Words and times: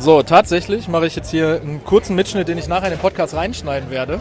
So, 0.00 0.22
tatsächlich 0.22 0.88
mache 0.88 1.06
ich 1.06 1.14
jetzt 1.14 1.30
hier 1.30 1.60
einen 1.62 1.84
kurzen 1.84 2.16
Mitschnitt, 2.16 2.48
den 2.48 2.56
ich 2.56 2.68
nachher 2.68 2.86
in 2.86 2.92
den 2.94 2.98
Podcast 2.98 3.34
reinschneiden 3.34 3.90
werde. 3.90 4.18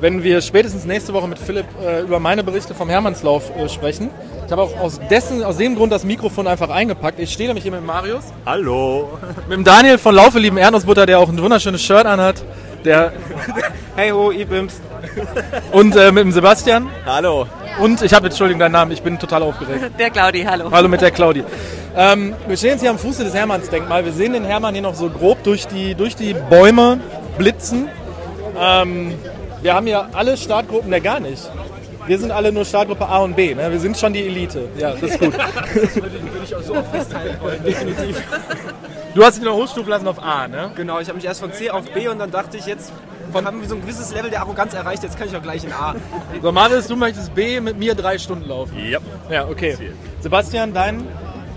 Wenn 0.00 0.24
wir 0.24 0.40
spätestens 0.42 0.86
nächste 0.86 1.14
Woche 1.14 1.28
mit 1.28 1.38
Philipp 1.38 1.66
äh, 1.80 2.00
über 2.00 2.18
meine 2.18 2.42
Berichte 2.42 2.74
vom 2.74 2.90
Hermannslauf 2.90 3.56
äh, 3.56 3.68
sprechen. 3.68 4.10
Ich 4.44 4.50
habe 4.50 4.62
auch 4.62 4.76
aus, 4.80 4.98
dessen, 5.08 5.44
aus 5.44 5.56
dem 5.56 5.76
Grund 5.76 5.92
das 5.92 6.02
Mikrofon 6.02 6.48
einfach 6.48 6.68
eingepackt. 6.68 7.20
Ich 7.20 7.32
stehe 7.32 7.48
nämlich 7.48 7.62
hier 7.62 7.70
mit 7.70 7.86
Marius. 7.86 8.24
Hallo. 8.44 9.16
Mit 9.48 9.58
dem 9.58 9.62
Daniel 9.64 9.98
von 9.98 10.16
Laufe 10.16 10.40
lieben 10.40 10.56
Erdnussbutter, 10.56 11.06
der 11.06 11.20
auch 11.20 11.28
ein 11.28 11.40
wunderschönes 11.40 11.80
Shirt 11.80 12.06
anhat. 12.06 12.42
Der 12.84 13.12
Hey 13.96 14.10
ho, 14.10 14.32
Ibims. 14.32 14.80
und 15.70 15.94
äh, 15.94 16.10
mit 16.10 16.24
dem 16.24 16.32
Sebastian. 16.32 16.88
Hallo. 17.06 17.46
Und 17.80 18.02
ich 18.02 18.12
habe, 18.12 18.26
Entschuldigung, 18.26 18.58
deinen 18.58 18.72
Namen, 18.72 18.90
ich 18.90 19.02
bin 19.02 19.16
total 19.20 19.44
aufgeregt. 19.44 19.92
Der 19.96 20.10
Claudi, 20.10 20.42
hallo. 20.42 20.72
Hallo 20.72 20.88
mit 20.88 21.00
der 21.00 21.12
Claudi. 21.12 21.44
Ähm, 21.96 22.34
wir 22.48 22.56
stehen 22.56 22.70
jetzt 22.70 22.80
hier 22.80 22.90
am 22.90 22.98
Fuße 22.98 23.22
des 23.22 23.34
Hermannsdenkmal. 23.34 24.04
Wir 24.04 24.12
sehen 24.12 24.32
den 24.32 24.44
Hermann 24.44 24.74
hier 24.74 24.82
noch 24.82 24.94
so 24.94 25.08
grob 25.08 25.42
durch 25.44 25.66
die, 25.66 25.94
durch 25.94 26.16
die 26.16 26.34
Bäume 26.34 27.00
blitzen. 27.38 27.88
Ähm, 28.60 29.14
wir 29.62 29.74
haben 29.74 29.86
hier 29.86 30.08
alle 30.12 30.36
Startgruppen, 30.36 30.90
der 30.90 31.00
gar 31.00 31.20
nicht. 31.20 31.48
Wir 32.06 32.18
sind 32.18 32.32
alle 32.32 32.52
nur 32.52 32.64
Startgruppe 32.64 33.06
A 33.06 33.18
und 33.18 33.34
B. 33.34 33.54
Ne? 33.54 33.70
Wir 33.70 33.80
sind 33.80 33.96
schon 33.96 34.12
die 34.12 34.26
Elite. 34.26 34.68
Ja, 34.76 34.92
das 34.92 35.02
ist 35.02 35.20
gut. 35.20 35.32
Würde 35.32 36.20
ich 36.44 36.54
auch 36.54 36.62
so 36.62 36.74
festhalten 36.92 37.40
wollen, 37.40 37.64
definitiv. 37.64 38.22
Du 39.14 39.24
hast 39.24 39.36
dich 39.36 39.44
noch 39.44 39.54
hochstufen 39.54 39.88
lassen 39.88 40.08
auf 40.08 40.22
A, 40.22 40.48
ne? 40.48 40.72
Genau, 40.74 40.98
ich 40.98 41.08
habe 41.08 41.16
mich 41.16 41.24
erst 41.24 41.40
von 41.40 41.52
C 41.52 41.70
auf 41.70 41.84
B 41.92 42.08
und 42.08 42.18
dann 42.18 42.30
dachte 42.32 42.56
ich 42.56 42.66
jetzt, 42.66 42.92
von 43.32 43.46
haben 43.46 43.60
wir 43.60 43.68
so 43.68 43.76
ein 43.76 43.80
gewisses 43.80 44.12
Level 44.12 44.28
der 44.28 44.40
Arroganz 44.40 44.74
erreicht, 44.74 45.02
jetzt 45.02 45.16
kann 45.16 45.28
ich 45.28 45.36
auch 45.36 45.42
gleich 45.42 45.64
in 45.64 45.72
A. 45.72 45.94
So, 46.42 46.52
Marius, 46.52 46.88
du 46.88 46.96
möchtest 46.96 47.34
B 47.34 47.60
mit 47.60 47.78
mir 47.78 47.94
drei 47.94 48.18
Stunden 48.18 48.48
laufen. 48.48 48.76
Ja. 48.86 48.98
Ja, 49.30 49.46
okay. 49.48 49.78
Sebastian, 50.20 50.74
dein 50.74 51.06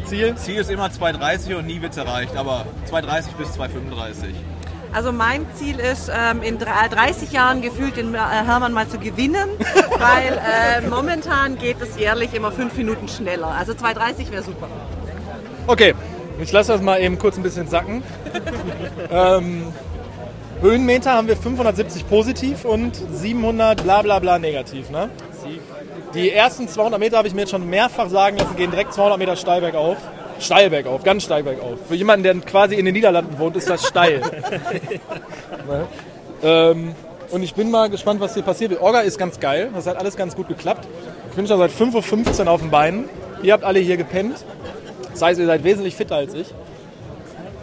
Ziel? 0.08 0.36
Ziel 0.36 0.56
ist 0.62 0.70
immer 0.72 0.88
2,30 0.88 1.56
und 1.58 1.68
nie 1.68 1.82
wird's 1.82 1.98
erreicht, 1.98 2.36
aber 2.36 2.66
2,30 2.90 3.26
bis 3.38 3.50
2,35. 3.58 4.34
Also 4.94 5.12
mein 5.12 5.46
Ziel 5.54 5.80
ist, 5.80 6.10
ähm, 6.10 6.42
in 6.42 6.58
drei- 6.58 6.88
30 6.90 7.32
Jahren 7.32 7.62
gefühlt 7.62 7.98
den 7.98 8.16
äh, 8.16 8.18
Hermann 8.18 8.72
mal 8.74 8.88
zu 8.88 8.98
gewinnen, 8.98 9.50
weil 10.00 10.34
äh, 10.38 10.88
momentan 10.88 11.58
geht 11.58 11.82
es 11.82 11.98
jährlich 12.00 12.34
immer 12.34 12.52
fünf 12.52 12.76
Minuten 12.78 13.08
schneller. 13.08 13.48
Also 13.48 13.74
2,30 13.74 14.32
wäre 14.32 14.44
super. 14.44 14.68
Okay, 15.68 15.94
ich 16.42 16.52
lasse 16.52 16.72
das 16.72 16.82
mal 16.82 17.00
eben 17.02 17.18
kurz 17.18 17.36
ein 17.38 17.44
bisschen 17.44 17.68
sacken. 17.68 18.02
ähm, 19.12 19.64
Höhenmeter 20.62 21.14
haben 21.14 21.28
wir 21.28 21.36
570 21.38 22.08
positiv 22.10 22.64
und 22.66 22.96
700 23.14 23.84
bla 23.84 24.02
bla 24.02 24.20
bla 24.20 24.40
negativ. 24.40 24.90
Ne? 24.90 25.10
Die 26.18 26.32
ersten 26.32 26.68
200 26.68 27.00
Meter 27.00 27.18
habe 27.18 27.28
ich 27.28 27.36
mir 27.36 27.42
jetzt 27.42 27.52
schon 27.52 27.70
mehrfach 27.70 28.10
sagen 28.10 28.38
lassen, 28.38 28.56
gehen 28.56 28.72
direkt 28.72 28.92
200 28.92 29.20
Meter 29.20 29.36
steil 29.36 29.62
bergauf. 29.62 29.98
Steil 30.40 30.72
bergauf, 30.72 31.04
ganz 31.04 31.24
steil 31.24 31.44
bergauf. 31.44 31.78
Für 31.88 31.94
jemanden, 31.94 32.24
der 32.24 32.36
quasi 32.40 32.74
in 32.74 32.86
den 32.86 32.96
Niederlanden 32.96 33.38
wohnt, 33.38 33.56
ist 33.56 33.70
das 33.70 33.88
steil. 33.88 34.22
ne? 35.68 35.88
ähm, 36.42 36.96
und 37.30 37.44
ich 37.44 37.54
bin 37.54 37.70
mal 37.70 37.92
gespannt, 37.92 38.20
was 38.20 38.34
hier 38.34 38.42
passiert. 38.42 38.72
Die 38.72 38.80
Orga 38.80 39.02
ist 39.02 39.20
ganz 39.20 39.40
geil, 39.40 39.70
das 39.76 39.86
hat 39.86 39.98
alles 39.98 40.16
ganz 40.16 40.36
gut 40.36 40.48
geklappt. 40.48 40.88
Ich 41.30 41.36
bin 41.36 41.46
schon 41.46 41.60
seit 41.60 41.70
5.15 41.70 42.46
Uhr 42.46 42.52
auf 42.52 42.62
den 42.62 42.72
Beinen. 42.72 43.10
Ihr 43.44 43.54
habt 43.54 43.64
alle 43.64 43.80
hier 43.80 43.98
gepennt. 43.98 44.44
Das 45.12 45.22
heißt, 45.22 45.40
ihr 45.40 45.46
seid 45.46 45.64
wesentlich 45.64 45.96
fitter 45.96 46.16
als 46.16 46.34
ich. 46.34 46.48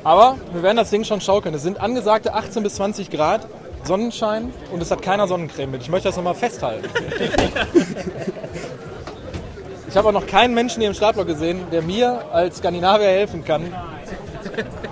Aber 0.04 0.38
wir 0.52 0.62
werden 0.62 0.76
das 0.76 0.90
Ding 0.90 1.02
schon 1.02 1.20
schaukeln. 1.20 1.56
Es 1.56 1.62
sind 1.62 1.80
angesagte 1.80 2.34
18 2.34 2.62
bis 2.62 2.76
20 2.76 3.10
Grad, 3.10 3.48
Sonnenschein 3.84 4.52
und 4.72 4.82
es 4.82 4.90
hat 4.90 5.02
keiner 5.02 5.26
Sonnencreme 5.28 5.70
mit. 5.72 5.82
Ich 5.82 5.88
möchte 5.90 6.08
das 6.08 6.16
nochmal 6.16 6.34
festhalten. 6.34 6.88
Ich 9.88 9.96
habe 9.96 10.08
auch 10.08 10.12
noch 10.12 10.26
keinen 10.26 10.54
Menschen 10.54 10.80
hier 10.80 10.88
im 10.88 10.94
Startblock 10.94 11.28
gesehen, 11.28 11.60
der 11.70 11.80
mir 11.80 12.24
als 12.32 12.56
Skandinavier 12.58 13.06
helfen 13.06 13.44
kann, 13.44 13.72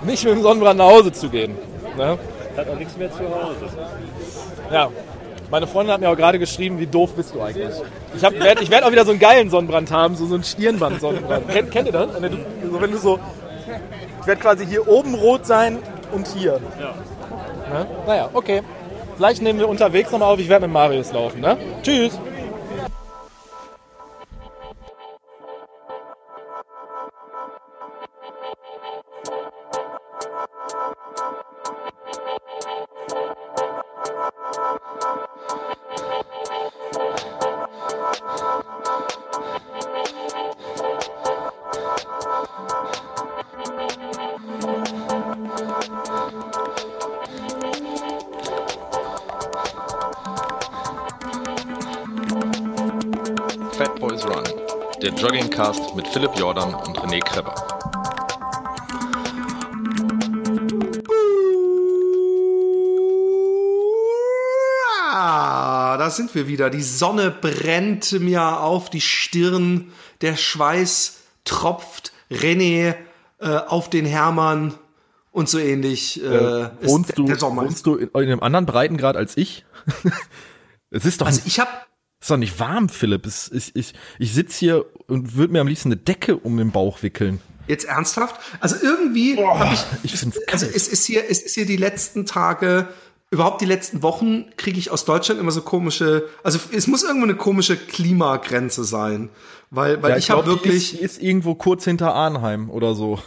nicht 0.03 0.23
mit 0.23 0.33
dem 0.33 0.41
Sonnenbrand 0.41 0.77
nach 0.77 0.87
Hause 0.87 1.11
zu 1.11 1.27
gehen. 1.27 1.57
Ne? 1.97 2.17
Hat 2.55 2.69
auch 2.69 2.77
nichts 2.79 2.95
mehr 2.95 3.11
zu 3.11 3.19
Hause. 3.19 3.67
Ja. 4.71 4.87
Meine 5.51 5.67
Freundin 5.67 5.93
hat 5.93 5.99
mir 5.99 6.09
auch 6.09 6.15
gerade 6.15 6.39
geschrieben, 6.39 6.79
wie 6.79 6.87
doof 6.87 7.15
bist 7.15 7.35
du 7.35 7.41
eigentlich. 7.41 7.67
Ich, 8.15 8.23
hab- 8.23 8.39
werd, 8.39 8.71
werde 8.71 8.85
auch 8.87 8.91
wieder 8.93 9.03
so 9.03 9.11
einen 9.11 9.19
geilen 9.19 9.49
Sonnenbrand 9.49 9.91
haben, 9.91 10.15
so, 10.15 10.25
so 10.25 10.35
einen 10.35 10.45
Stirnband-Sonnenbrand. 10.45 11.49
Kennt, 11.49 11.71
kennt 11.71 11.87
ihr 11.87 11.91
das? 11.91 12.07
Wenn 12.21 12.31
du, 12.31 12.37
so, 12.71 12.81
wenn 12.81 12.91
du 12.91 12.97
so, 12.97 13.19
ich 14.21 14.25
werde 14.27 14.39
quasi 14.41 14.65
hier 14.65 14.87
oben 14.87 15.15
rot 15.15 15.45
sein 15.45 15.79
und 16.13 16.27
hier. 16.29 16.61
Ja. 16.79 16.93
Ne? 17.77 17.85
Naja, 18.07 18.29
okay. 18.33 18.61
Vielleicht 19.15 19.41
nehmen 19.41 19.59
wir 19.59 19.69
unterwegs 19.69 20.11
nochmal 20.11 20.33
auf. 20.33 20.39
Ich 20.39 20.49
werde 20.49 20.67
mit 20.67 20.73
Marius 20.73 21.11
laufen. 21.13 21.41
Ne? 21.41 21.57
Tschüss. 21.83 22.19
Philipp 56.13 56.37
Jordan 56.37 56.75
und 56.75 56.95
René 56.99 57.19
Kreber. 57.21 57.55
Ah, 65.11 65.97
da 65.97 66.11
sind 66.11 66.35
wir 66.35 66.47
wieder. 66.47 66.69
Die 66.69 66.83
Sonne 66.83 67.31
brennt 67.31 68.11
mir 68.19 68.59
auf 68.59 68.91
die 68.91 69.01
Stirn, 69.01 69.91
der 70.21 70.35
Schweiß 70.35 71.21
tropft 71.45 72.13
René 72.29 72.93
äh, 73.39 73.47
auf 73.47 73.89
den 73.89 74.05
Hermann 74.05 74.75
und 75.31 75.49
so 75.49 75.57
ähnlich. 75.57 76.23
Äh, 76.23 76.65
ist 76.81 76.89
Wohnst 76.91 77.17
du, 77.17 77.25
der 77.25 77.39
Sommer. 77.39 77.63
wohnst 77.63 77.87
du 77.87 77.95
in, 77.95 78.09
in 78.09 78.15
einem 78.15 78.39
anderen 78.41 78.67
Breitengrad 78.67 79.17
als 79.17 79.35
ich? 79.35 79.65
es 80.91 81.05
ist 81.05 81.21
doch, 81.21 81.25
Also 81.25 81.41
ich 81.45 81.59
habe 81.59 81.71
ist 82.23 82.31
doch 82.31 82.37
nicht 82.37 82.57
warm, 82.59 82.87
Philipp. 82.87 83.25
Es, 83.25 83.51
ich 83.51 83.75
ich, 83.75 83.93
ich 84.17 84.33
sitze 84.33 84.59
hier 84.59 84.85
und 85.07 85.35
würde 85.35 85.51
mir 85.51 85.59
am 85.59 85.67
liebsten 85.67 85.89
eine 85.89 85.97
Decke 85.97 86.37
um 86.37 86.55
den 86.57 86.71
Bauch 86.71 87.03
wickeln. 87.03 87.41
jetzt 87.67 87.85
ernsthaft, 87.85 88.39
also 88.61 88.77
irgendwie 88.81 89.37
habe 89.37 89.73
ich 89.73 89.83
Ich 90.03 90.19
finde 90.19 90.39
es 90.39 90.53
Also 90.53 90.65
es 90.65 90.87
ist 90.87 91.05
hier, 91.05 91.29
es 91.29 91.41
ist 91.41 91.55
hier 91.55 91.65
die 91.65 91.75
letzten 91.75 92.25
Tage, 92.25 92.87
überhaupt 93.29 93.59
die 93.59 93.65
letzten 93.65 94.03
Wochen 94.03 94.45
kriege 94.55 94.79
ich 94.79 94.89
aus 94.89 95.03
Deutschland 95.03 95.39
immer 95.39 95.51
so 95.51 95.61
komische, 95.61 96.29
also 96.43 96.59
es 96.71 96.87
muss 96.87 97.03
irgendwo 97.03 97.25
eine 97.25 97.35
komische 97.35 97.75
Klimagrenze 97.75 98.85
sein, 98.85 99.29
weil, 99.69 100.01
weil 100.01 100.17
ich, 100.17 100.29
habe 100.29 100.45
wirklich, 100.45 100.91
Die 100.91 100.95
ist, 100.95 101.17
die 101.17 101.17
ist 101.17 101.21
irgendwo 101.21 101.55
kurz 101.55 101.83
hinter 101.83 102.13
Arnheim 102.13 102.69
oder 102.69 102.95
so. 102.95 103.19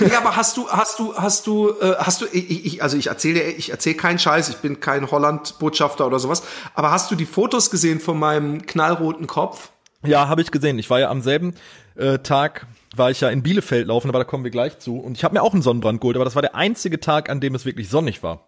Ja, 0.00 0.18
aber 0.18 0.36
hast 0.36 0.56
du, 0.56 0.68
hast 0.68 0.98
du, 0.98 1.14
hast 1.16 1.46
du, 1.46 1.70
äh, 1.80 1.94
hast 1.98 2.20
du, 2.20 2.26
ich, 2.32 2.66
ich, 2.66 2.82
also 2.82 2.96
ich 2.96 3.08
erzähle, 3.08 3.42
ich 3.42 3.70
erzähle 3.70 3.96
keinen 3.96 4.18
Scheiß, 4.18 4.48
ich 4.48 4.56
bin 4.56 4.80
kein 4.80 5.10
Holland-Botschafter 5.10 6.06
oder 6.06 6.18
sowas, 6.18 6.42
aber 6.74 6.90
hast 6.90 7.10
du 7.10 7.14
die 7.14 7.26
Fotos 7.26 7.70
gesehen 7.70 8.00
von 8.00 8.18
meinem 8.18 8.66
knallroten 8.66 9.26
Kopf? 9.26 9.70
Ja, 10.04 10.28
habe 10.28 10.42
ich 10.42 10.50
gesehen. 10.50 10.78
Ich 10.78 10.90
war 10.90 11.00
ja 11.00 11.10
am 11.10 11.22
selben 11.22 11.54
äh, 11.96 12.18
Tag, 12.20 12.66
war 12.94 13.10
ich 13.10 13.20
ja 13.20 13.30
in 13.30 13.42
Bielefeld 13.42 13.88
laufen, 13.88 14.08
aber 14.08 14.18
da 14.20 14.24
kommen 14.24 14.44
wir 14.44 14.50
gleich 14.50 14.78
zu. 14.78 14.98
Und 14.98 15.16
ich 15.16 15.24
habe 15.24 15.34
mir 15.34 15.42
auch 15.42 15.52
einen 15.52 15.62
Sonnenbrand 15.62 16.00
geholt, 16.00 16.16
aber 16.16 16.24
das 16.24 16.34
war 16.34 16.42
der 16.42 16.54
einzige 16.54 17.00
Tag, 17.00 17.28
an 17.28 17.40
dem 17.40 17.54
es 17.54 17.64
wirklich 17.64 17.88
sonnig 17.88 18.22
war. 18.22 18.46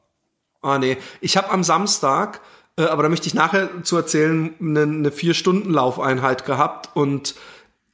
Ah 0.63 0.79
nee, 0.79 0.99
ich 1.21 1.37
habe 1.37 1.51
am 1.51 1.65
Samstag, 1.65 2.41
äh, 2.77 2.85
aber 2.85 3.03
da 3.03 3.09
möchte 3.09 3.27
ich 3.27 3.35
nachher 3.35 3.83
zu 3.83 3.97
erzählen, 3.97 4.55
eine, 4.61 4.83
eine 4.83 5.11
vier 5.11 5.35
Stunden 5.35 5.73
Laufeinheit 5.73 6.45
gehabt 6.45 6.91
und 6.95 7.35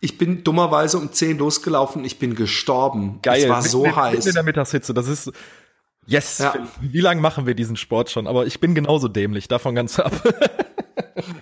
ich 0.01 0.19
bin 0.19 0.45
dummerweise 0.45 0.99
um 0.99 1.13
10 1.13 1.39
losgelaufen, 1.39 2.05
ich 2.05 2.19
bin 2.19 2.35
gestorben. 2.35 3.21
Es 3.23 3.49
war 3.49 3.63
so 3.63 3.83
Mitten- 3.83 3.97
heiß. 3.97 4.15
Mitten 4.17 4.29
in 4.29 4.35
der 4.35 4.43
Mittagshitze, 4.43 4.95
das 4.95 5.09
ist 5.09 5.33
Yes, 6.09 6.39
Ja. 6.39 6.55
Wie 6.81 7.01
lange 7.01 7.21
machen 7.21 7.47
wir 7.47 7.55
diesen 7.55 7.77
Sport 7.77 8.11
schon? 8.11 8.29
Aber 8.29 8.47
ich 8.47 8.61
bin 8.61 8.77
genauso 8.77 9.09
dämlich, 9.09 9.49
davon 9.49 9.75
ganz 9.75 9.99
ab. 9.99 10.13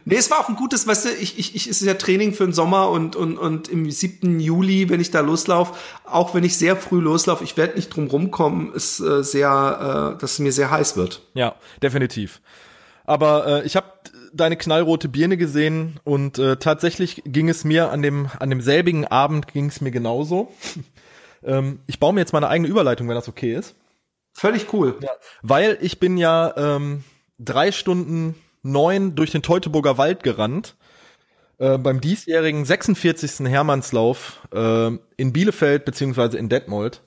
Nee, 0.04 0.16
es 0.16 0.30
war 0.30 0.38
auch 0.40 0.48
ein 0.48 0.56
gutes, 0.56 0.86
weißt 0.86 1.06
du, 1.06 1.08
ich, 1.10 1.38
ich, 1.38 1.54
ich 1.54 1.66
es 1.66 1.80
ist 1.80 1.86
ja 1.86 1.94
Training 1.94 2.32
für 2.32 2.44
den 2.44 2.52
Sommer 2.52 2.90
und, 2.90 3.16
und, 3.16 3.38
und 3.38 3.68
im 3.68 3.90
7. 3.90 4.38
Juli, 4.38 4.88
wenn 4.88 5.00
ich 5.00 5.10
da 5.10 5.20
loslaufe, 5.20 5.74
auch 6.04 6.34
wenn 6.34 6.44
ich 6.44 6.56
sehr 6.58 6.76
früh 6.76 7.00
loslaufe, 7.00 7.42
ich 7.42 7.56
werde 7.56 7.74
nicht 7.74 7.88
drum 7.94 8.06
rumkommen, 8.08 8.72
ist 8.72 9.00
äh, 9.00 9.24
sehr, 9.24 10.14
äh, 10.16 10.20
dass 10.20 10.32
es 10.34 10.38
mir 10.38 10.52
sehr 10.52 10.70
heiß 10.70 10.96
wird. 10.96 11.22
Ja, 11.34 11.54
definitiv. 11.82 12.40
Aber 13.04 13.46
äh, 13.62 13.66
ich 13.66 13.76
habe 13.76 13.86
deine 14.34 14.56
knallrote 14.56 15.08
Birne 15.08 15.36
gesehen 15.36 16.00
und 16.04 16.38
äh, 16.38 16.56
tatsächlich 16.56 17.22
ging 17.25 17.48
es 17.48 17.64
mir 17.64 17.90
an 17.90 18.02
dem 18.02 18.28
an 18.38 18.50
demselbigen 18.50 19.06
Abend 19.06 19.48
ging 19.48 19.66
es 19.66 19.81
mir 19.81 19.90
genauso. 19.90 20.52
ähm, 21.44 21.81
ich 21.86 22.00
baue 22.00 22.12
mir 22.12 22.20
jetzt 22.20 22.32
meine 22.32 22.48
eigene 22.48 22.69
Überleitung, 22.69 23.08
wenn 23.08 23.14
das 23.14 23.28
okay 23.28 23.54
ist, 23.54 23.75
Völlig 24.32 24.72
cool. 24.72 24.98
weil 25.42 25.78
ich 25.81 26.00
bin 26.00 26.16
ja 26.16 26.52
ähm, 26.56 27.04
drei 27.38 27.72
Stunden 27.72 28.34
neun 28.62 29.14
durch 29.14 29.31
den 29.31 29.42
Teutoburger 29.42 29.98
Wald 29.98 30.22
gerannt. 30.22 30.75
Äh, 31.58 31.78
beim 31.78 32.00
diesjährigen 32.00 32.64
46. 32.64 33.46
Hermannslauf 33.48 34.40
äh, 34.52 34.88
in 35.16 35.32
Bielefeld 35.32 35.84
beziehungsweise 35.84 36.36
in 36.36 36.48
Detmold. 36.48 37.00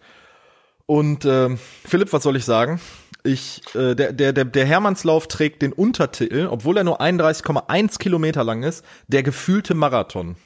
Und 0.86 1.26
äh, 1.26 1.50
Philipp, 1.86 2.14
was 2.14 2.24
soll 2.24 2.38
ich 2.38 2.46
sagen? 2.46 2.80
Ich, 3.28 3.62
äh, 3.76 3.94
der, 3.94 4.14
der, 4.14 4.34
der, 4.34 4.46
der 4.46 4.66
Hermannslauf 4.66 5.28
trägt 5.28 5.62
den 5.62 5.74
Untertitel, 5.74 6.48
obwohl 6.50 6.78
er 6.78 6.84
nur 6.84 7.02
31,1 7.02 8.00
Kilometer 8.00 8.44
lang 8.44 8.64
ist, 8.64 8.86
der 9.08 9.24
gefühlte 9.24 9.74
Marathon. 9.74 10.38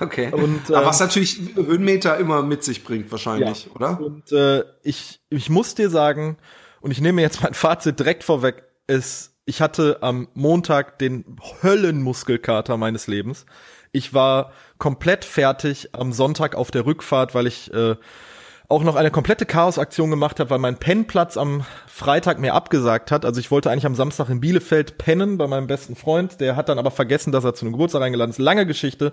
Okay. 0.00 0.32
Und, 0.32 0.66
Aber 0.68 0.80
ähm, 0.80 0.86
was 0.86 1.00
natürlich 1.00 1.40
Höhenmeter 1.54 2.18
immer 2.18 2.42
mit 2.42 2.64
sich 2.64 2.84
bringt, 2.84 3.10
wahrscheinlich, 3.10 3.70
oder? 3.74 4.00
Und 4.00 4.32
äh, 4.32 4.64
ich, 4.82 5.20
ich 5.30 5.48
muss 5.48 5.74
dir 5.74 5.90
sagen, 5.90 6.38
und 6.80 6.90
ich 6.90 7.00
nehme 7.00 7.22
jetzt 7.22 7.42
mein 7.42 7.54
Fazit 7.54 7.98
direkt 7.98 8.24
vorweg, 8.24 8.64
es, 8.86 9.34
ich 9.44 9.60
hatte 9.60 9.98
am 10.02 10.28
Montag 10.34 10.98
den 10.98 11.36
Höllenmuskelkater 11.62 12.76
meines 12.76 13.06
Lebens. 13.06 13.46
Ich 13.92 14.12
war 14.12 14.52
komplett 14.78 15.24
fertig 15.24 15.94
am 15.94 16.12
Sonntag 16.12 16.54
auf 16.54 16.70
der 16.70 16.84
Rückfahrt, 16.84 17.34
weil 17.34 17.46
ich 17.46 17.72
äh, 17.72 17.96
auch 18.68 18.82
noch 18.82 18.96
eine 18.96 19.10
komplette 19.12 19.46
Chaosaktion 19.46 20.10
gemacht 20.10 20.40
habe, 20.40 20.50
weil 20.50 20.58
mein 20.58 20.76
Pennplatz 20.76 21.36
am 21.36 21.64
Freitag 21.86 22.40
mir 22.40 22.54
abgesagt 22.54 23.10
hat. 23.12 23.24
Also 23.24 23.38
ich 23.38 23.50
wollte 23.50 23.70
eigentlich 23.70 23.86
am 23.86 23.94
Samstag 23.94 24.28
in 24.28 24.40
Bielefeld 24.40 24.98
pennen 24.98 25.38
bei 25.38 25.46
meinem 25.46 25.68
besten 25.68 25.94
Freund. 25.94 26.40
Der 26.40 26.56
hat 26.56 26.68
dann 26.68 26.78
aber 26.78 26.90
vergessen, 26.90 27.30
dass 27.32 27.44
er 27.44 27.54
zu 27.54 27.64
einem 27.64 27.72
Geburtstag 27.72 28.02
eingeladen 28.02 28.30
ist. 28.30 28.38
Lange 28.38 28.66
Geschichte. 28.66 29.12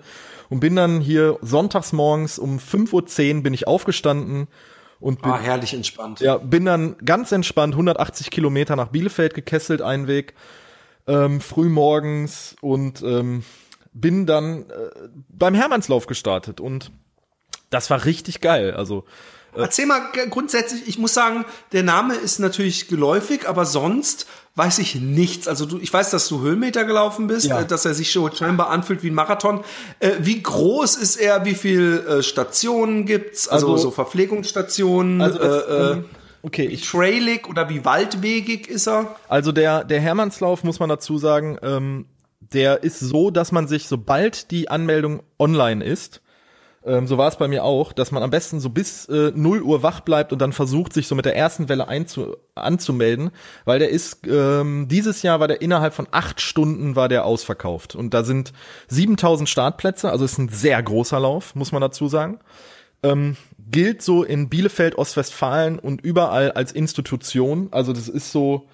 Und 0.50 0.58
bin 0.60 0.74
dann 0.74 1.00
hier 1.00 1.38
sonntags 1.40 1.92
morgens 1.92 2.38
um 2.38 2.58
5.10 2.58 3.36
Uhr 3.36 3.42
bin 3.42 3.54
ich 3.54 3.68
aufgestanden 3.68 4.48
und 4.98 5.22
bin, 5.22 5.30
Ah, 5.30 5.38
herrlich 5.38 5.72
entspannt. 5.72 6.20
ja, 6.20 6.38
bin 6.38 6.64
dann 6.64 6.96
ganz 7.04 7.30
entspannt 7.30 7.74
180 7.74 8.30
Kilometer 8.30 8.74
nach 8.74 8.88
Bielefeld 8.88 9.34
gekesselt, 9.34 9.82
ein 9.82 10.08
Weg, 10.08 10.34
ähm, 11.06 11.40
früh 11.40 11.68
morgens 11.68 12.56
und 12.60 13.02
ähm, 13.02 13.44
bin 13.92 14.26
dann 14.26 14.62
äh, 14.62 14.90
beim 15.28 15.54
Hermannslauf 15.54 16.06
gestartet 16.06 16.60
und 16.60 16.90
das 17.70 17.90
war 17.90 18.04
richtig 18.04 18.40
geil. 18.40 18.72
Also 18.72 19.04
Erzähl 19.56 19.86
mal 19.86 20.00
grundsätzlich, 20.30 20.86
ich 20.88 20.98
muss 20.98 21.14
sagen, 21.14 21.44
der 21.72 21.82
Name 21.82 22.14
ist 22.14 22.38
natürlich 22.40 22.88
geläufig, 22.88 23.48
aber 23.48 23.64
sonst 23.66 24.26
weiß 24.56 24.78
ich 24.78 24.94
nichts. 24.96 25.48
Also 25.48 25.66
du, 25.66 25.78
ich 25.78 25.92
weiß, 25.92 26.10
dass 26.10 26.28
du 26.28 26.40
Höhenmeter 26.40 26.84
gelaufen 26.84 27.26
bist, 27.26 27.46
Ja. 27.46 27.60
äh, 27.62 27.66
dass 27.66 27.84
er 27.84 27.94
sich 27.94 28.10
scheinbar 28.10 28.70
anfühlt 28.70 29.02
wie 29.02 29.10
ein 29.10 29.14
Marathon. 29.14 29.64
Äh, 29.98 30.12
wie 30.20 30.40
groß 30.42 30.96
ist 30.96 31.16
er? 31.16 31.44
Wie 31.44 31.54
viel 31.54 32.04
äh, 32.08 32.22
Stationen 32.22 33.04
gibt's? 33.06 33.48
Also, 33.48 33.72
Also- 33.72 33.84
so 33.84 33.90
Verpflegungsstationen. 33.90 35.20
Also 35.20 35.38
das, 35.38 35.62
äh, 35.64 35.70
äh, 35.70 35.92
ähm, 35.92 36.04
okay, 36.42 36.66
ich 36.66 36.88
trailig 36.88 37.48
oder 37.48 37.68
wie 37.68 37.84
waldwegig 37.84 38.68
ist 38.68 38.86
er? 38.86 39.16
Also 39.28 39.50
der, 39.52 39.82
der 39.84 40.00
Hermannslauf, 40.00 40.62
muss 40.64 40.78
man 40.78 40.88
dazu 40.88 41.18
sagen, 41.18 41.58
ähm, 41.62 42.06
der 42.40 42.84
ist 42.84 43.00
so, 43.00 43.30
dass 43.30 43.50
man 43.50 43.66
sich, 43.66 43.88
sobald 43.88 44.50
die 44.52 44.68
Anmeldung 44.68 45.22
online 45.38 45.84
ist, 45.84 46.20
ähm, 46.84 47.06
so 47.06 47.18
war 47.18 47.28
es 47.28 47.36
bei 47.36 47.48
mir 47.48 47.64
auch, 47.64 47.92
dass 47.92 48.12
man 48.12 48.22
am 48.22 48.30
besten 48.30 48.60
so 48.60 48.70
bis 48.70 49.06
äh, 49.06 49.32
0 49.34 49.62
Uhr 49.62 49.82
wach 49.82 50.00
bleibt 50.00 50.32
und 50.32 50.40
dann 50.40 50.52
versucht, 50.52 50.92
sich 50.92 51.08
so 51.08 51.14
mit 51.14 51.24
der 51.24 51.36
ersten 51.36 51.68
Welle 51.68 51.88
einzu 51.88 52.36
anzumelden, 52.54 53.30
weil 53.64 53.78
der 53.78 53.90
ist, 53.90 54.26
ähm, 54.26 54.86
dieses 54.88 55.22
Jahr 55.22 55.40
war 55.40 55.48
der 55.48 55.62
innerhalb 55.62 55.94
von 55.94 56.08
acht 56.10 56.40
Stunden 56.40 56.96
war 56.96 57.08
der 57.08 57.24
ausverkauft 57.24 57.94
und 57.94 58.14
da 58.14 58.24
sind 58.24 58.52
7000 58.88 59.48
Startplätze, 59.48 60.10
also 60.10 60.24
ist 60.24 60.38
ein 60.38 60.48
sehr 60.48 60.82
großer 60.82 61.18
Lauf, 61.18 61.54
muss 61.54 61.72
man 61.72 61.80
dazu 61.80 62.08
sagen 62.08 62.38
ähm, 63.04 63.36
gilt 63.70 64.02
so 64.02 64.24
in 64.24 64.48
Bielefeld, 64.48 64.96
Ostwestfalen 64.96 65.78
und 65.78 66.00
überall 66.00 66.52
als 66.52 66.72
Institution. 66.72 67.68
Also 67.70 67.92
das 67.92 68.08
ist 68.08 68.32
so, 68.32 68.66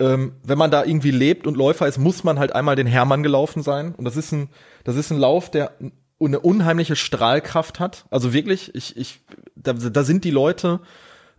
ähm, 0.00 0.32
wenn 0.42 0.58
man 0.58 0.70
da 0.70 0.84
irgendwie 0.84 1.10
lebt 1.10 1.46
und 1.46 1.56
Läufer 1.56 1.86
ist, 1.86 1.98
muss 1.98 2.24
man 2.24 2.38
halt 2.38 2.54
einmal 2.54 2.76
den 2.76 2.86
Hermann 2.86 3.22
gelaufen 3.22 3.62
sein. 3.62 3.94
Und 3.94 4.04
das 4.04 4.16
ist 4.16 4.32
ein, 4.32 4.48
das 4.84 4.96
ist 4.96 5.10
ein 5.10 5.18
Lauf, 5.18 5.50
der 5.50 5.72
eine 6.20 6.40
unheimliche 6.40 6.96
Strahlkraft 6.96 7.80
hat. 7.80 8.06
Also 8.10 8.32
wirklich, 8.32 8.74
ich, 8.74 8.96
ich, 8.96 9.20
da, 9.56 9.72
da 9.72 10.04
sind 10.04 10.24
die 10.24 10.30
Leute 10.30 10.80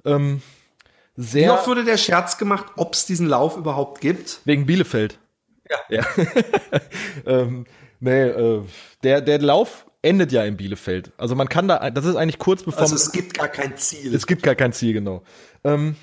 ähm, 0.04 0.42
Wie 1.16 1.24
sehr 1.24 1.54
oft 1.54 1.68
wurde 1.68 1.84
der 1.84 1.98
Scherz 1.98 2.38
gemacht, 2.38 2.66
ob 2.76 2.94
es 2.94 3.06
diesen 3.06 3.28
Lauf 3.28 3.58
überhaupt 3.58 4.02
gibt? 4.02 4.42
wegen 4.46 4.66
Bielefeld. 4.66 5.20
Ja. 5.90 6.06
ähm, 7.26 7.66
nee, 8.00 8.24
äh, 8.24 8.62
der, 9.04 9.22
der 9.22 9.40
Lauf 9.40 9.88
endet 10.02 10.32
ja 10.32 10.44
in 10.46 10.58
Bielefeld. 10.58 11.12
Also 11.18 11.36
man 11.36 11.50
kann 11.50 11.68
da, 11.68 11.90
das 11.90 12.06
ist 12.06 12.16
eigentlich 12.16 12.38
kurz 12.38 12.64
bevor 12.64 12.82
Also 12.82 12.96
es 12.96 13.12
gibt 13.12 13.34
gar 13.34 13.48
kein 13.48 13.76
Ziel. 13.78 14.14
es 14.14 14.28
gibt 14.28 14.44
gar 14.44 14.56
kein 14.56 14.72
Ziel, 14.72 14.94
genau. 14.94 15.24
Ähm, 15.64 15.96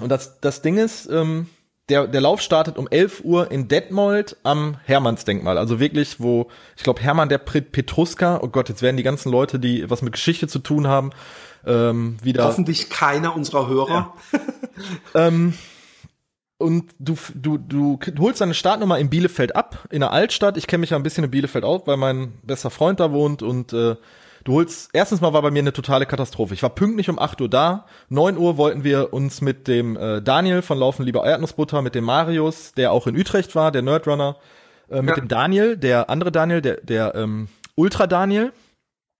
und 0.00 0.08
das, 0.08 0.40
das 0.40 0.62
Ding 0.62 0.78
ist, 0.78 1.06
ähm, 1.10 1.48
der, 1.92 2.06
der 2.06 2.20
Lauf 2.22 2.40
startet 2.40 2.78
um 2.78 2.88
11 2.88 3.20
Uhr 3.22 3.50
in 3.50 3.68
Detmold 3.68 4.38
am 4.44 4.78
Hermannsdenkmal. 4.84 5.58
Also 5.58 5.78
wirklich, 5.78 6.20
wo, 6.20 6.48
ich 6.74 6.82
glaube, 6.82 7.02
Hermann 7.02 7.28
der 7.28 7.36
Pet- 7.38 7.70
Petruska, 7.70 8.40
oh 8.42 8.48
Gott, 8.48 8.70
jetzt 8.70 8.80
werden 8.80 8.96
die 8.96 9.02
ganzen 9.02 9.30
Leute, 9.30 9.58
die 9.58 9.90
was 9.90 10.00
mit 10.00 10.14
Geschichte 10.14 10.48
zu 10.48 10.58
tun 10.58 10.86
haben, 10.86 11.10
ähm, 11.66 12.16
wieder. 12.22 12.44
Hoffentlich 12.44 12.88
keiner 12.88 13.36
unserer 13.36 13.68
Hörer. 13.68 14.14
Ähm, 15.14 15.52
und 16.56 16.92
du, 16.98 17.16
du, 17.34 17.58
du 17.58 17.98
holst 18.18 18.40
deine 18.40 18.54
Startnummer 18.54 18.98
in 18.98 19.10
Bielefeld 19.10 19.54
ab, 19.54 19.86
in 19.90 20.00
der 20.00 20.12
Altstadt. 20.12 20.56
Ich 20.56 20.66
kenne 20.66 20.80
mich 20.80 20.90
ja 20.90 20.96
ein 20.96 21.02
bisschen 21.02 21.24
in 21.24 21.30
Bielefeld 21.30 21.64
aus, 21.64 21.82
weil 21.84 21.98
mein 21.98 22.32
bester 22.42 22.70
Freund 22.70 23.00
da 23.00 23.12
wohnt 23.12 23.42
und 23.42 23.72
äh, 23.74 23.96
du 24.44 24.54
holst, 24.54 24.90
erstens 24.92 25.20
mal 25.20 25.32
war 25.32 25.42
bei 25.42 25.50
mir 25.50 25.60
eine 25.60 25.72
totale 25.72 26.06
Katastrophe. 26.06 26.54
Ich 26.54 26.62
war 26.62 26.70
pünktlich 26.70 27.08
um 27.08 27.18
8 27.18 27.40
Uhr 27.40 27.48
da, 27.48 27.86
9 28.08 28.36
Uhr 28.36 28.56
wollten 28.56 28.84
wir 28.84 29.12
uns 29.12 29.40
mit 29.40 29.68
dem 29.68 29.96
äh, 29.96 30.20
Daniel 30.22 30.62
von 30.62 30.78
Laufen 30.78 31.04
lieber 31.04 31.24
Erdnussbutter, 31.24 31.82
mit 31.82 31.94
dem 31.94 32.04
Marius, 32.04 32.72
der 32.72 32.92
auch 32.92 33.06
in 33.06 33.16
Utrecht 33.16 33.54
war, 33.54 33.70
der 33.72 33.82
Nerdrunner, 33.82 34.36
äh, 34.90 35.02
mit 35.02 35.16
Ja. 35.16 35.22
dem 35.22 35.28
Daniel, 35.28 35.76
der 35.76 36.10
andere 36.10 36.32
Daniel, 36.32 36.60
der, 36.62 36.76
der 36.82 37.14
ähm, 37.14 37.48
Ultra 37.74 38.06
Daniel, 38.06 38.52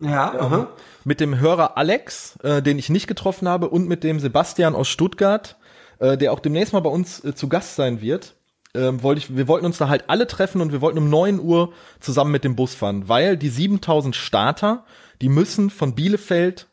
Ja, 0.01 0.33
aha. 0.39 0.69
mit 1.05 1.21
dem 1.21 1.39
Hörer 1.39 1.77
Alex, 1.77 2.37
äh, 2.43 2.61
den 2.63 2.79
ich 2.79 2.89
nicht 2.91 3.07
getroffen 3.07 3.49
habe, 3.49 3.69
und 3.69 3.89
mit 3.89 4.05
dem 4.05 4.19
Sebastian 4.21 4.75
aus 4.75 4.89
Stuttgart, 4.89 5.57
äh, 6.01 6.17
der 6.17 6.33
auch 6.33 6.41
demnächst 6.41 6.73
mal 6.73 6.81
bei 6.81 6.91
uns 6.91 7.25
äh, 7.25 7.35
zu 7.35 7.49
Gast 7.49 7.77
sein 7.77 8.01
wird. 8.01 8.35
Ähm, 8.75 9.03
wollte 9.03 9.19
ich, 9.19 9.37
wir 9.37 9.49
wollten 9.49 9.67
uns 9.67 9.77
da 9.77 9.89
halt 9.91 10.05
alle 10.09 10.27
treffen 10.27 10.63
und 10.63 10.73
wir 10.73 10.81
wollten 10.81 10.97
um 10.97 11.11
9 11.11 11.39
Uhr 11.41 11.75
zusammen 12.01 12.33
mit 12.33 12.43
dem 12.43 12.57
Bus 12.57 12.75
fahren, 12.75 13.07
weil 13.07 13.37
die 13.37 13.51
7000 13.51 14.17
Starter, 14.17 14.85
die 15.23 15.29
müssen 15.29 15.71
von 15.71 15.95
Bielefeld 15.95 16.69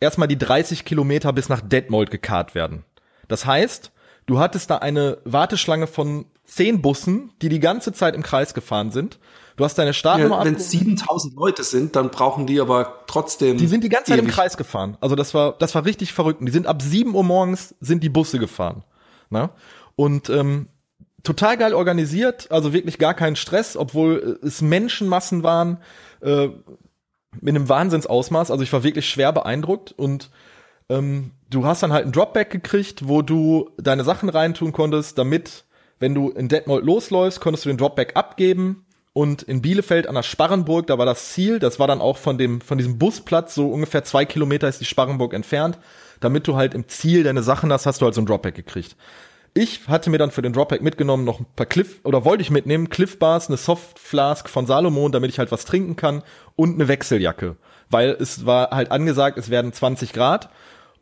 erstmal 0.00 0.28
die 0.28 0.38
30 0.38 0.84
Kilometer 0.84 1.32
bis 1.32 1.48
nach 1.48 1.60
Detmold 1.60 2.10
gekarrt 2.10 2.54
werden. 2.54 2.84
Das 3.28 3.46
heißt, 3.46 3.90
du 4.26 4.38
hattest 4.38 4.70
da 4.70 4.78
eine 4.78 5.18
Warteschlange 5.24 5.86
von 5.86 6.26
10 6.44 6.82
Bussen, 6.82 7.32
die 7.42 7.48
die 7.48 7.58
ganze 7.58 7.92
Zeit 7.92 8.14
im 8.14 8.22
Kreis 8.22 8.54
gefahren 8.54 8.90
sind. 8.92 9.18
Du 9.56 9.64
hast 9.64 9.76
deine 9.78 9.94
Startnummer 9.94 10.38
Ja, 10.38 10.44
Wenn 10.44 10.56
es 10.56 10.70
7000 10.70 11.34
Leute 11.34 11.64
sind, 11.64 11.96
dann 11.96 12.10
brauchen 12.10 12.46
die 12.46 12.60
aber 12.60 13.04
trotzdem. 13.06 13.56
die 13.56 13.66
sind 13.66 13.82
die 13.82 13.88
ganze 13.88 14.12
Zeit 14.12 14.20
im. 14.20 14.28
Kreis 14.28 14.56
gefahren. 14.56 14.98
Also 15.00 15.16
das 15.16 15.32
war, 15.32 15.54
das 15.58 15.74
war 15.74 15.86
richtig 15.86 16.12
verrückt. 16.12 16.40
Und 16.40 16.46
Die 16.46 16.52
sind 16.52 16.66
ab 16.66 16.82
7 16.82 17.14
Uhr 17.14 17.24
morgens 17.24 17.74
sind 17.80 18.02
die 18.04 18.10
Busse 18.10 18.38
gefahren. 18.38 18.84
Ne? 19.30 19.50
Und 19.96 20.28
ähm, 20.28 20.68
total 21.22 21.56
geil 21.56 21.74
organisiert, 21.74 22.50
also 22.50 22.72
wirklich 22.72 22.98
gar 22.98 23.14
keinen 23.14 23.36
Stress, 23.36 23.76
obwohl 23.76 24.38
äh, 24.42 24.46
es 24.46 24.60
Menschenmassen 24.60 25.42
waren, 25.42 25.78
äh, 26.20 26.48
mit 27.40 27.54
einem 27.54 27.68
Wahnsinnsausmaß. 27.68 28.50
Also 28.50 28.62
ich 28.62 28.72
war 28.72 28.82
wirklich 28.82 29.08
schwer 29.08 29.32
beeindruckt 29.32 29.92
und 29.92 30.30
ähm, 30.88 31.32
du 31.50 31.64
hast 31.64 31.82
dann 31.82 31.92
halt 31.92 32.06
ein 32.06 32.12
Dropback 32.12 32.50
gekriegt, 32.50 33.08
wo 33.08 33.22
du 33.22 33.70
deine 33.78 34.04
Sachen 34.04 34.28
reintun 34.28 34.72
konntest, 34.72 35.18
damit, 35.18 35.64
wenn 35.98 36.14
du 36.14 36.30
in 36.30 36.48
Detmold 36.48 36.84
losläufst, 36.84 37.40
konntest 37.40 37.64
du 37.64 37.68
den 37.68 37.78
Dropback 37.78 38.16
abgeben 38.16 38.86
und 39.12 39.42
in 39.42 39.62
Bielefeld 39.62 40.06
an 40.06 40.14
der 40.14 40.22
Sparrenburg, 40.22 40.86
da 40.86 40.98
war 40.98 41.06
das 41.06 41.32
Ziel, 41.32 41.58
das 41.58 41.78
war 41.78 41.86
dann 41.86 42.00
auch 42.00 42.18
von 42.18 42.38
dem, 42.38 42.60
von 42.60 42.78
diesem 42.78 42.98
Busplatz, 42.98 43.54
so 43.54 43.68
ungefähr 43.68 44.04
zwei 44.04 44.24
Kilometer 44.24 44.68
ist 44.68 44.80
die 44.80 44.84
Sparrenburg 44.84 45.32
entfernt, 45.34 45.78
damit 46.20 46.46
du 46.46 46.56
halt 46.56 46.74
im 46.74 46.86
Ziel 46.88 47.24
deine 47.24 47.42
Sachen 47.42 47.72
hast, 47.72 47.86
hast 47.86 48.00
du 48.00 48.04
halt 48.04 48.14
so 48.14 48.20
ein 48.20 48.26
Dropback 48.26 48.54
gekriegt. 48.54 48.96
Ich 49.56 49.88
hatte 49.88 50.10
mir 50.10 50.18
dann 50.18 50.30
für 50.30 50.42
den 50.42 50.52
Dropback 50.52 50.82
mitgenommen 50.82 51.24
noch 51.24 51.40
ein 51.40 51.46
paar 51.56 51.64
Cliff, 51.64 52.00
oder 52.04 52.26
wollte 52.26 52.42
ich 52.42 52.50
mitnehmen, 52.50 52.90
Cliff 52.90 53.18
Bars, 53.18 53.48
eine 53.48 53.56
Soft 53.56 53.98
Flask 53.98 54.50
von 54.50 54.66
Salomon, 54.66 55.12
damit 55.12 55.30
ich 55.30 55.38
halt 55.38 55.50
was 55.50 55.64
trinken 55.64 55.96
kann 55.96 56.22
und 56.56 56.74
eine 56.74 56.88
Wechseljacke. 56.88 57.56
Weil 57.88 58.10
es 58.20 58.44
war 58.44 58.68
halt 58.70 58.90
angesagt, 58.90 59.38
es 59.38 59.48
werden 59.48 59.72
20 59.72 60.12
Grad 60.12 60.50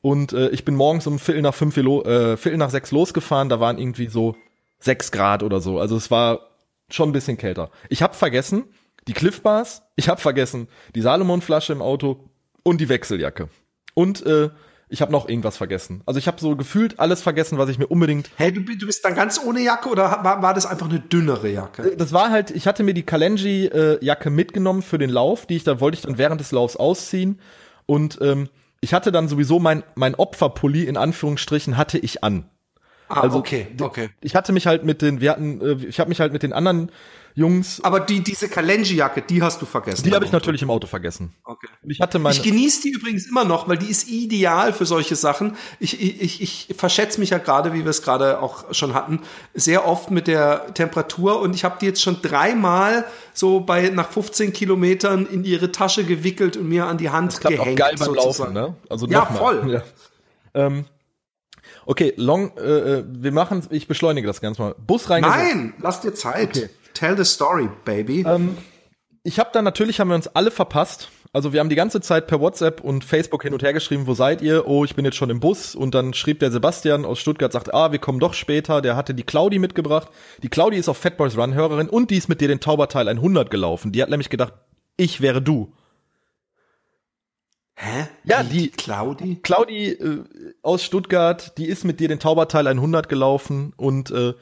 und 0.02 0.32
äh, 0.32 0.50
ich 0.50 0.64
bin 0.64 0.76
morgens 0.76 1.08
um 1.08 1.18
Viertel 1.18 1.42
nach 1.42 1.52
fünf, 1.52 1.76
äh, 1.76 2.37
Viertel 2.37 2.56
nach 2.56 2.70
sechs 2.70 2.92
losgefahren, 2.92 3.49
da 3.49 3.58
waren 3.58 3.76
irgendwie 3.76 4.06
so 4.06 4.37
sechs 4.78 5.11
Grad 5.11 5.42
oder 5.42 5.58
so. 5.58 5.80
Also 5.80 5.96
es 5.96 6.12
war 6.12 6.50
schon 6.88 7.08
ein 7.08 7.12
bisschen 7.12 7.37
kälter. 7.37 7.73
Ich 7.88 8.02
habe 8.02 8.14
vergessen 8.14 8.66
die 9.08 9.14
Cliff 9.14 9.42
Bars, 9.42 9.82
ich 9.96 10.08
habe 10.08 10.20
vergessen 10.20 10.68
die 10.94 11.00
Salomon-Flasche 11.00 11.73
im 11.73 11.82
Auto 11.82 12.30
und 12.62 12.80
die 12.80 12.88
Wechseljacke. 12.88 13.49
Und 13.94 14.25
äh, 14.25 14.50
ich 14.95 15.03
habe 15.03 15.11
noch 15.11 15.29
irgendwas 15.29 15.57
vergessen. 15.57 16.03
Also 16.07 16.19
ich 16.19 16.29
habe 16.29 16.41
so 16.41 16.55
gefühlt 16.55 17.01
alles 17.01 17.21
vergessen, 17.21 17.59
was 17.59 17.69
ich 17.69 17.79
mir 17.79 17.89
unbedingt. 17.89 18.31
Hey, 18.37 18.53
du, 18.53 18.61
du 18.61 18.87
bist 18.87 19.05
dann 19.05 19.17
ganz 19.17 19.41
ohne 19.45 19.61
Jacke 19.61 19.89
oder 19.89 20.05
war, 20.23 20.41
war 20.41 20.55
das 20.55 20.67
einfach 20.67 20.89
eine 20.89 21.01
dünnere 21.01 21.49
Jacke? 21.51 21.97
Das 21.97 22.13
war 22.13 22.31
halt, 22.31 22.53
ich 22.53 22.69
hatte 22.69 22.85
mir 22.85 22.95
die 22.95 23.03
Kalenji-Jacke 23.03 24.31
mitgenommen 24.31 24.83
für 24.83 24.97
den 24.97 25.11
Lauf, 25.11 25.47
die 25.47 25.57
ich 25.57 25.65
da 25.65 25.81
wollte 25.81 25.97
ich 25.97 26.03
dann 26.03 26.17
während 26.17 26.41
des 26.41 26.53
Laufs 26.53 26.77
ausziehen. 26.77 27.41
Und 27.87 28.19
ähm, 28.23 28.49
ich 28.81 28.95
hatte 28.95 29.11
dann 29.11 29.29
sowieso 29.29 29.59
mein, 29.59 29.83
mein 29.97 30.15
Opferpulli 30.15 30.85
in 30.85 30.97
Anführungsstrichen 30.97 31.77
hatte 31.77 31.99
ich 31.99 32.23
an. 32.23 32.49
Ah, 33.09 33.23
also 33.23 33.39
okay, 33.39 33.67
okay. 33.81 34.11
ich 34.21 34.37
hatte 34.37 34.53
mich 34.53 34.69
halt 34.69 34.85
mit 34.85 35.03
den, 35.03 35.21
wir 35.21 35.33
hatten, 35.33 35.61
äh, 35.61 35.87
ich 35.87 35.99
habe 35.99 36.09
mich 36.09 36.21
halt 36.21 36.33
mit 36.33 36.45
den 36.45 36.53
anderen 36.53 36.91
Jungs, 37.37 37.81
Aber 37.83 37.99
die, 37.99 38.23
diese 38.23 38.49
Kalenji-Jacke, 38.49 39.23
die 39.23 39.43
hast 39.43 39.61
du 39.61 39.67
vergessen. 39.67 40.05
die 40.05 40.14
habe 40.14 40.25
ich 40.25 40.31
natürlich 40.31 40.62
im 40.62 40.71
Auto 40.71 40.87
vergessen. 40.87 41.35
Okay. 41.43 41.67
Ich 41.83 42.00
hatte 42.00 42.21
meine, 42.21 42.37
Ich 42.37 42.43
genieße 42.43 42.83
die 42.83 42.91
übrigens 42.91 43.26
immer 43.26 43.45
noch, 43.45 43.67
weil 43.67 43.76
die 43.76 43.91
ist 43.91 44.09
ideal 44.09 44.73
für 44.73 44.87
solche 44.87 45.17
Sachen. 45.17 45.57
Ich, 45.81 46.00
ich, 46.00 46.41
ich, 46.41 46.76
verschätze 46.76 47.19
mich 47.19 47.31
ja 47.31 47.38
gerade, 47.38 47.73
wie 47.73 47.83
wir 47.83 47.91
es 47.91 48.03
gerade 48.03 48.41
auch 48.41 48.73
schon 48.73 48.95
hatten, 48.95 49.19
sehr 49.53 49.85
oft 49.85 50.12
mit 50.12 50.29
der 50.29 50.75
Temperatur 50.75 51.41
und 51.41 51.57
ich 51.57 51.64
habe 51.64 51.76
die 51.81 51.87
jetzt 51.87 52.03
schon 52.03 52.23
dreimal 52.23 53.05
so 53.33 53.59
bei 53.59 53.88
nach 53.88 54.11
15 54.12 54.53
Kilometern 54.53 55.26
in 55.26 55.43
ihre 55.43 55.73
Tasche 55.73 56.05
gewickelt 56.05 56.57
und 56.57 56.69
mir 56.69 56.87
an 56.87 56.99
die 56.99 57.11
Hand 57.11 57.41
klappt 57.41 57.59
auch 57.59 57.64
gehängt. 57.64 57.81
geil 57.81 57.95
beim 57.99 58.14
sozusagen. 58.14 58.55
Laufen, 58.55 58.73
ne? 58.73 58.76
Also 58.88 59.09
Ja, 59.09 59.21
mal. 59.25 59.37
voll. 59.37 59.73
Ja. 59.73 59.83
Ähm, 60.55 60.85
okay, 61.85 62.14
long, 62.17 62.57
äh, 62.59 62.61
äh, 62.61 63.05
wir 63.09 63.33
machen, 63.33 63.67
ich 63.71 63.88
beschleunige 63.88 64.29
das 64.29 64.41
Ganze 64.41 64.62
mal. 64.62 64.75
Bus 64.87 65.11
reingesetzt. 65.11 65.37
Nein, 65.43 65.75
lass 65.81 66.00
dir 66.00 66.14
Zeit. 66.14 66.71
Tell 66.95 67.17
the 67.17 67.25
story, 67.25 67.69
baby. 67.85 68.25
Ich 69.25 69.39
habe 69.39 69.51
dann 69.53 69.65
natürlich 69.65 70.01
haben 70.01 70.09
wir 70.09 70.15
uns 70.15 70.29
alle 70.29 70.51
verpasst. 70.51 71.11
Also 71.33 71.53
wir 71.53 71.59
haben 71.59 71.69
die 71.69 71.75
ganze 71.75 72.01
Zeit 72.01 72.29
per 72.29 72.41
WhatsApp 72.41 72.81
und 72.81 73.03
Facebook 73.05 73.43
hin 73.43 73.53
und 73.53 73.63
her 73.65 73.73
geschrieben, 73.73 74.07
wo 74.07 74.15
seid 74.15 74.41
ihr? 74.41 74.69
Oh, 74.69 74.85
ich 74.85 74.95
bin 74.95 75.05
jetzt 75.05 75.17
schon 75.17 75.31
im 75.31 75.41
Bus. 75.41 75.75
Und 75.75 75.93
dann 75.95 76.15
schrieb 76.15 76.39
der 76.39 76.53
Sebastian 76.53 77.05
aus 77.05 77.19
Stuttgart, 77.19 77.51
sagt, 77.53 77.75
ah, 77.75 77.91
wir 77.91 77.99
kommen 77.99 78.21
doch 78.21 78.35
später. 78.35 78.81
Der 78.81 78.95
hatte 78.95 79.15
die 79.15 79.25
Claudi 79.25 79.59
mitgebracht. 79.59 80.09
Die 80.45 80.49
Claudi 80.49 80.77
ist 80.77 80.89
auf 80.89 80.97
Fatboys 80.99 81.37
Run 81.37 81.55
Hörerin 81.55 81.89
und 81.89 82.11
die 82.13 82.17
ist 82.19 82.29
mit 82.29 82.41
dir 82.41 82.47
den 82.47 82.61
Tauberteil 82.61 83.09
100 83.09 83.51
gelaufen. 83.51 83.91
Die 83.91 84.01
hat 84.01 84.11
nämlich 84.11 84.31
gedacht, 84.31 84.53
ich 84.97 85.21
wäre 85.21 85.43
du. 85.43 85.73
Hä? 87.77 88.07
Ja, 88.23 88.45
Wie, 88.51 88.59
die- 88.59 88.71
Claudi. 88.71 89.41
Claudi 89.43 89.89
äh, 89.89 90.23
aus 90.63 90.85
Stuttgart, 90.85 91.59
die 91.59 91.67
ist 91.67 91.85
mit 91.85 91.99
dir 91.99 92.07
den 92.07 92.21
Tauberteil 92.21 92.69
100 92.69 93.09
gelaufen 93.09 93.73
und 93.77 94.13
äh, 94.13 94.35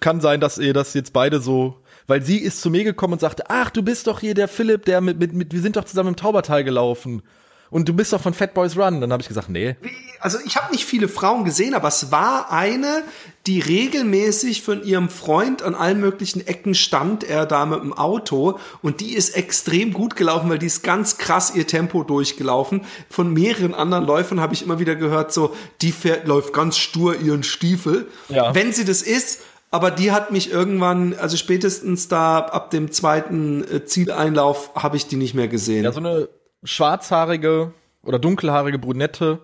kann 0.00 0.20
sein, 0.20 0.40
dass 0.40 0.58
ihr 0.58 0.72
das 0.72 0.94
jetzt 0.94 1.12
beide 1.12 1.40
so, 1.40 1.82
weil 2.06 2.22
sie 2.22 2.38
ist 2.38 2.60
zu 2.60 2.70
mir 2.70 2.84
gekommen 2.84 3.14
und 3.14 3.20
sagte, 3.20 3.44
ach, 3.48 3.70
du 3.70 3.82
bist 3.82 4.06
doch 4.06 4.20
hier 4.20 4.34
der 4.34 4.48
Philipp, 4.48 4.84
der 4.84 5.00
mit, 5.00 5.18
mit, 5.18 5.32
mit 5.32 5.52
wir 5.52 5.60
sind 5.60 5.76
doch 5.76 5.84
zusammen 5.84 6.10
im 6.10 6.16
Tauberteil 6.16 6.64
gelaufen 6.64 7.22
und 7.70 7.88
du 7.88 7.92
bist 7.92 8.12
doch 8.12 8.20
von 8.20 8.34
Fat 8.34 8.54
Boys 8.54 8.76
Run. 8.76 9.00
Dann 9.00 9.12
habe 9.12 9.22
ich 9.22 9.28
gesagt, 9.28 9.48
nee, 9.48 9.76
Also 10.20 10.38
ich 10.44 10.56
habe 10.56 10.72
nicht 10.72 10.84
viele 10.84 11.08
Frauen 11.08 11.44
gesehen, 11.44 11.74
aber 11.74 11.88
es 11.88 12.12
war 12.12 12.52
eine, 12.52 13.02
die 13.46 13.60
regelmäßig 13.60 14.62
von 14.62 14.82
ihrem 14.84 15.08
Freund 15.08 15.62
an 15.62 15.74
allen 15.74 16.00
möglichen 16.00 16.46
Ecken 16.46 16.74
stand, 16.74 17.24
er 17.24 17.46
da 17.46 17.66
mit 17.66 17.80
dem 17.80 17.92
Auto 17.92 18.58
und 18.82 19.00
die 19.00 19.14
ist 19.14 19.36
extrem 19.36 19.92
gut 19.92 20.16
gelaufen, 20.16 20.48
weil 20.48 20.58
die 20.58 20.66
ist 20.66 20.82
ganz 20.82 21.18
krass 21.18 21.54
ihr 21.54 21.66
Tempo 21.66 22.02
durchgelaufen. 22.02 22.82
Von 23.10 23.32
mehreren 23.32 23.74
anderen 23.74 24.04
Läufern 24.04 24.40
habe 24.40 24.54
ich 24.54 24.62
immer 24.62 24.78
wieder 24.78 24.96
gehört, 24.96 25.32
so 25.32 25.54
die 25.82 25.92
fährt, 25.92 26.26
läuft 26.26 26.52
ganz 26.52 26.76
stur 26.76 27.20
ihren 27.20 27.42
Stiefel. 27.42 28.08
Ja. 28.28 28.54
Wenn 28.54 28.72
sie 28.72 28.84
das 28.84 29.02
ist, 29.02 29.40
aber 29.70 29.90
die 29.90 30.12
hat 30.12 30.30
mich 30.30 30.50
irgendwann, 30.50 31.14
also 31.18 31.36
spätestens 31.36 32.08
da 32.08 32.38
ab 32.38 32.70
dem 32.70 32.90
zweiten 32.92 33.64
äh, 33.64 33.84
Zieleinlauf 33.84 34.70
habe 34.74 34.96
ich 34.96 35.06
die 35.06 35.16
nicht 35.16 35.34
mehr 35.34 35.48
gesehen. 35.48 35.84
ja, 35.84 35.92
so 35.92 36.00
eine 36.00 36.28
schwarzhaarige 36.64 37.72
oder 38.02 38.18
dunkelhaarige 38.18 38.78
Brünette, 38.78 39.40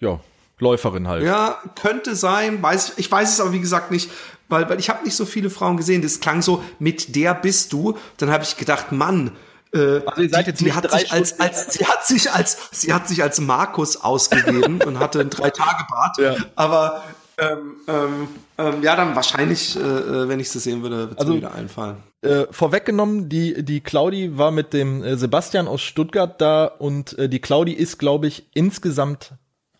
ja, 0.00 0.20
Läuferin 0.58 1.08
halt. 1.08 1.24
Ja, 1.24 1.58
könnte 1.80 2.14
sein, 2.14 2.62
weiß 2.62 2.90
ich, 2.90 2.98
ich 3.06 3.10
weiß 3.12 3.32
es 3.32 3.40
aber 3.40 3.52
wie 3.52 3.60
gesagt 3.60 3.90
nicht, 3.90 4.10
weil, 4.48 4.68
weil 4.68 4.78
ich 4.78 4.88
habe 4.90 5.02
nicht 5.04 5.16
so 5.16 5.24
viele 5.24 5.50
Frauen 5.50 5.76
gesehen. 5.76 6.02
Das 6.02 6.20
klang 6.20 6.42
so, 6.42 6.62
mit 6.78 7.16
der 7.16 7.34
bist 7.34 7.72
du. 7.72 7.96
Dann 8.18 8.30
habe 8.30 8.44
ich 8.44 8.56
gedacht, 8.56 8.92
Mann, 8.92 9.32
äh, 9.72 10.00
Also 10.06 10.22
ihr 10.22 10.28
seid 10.28 10.46
jetzt 10.46 10.60
die 10.60 10.64
nicht 10.66 10.76
hat 10.76 10.84
drei 10.90 10.98
sich 11.00 11.12
als, 11.12 11.28
Stunden- 11.30 11.42
als 11.42 11.72
sie 11.74 11.86
hat 11.86 12.06
sich 12.06 12.30
als 12.30 12.58
sie 12.70 12.92
hat 12.92 13.08
sich 13.08 13.22
als 13.22 13.40
Markus 13.40 13.96
ausgegeben 13.96 14.80
und 14.82 14.98
hatte 15.00 15.20
einen 15.20 15.30
drei 15.30 15.50
Tage 15.50 15.84
Bart. 15.90 16.18
Ja. 16.18 16.36
Aber 16.54 17.02
ähm, 17.38 17.76
ähm, 17.88 18.28
ähm, 18.58 18.82
ja, 18.82 18.96
dann 18.96 19.14
wahrscheinlich, 19.16 19.76
äh, 19.76 19.80
äh, 19.80 20.28
wenn 20.28 20.40
ich 20.40 20.50
sie 20.50 20.58
sehen 20.60 20.82
würde, 20.82 20.98
wird 21.10 21.12
es 21.12 21.18
Also- 21.18 21.32
mir 21.32 21.38
wieder 21.38 21.54
einfallen. 21.54 21.96
äh, 22.22 22.46
vorweggenommen, 22.50 23.28
die, 23.28 23.64
die 23.64 23.80
Claudi 23.80 24.38
war 24.38 24.50
mit 24.50 24.72
dem 24.72 25.02
äh, 25.02 25.16
Sebastian 25.16 25.68
aus 25.68 25.82
Stuttgart 25.82 26.40
da 26.40 26.64
und 26.66 27.18
äh, 27.18 27.28
die 27.28 27.40
Claudi 27.40 27.72
ist, 27.72 27.98
glaube 27.98 28.26
ich, 28.28 28.46
insgesamt 28.54 29.32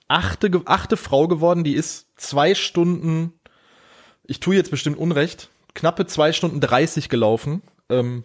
achte, 0.09 0.51
achte 0.67 0.97
Frau 0.97 1.29
geworden. 1.29 1.65
Die 1.65 1.75
ist 1.75 2.07
zwei 2.17 2.55
Stunden, 2.55 3.33
ich 4.25 4.41
tue 4.41 4.55
jetzt 4.55 4.71
bestimmt 4.71 4.99
Unrecht, 4.99 5.49
knappe 5.75 6.07
zwei 6.07 6.33
Stunden 6.33 6.61
30 6.61 7.09
gelaufen 7.09 7.63
ähm, 7.89 8.25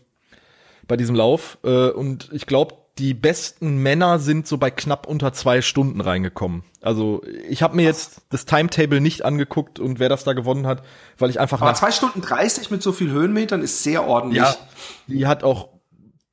bei 0.88 0.98
diesem 0.98 1.16
Lauf. 1.16 1.58
Äh, 1.64 1.90
und 1.90 2.30
ich 2.34 2.46
glaube, 2.46 2.76
die 3.00 3.14
besten 3.14 3.78
Männer 3.78 4.20
sind 4.20 4.46
so 4.46 4.58
bei 4.58 4.70
knapp 4.70 5.08
unter 5.08 5.32
zwei 5.32 5.62
Stunden 5.62 6.02
reingekommen. 6.02 6.64
Also 6.82 7.24
ich 7.48 7.64
habe 7.64 7.78
mir 7.78 7.84
jetzt 7.84 8.22
das 8.30 8.46
Timetable 8.46 9.00
nicht 9.00 9.24
angeguckt 9.24 9.80
und 9.80 10.00
wer 10.00 10.10
das 10.10 10.26
da 10.26 10.34
gewonnen 10.34 10.68
hat, 10.68 10.84
weil 11.18 11.30
ich 11.30 11.40
einfach 11.40 11.62
Aber 11.62 11.74
zwei 11.76 11.92
Stunden 11.92 12.22
30 12.22 12.70
mit 12.72 12.84
so 12.84 12.92
viel 12.92 13.10
Höhenmetern 13.10 13.62
ist 13.62 13.84
sehr 13.84 14.06
ordentlich. 14.06 14.44
ja, 14.44 14.56
die 15.08 15.28
hat 15.28 15.44
auch, 15.44 15.70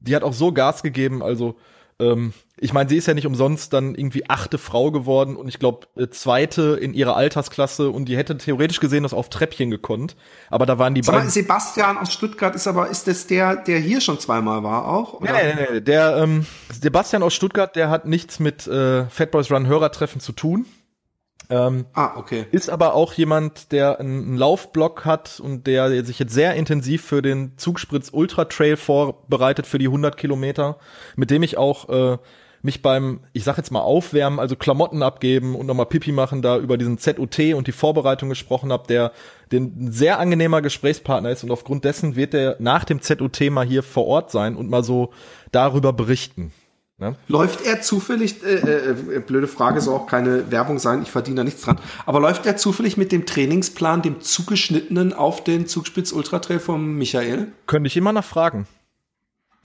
die 0.00 0.16
hat 0.16 0.24
auch 0.24 0.32
so 0.32 0.52
Gas 0.52 0.82
gegeben. 0.82 1.22
Also, 1.22 1.56
ähm, 2.00 2.32
ich 2.58 2.72
meine, 2.72 2.88
sie 2.88 2.96
ist 2.96 3.06
ja 3.06 3.12
nicht 3.12 3.26
umsonst 3.26 3.72
dann 3.74 3.94
irgendwie 3.94 4.30
achte 4.30 4.56
Frau 4.56 4.90
geworden 4.90 5.36
und 5.36 5.46
ich 5.46 5.58
glaube 5.58 5.86
äh, 5.94 6.08
zweite 6.08 6.78
in 6.80 6.94
ihrer 6.94 7.14
Altersklasse 7.14 7.90
und 7.90 8.06
die 8.06 8.16
hätte 8.16 8.38
theoretisch 8.38 8.80
gesehen 8.80 9.02
das 9.02 9.12
auf 9.12 9.28
Treppchen 9.28 9.70
gekonnt. 9.70 10.16
Aber 10.48 10.64
da 10.64 10.78
waren 10.78 10.94
die 10.94 11.02
Sag 11.02 11.16
beiden. 11.16 11.28
Sebastian 11.28 11.98
aus 11.98 12.12
Stuttgart 12.12 12.54
ist 12.54 12.66
aber, 12.66 12.88
ist 12.88 13.08
das 13.08 13.26
der, 13.26 13.56
der 13.56 13.78
hier 13.78 14.00
schon 14.00 14.18
zweimal 14.18 14.62
war 14.62 14.88
auch? 14.88 15.20
Oder? 15.20 15.32
Nee, 15.32 15.54
nee, 15.54 15.66
nee, 15.74 15.80
der 15.82 16.16
ähm, 16.16 16.46
Sebastian 16.72 17.22
aus 17.22 17.34
Stuttgart, 17.34 17.76
der 17.76 17.90
hat 17.90 18.06
nichts 18.06 18.40
mit 18.40 18.66
äh, 18.66 19.04
Fat 19.10 19.32
Boys 19.32 19.50
Run 19.50 19.66
Hörertreffen 19.66 20.22
zu 20.22 20.32
tun. 20.32 20.64
Ähm, 21.48 21.84
Ah, 21.92 22.12
okay. 22.16 22.46
ist 22.50 22.70
aber 22.70 22.94
auch 22.94 23.12
jemand, 23.12 23.70
der 23.70 24.00
einen 24.00 24.24
einen 24.24 24.36
Laufblock 24.36 25.04
hat 25.04 25.38
und 25.40 25.66
der 25.66 26.04
sich 26.04 26.18
jetzt 26.18 26.32
sehr 26.32 26.54
intensiv 26.54 27.04
für 27.04 27.22
den 27.22 27.56
Zugspritz 27.56 28.08
Ultra 28.12 28.46
Trail 28.46 28.76
vorbereitet 28.76 29.66
für 29.66 29.78
die 29.78 29.86
100 29.86 30.16
Kilometer, 30.16 30.78
mit 31.14 31.30
dem 31.30 31.42
ich 31.42 31.56
auch 31.56 31.88
äh, 31.88 32.18
mich 32.66 32.82
beim, 32.82 33.20
ich 33.32 33.44
sag 33.44 33.56
jetzt 33.56 33.70
mal 33.70 33.80
aufwärmen, 33.80 34.38
also 34.38 34.56
Klamotten 34.56 35.02
abgeben 35.02 35.54
und 35.54 35.64
nochmal 35.64 35.86
Pipi 35.86 36.12
machen, 36.12 36.42
da 36.42 36.58
über 36.58 36.76
diesen 36.76 36.98
ZUT 36.98 37.38
und 37.54 37.66
die 37.66 37.72
Vorbereitung 37.72 38.28
gesprochen 38.28 38.72
habe, 38.72 38.86
der 38.88 39.12
den 39.52 39.72
ein 39.78 39.92
sehr 39.92 40.18
angenehmer 40.18 40.60
Gesprächspartner 40.60 41.30
ist 41.30 41.44
und 41.44 41.50
aufgrund 41.50 41.84
dessen 41.84 42.16
wird 42.16 42.34
er 42.34 42.56
nach 42.58 42.84
dem 42.84 43.00
ZUT 43.00 43.40
mal 43.50 43.64
hier 43.64 43.82
vor 43.82 44.06
Ort 44.06 44.30
sein 44.30 44.56
und 44.56 44.68
mal 44.68 44.84
so 44.84 45.12
darüber 45.52 45.94
berichten. 45.94 46.52
Ne? 46.98 47.14
Läuft 47.28 47.64
er 47.64 47.82
zufällig, 47.82 48.42
äh, 48.42 48.54
äh, 48.56 49.20
blöde 49.20 49.46
Frage, 49.46 49.80
soll 49.80 49.94
auch 49.94 50.06
keine 50.06 50.50
Werbung 50.50 50.78
sein, 50.78 51.02
ich 51.02 51.10
verdiene 51.10 51.36
da 51.36 51.44
nichts 51.44 51.62
dran, 51.62 51.78
aber 52.04 52.20
läuft 52.20 52.46
er 52.46 52.56
zufällig 52.56 52.96
mit 52.96 53.12
dem 53.12 53.26
Trainingsplan, 53.26 54.02
dem 54.02 54.20
zugeschnittenen 54.20 55.12
auf 55.12 55.44
den 55.44 55.66
Zugspitz 55.66 56.12
Ultra 56.12 56.40
Trail 56.40 56.58
vom 56.58 56.96
Michael? 56.96 57.48
Könnte 57.66 57.86
ich 57.86 57.96
immer 57.96 58.12
nach 58.12 58.24
fragen. 58.24 58.66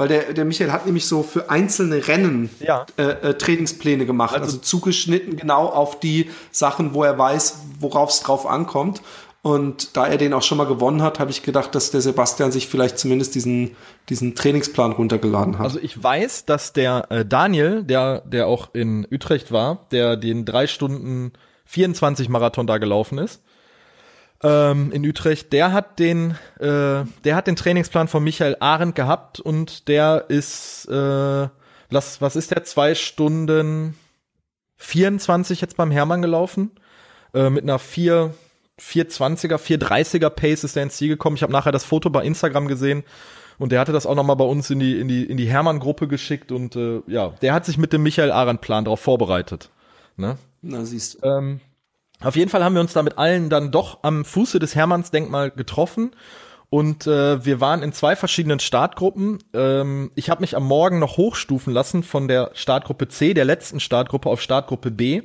Weil 0.02 0.08
der, 0.08 0.34
der 0.34 0.46
Michael 0.46 0.72
hat 0.72 0.88
nämlich 0.88 1.06
so 1.06 1.22
für 1.22 1.52
einzelne 1.52 2.08
Rennen 2.08 2.50
Ja. 2.60 2.88
äh, 2.98 3.04
äh, 3.04 3.34
Trainingspläne 3.36 4.08
gemacht, 4.08 4.36
also, 4.36 4.58
zugeschnitten 4.58 5.38
genau 5.38 5.68
auf 5.68 6.00
die 6.00 6.32
Sachen, 6.52 6.96
wo 6.96 7.04
er 7.04 7.20
weiß, 7.20 7.60
worauf 7.80 8.10
es 8.10 8.22
drauf 8.22 8.48
ankommt. 8.48 9.04
Und 9.44 9.96
da 9.96 10.08
er 10.08 10.18
den 10.18 10.34
auch 10.34 10.42
schon 10.42 10.58
mal 10.58 10.66
gewonnen 10.66 11.04
hat, 11.04 11.20
habe 11.20 11.30
ich 11.30 11.44
gedacht, 11.44 11.76
dass 11.76 11.92
der 11.92 12.02
Sebastian 12.02 12.52
sich 12.52 12.68
vielleicht 12.68 12.98
zumindest 12.98 13.36
diesen, 13.36 13.76
diesen 14.10 14.34
Trainingsplan 14.34 14.92
runtergeladen 14.94 15.60
hat. 15.60 15.66
Also 15.66 15.78
ich 15.80 16.02
weiß, 16.04 16.46
dass 16.46 16.74
der 16.74 17.06
äh, 17.12 17.24
Daniel, 17.24 17.84
der, 17.84 18.22
der 18.22 18.48
auch 18.48 18.74
in 18.74 19.06
Utrecht 19.12 19.52
war, 19.52 19.86
der 19.92 20.18
den 20.18 20.46
drei 20.46 20.66
Stunden 20.66 21.32
24 21.66 22.28
Marathon 22.28 22.66
da 22.66 22.80
gelaufen 22.80 23.20
ist, 23.20 23.44
ähm, 24.44 24.92
in 24.92 25.06
Utrecht, 25.06 25.54
der 25.54 25.72
hat 25.72 26.00
den, 26.00 26.32
äh, 26.60 27.04
der 27.24 27.36
hat 27.36 27.48
den 27.48 27.56
Trainingsplan 27.56 28.08
von 28.08 28.24
Michael 28.24 28.58
Arendt 28.60 28.96
gehabt 28.96 29.40
und 29.40 29.88
der 29.88 30.26
ist, 30.30 30.88
äh, 30.90 31.48
lass, 31.90 32.22
was 32.22 32.36
ist 32.36 32.52
der, 32.52 32.64
zwei 32.64 32.96
Stunden 32.96 33.96
24 34.78 35.62
jetzt 35.62 35.78
beim 35.78 35.92
Hermann 35.92 36.22
gelaufen, 36.22 36.72
äh, 37.34 37.50
mit 37.50 37.64
einer 37.64 37.80
4, 37.80 38.34
420er, 38.80 39.58
430er 39.58 40.30
Pace 40.30 40.64
ist 40.64 40.76
der 40.76 40.84
ins 40.84 40.98
Ziel 40.98 41.10
gekommen. 41.10 41.36
Ich 41.36 41.44
habe 41.44 41.54
nachher 41.54 41.72
das 41.72 41.84
Foto 41.84 42.10
bei 42.10 42.24
Instagram 42.24 42.68
gesehen 42.68 43.04
und 43.60 43.72
der 43.72 43.80
hatte 43.80 43.92
das 43.92 44.08
auch 44.08 44.16
noch 44.16 44.24
mal 44.24 44.36
bei 44.36 44.46
uns 44.46 44.72
in 44.72 44.80
die 44.80 45.00
in 45.00 45.08
die 45.08 45.24
in 45.24 45.38
die 45.38 45.46
Hermann 45.46 45.80
Gruppe 45.80 46.08
geschickt 46.08 46.52
und 46.52 46.76
äh, 46.76 47.02
ja, 47.06 47.30
der 47.44 47.54
hat 47.54 47.66
sich 47.66 47.78
mit 47.78 47.94
dem 47.94 48.02
Michael 48.02 48.32
Arendt 48.32 48.62
Plan 48.62 48.86
darauf 48.86 49.02
vorbereitet. 49.02 49.70
Ne? 50.18 50.38
Na, 50.64 50.84
siehst 50.84 51.24
du. 51.24 51.28
Ähm, 51.28 51.60
auf 52.24 52.36
jeden 52.36 52.50
Fall 52.50 52.64
haben 52.64 52.76
wir 52.76 52.82
uns 52.82 52.94
da 52.94 53.04
mit 53.04 53.18
allen 53.18 53.50
dann 53.50 53.72
doch 53.72 54.00
am 54.04 54.26
Fuße 54.26 54.60
des 54.60 54.76
Hermannsdenkmal 54.76 55.52
getroffen. 55.52 56.12
Und 56.70 57.06
äh, 57.06 57.44
wir 57.44 57.60
waren 57.60 57.84
in 57.84 57.92
zwei 57.92 58.16
verschiedenen 58.16 58.60
Startgruppen. 58.60 59.40
Ähm, 59.54 60.12
ich 60.16 60.30
habe 60.30 60.40
mich 60.40 60.56
am 60.56 60.66
Morgen 60.66 61.00
noch 61.00 61.18
hochstufen 61.18 61.74
lassen 61.74 62.02
von 62.02 62.30
der 62.30 62.52
Startgruppe 62.54 63.10
C, 63.10 63.34
der 63.34 63.44
letzten 63.44 63.82
Startgruppe, 63.82 64.30
auf 64.30 64.42
Startgruppe 64.42 64.90
B. 64.90 65.24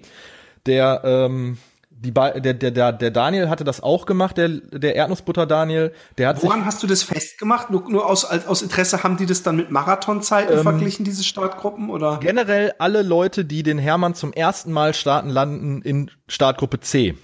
Der, 0.66 1.02
ähm, 1.04 1.58
die, 1.98 2.10
Ba- 2.10 2.38
der, 2.38 2.54
der, 2.54 2.70
der, 2.70 2.92
der 2.92 3.10
Daniel 3.10 3.48
hatte 3.48 3.64
das 3.64 3.82
auch 3.82 4.06
gemacht, 4.06 4.36
der, 4.36 4.48
der 4.48 4.94
Erdnussbutter 4.94 5.46
Daniel. 5.46 5.92
Der 6.18 6.28
hat 6.28 6.42
Woran 6.42 6.64
hast 6.64 6.82
du 6.82 6.86
das 6.86 7.02
festgemacht? 7.02 7.70
Nur, 7.70 7.88
nur 7.88 8.06
aus, 8.06 8.24
aus 8.24 8.62
Interesse 8.62 9.02
haben 9.02 9.16
die 9.16 9.26
das 9.26 9.42
dann 9.42 9.56
mit 9.56 9.70
Marathonzeiten 9.70 10.58
verglichen, 10.62 11.04
diese 11.04 11.24
Startgruppen? 11.24 11.90
Oder? 11.90 12.18
generell 12.20 12.74
alle 12.78 13.02
Leute, 13.02 13.44
die 13.44 13.62
den 13.62 13.78
Hermann 13.78 14.14
zum 14.14 14.32
ersten 14.32 14.72
Mal 14.72 14.94
starten, 14.94 15.30
landen 15.30 15.82
in 15.82 16.10
Startgruppe 16.28 16.80
C. 16.80 17.14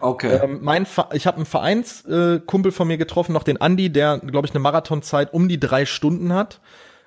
Okay. 0.00 0.40
Ähm, 0.42 0.58
mein 0.60 0.84
Ver 0.84 1.08
ich 1.12 1.26
habe 1.26 1.38
einen 1.38 1.46
Vereinskumpel 1.46 2.70
äh, 2.70 2.74
von 2.74 2.86
mir 2.86 2.98
getroffen, 2.98 3.32
noch 3.32 3.42
den 3.42 3.60
Andi, 3.60 3.90
der, 3.90 4.18
glaube 4.18 4.46
ich, 4.46 4.52
eine 4.52 4.60
Marathonzeit 4.60 5.32
um 5.32 5.48
die 5.48 5.58
drei 5.58 5.86
Stunden 5.86 6.34
hat. 6.34 6.60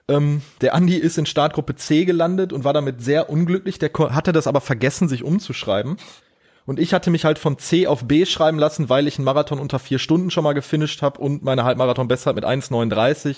Ähm, 0.08 0.42
der 0.62 0.74
Andi 0.74 0.96
ist 0.96 1.18
in 1.18 1.26
Startgruppe 1.26 1.76
C 1.76 2.06
gelandet 2.06 2.54
und 2.54 2.64
war 2.64 2.74
damit 2.74 3.04
sehr 3.04 3.30
unglücklich. 3.30 3.78
Der 3.78 3.92
hatte 3.94 4.32
das 4.32 4.48
aber 4.48 4.62
vergessen, 4.62 5.10
sich 5.10 5.24
umzuschreiben. 5.24 5.98
Und 6.68 6.80
ich 6.82 6.94
hatte 6.94 7.10
mich 7.12 7.24
halt 7.24 7.40
von 7.40 7.58
C 7.58 7.88
auf 7.88 8.10
B 8.10 8.26
schreiben 8.26 8.60
lassen, 8.60 8.90
weil 8.90 9.08
ich 9.08 9.18
einen 9.18 9.24
Marathon 9.24 9.58
unter 9.58 9.80
vier 9.80 10.00
Stunden 10.00 10.32
schon 10.32 10.44
mal 10.44 10.52
gefinisht 10.52 11.02
habe 11.02 11.18
und 11.22 11.42
meine 11.42 11.64
Halbmarathon-Bestzeit 11.64 12.36
mit 12.36 12.44
1,39. 12.44 13.38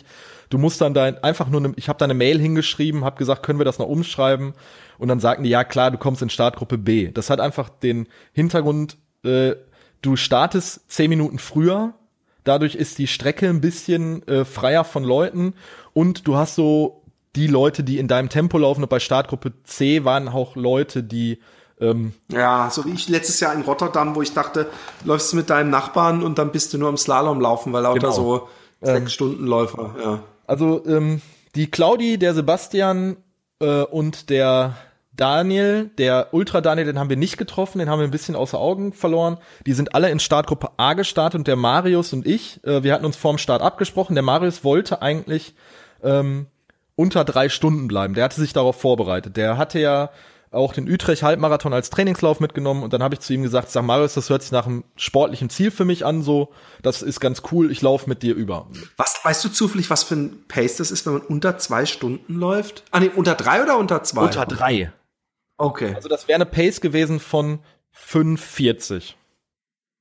Du 0.50 0.58
musst 0.58 0.82
dann 0.82 0.96
da 0.96 1.04
einfach 1.04 1.48
nur, 1.48 1.62
ne, 1.62 1.74
ich 1.76 1.90
habe 1.90 2.00
da 2.00 2.06
eine 2.06 2.16
Mail 2.16 2.40
hingeschrieben, 2.40 3.06
habe 3.06 3.20
gesagt, 3.20 3.44
können 3.44 3.60
wir 3.60 3.66
das 3.66 3.78
noch 3.78 3.88
umschreiben? 3.88 4.56
Und 4.98 5.10
dann 5.10 5.20
sagten 5.20 5.44
die, 5.44 5.52
ja 5.52 5.64
klar, 5.64 5.92
du 5.92 6.00
kommst 6.00 6.24
in 6.24 6.32
Startgruppe 6.32 6.80
B. 6.80 7.12
Das 7.12 7.30
hat 7.30 7.40
einfach 7.40 7.70
den 7.70 8.08
Hintergrund, 8.34 8.98
äh, 9.24 9.54
du 10.02 10.16
startest 10.16 10.90
zehn 10.92 11.12
Minuten 11.12 11.38
früher, 11.38 11.94
dadurch 12.46 12.74
ist 12.74 12.98
die 12.98 13.06
Strecke 13.06 13.48
ein 13.48 13.62
bisschen 13.62 14.28
äh, 14.28 14.44
freier 14.44 14.84
von 14.84 15.04
Leuten 15.04 15.54
und 15.94 16.28
du 16.28 16.36
hast 16.36 16.56
so 16.56 17.04
die 17.36 17.46
Leute, 17.46 17.84
die 17.84 18.00
in 18.00 18.08
deinem 18.08 18.30
Tempo 18.30 18.58
laufen 18.58 18.82
und 18.82 18.90
bei 18.90 19.00
Startgruppe 19.00 19.54
C 19.66 20.04
waren 20.04 20.28
auch 20.28 20.56
Leute, 20.56 21.04
die 21.04 21.38
ähm, 21.80 22.14
Ja, 22.32 22.70
so 22.72 22.86
wie 22.86 22.92
ich 22.92 23.10
letztes 23.10 23.40
Jahr 23.40 23.54
in 23.54 23.62
Rotterdam, 23.62 24.16
wo 24.16 24.22
ich 24.22 24.34
dachte, 24.34 24.68
läufst 25.06 25.32
du 25.34 25.38
mit 25.38 25.50
deinem 25.50 25.70
Nachbarn 25.70 26.24
und 26.24 26.38
dann 26.38 26.52
bist 26.52 26.74
du 26.74 26.78
nur 26.78 26.90
im 26.90 26.98
Slalom 26.98 27.40
laufen, 27.42 27.74
weil 27.74 27.84
lauter 27.84 28.00
Genau. 28.00 28.12
so 28.14 28.50
sechs 28.82 29.14
Stundenläufer, 29.14 29.96
ja. 30.02 30.20
Also 30.48 30.84
ähm, 30.86 31.22
die 31.56 31.70
Claudi, 31.70 32.18
der 32.18 32.34
Sebastian 32.34 33.18
äh, 33.60 33.84
und 33.84 34.30
der 34.30 34.76
Daniel, 35.16 35.92
der 35.98 36.30
Ultra 36.32 36.62
Daniel, 36.62 36.86
den 36.88 36.98
haben 36.98 37.10
wir 37.10 37.18
nicht 37.18 37.38
getroffen, 37.38 37.80
den 37.80 37.90
haben 37.90 38.00
wir 38.00 38.08
ein 38.08 38.12
bisschen 38.12 38.36
außer 38.38 38.58
Augen 38.58 38.94
verloren. 38.94 39.38
Die 39.66 39.74
sind 39.74 39.94
alle 39.94 40.10
in 40.10 40.20
Startgruppe 40.20 40.70
A 40.78 40.94
gestartet 40.94 41.38
und 41.40 41.48
der 41.48 41.58
Marius 41.58 42.14
und 42.14 42.26
ich, 42.26 42.64
äh, 42.64 42.84
wir 42.84 42.94
hatten 42.94 43.06
uns 43.06 43.18
vorm 43.18 43.38
Start 43.38 43.62
abgesprochen. 43.62 44.14
Der 44.14 44.24
Marius 44.24 44.64
wollte 44.64 45.02
eigentlich 45.02 45.56
ähm, 46.04 46.48
unter 46.96 47.26
drei 47.26 47.50
Stunden 47.50 47.88
bleiben. 47.90 48.14
Der 48.14 48.24
hatte 48.24 48.40
sich 48.40 48.54
darauf 48.54 48.80
vorbereitet. 48.80 49.36
Der 49.36 49.58
hatte 49.58 49.80
ja 49.80 50.10
auch 50.52 50.74
den 50.74 50.90
Utrecht 50.90 51.24
Halbmarathon 51.24 51.74
als 51.74 51.90
Trainingslauf 51.90 52.40
mitgenommen 52.40 52.84
und 52.84 52.94
dann 52.94 53.04
habe 53.04 53.16
ich 53.16 53.20
zu 53.20 53.34
ihm 53.34 53.44
gesagt, 53.44 53.70
sag 53.70 53.84
Marius, 53.84 54.16
das 54.16 54.30
hört 54.30 54.42
sich 54.42 54.52
nach 54.52 54.66
einem 54.66 54.84
sportlichen 54.96 55.50
Ziel 55.50 55.70
für 55.72 55.86
mich 55.86 56.06
an, 56.06 56.24
so, 56.24 56.50
das 56.82 57.02
ist 57.02 57.20
ganz 57.20 57.44
cool, 57.52 57.72
ich 57.72 57.82
laufe 57.82 58.10
mit 58.10 58.24
dir 58.24 58.36
über. 58.36 58.68
Was, 58.98 59.20
weißt 59.24 59.46
du 59.46 59.50
zufällig, 59.50 59.90
was 59.90 60.04
für 60.04 60.16
ein 60.16 60.46
Pace 60.48 60.78
das 60.78 60.92
ist, 60.92 61.06
wenn 61.06 61.14
man 61.14 61.22
unter 61.22 61.58
zwei 61.58 61.86
Stunden 61.86 62.34
läuft? 62.34 62.84
Ah, 62.92 63.00
nee, 63.00 63.12
unter 63.16 63.36
drei 63.36 63.62
oder 63.62 63.78
unter 63.78 64.04
zwei? 64.04 64.24
Unter 64.24 64.46
drei. 64.46 64.92
Okay, 65.58 65.94
Also 65.94 66.10
das 66.10 66.28
wäre 66.28 66.36
eine 66.36 66.46
Pace 66.46 66.82
gewesen 66.82 67.20
von 67.20 67.60
45. 67.92 69.18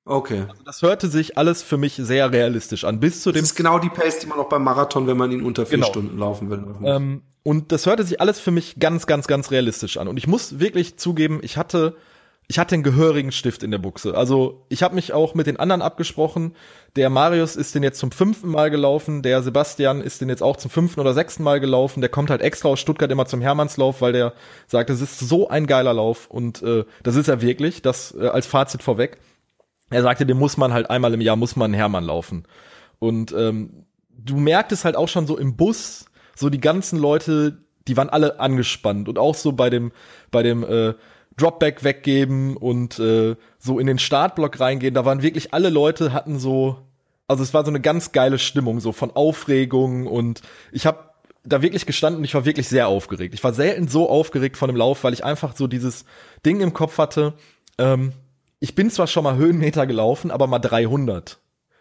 okay. 0.08 0.44
Das 0.64 0.82
hörte 0.82 1.08
sich 1.08 1.38
alles 1.38 1.62
für 1.62 1.76
mich 1.76 1.94
sehr 1.96 2.32
realistisch 2.32 2.84
an, 2.84 3.00
bis 3.00 3.22
zu 3.22 3.30
Das 3.30 3.38
dem 3.40 3.44
ist 3.44 3.54
genau 3.54 3.78
die 3.78 3.88
Pace, 3.90 4.18
die 4.20 4.26
man 4.26 4.38
auch 4.38 4.48
beim 4.48 4.64
Marathon, 4.64 5.06
wenn 5.06 5.16
man 5.16 5.30
ihn 5.32 5.42
unter 5.42 5.66
vier 5.66 5.78
Genau. 5.78 5.86
Stunden 5.88 6.18
laufen 6.18 6.50
will. 6.50 6.64
ähm, 6.84 7.22
und 7.44 7.72
das 7.72 7.86
hörte 7.86 8.02
sich 8.04 8.20
alles 8.20 8.40
für 8.40 8.50
mich 8.50 8.76
ganz, 8.78 9.06
ganz, 9.06 9.26
ganz 9.26 9.50
realistisch 9.50 9.96
an. 9.96 10.08
Und 10.08 10.16
ich 10.18 10.26
muss 10.26 10.58
wirklich 10.60 10.98
zugeben, 10.98 11.38
ich 11.42 11.56
hatte, 11.56 11.94
ich 12.46 12.58
hatte 12.58 12.74
einen 12.74 12.82
gehörigen 12.82 13.32
Stift 13.32 13.62
in 13.62 13.70
der 13.70 13.78
Buchse. 13.78 14.14
Also 14.16 14.66
ich 14.68 14.82
habe 14.82 14.94
mich 14.94 15.12
auch 15.14 15.34
mit 15.34 15.46
den 15.46 15.56
anderen 15.58 15.80
abgesprochen. 15.80 16.54
Der 16.96 17.08
Marius 17.10 17.56
ist 17.56 17.74
den 17.74 17.82
jetzt 17.82 17.98
zum 18.00 18.10
fünften 18.10 18.48
Mal 18.48 18.70
gelaufen, 18.70 19.22
der 19.22 19.42
Sebastian 19.42 20.00
ist 20.02 20.20
den 20.20 20.28
jetzt 20.28 20.42
auch 20.42 20.56
zum 20.56 20.70
fünften 20.70 21.00
oder 21.00 21.14
sechsten 21.14 21.42
Mal 21.42 21.60
gelaufen. 21.60 22.00
Der 22.00 22.10
kommt 22.10 22.28
halt 22.30 22.42
extra 22.42 22.68
aus 22.68 22.80
Stuttgart 22.80 23.10
immer 23.10 23.26
zum 23.26 23.40
Hermannslauf, 23.40 24.02
weil 24.02 24.12
der 24.12 24.34
sagt, 24.66 24.90
es 24.90 25.00
ist 25.00 25.18
so 25.18 25.48
ein 25.48 25.66
geiler 25.66 25.94
Lauf. 25.94 26.26
Und 26.28 26.62
äh, 26.62 26.84
das 27.02 27.16
ist 27.16 27.28
er 27.28 27.40
wirklich, 27.40 27.80
das 27.82 28.14
äh, 28.18 28.26
als 28.26 28.46
Fazit 28.46 28.82
vorweg. 28.82 29.18
Er 29.90 30.02
sagte, 30.02 30.26
den 30.26 30.36
muss 30.36 30.56
man 30.56 30.72
halt 30.72 30.90
einmal 30.90 31.14
im 31.14 31.20
Jahr, 31.20 31.36
muss 31.36 31.56
man 31.56 31.72
Hermann 31.72 32.04
laufen. 32.04 32.44
Und 32.98 33.32
ähm, 33.32 33.86
du 34.10 34.36
merktest 34.36 34.84
halt 34.84 34.96
auch 34.96 35.08
schon 35.08 35.26
so 35.26 35.38
im 35.38 35.56
Bus, 35.56 36.06
so 36.36 36.50
die 36.50 36.60
ganzen 36.60 36.98
Leute, 36.98 37.58
die 37.86 37.96
waren 37.96 38.10
alle 38.10 38.40
angespannt 38.40 39.08
und 39.08 39.18
auch 39.18 39.34
so 39.34 39.52
bei 39.52 39.70
dem, 39.70 39.92
bei 40.30 40.42
dem 40.42 40.62
äh, 40.64 40.94
Dropback 41.36 41.84
weggeben 41.84 42.56
und 42.56 42.98
äh, 42.98 43.36
so 43.58 43.78
in 43.78 43.86
den 43.86 43.98
Startblock 43.98 44.60
reingehen, 44.60 44.94
da 44.94 45.04
waren 45.04 45.22
wirklich 45.22 45.54
alle 45.54 45.70
Leute 45.70 46.12
hatten 46.12 46.38
so, 46.38 46.78
also 47.28 47.42
es 47.42 47.54
war 47.54 47.64
so 47.64 47.70
eine 47.70 47.80
ganz 47.80 48.12
geile 48.12 48.38
Stimmung, 48.38 48.80
so 48.80 48.92
von 48.92 49.12
Aufregung 49.12 50.06
und 50.06 50.42
ich 50.72 50.86
habe 50.86 51.08
da 51.44 51.62
wirklich 51.62 51.86
gestanden 51.86 52.22
ich 52.24 52.34
war 52.34 52.44
wirklich 52.44 52.68
sehr 52.68 52.88
aufgeregt. 52.88 53.32
Ich 53.32 53.42
war 53.42 53.54
selten 53.54 53.88
so 53.88 54.10
aufgeregt 54.10 54.56
von 54.56 54.68
dem 54.68 54.76
Lauf, 54.76 55.04
weil 55.04 55.14
ich 55.14 55.24
einfach 55.24 55.56
so 55.56 55.66
dieses 55.66 56.04
Ding 56.44 56.60
im 56.60 56.74
Kopf 56.74 56.98
hatte, 56.98 57.34
ähm, 57.78 58.12
ich 58.60 58.74
bin 58.74 58.90
zwar 58.90 59.06
schon 59.06 59.24
mal 59.24 59.36
Höhenmeter 59.36 59.86
gelaufen, 59.86 60.30
aber 60.30 60.46
mal 60.46 60.58
300. 60.58 61.38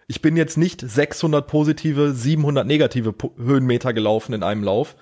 Ich 0.07 0.21
bin 0.21 0.37
jetzt 0.37 0.57
nicht 0.57 0.81
600 0.81 1.47
positive, 1.47 2.13
700 2.13 2.65
negative 2.65 3.13
Po- 3.13 3.33
Höhenmeter 3.37 3.93
gelaufen 3.93 4.33
in 4.33 4.43
einem 4.43 4.63
Lauf. 4.63 4.95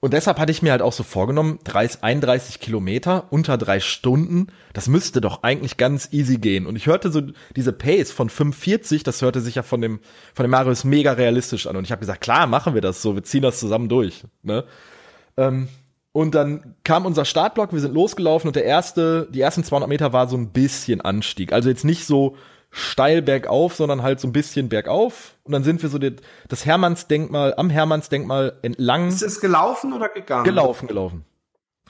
Und 0.00 0.12
deshalb 0.12 0.38
hatte 0.38 0.52
ich 0.52 0.60
mir 0.60 0.72
halt 0.72 0.82
auch 0.82 0.92
so 0.92 1.02
vorgenommen, 1.02 1.60
30, 1.64 2.02
31 2.02 2.60
Kilometer 2.60 3.26
unter 3.30 3.56
drei 3.56 3.80
Stunden, 3.80 4.48
das 4.74 4.86
müsste 4.86 5.22
doch 5.22 5.42
eigentlich 5.44 5.78
ganz 5.78 6.10
easy 6.12 6.36
gehen. 6.36 6.66
Und 6.66 6.76
ich 6.76 6.86
hörte 6.86 7.10
so 7.10 7.22
diese 7.56 7.72
Pace 7.72 8.10
von 8.12 8.28
45, 8.28 9.02
das 9.02 9.22
hörte 9.22 9.40
sich 9.40 9.54
ja 9.54 9.62
von 9.62 9.80
dem, 9.80 10.00
von 10.34 10.44
dem 10.44 10.50
Marius 10.50 10.84
mega 10.84 11.12
realistisch 11.12 11.66
an. 11.66 11.76
Und 11.76 11.84
ich 11.84 11.90
habe 11.90 12.00
gesagt, 12.00 12.20
klar, 12.20 12.46
machen 12.46 12.74
wir 12.74 12.82
das 12.82 13.00
so, 13.00 13.14
wir 13.14 13.22
ziehen 13.22 13.40
das 13.42 13.58
zusammen 13.60 13.88
durch. 13.88 14.24
Ne? 14.42 14.64
Ähm, 15.38 15.68
und 16.14 16.36
dann 16.36 16.76
kam 16.84 17.06
unser 17.06 17.24
Startblock, 17.24 17.72
wir 17.72 17.80
sind 17.80 17.92
losgelaufen 17.92 18.46
und 18.46 18.54
der 18.54 18.64
erste, 18.64 19.26
die 19.32 19.40
ersten 19.40 19.64
200 19.64 19.88
Meter 19.88 20.12
war 20.12 20.28
so 20.28 20.36
ein 20.36 20.50
bisschen 20.50 21.00
Anstieg. 21.00 21.52
Also 21.52 21.68
jetzt 21.68 21.84
nicht 21.84 22.06
so 22.06 22.36
steil 22.70 23.20
bergauf, 23.20 23.74
sondern 23.74 24.04
halt 24.04 24.20
so 24.20 24.28
ein 24.28 24.32
bisschen 24.32 24.68
bergauf. 24.68 25.34
Und 25.42 25.50
dann 25.50 25.64
sind 25.64 25.82
wir 25.82 25.88
so 25.88 25.98
die, 25.98 26.14
das 26.46 26.64
Hermannsdenkmal, 26.64 27.54
am 27.56 27.68
Hermannsdenkmal 27.68 28.60
entlang 28.62 29.08
ist 29.08 29.24
es 29.24 29.40
gelaufen 29.40 29.92
oder 29.92 30.08
gegangen? 30.08 30.44
gelaufen, 30.44 30.86
gelaufen. 30.86 31.24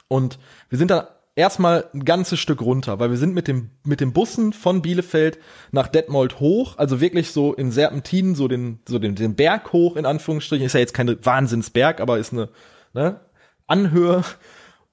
Und 0.09 0.39
wir 0.71 0.79
sind 0.79 0.91
dann 0.91 1.07
erstmal 1.37 1.85
ein 1.93 2.07
ganzes 2.07 2.41
Stück 2.41 2.63
runter, 2.63 2.99
weil 3.01 3.11
wir 3.11 3.19
sind 3.19 3.35
mit 3.35 3.47
dem, 3.47 3.73
mit 3.85 4.01
dem 4.01 4.15
Bussen 4.15 4.55
von 4.55 4.81
Bielefeld 4.81 5.39
nach 5.71 5.89
Detmold 5.89 6.41
hoch, 6.41 6.79
also 6.79 6.99
wirklich 6.99 7.31
so 7.31 7.53
in 7.53 7.71
Serpentinen, 7.71 8.37
so 8.37 8.49
den, 8.49 8.79
so 8.89 8.99
den, 8.99 9.17
den 9.17 9.35
Berg 9.35 9.75
hoch, 9.75 9.97
in 9.97 10.07
Anführungsstrichen. 10.07 10.65
Ist 10.65 10.73
ja 10.73 10.81
jetzt 10.81 10.95
keine 10.95 11.23
Wahnsinnsberg, 11.27 12.01
aber 12.01 12.17
ist 12.17 12.33
eine, 12.33 12.49
ne, 12.95 13.21
Anhöhe, 13.67 14.23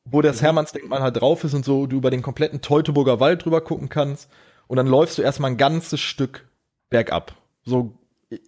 wo 0.05 0.21
das 0.21 0.41
Hermannsdenkmal 0.41 1.01
halt 1.01 1.19
drauf 1.19 1.43
ist 1.43 1.53
und 1.53 1.65
so 1.65 1.87
du 1.87 1.97
über 1.97 2.11
den 2.11 2.21
kompletten 2.21 2.61
Teutoburger 2.61 3.19
Wald 3.19 3.45
drüber 3.45 3.61
gucken 3.61 3.89
kannst. 3.89 4.29
Und 4.67 4.77
dann 4.77 4.87
läufst 4.87 5.17
du 5.17 5.21
erstmal 5.21 5.51
ein 5.51 5.57
ganzes 5.57 5.99
Stück 5.99 6.47
bergab. 6.89 7.35
So, 7.63 7.93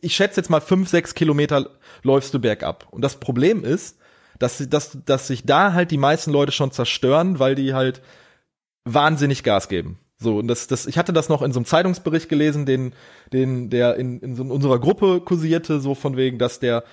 ich 0.01 0.15
schätze 0.15 0.39
jetzt 0.39 0.49
mal 0.49 0.61
fünf, 0.61 0.89
sechs 0.89 1.13
Kilometer 1.13 1.69
läufst 2.03 2.33
du 2.33 2.39
bergab. 2.39 2.87
Und 2.91 3.01
das 3.01 3.19
Problem 3.19 3.63
ist, 3.63 3.97
dass, 4.39 4.57
dass, 4.69 4.97
dass 5.05 5.27
sich 5.27 5.45
da 5.45 5.73
halt 5.73 5.91
die 5.91 5.97
meisten 5.97 6.31
Leute 6.31 6.51
schon 6.51 6.71
zerstören, 6.71 7.39
weil 7.39 7.55
die 7.55 7.73
halt 7.73 8.01
wahnsinnig 8.85 9.43
Gas 9.43 9.67
geben. 9.67 9.99
So, 10.17 10.37
und 10.39 10.47
das, 10.47 10.67
das, 10.67 10.85
ich 10.85 10.97
hatte 10.97 11.13
das 11.13 11.29
noch 11.29 11.41
in 11.41 11.51
so 11.51 11.59
einem 11.59 11.65
Zeitungsbericht 11.65 12.29
gelesen, 12.29 12.65
den, 12.65 12.93
den, 13.31 13.69
der 13.69 13.97
in, 13.97 14.19
in 14.21 14.35
so 14.35 14.43
unserer 14.43 14.79
Gruppe 14.79 15.21
kursierte, 15.21 15.79
so 15.81 15.95
von 15.95 16.15
wegen, 16.15 16.39
dass 16.39 16.59
der 16.59 16.83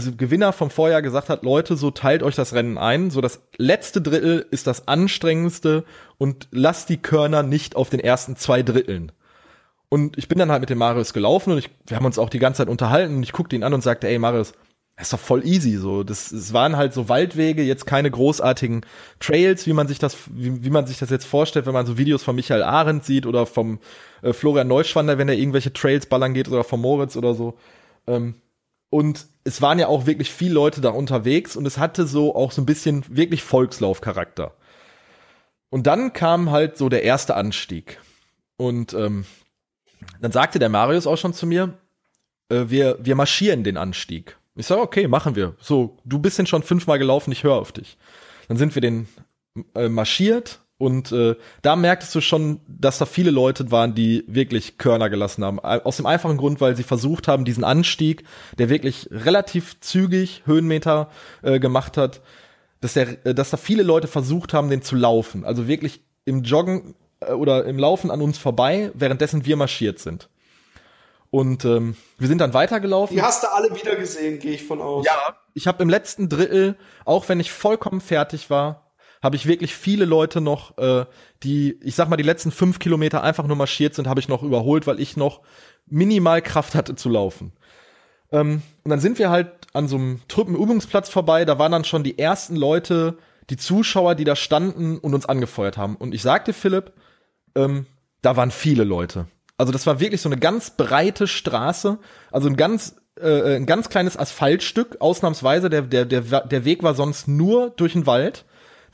Gewinner 0.00 0.52
vom 0.52 0.70
Vorjahr 0.70 1.02
gesagt 1.02 1.28
hat, 1.28 1.42
Leute, 1.42 1.76
so 1.76 1.90
teilt 1.90 2.22
euch 2.22 2.34
das 2.34 2.54
Rennen 2.54 2.78
ein, 2.78 3.10
so 3.10 3.20
das 3.20 3.40
letzte 3.56 4.00
Drittel 4.00 4.46
ist 4.50 4.66
das 4.66 4.88
anstrengendste 4.88 5.84
und 6.18 6.48
lasst 6.50 6.88
die 6.88 6.96
Körner 6.98 7.42
nicht 7.42 7.76
auf 7.76 7.90
den 7.90 8.00
ersten 8.00 8.36
zwei 8.36 8.62
Dritteln. 8.62 9.12
Und 9.88 10.18
ich 10.18 10.28
bin 10.28 10.38
dann 10.38 10.50
halt 10.50 10.60
mit 10.60 10.70
dem 10.70 10.78
Marius 10.78 11.12
gelaufen 11.12 11.52
und 11.52 11.58
ich, 11.58 11.70
wir 11.86 11.96
haben 11.96 12.06
uns 12.06 12.18
auch 12.18 12.30
die 12.30 12.38
ganze 12.38 12.58
Zeit 12.58 12.68
unterhalten 12.68 13.16
und 13.16 13.22
ich 13.22 13.32
guckte 13.32 13.54
ihn 13.54 13.62
an 13.62 13.74
und 13.74 13.82
sagte, 13.82 14.08
ey 14.08 14.18
Marius, 14.18 14.52
das 14.96 15.06
ist 15.08 15.12
doch 15.12 15.20
voll 15.20 15.44
easy 15.44 15.76
so. 15.76 16.04
Das, 16.04 16.30
es 16.30 16.52
waren 16.52 16.76
halt 16.76 16.94
so 16.94 17.08
Waldwege, 17.08 17.62
jetzt 17.62 17.84
keine 17.86 18.10
großartigen 18.10 18.86
Trails, 19.18 19.66
wie 19.66 19.72
man 19.72 19.88
sich 19.88 19.98
das, 19.98 20.16
wie, 20.30 20.64
wie 20.64 20.70
man 20.70 20.86
sich 20.86 20.98
das 20.98 21.10
jetzt 21.10 21.26
vorstellt, 21.26 21.66
wenn 21.66 21.74
man 21.74 21.86
so 21.86 21.98
Videos 21.98 22.22
von 22.22 22.36
Michael 22.36 22.62
Arendt 22.62 23.04
sieht 23.04 23.26
oder 23.26 23.46
vom 23.46 23.80
äh, 24.22 24.32
Florian 24.32 24.68
Neuschwander, 24.68 25.18
wenn 25.18 25.28
er 25.28 25.36
irgendwelche 25.36 25.72
Trails 25.72 26.06
ballern 26.06 26.34
geht 26.34 26.48
oder 26.48 26.64
vom 26.64 26.80
Moritz 26.80 27.16
oder 27.16 27.34
so. 27.34 27.58
Ähm, 28.06 28.36
und 28.90 29.26
es 29.44 29.60
waren 29.60 29.78
ja 29.78 29.88
auch 29.88 30.06
wirklich 30.06 30.32
viele 30.32 30.54
Leute 30.54 30.80
da 30.80 30.90
unterwegs 30.90 31.56
und 31.56 31.66
es 31.66 31.78
hatte 31.78 32.06
so 32.06 32.34
auch 32.34 32.52
so 32.52 32.62
ein 32.62 32.66
bisschen 32.66 33.04
wirklich 33.08 33.42
Volkslaufcharakter. 33.42 34.54
Und 35.70 35.86
dann 35.86 36.12
kam 36.12 36.50
halt 36.50 36.78
so 36.78 36.88
der 36.88 37.02
erste 37.02 37.34
Anstieg. 37.34 38.00
Und 38.56 38.94
ähm, 38.94 39.26
dann 40.20 40.32
sagte 40.32 40.58
der 40.58 40.68
Marius 40.68 41.06
auch 41.06 41.16
schon 41.18 41.34
zu 41.34 41.46
mir, 41.46 41.74
äh, 42.48 42.66
wir, 42.68 42.98
wir 43.00 43.16
marschieren 43.16 43.64
den 43.64 43.76
Anstieg. 43.76 44.38
Ich 44.54 44.66
sage, 44.66 44.82
okay, 44.82 45.08
machen 45.08 45.34
wir. 45.34 45.56
So, 45.58 45.98
du 46.04 46.20
bist 46.20 46.38
den 46.38 46.46
schon 46.46 46.62
fünfmal 46.62 46.98
gelaufen, 46.98 47.32
ich 47.32 47.42
höre 47.42 47.56
auf 47.56 47.72
dich. 47.72 47.98
Dann 48.46 48.56
sind 48.56 48.74
wir 48.74 48.82
den 48.82 49.08
äh, 49.74 49.88
marschiert 49.88 50.60
und 50.76 51.12
äh, 51.12 51.36
da 51.62 51.76
merktest 51.76 52.14
du 52.14 52.20
schon, 52.20 52.60
dass 52.66 52.98
da 52.98 53.06
viele 53.06 53.30
Leute 53.30 53.70
waren, 53.70 53.94
die 53.94 54.24
wirklich 54.26 54.76
Körner 54.76 55.08
gelassen 55.08 55.44
haben. 55.44 55.58
Äh, 55.58 55.80
Aus 55.84 55.98
dem 55.98 56.06
einfachen 56.06 56.36
Grund, 56.36 56.60
weil 56.60 56.76
sie 56.76 56.82
versucht 56.82 57.28
haben, 57.28 57.44
diesen 57.44 57.62
Anstieg, 57.62 58.24
der 58.58 58.68
wirklich 58.68 59.08
relativ 59.10 59.78
zügig 59.80 60.42
Höhenmeter 60.46 61.10
äh, 61.42 61.60
gemacht 61.60 61.96
hat, 61.96 62.22
dass, 62.80 62.94
der, 62.94 63.24
äh, 63.24 63.34
dass 63.34 63.50
da 63.50 63.56
viele 63.56 63.84
Leute 63.84 64.08
versucht 64.08 64.52
haben, 64.52 64.68
den 64.68 64.82
zu 64.82 64.96
laufen. 64.96 65.44
Also 65.44 65.68
wirklich 65.68 66.02
im 66.24 66.42
Joggen 66.42 66.96
äh, 67.20 67.32
oder 67.32 67.64
im 67.66 67.78
Laufen 67.78 68.10
an 68.10 68.20
uns 68.20 68.36
vorbei, 68.36 68.90
währenddessen 68.94 69.46
wir 69.46 69.56
marschiert 69.56 70.00
sind. 70.00 70.28
Und 71.30 71.64
ähm, 71.64 71.96
wir 72.18 72.28
sind 72.28 72.38
dann 72.38 72.52
weitergelaufen. 72.52 73.16
Die 73.16 73.22
hast 73.22 73.42
du 73.44 73.52
alle 73.52 73.74
wieder 73.74 73.96
gesehen, 73.96 74.38
gehe 74.38 74.52
ich 74.52 74.64
von 74.64 74.80
aus. 74.80 75.06
Ja, 75.06 75.36
ich 75.54 75.66
habe 75.66 75.82
im 75.82 75.88
letzten 75.88 76.28
Drittel, 76.28 76.76
auch 77.04 77.28
wenn 77.28 77.40
ich 77.40 77.52
vollkommen 77.52 78.00
fertig 78.00 78.50
war, 78.50 78.83
habe 79.24 79.36
ich 79.36 79.46
wirklich 79.46 79.74
viele 79.74 80.04
Leute 80.04 80.42
noch, 80.42 80.76
äh, 80.76 81.06
die, 81.42 81.80
ich 81.82 81.94
sag 81.94 82.10
mal, 82.10 82.18
die 82.18 82.22
letzten 82.22 82.52
fünf 82.52 82.78
Kilometer 82.78 83.22
einfach 83.22 83.46
nur 83.46 83.56
marschiert 83.56 83.94
sind, 83.94 84.06
habe 84.06 84.20
ich 84.20 84.28
noch 84.28 84.42
überholt, 84.42 84.86
weil 84.86 85.00
ich 85.00 85.16
noch 85.16 85.40
minimal 85.86 86.42
Kraft 86.42 86.74
hatte 86.74 86.94
zu 86.94 87.08
laufen. 87.08 87.52
Ähm, 88.30 88.60
und 88.84 88.90
dann 88.90 89.00
sind 89.00 89.18
wir 89.18 89.30
halt 89.30 89.48
an 89.72 89.88
so 89.88 89.96
einem 89.96 90.20
Truppenübungsplatz 90.28 91.08
vorbei, 91.08 91.46
da 91.46 91.58
waren 91.58 91.72
dann 91.72 91.84
schon 91.84 92.04
die 92.04 92.18
ersten 92.18 92.54
Leute, 92.54 93.16
die 93.48 93.56
Zuschauer, 93.56 94.14
die 94.14 94.24
da 94.24 94.36
standen 94.36 94.98
und 94.98 95.14
uns 95.14 95.24
angefeuert 95.24 95.78
haben. 95.78 95.96
Und 95.96 96.14
ich 96.14 96.20
sagte 96.20 96.52
Philipp, 96.52 96.92
ähm, 97.54 97.86
da 98.20 98.36
waren 98.36 98.50
viele 98.50 98.84
Leute. 98.84 99.26
Also 99.56 99.72
das 99.72 99.86
war 99.86 100.00
wirklich 100.00 100.20
so 100.20 100.28
eine 100.28 100.38
ganz 100.38 100.76
breite 100.76 101.26
Straße, 101.26 101.98
also 102.30 102.48
ein 102.48 102.56
ganz 102.56 102.96
äh, 103.18 103.56
ein 103.56 103.64
ganz 103.64 103.88
kleines 103.88 104.18
Asphaltstück, 104.18 105.00
ausnahmsweise. 105.00 105.70
Der, 105.70 105.82
der, 105.82 106.04
der, 106.04 106.20
der 106.20 106.64
Weg 106.66 106.82
war 106.82 106.94
sonst 106.94 107.26
nur 107.26 107.70
durch 107.70 107.94
den 107.94 108.06
Wald. 108.06 108.44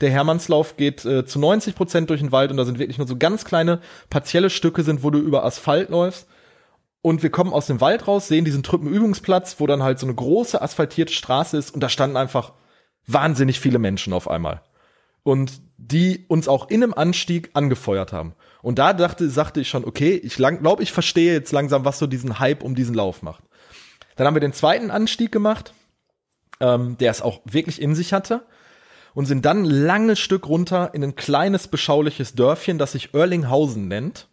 Der 0.01 0.09
Hermannslauf 0.09 0.77
geht 0.77 1.05
äh, 1.05 1.25
zu 1.25 1.39
90 1.39 1.75
Prozent 1.75 2.09
durch 2.09 2.21
den 2.21 2.31
Wald 2.31 2.51
und 2.51 2.57
da 2.57 2.65
sind 2.65 2.79
wirklich 2.79 2.97
nur 2.97 3.07
so 3.07 3.15
ganz 3.15 3.45
kleine 3.45 3.79
partielle 4.09 4.49
Stücke 4.49 4.83
sind, 4.83 5.03
wo 5.03 5.11
du 5.11 5.19
über 5.19 5.45
Asphalt 5.45 5.89
läufst. 5.89 6.27
Und 7.03 7.23
wir 7.23 7.29
kommen 7.31 7.53
aus 7.53 7.67
dem 7.67 7.81
Wald 7.81 8.07
raus, 8.07 8.27
sehen 8.27 8.45
diesen 8.45 8.63
Truppenübungsplatz, 8.63 9.59
wo 9.59 9.67
dann 9.67 9.81
halt 9.81 9.99
so 9.99 10.05
eine 10.05 10.15
große 10.15 10.61
asphaltierte 10.61 11.13
Straße 11.13 11.57
ist 11.57 11.71
und 11.71 11.81
da 11.81 11.89
standen 11.89 12.17
einfach 12.17 12.53
wahnsinnig 13.07 13.59
viele 13.59 13.79
Menschen 13.79 14.13
auf 14.13 14.29
einmal. 14.29 14.61
Und 15.23 15.61
die 15.77 16.25
uns 16.27 16.47
auch 16.47 16.69
in 16.69 16.83
einem 16.83 16.93
Anstieg 16.93 17.51
angefeuert 17.53 18.11
haben. 18.11 18.33
Und 18.61 18.79
da 18.79 18.93
dachte, 18.93 19.29
sagte 19.29 19.61
ich 19.61 19.69
schon, 19.69 19.85
okay, 19.85 20.13
ich 20.15 20.35
glaube, 20.35 20.83
ich 20.83 20.91
verstehe 20.91 21.33
jetzt 21.33 21.51
langsam, 21.51 21.85
was 21.85 21.99
so 21.99 22.07
diesen 22.07 22.39
Hype 22.39 22.63
um 22.63 22.75
diesen 22.75 22.95
Lauf 22.95 23.21
macht. 23.21 23.43
Dann 24.15 24.27
haben 24.27 24.35
wir 24.35 24.41
den 24.41 24.53
zweiten 24.53 24.91
Anstieg 24.91 25.31
gemacht, 25.31 25.73
ähm, 26.59 26.97
der 26.99 27.11
es 27.11 27.21
auch 27.21 27.41
wirklich 27.45 27.81
in 27.81 27.95
sich 27.95 28.13
hatte. 28.13 28.45
Und 29.13 29.25
sind 29.25 29.45
dann 29.45 29.63
ein 29.63 29.69
langes 29.69 30.19
Stück 30.19 30.47
runter 30.47 30.91
in 30.93 31.03
ein 31.03 31.15
kleines, 31.15 31.67
beschauliches 31.67 32.33
Dörfchen, 32.33 32.77
das 32.77 32.93
sich 32.93 33.13
Erlinghausen 33.13 33.87
nennt. 33.87 34.27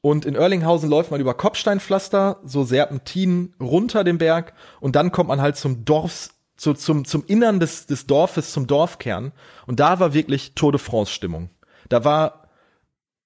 Und 0.00 0.24
in 0.24 0.36
Erlinghausen 0.36 0.88
läuft 0.88 1.10
man 1.10 1.20
über 1.20 1.34
Kopfsteinpflaster, 1.34 2.40
so 2.44 2.62
Serpentinen 2.62 3.54
runter 3.60 4.04
den 4.04 4.18
Berg 4.18 4.52
und 4.80 4.94
dann 4.94 5.10
kommt 5.10 5.28
man 5.28 5.40
halt 5.40 5.56
zum 5.56 5.84
Dorfs, 5.84 6.30
zu, 6.56 6.74
zum, 6.74 7.04
zum 7.04 7.24
Innern 7.26 7.58
des, 7.58 7.86
des 7.86 8.06
Dorfes, 8.06 8.52
zum 8.52 8.66
Dorfkern. 8.66 9.32
Und 9.66 9.80
da 9.80 9.98
war 9.98 10.14
wirklich 10.14 10.54
Tour 10.54 10.72
de 10.72 10.80
France-Stimmung. 10.80 11.50
Da 11.88 12.04
war 12.04 12.47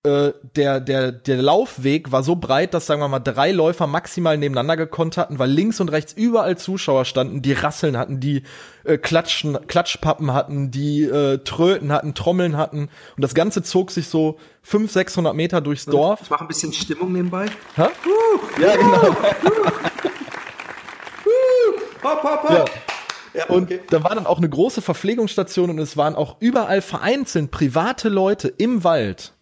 äh, 0.05 0.33
der, 0.57 0.81
der, 0.81 1.13
der 1.13 1.41
Laufweg 1.41 2.11
war 2.11 2.25
so 2.25 2.35
breit, 2.35 2.75
dass, 2.75 2.87
sagen 2.87 3.01
wir 3.01 3.07
mal, 3.07 3.21
drei 3.21 3.53
Läufer 3.53 3.87
maximal 3.87 4.37
nebeneinander 4.37 4.77
gekonnt 4.77 5.17
hatten, 5.17 5.39
weil 5.39 5.49
links 5.49 5.79
und 5.81 5.91
rechts 5.91 6.13
überall 6.13 6.59
Zuschauer 6.59 7.05
standen, 7.05 7.41
die 7.41 7.53
Rasseln 7.53 7.97
hatten, 7.97 8.19
die 8.19 8.43
äh, 8.83 8.99
Klatschen, 8.99 9.57
Klatschpappen 9.69 10.33
hatten, 10.33 10.73
die 10.73 11.05
äh, 11.05 11.39
Tröten 11.39 11.93
hatten, 11.93 12.15
Trommeln 12.15 12.57
hatten. 12.57 12.89
Und 13.17 13.23
das 13.23 13.35
Ganze 13.35 13.63
zog 13.63 13.93
sich 13.93 14.09
so 14.09 14.39
500, 14.63 14.93
600 14.93 15.37
Meter 15.37 15.61
durchs 15.61 15.85
Dorf. 15.85 16.21
Ich 16.23 16.31
mache 16.31 16.43
ein 16.45 16.49
bisschen 16.49 16.73
Stimmung 16.73 17.13
nebenbei. 17.13 17.47
Hä? 17.77 17.83
Uh, 17.83 18.61
Ja, 18.61 18.77
genau. 18.77 19.03
hopp, 22.03 22.23
hopp, 22.25 22.43
hopp. 22.43 22.51
Ja. 22.51 22.65
Ja, 23.35 23.47
Und 23.47 23.65
okay. 23.65 23.81
da 23.89 24.05
war 24.05 24.15
dann 24.15 24.27
auch 24.27 24.39
eine 24.39 24.49
große 24.49 24.83
Verpflegungsstation 24.83 25.71
und 25.71 25.79
es 25.79 25.97
waren 25.97 26.15
auch 26.15 26.37
überall 26.41 26.83
vereinzelt 26.83 27.51
private 27.51 28.11
Leute 28.11 28.49
im 28.49 28.85
Wald, 28.85 29.33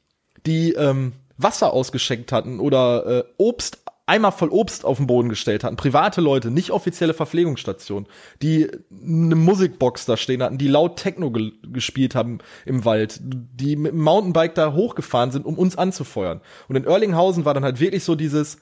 die 0.47 0.73
ähm, 0.73 1.13
Wasser 1.37 1.73
ausgeschenkt 1.73 2.33
hatten 2.33 2.61
oder 2.61 3.07
äh, 3.07 3.25
Obst, 3.37 3.79
Eimer 4.07 4.33
voll 4.33 4.49
Obst 4.49 4.85
auf 4.85 4.97
den 4.97 5.07
Boden 5.07 5.29
gestellt 5.29 5.63
hatten. 5.63 5.77
Private 5.77 6.21
Leute, 6.21 6.51
nicht 6.51 6.73
offizielle 6.73 7.15
Verpflegungsstationen, 7.15 8.09
die 8.43 8.69
eine 8.91 9.37
Musikbox 9.37 10.05
da 10.05 10.17
stehen 10.17 10.43
hatten, 10.43 10.59
die 10.59 10.67
laut 10.67 10.97
Techno 10.97 11.31
ge 11.31 11.53
gespielt 11.63 12.17
haben 12.17 12.39
im 12.67 12.85
Wald, 12.85 13.21
die 13.23 13.77
mit 13.77 13.93
dem 13.93 14.01
Mountainbike 14.01 14.57
da 14.57 14.73
hochgefahren 14.73 15.31
sind, 15.31 15.47
um 15.47 15.57
uns 15.57 15.79
anzufeuern. 15.79 16.41
Und 16.69 16.77
in 16.77 16.85
Erlinghausen 16.85 17.45
war 17.45 17.55
dann 17.55 17.63
halt 17.63 17.79
wirklich 17.79 18.03
so 18.03 18.17
dieses, 18.17 18.59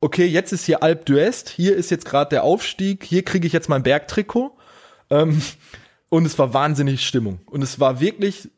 okay, 0.00 0.26
jetzt 0.26 0.52
ist 0.52 0.64
hier 0.64 0.82
Alp 0.82 1.06
d'Huez, 1.06 1.48
hier 1.48 1.76
ist 1.76 1.90
jetzt 1.90 2.04
gerade 2.04 2.30
der 2.30 2.42
Aufstieg, 2.42 3.04
hier 3.04 3.24
kriege 3.24 3.46
ich 3.46 3.52
jetzt 3.52 3.68
mein 3.68 3.84
Bergtrikot. 3.84 4.56
Ähm, 5.08 5.40
und 6.08 6.26
es 6.26 6.36
war 6.38 6.52
wahnsinnig 6.52 7.06
Stimmung. 7.06 7.40
Und 7.46 7.62
es 7.62 7.78
war 7.78 8.00
wirklich, 8.00 8.50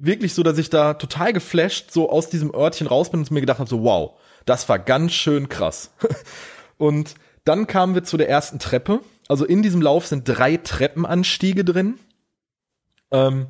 wirklich 0.00 0.34
so, 0.34 0.42
dass 0.42 0.58
ich 0.58 0.70
da 0.70 0.94
total 0.94 1.32
geflasht 1.32 1.90
so 1.90 2.10
aus 2.10 2.30
diesem 2.30 2.54
Örtchen 2.54 2.86
raus 2.86 3.10
bin 3.10 3.20
und 3.20 3.30
mir 3.30 3.40
gedacht 3.40 3.58
habe, 3.58 3.70
so 3.70 3.82
wow, 3.82 4.18
das 4.46 4.68
war 4.68 4.78
ganz 4.78 5.12
schön 5.12 5.48
krass. 5.48 5.92
und 6.78 7.14
dann 7.44 7.66
kamen 7.66 7.94
wir 7.94 8.04
zu 8.04 8.16
der 8.16 8.28
ersten 8.28 8.58
Treppe. 8.58 9.00
Also 9.28 9.44
in 9.44 9.62
diesem 9.62 9.82
Lauf 9.82 10.06
sind 10.06 10.24
drei 10.24 10.56
Treppenanstiege 10.56 11.64
drin. 11.64 11.98
Ähm, 13.10 13.46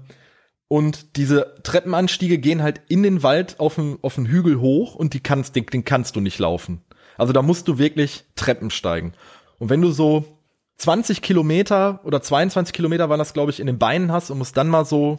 und 0.68 1.16
diese 1.16 1.56
Treppenanstiege 1.62 2.38
gehen 2.38 2.62
halt 2.62 2.82
in 2.88 3.02
den 3.02 3.22
Wald 3.22 3.58
auf 3.58 3.74
den, 3.74 3.98
auf 4.02 4.14
den 4.14 4.26
Hügel 4.26 4.60
hoch 4.60 4.94
und 4.94 5.14
die 5.14 5.20
kannst, 5.20 5.56
den, 5.56 5.66
den 5.66 5.84
kannst 5.84 6.14
du 6.16 6.20
nicht 6.20 6.38
laufen. 6.38 6.82
Also 7.16 7.32
da 7.32 7.42
musst 7.42 7.66
du 7.66 7.78
wirklich 7.78 8.24
Treppen 8.36 8.70
steigen. 8.70 9.12
Und 9.58 9.68
wenn 9.68 9.82
du 9.82 9.90
so 9.90 10.24
20 10.78 11.22
Kilometer 11.22 12.00
oder 12.04 12.22
22 12.22 12.72
Kilometer 12.72 13.08
waren 13.10 13.18
das, 13.18 13.34
glaube 13.34 13.50
ich, 13.50 13.60
in 13.60 13.66
den 13.66 13.78
Beinen 13.78 14.12
hast 14.12 14.30
und 14.30 14.38
musst 14.38 14.56
dann 14.56 14.68
mal 14.68 14.84
so, 14.84 15.18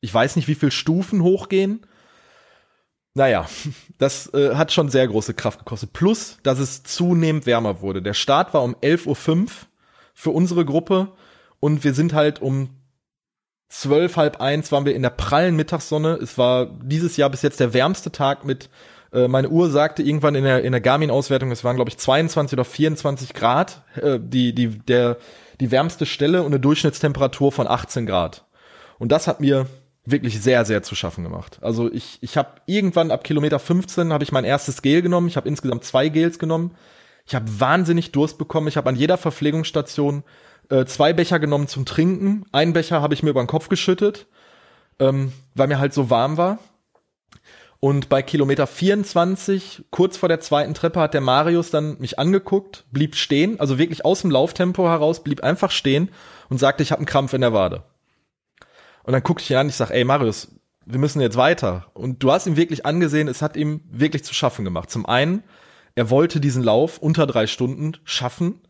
ich 0.00 0.12
weiß 0.12 0.36
nicht, 0.36 0.48
wie 0.48 0.54
viel 0.54 0.70
Stufen 0.70 1.22
hochgehen. 1.22 1.86
Naja, 3.14 3.46
das 3.98 4.32
äh, 4.34 4.54
hat 4.54 4.72
schon 4.72 4.88
sehr 4.88 5.06
große 5.08 5.34
Kraft 5.34 5.60
gekostet. 5.60 5.92
Plus, 5.92 6.38
dass 6.42 6.58
es 6.58 6.82
zunehmend 6.82 7.46
wärmer 7.46 7.80
wurde. 7.80 8.02
Der 8.02 8.14
Start 8.14 8.54
war 8.54 8.62
um 8.62 8.74
11.05 8.76 9.06
Uhr 9.06 9.46
für 10.14 10.30
unsere 10.30 10.64
Gruppe 10.64 11.12
und 11.60 11.84
wir 11.84 11.94
sind 11.94 12.12
halt 12.12 12.40
um 12.40 12.70
zwölf, 13.68 14.16
halb 14.16 14.40
eins 14.40 14.72
waren 14.72 14.84
wir 14.84 14.94
in 14.94 15.02
der 15.02 15.10
prallen 15.10 15.56
Mittagssonne. 15.56 16.14
Es 16.14 16.36
war 16.36 16.66
dieses 16.82 17.16
Jahr 17.16 17.30
bis 17.30 17.42
jetzt 17.42 17.60
der 17.60 17.72
wärmste 17.72 18.10
Tag 18.10 18.44
mit, 18.44 18.68
äh, 19.12 19.28
meine 19.28 19.48
Uhr 19.48 19.70
sagte 19.70 20.02
irgendwann 20.02 20.34
in 20.34 20.44
der, 20.44 20.64
in 20.64 20.72
der 20.72 20.80
Garmin-Auswertung, 20.80 21.50
es 21.52 21.64
waren 21.64 21.76
glaube 21.76 21.90
ich 21.90 21.98
22 21.98 22.54
oder 22.54 22.64
24 22.64 23.32
Grad, 23.32 23.82
äh, 23.96 24.18
die, 24.20 24.54
die, 24.54 24.78
der, 24.78 25.18
die 25.60 25.70
wärmste 25.70 26.04
Stelle 26.04 26.40
und 26.40 26.48
eine 26.48 26.60
Durchschnittstemperatur 26.60 27.52
von 27.52 27.66
18 27.66 28.06
Grad. 28.06 28.44
Und 28.98 29.12
das 29.12 29.26
hat 29.26 29.40
mir 29.40 29.66
wirklich 30.04 30.40
sehr, 30.40 30.64
sehr 30.64 30.82
zu 30.82 30.94
schaffen 30.94 31.24
gemacht. 31.24 31.58
Also 31.62 31.92
ich, 31.92 32.18
ich 32.20 32.36
habe 32.36 32.60
irgendwann 32.66 33.10
ab 33.10 33.24
Kilometer 33.24 33.58
15 33.58 34.12
habe 34.12 34.24
ich 34.24 34.32
mein 34.32 34.44
erstes 34.44 34.82
Gel 34.82 35.02
genommen. 35.02 35.28
Ich 35.28 35.36
habe 35.36 35.48
insgesamt 35.48 35.84
zwei 35.84 36.08
Gels 36.08 36.38
genommen. 36.38 36.74
Ich 37.26 37.34
habe 37.34 37.60
wahnsinnig 37.60 38.12
Durst 38.12 38.38
bekommen. 38.38 38.68
Ich 38.68 38.76
habe 38.76 38.88
an 38.88 38.96
jeder 38.96 39.18
Verpflegungsstation 39.18 40.24
äh, 40.70 40.84
zwei 40.86 41.12
Becher 41.12 41.38
genommen 41.38 41.68
zum 41.68 41.84
Trinken. 41.84 42.44
Einen 42.52 42.72
Becher 42.72 43.02
habe 43.02 43.14
ich 43.14 43.22
mir 43.22 43.30
über 43.30 43.42
den 43.42 43.46
Kopf 43.46 43.68
geschüttet, 43.68 44.26
ähm, 44.98 45.32
weil 45.54 45.68
mir 45.68 45.78
halt 45.78 45.92
so 45.92 46.10
warm 46.10 46.36
war. 46.36 46.58
Und 47.80 48.10
bei 48.10 48.20
Kilometer 48.20 48.66
24, 48.66 49.84
kurz 49.90 50.18
vor 50.18 50.28
der 50.28 50.40
zweiten 50.40 50.74
Treppe, 50.74 51.00
hat 51.00 51.14
der 51.14 51.22
Marius 51.22 51.70
dann 51.70 51.98
mich 51.98 52.18
angeguckt, 52.18 52.84
blieb 52.92 53.16
stehen, 53.16 53.58
also 53.58 53.78
wirklich 53.78 54.04
aus 54.04 54.20
dem 54.20 54.30
Lauftempo 54.30 54.86
heraus, 54.86 55.24
blieb 55.24 55.42
einfach 55.42 55.70
stehen 55.70 56.10
und 56.50 56.58
sagte, 56.58 56.82
ich 56.82 56.92
habe 56.92 56.98
einen 56.98 57.06
Krampf 57.06 57.32
in 57.32 57.40
der 57.40 57.54
Wade. 57.54 57.82
Und 59.02 59.12
dann 59.12 59.22
guckte 59.22 59.44
ich 59.44 59.50
ihn 59.50 59.56
an, 59.56 59.68
ich 59.68 59.76
sag, 59.76 59.90
ey 59.90 60.04
Marius, 60.04 60.48
wir 60.84 60.98
müssen 60.98 61.20
jetzt 61.20 61.36
weiter. 61.36 61.86
Und 61.94 62.22
du 62.22 62.32
hast 62.32 62.46
ihm 62.46 62.56
wirklich 62.56 62.86
angesehen, 62.86 63.28
es 63.28 63.42
hat 63.42 63.56
ihm 63.56 63.80
wirklich 63.90 64.24
zu 64.24 64.34
schaffen 64.34 64.64
gemacht. 64.64 64.90
Zum 64.90 65.06
einen, 65.06 65.42
er 65.94 66.10
wollte 66.10 66.40
diesen 66.40 66.62
Lauf 66.62 66.98
unter 66.98 67.26
drei 67.26 67.46
Stunden 67.46 67.96
schaffen 68.04 68.60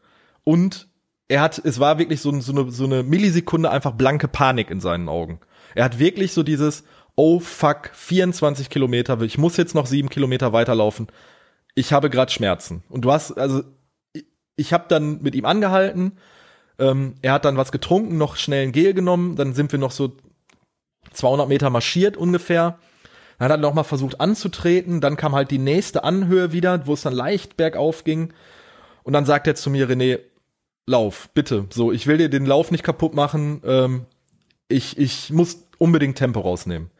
und 0.44 0.88
er 1.28 1.40
hat, 1.42 1.60
es 1.64 1.78
war 1.78 1.98
wirklich 1.98 2.20
so, 2.20 2.38
so, 2.40 2.52
eine, 2.52 2.70
so 2.72 2.84
eine 2.84 3.02
Millisekunde 3.02 3.70
einfach 3.70 3.92
blanke 3.92 4.26
Panik 4.26 4.70
in 4.70 4.80
seinen 4.80 5.08
Augen. 5.08 5.40
Er 5.76 5.84
hat 5.84 6.00
wirklich 6.00 6.32
so 6.32 6.42
dieses, 6.42 6.82
oh 7.14 7.38
fuck, 7.38 7.90
24 7.92 8.68
Kilometer, 8.68 9.20
ich 9.20 9.38
muss 9.38 9.56
jetzt 9.56 9.74
noch 9.74 9.86
sieben 9.86 10.08
Kilometer 10.08 10.52
weiterlaufen. 10.52 11.06
Ich 11.74 11.92
habe 11.92 12.10
gerade 12.10 12.32
Schmerzen. 12.32 12.82
Und 12.88 13.04
du 13.04 13.12
hast, 13.12 13.32
also, 13.32 13.62
ich, 14.12 14.24
ich 14.56 14.72
habe 14.72 14.86
dann 14.88 15.22
mit 15.22 15.36
ihm 15.36 15.44
angehalten. 15.44 16.18
Ähm, 16.80 17.14
er 17.22 17.34
hat 17.34 17.44
dann 17.44 17.56
was 17.56 17.70
getrunken, 17.70 18.18
noch 18.18 18.36
schnell 18.36 18.66
ein 18.66 18.72
Gel 18.72 18.94
genommen. 18.94 19.36
Dann 19.36 19.54
sind 19.54 19.70
wir 19.70 19.78
noch 19.78 19.92
so 19.92 20.12
200 21.12 21.48
Meter 21.48 21.70
marschiert 21.70 22.16
ungefähr. 22.16 22.78
Dann 23.38 23.46
hat 23.46 23.58
er 23.58 23.62
noch 23.62 23.74
mal 23.74 23.84
versucht 23.84 24.20
anzutreten. 24.20 25.00
Dann 25.00 25.16
kam 25.16 25.34
halt 25.34 25.50
die 25.50 25.58
nächste 25.58 26.02
Anhöhe 26.02 26.52
wieder, 26.52 26.86
wo 26.86 26.94
es 26.94 27.02
dann 27.02 27.14
leicht 27.14 27.56
bergauf 27.56 28.04
ging. 28.04 28.32
Und 29.02 29.12
dann 29.12 29.26
sagt 29.26 29.46
er 29.46 29.54
zu 29.54 29.70
mir, 29.70 29.88
René, 29.88 30.18
Lauf, 30.86 31.28
bitte. 31.34 31.66
So, 31.70 31.92
ich 31.92 32.06
will 32.06 32.18
dir 32.18 32.28
den 32.28 32.46
Lauf 32.46 32.70
nicht 32.72 32.82
kaputt 32.82 33.14
machen. 33.14 33.62
Ähm, 33.64 34.06
ich, 34.66 34.98
ich 34.98 35.30
muss 35.30 35.64
unbedingt 35.78 36.18
Tempo 36.18 36.40
rausnehmen. 36.40 36.90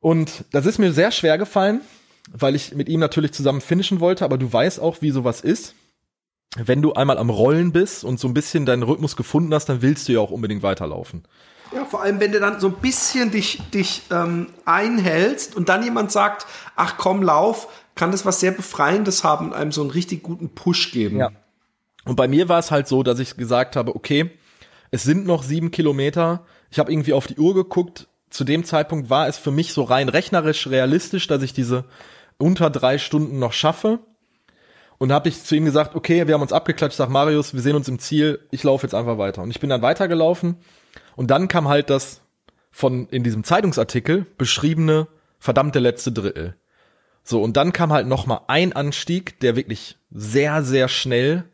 Und 0.00 0.44
das 0.52 0.66
ist 0.66 0.78
mir 0.78 0.92
sehr 0.92 1.10
schwer 1.10 1.36
gefallen, 1.36 1.80
weil 2.30 2.54
ich 2.54 2.74
mit 2.74 2.88
ihm 2.88 3.00
natürlich 3.00 3.32
zusammen 3.32 3.60
finishen 3.60 3.98
wollte, 3.98 4.24
aber 4.24 4.38
du 4.38 4.52
weißt 4.52 4.78
auch, 4.78 5.02
wie 5.02 5.10
sowas 5.10 5.40
ist. 5.40 5.74
Wenn 6.56 6.82
du 6.82 6.94
einmal 6.94 7.18
am 7.18 7.30
Rollen 7.30 7.72
bist 7.72 8.04
und 8.04 8.18
so 8.18 8.28
ein 8.28 8.34
bisschen 8.34 8.66
deinen 8.66 8.82
Rhythmus 8.82 9.16
gefunden 9.16 9.52
hast, 9.52 9.66
dann 9.66 9.82
willst 9.82 10.08
du 10.08 10.12
ja 10.12 10.20
auch 10.20 10.30
unbedingt 10.30 10.62
weiterlaufen. 10.62 11.24
Ja, 11.74 11.84
vor 11.84 12.02
allem, 12.02 12.20
wenn 12.20 12.32
du 12.32 12.40
dann 12.40 12.60
so 12.60 12.68
ein 12.68 12.74
bisschen 12.74 13.30
dich, 13.30 13.60
dich 13.74 14.02
ähm, 14.10 14.48
einhältst 14.64 15.56
und 15.56 15.68
dann 15.68 15.82
jemand 15.82 16.12
sagt, 16.12 16.46
ach 16.76 16.96
komm, 16.96 17.22
lauf, 17.22 17.68
kann 17.94 18.12
das 18.12 18.24
was 18.24 18.40
sehr 18.40 18.52
Befreiendes 18.52 19.24
haben 19.24 19.46
und 19.46 19.54
einem 19.54 19.72
so 19.72 19.80
einen 19.80 19.90
richtig 19.90 20.22
guten 20.22 20.50
Push 20.50 20.92
geben. 20.92 21.18
Ja. 21.18 21.32
Und 22.04 22.16
bei 22.16 22.28
mir 22.28 22.48
war 22.48 22.60
es 22.60 22.70
halt 22.70 22.86
so, 22.86 23.02
dass 23.02 23.18
ich 23.18 23.36
gesagt 23.36 23.74
habe, 23.74 23.96
okay, 23.96 24.30
es 24.90 25.02
sind 25.02 25.26
noch 25.26 25.42
sieben 25.42 25.72
Kilometer. 25.72 26.46
Ich 26.70 26.78
habe 26.78 26.92
irgendwie 26.92 27.12
auf 27.12 27.26
die 27.26 27.36
Uhr 27.36 27.54
geguckt. 27.54 28.08
Zu 28.30 28.44
dem 28.44 28.64
Zeitpunkt 28.64 29.10
war 29.10 29.26
es 29.26 29.38
für 29.38 29.50
mich 29.50 29.72
so 29.72 29.82
rein 29.82 30.08
rechnerisch 30.08 30.68
realistisch, 30.68 31.26
dass 31.26 31.42
ich 31.42 31.52
diese 31.52 31.84
unter 32.38 32.70
drei 32.70 32.98
Stunden 32.98 33.38
noch 33.38 33.52
schaffe. 33.52 33.98
Und 34.98 35.12
habe 35.12 35.28
ich 35.28 35.42
zu 35.42 35.54
ihm 35.54 35.64
gesagt, 35.64 35.94
okay, 35.94 36.26
wir 36.26 36.34
haben 36.34 36.42
uns 36.42 36.52
abgeklatscht, 36.52 36.96
sag 36.96 37.10
Marius, 37.10 37.52
wir 37.52 37.60
sehen 37.60 37.76
uns 37.76 37.88
im 37.88 37.98
Ziel, 37.98 38.40
ich 38.50 38.62
laufe 38.62 38.86
jetzt 38.86 38.94
einfach 38.94 39.18
weiter. 39.18 39.42
Und 39.42 39.50
ich 39.50 39.60
bin 39.60 39.70
dann 39.70 39.82
weitergelaufen 39.82 40.56
und 41.16 41.30
dann 41.30 41.48
kam 41.48 41.68
halt 41.68 41.90
das 41.90 42.22
von 42.70 43.08
in 43.08 43.22
diesem 43.22 43.44
Zeitungsartikel 43.44 44.26
beschriebene 44.38 45.08
verdammte 45.38 45.78
letzte 45.78 46.12
Drittel. 46.12 46.56
So, 47.24 47.42
und 47.42 47.56
dann 47.56 47.72
kam 47.72 47.92
halt 47.92 48.06
noch 48.06 48.26
mal 48.26 48.42
ein 48.46 48.72
Anstieg, 48.72 49.40
der 49.40 49.56
wirklich 49.56 49.98
sehr, 50.10 50.62
sehr 50.62 50.88
schnell 50.88 51.44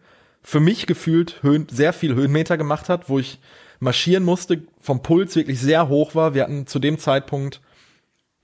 für 0.42 0.60
mich 0.60 0.86
gefühlt 0.86 1.42
Höhen, 1.42 1.66
sehr 1.70 1.92
viel 1.92 2.14
Höhenmeter 2.14 2.56
gemacht 2.56 2.88
hat, 2.88 3.08
wo 3.08 3.18
ich 3.18 3.40
marschieren 3.80 4.24
musste, 4.24 4.62
vom 4.80 5.02
Puls 5.02 5.34
wirklich 5.34 5.60
sehr 5.60 5.88
hoch 5.88 6.14
war. 6.14 6.34
Wir 6.34 6.42
hatten 6.42 6.66
zu 6.66 6.78
dem 6.78 6.98
Zeitpunkt, 6.98 7.60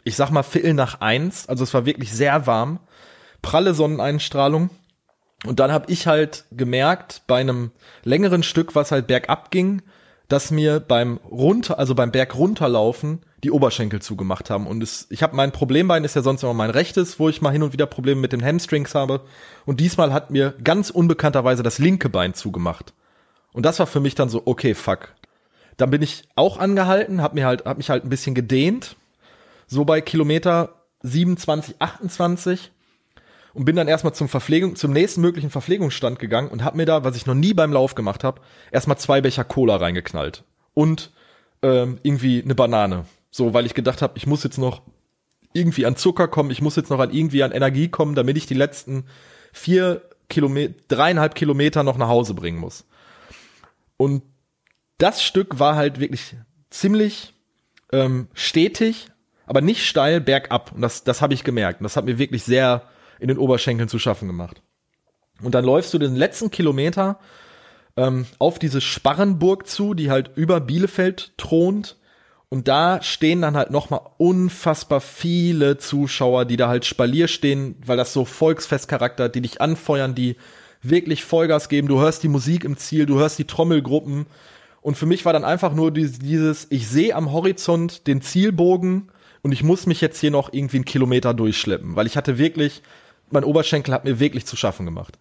ich 0.05 0.17
sag 0.17 0.31
mal, 0.31 0.43
Viertel 0.43 0.75
nach 0.75 1.01
eins, 1.01 1.49
also 1.49 1.65
es 1.65 1.75
war 1.75 1.87
wirklich 1.87 2.13
sehr 2.13 2.47
warm, 2.47 2.81
pralle 3.43 3.75
Sonneneinstrahlung. 3.75 4.71
Und 5.45 5.61
dann 5.61 5.71
habe 5.71 5.91
ich 5.91 6.07
halt 6.07 6.45
gemerkt, 6.51 7.23
bei 7.27 7.41
einem 7.41 7.71
längeren 8.03 8.43
Stück, 8.43 8.75
was 8.75 8.91
halt 8.91 9.07
bergab 9.07 9.51
ging, 9.51 9.83
dass 10.29 10.51
mir 10.51 10.81
beim 10.81 11.19
runter, 11.31 11.79
also 11.79 11.95
beim 11.95 12.11
Berg 12.11 12.37
runterlaufen, 12.37 13.21
die 13.45 13.51
Oberschenkel 13.51 14.03
zugemacht 14.03 14.51
haben. 14.51 14.67
Und 14.67 14.83
es, 14.83 15.07
ich 15.11 15.23
habe 15.23 15.37
mein 15.37 15.53
Problembein 15.53 16.05
ist 16.05 16.17
ja 16.17 16.23
sonst 16.23 16.43
immer 16.43 16.55
mein 16.55 16.71
rechtes, 16.71 17.19
wo 17.19 17.29
ich 17.29 17.41
mal 17.41 17.51
hin 17.51 17.63
und 17.63 17.73
wieder 17.73 17.87
Probleme 17.87 18.21
mit 18.21 18.33
den 18.33 18.45
Hamstrings 18.45 18.95
habe. 18.95 19.23
Und 19.65 19.81
diesmal 19.81 20.13
hat 20.13 20.31
mir 20.31 20.55
ganz 20.63 20.91
unbekannterweise 20.91 21.63
das 21.63 21.79
linke 21.79 22.09
Bein 22.09 22.35
zugemacht. 22.35 22.93
Und 23.53 23.65
das 23.65 23.79
war 23.79 23.87
für 23.87 24.01
mich 24.01 24.15
dann 24.15 24.29
so, 24.29 24.43
okay, 24.45 24.75
fuck. 24.75 25.15
Dann 25.77 25.91
bin 25.91 26.03
ich 26.03 26.25
auch 26.35 26.59
angehalten, 26.59 27.23
hab 27.23 27.35
mir 27.35 27.47
halt, 27.47 27.65
hab 27.65 27.79
mich 27.79 27.89
halt 27.89 28.05
ein 28.05 28.11
bisschen 28.11 28.35
gedehnt. 28.35 28.97
So 29.69 29.85
bei 29.85 30.01
Kilometer 30.01 30.75
27, 31.03 31.77
28 31.79 32.73
und 33.55 33.65
bin 33.65 33.77
dann 33.77 33.89
erstmal 33.89 34.15
zum 34.15 34.29
Verpflegung, 34.29 34.77
zum 34.77 34.93
nächsten 34.93 35.21
möglichen 35.21 35.51
Verpflegungsstand 35.51 36.19
gegangen 36.19 36.49
und 36.49 36.65
habe 36.65 36.77
mir 36.77 36.87
da, 36.87 37.05
was 37.05 37.17
ich 37.17 37.27
noch 37.27 37.35
nie 37.35 37.55
beim 37.55 37.73
Lauf 37.73 37.95
gemacht 37.95 38.25
habe, 38.25 38.41
erstmal 38.71 38.99
zwei 38.99 39.21
Becher 39.21 39.45
Cola 39.45 39.77
reingeknallt 39.77 40.45
und 40.75 41.11
ähm, 41.63 41.99
irgendwie 42.03 42.43
eine 42.43 42.55
Banane. 42.55 43.05
So, 43.31 43.55
weil 43.55 43.67
ich 43.67 43.75
gedacht 43.75 44.03
habe, 44.03 44.17
ich 44.17 44.27
muss 44.27 44.45
jetzt 44.45 44.59
noch 44.59 44.83
irgendwie 45.53 45.87
an 45.87 45.97
Zucker 45.97 46.29
kommen, 46.29 46.51
ich 46.51 46.63
muss 46.63 46.77
jetzt 46.77 46.91
noch 46.91 47.01
an 47.01 47.13
irgendwie 47.13 47.43
an 47.43 47.53
Energie 47.53 47.89
kommen, 47.89 48.15
damit 48.15 48.37
ich 48.37 48.47
die 48.47 48.55
letzten 48.55 49.05
vier 49.53 50.03
Kilometer, 50.29 50.75
dreieinhalb 50.89 51.35
Kilometer 51.35 51.83
noch 51.83 51.97
nach 51.97 52.09
Hause 52.09 52.35
bringen 52.35 52.59
muss. 52.59 52.87
Und 53.97 54.23
das 54.99 55.23
Stück 55.23 55.59
war 55.59 55.77
halt 55.77 56.01
wirklich 56.01 56.37
ziemlich 56.71 57.35
ähm, 57.93 58.29
stetig, 58.35 59.09
aber 59.47 59.61
nicht 59.61 59.87
steil 59.87 60.21
bergab. 60.21 60.73
Und 60.73 60.83
das, 60.83 61.05
das 61.05 61.23
habe 61.23 61.35
ich 61.35 61.45
gemerkt. 61.45 61.81
Und 61.81 61.85
das 61.85 61.97
hat 61.97 62.05
mir 62.05 62.19
wirklich 62.19 62.45
sehr 62.45 62.83
in 63.21 63.29
den 63.29 63.39
Oberschenkeln 63.39 63.89
zu 63.89 63.99
schaffen 63.99 64.29
gemacht. 64.29 64.63
Und 65.43 65.55
dann 65.55 65.65
läufst 65.65 65.95
du 65.95 65.99
den 65.99 66.17
letzten 66.17 66.51
Kilometer 66.51 67.19
ähm, 67.97 68.27
auf 68.39 68.59
diese 68.59 68.81
Sparrenburg 68.81 69.67
zu, 69.67 69.95
die 69.95 70.11
halt 70.11 70.31
über 70.37 70.61
Bielefeld 70.61 71.33
thront. 71.37 71.97
Und 72.49 72.67
da 72.67 73.03
stehen 73.03 73.43
dann 73.43 73.57
halt 73.57 73.71
nochmal 73.71 74.01
unfassbar 74.17 75.01
viele 75.01 75.79
Zuschauer, 75.79 76.45
die 76.45 76.57
da 76.57 76.69
halt 76.69 76.87
Spalier 76.87 77.29
stehen, 77.29 77.77
weil 77.85 77.97
das 77.97 78.13
so 78.13 78.25
Volksfestcharakter 78.25 79.25
hat, 79.25 79.35
die 79.35 79.43
dich 79.43 79.61
anfeuern, 79.61 80.15
die 80.15 80.37
wirklich 80.83 81.25
Vollgas 81.25 81.69
geben. 81.69 81.89
Du 81.89 82.01
hörst 82.01 82.23
die 82.23 82.29
Musik 82.29 82.65
im 82.65 82.77
Ziel, 82.77 83.05
du 83.05 83.19
hörst 83.19 83.39
die 83.39 83.47
Trommelgruppen. 83.47 84.27
Und 84.81 84.97
für 84.97 85.07
mich 85.07 85.25
war 85.25 85.33
dann 85.33 85.45
einfach 85.45 85.75
nur 85.75 85.91
dieses, 85.91 86.67
ich 86.71 86.89
sehe 86.89 87.15
am 87.15 87.33
Horizont 87.33 88.07
den 88.07 88.23
Zielbogen 88.23 89.11
und 89.43 89.53
ich 89.53 89.63
muss 89.63 89.87
mich 89.87 90.01
jetzt 90.01 90.21
hier 90.21 90.31
noch 90.31 90.53
irgendwie 90.53 90.79
einen 90.79 90.85
Kilometer 90.85 91.35
durchschleppen, 91.35 91.97
weil 91.97 92.07
ich 92.07 92.17
hatte 92.17 92.39
wirklich, 92.39 92.83
mein 93.31 93.45
Oberschenkel 93.45 93.95
hat 93.95 94.05
mir 94.05 94.21
wirklich 94.21 94.47
zu 94.47 94.57
schaffen 94.57 94.87
gemacht. 94.87 95.19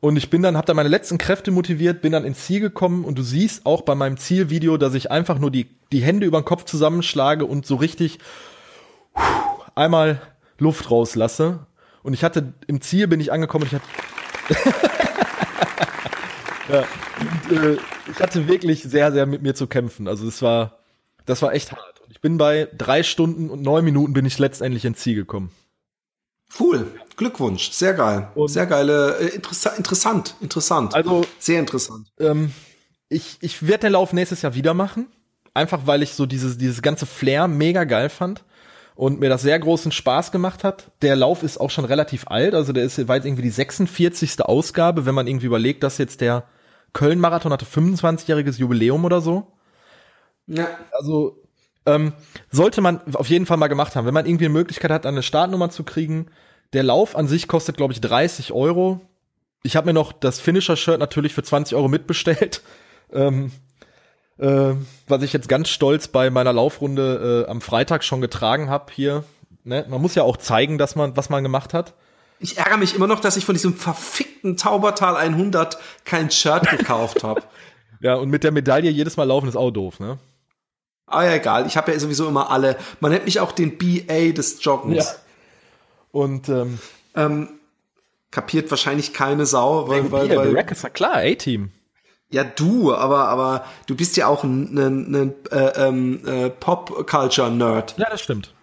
Und 0.00 0.16
ich 0.16 0.30
bin 0.30 0.42
dann, 0.42 0.56
habe 0.56 0.66
dann 0.66 0.76
meine 0.76 0.88
letzten 0.88 1.18
Kräfte 1.18 1.50
motiviert, 1.50 2.00
bin 2.00 2.12
dann 2.12 2.24
ins 2.24 2.46
Ziel 2.46 2.60
gekommen 2.60 3.04
und 3.04 3.18
du 3.18 3.22
siehst 3.22 3.66
auch 3.66 3.82
bei 3.82 3.94
meinem 3.94 4.16
Zielvideo, 4.16 4.78
dass 4.78 4.94
ich 4.94 5.10
einfach 5.10 5.38
nur 5.38 5.50
die, 5.50 5.68
die 5.92 6.00
Hände 6.00 6.26
über 6.26 6.40
den 6.40 6.46
Kopf 6.46 6.64
zusammenschlage 6.64 7.44
und 7.44 7.66
so 7.66 7.76
richtig 7.76 8.18
einmal 9.74 10.22
Luft 10.58 10.90
rauslasse. 10.90 11.66
Und 12.02 12.14
ich 12.14 12.24
hatte, 12.24 12.54
im 12.66 12.80
Ziel 12.80 13.08
bin 13.08 13.20
ich 13.20 13.30
angekommen 13.30 13.64
und 13.64 13.72
ich 13.72 13.74
hatte, 13.74 14.78
ja, 16.72 16.84
und, 17.50 17.58
äh, 17.58 17.76
ich 18.10 18.20
hatte 18.20 18.48
wirklich 18.48 18.82
sehr, 18.82 19.12
sehr 19.12 19.26
mit 19.26 19.42
mir 19.42 19.54
zu 19.54 19.66
kämpfen. 19.66 20.08
Also 20.08 20.26
es 20.26 20.40
war, 20.40 20.78
das 21.26 21.42
war 21.42 21.52
echt 21.52 21.72
hart. 21.72 22.00
Und 22.00 22.10
ich 22.10 22.22
bin 22.22 22.38
bei 22.38 22.68
drei 22.76 23.02
Stunden 23.02 23.50
und 23.50 23.60
neun 23.60 23.84
Minuten 23.84 24.14
bin 24.14 24.24
ich 24.24 24.38
letztendlich 24.38 24.86
ins 24.86 25.00
Ziel 25.00 25.14
gekommen. 25.14 25.50
Cool. 26.58 26.86
Glückwunsch. 27.16 27.70
Sehr 27.70 27.94
geil. 27.94 28.28
Und- 28.34 28.48
Sehr 28.48 28.66
geile, 28.66 29.16
äh, 29.18 29.26
interessa 29.34 29.70
interessant, 29.70 30.34
interessant. 30.40 30.94
Also 30.94 31.22
sehr 31.38 31.60
interessant. 31.60 32.08
ähm, 32.18 32.52
ich, 33.08 33.38
ich 33.40 33.66
werde 33.66 33.86
den 33.88 33.92
Lauf 33.92 34.12
nächstes 34.12 34.42
Jahr 34.42 34.54
wieder 34.54 34.74
machen. 34.74 35.06
Einfach 35.52 35.80
weil 35.86 36.02
ich 36.02 36.14
so 36.14 36.26
dieses, 36.26 36.58
dieses 36.58 36.80
ganze 36.80 37.06
Flair 37.06 37.48
mega 37.48 37.82
geil 37.84 38.08
fand 38.08 38.44
und 38.94 39.18
mir 39.18 39.28
das 39.28 39.42
sehr 39.42 39.58
großen 39.58 39.90
Spaß 39.90 40.30
gemacht 40.30 40.62
hat. 40.62 40.92
Der 41.02 41.16
Lauf 41.16 41.42
ist 41.42 41.58
auch 41.58 41.70
schon 41.70 41.84
relativ 41.84 42.28
alt, 42.28 42.54
also 42.54 42.72
der 42.72 42.84
ist 42.84 43.08
war 43.08 43.16
jetzt 43.16 43.24
irgendwie 43.26 43.42
die 43.42 43.50
46. 43.50 44.40
Ausgabe, 44.42 45.06
wenn 45.06 45.14
man 45.14 45.26
irgendwie 45.26 45.46
überlegt, 45.46 45.82
dass 45.82 45.98
jetzt 45.98 46.20
der 46.20 46.44
Köln-Marathon 46.92 47.52
hatte 47.52 47.64
25-jähriges 47.66 48.58
Jubiläum 48.58 49.04
oder 49.04 49.20
so. 49.20 49.48
Ja. 50.46 50.68
Also 50.92 51.42
ähm, 51.86 52.12
sollte 52.50 52.80
man 52.80 53.00
auf 53.14 53.28
jeden 53.28 53.46
Fall 53.46 53.56
mal 53.56 53.68
gemacht 53.68 53.96
haben. 53.96 54.06
Wenn 54.06 54.14
man 54.14 54.26
irgendwie 54.26 54.46
eine 54.46 54.54
Möglichkeit 54.54 54.90
hat, 54.90 55.06
eine 55.06 55.22
Startnummer 55.22 55.70
zu 55.70 55.84
kriegen. 55.84 56.26
Der 56.72 56.82
Lauf 56.82 57.16
an 57.16 57.26
sich 57.26 57.48
kostet, 57.48 57.76
glaube 57.76 57.92
ich, 57.92 58.00
30 58.00 58.52
Euro. 58.52 59.00
Ich 59.62 59.76
habe 59.76 59.86
mir 59.86 59.92
noch 59.92 60.12
das 60.12 60.40
Finisher-Shirt 60.40 60.98
natürlich 60.98 61.34
für 61.34 61.42
20 61.42 61.76
Euro 61.76 61.88
mitbestellt. 61.88 62.62
Ähm, 63.12 63.50
äh, 64.38 64.74
was 65.08 65.22
ich 65.22 65.32
jetzt 65.32 65.48
ganz 65.48 65.68
stolz 65.68 66.06
bei 66.06 66.30
meiner 66.30 66.52
Laufrunde 66.52 67.44
äh, 67.44 67.50
am 67.50 67.60
Freitag 67.60 68.04
schon 68.04 68.20
getragen 68.20 68.70
habe 68.70 68.92
hier. 68.92 69.24
Ne? 69.64 69.84
Man 69.88 70.00
muss 70.00 70.14
ja 70.14 70.22
auch 70.22 70.36
zeigen, 70.36 70.78
dass 70.78 70.94
man, 70.94 71.16
was 71.16 71.28
man 71.28 71.42
gemacht 71.42 71.74
hat. 71.74 71.94
Ich 72.38 72.56
ärgere 72.56 72.78
mich 72.78 72.94
immer 72.94 73.06
noch, 73.06 73.20
dass 73.20 73.36
ich 73.36 73.44
von 73.44 73.54
diesem 73.54 73.74
verfickten 73.74 74.56
Taubertal 74.56 75.16
100 75.16 75.76
kein 76.04 76.30
Shirt 76.30 76.70
gekauft 76.70 77.24
habe. 77.24 77.42
Ja, 78.02 78.14
und 78.14 78.30
mit 78.30 78.44
der 78.44 78.50
Medaille 78.50 78.88
jedes 78.88 79.18
Mal 79.18 79.24
laufen 79.24 79.46
ist 79.46 79.56
auch 79.56 79.70
doof, 79.70 80.00
ne? 80.00 80.16
Ah 81.10 81.24
ja, 81.24 81.34
egal. 81.34 81.66
Ich 81.66 81.76
habe 81.76 81.92
ja 81.92 81.98
sowieso 81.98 82.28
immer 82.28 82.50
alle. 82.50 82.76
Man 83.00 83.12
nennt 83.12 83.24
mich 83.24 83.40
auch 83.40 83.52
den 83.52 83.76
BA 83.78 84.32
des 84.32 84.62
Joggens. 84.64 85.18
Und 86.12 86.48
ähm, 86.48 86.78
Ähm, 87.14 87.48
kapiert 88.30 88.70
wahrscheinlich 88.70 89.12
keine 89.12 89.46
Sau, 89.46 89.88
weil, 89.88 90.10
weil, 90.12 90.28
hier, 90.28 90.36
weil 90.38 90.52
Barack 90.52 90.70
ist 90.70 90.82
ja 90.82 90.88
klar, 90.88 91.16
A-Team. 91.16 91.70
ja 92.30 92.44
du, 92.44 92.94
aber 92.94 93.28
aber 93.28 93.64
du 93.86 93.96
bist 93.96 94.16
ja 94.16 94.28
auch 94.28 94.44
ein, 94.44 94.76
ein, 94.78 95.14
ein 95.14 95.34
äh, 95.50 95.88
ähm, 95.88 96.26
äh, 96.26 96.50
Pop 96.50 97.06
Culture 97.08 97.50
Nerd. 97.50 97.94
Ja, 97.98 98.08
das 98.08 98.20
stimmt. 98.22 98.54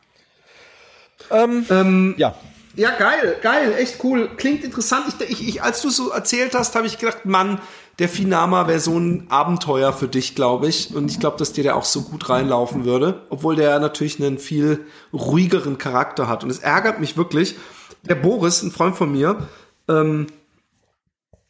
Ähm, 1.31 1.65
Ähm, 1.69 2.15
ja, 2.17 2.35
Ja, 2.77 2.91
geil, 2.91 3.37
geil, 3.41 3.73
echt 3.79 4.03
cool. 4.03 4.29
Klingt 4.37 4.63
interessant. 4.63 5.05
Ich, 5.19 5.31
ich, 5.31 5.47
ich, 5.47 5.63
als 5.63 5.81
du 5.81 5.89
so 5.89 6.11
erzählt 6.11 6.53
hast, 6.53 6.75
habe 6.75 6.85
ich 6.85 6.99
gedacht, 6.99 7.25
Mann, 7.25 7.59
der 7.97 8.07
Finama 8.07 8.67
wäre 8.67 8.79
so 8.79 8.95
ein 8.99 9.25
Abenteuer 9.29 9.93
für 9.93 10.07
dich, 10.07 10.35
glaube 10.35 10.67
ich. 10.67 10.93
Und 10.93 11.09
ich 11.09 11.19
glaube, 11.19 11.37
dass 11.37 11.53
dir 11.53 11.63
der 11.63 11.75
auch 11.75 11.85
so 11.85 12.03
gut 12.03 12.29
reinlaufen 12.29 12.85
würde. 12.85 13.25
Obwohl 13.31 13.55
der 13.55 13.79
natürlich 13.79 14.21
einen 14.21 14.37
viel 14.37 14.85
ruhigeren 15.11 15.79
Charakter 15.79 16.27
hat. 16.27 16.43
Und 16.43 16.51
es 16.51 16.59
ärgert 16.59 16.99
mich 16.99 17.17
wirklich. 17.17 17.55
Der 18.03 18.13
Boris, 18.13 18.61
ein 18.61 18.69
Freund 18.69 18.95
von 18.95 19.11
mir, 19.11 19.47
ähm, 19.89 20.27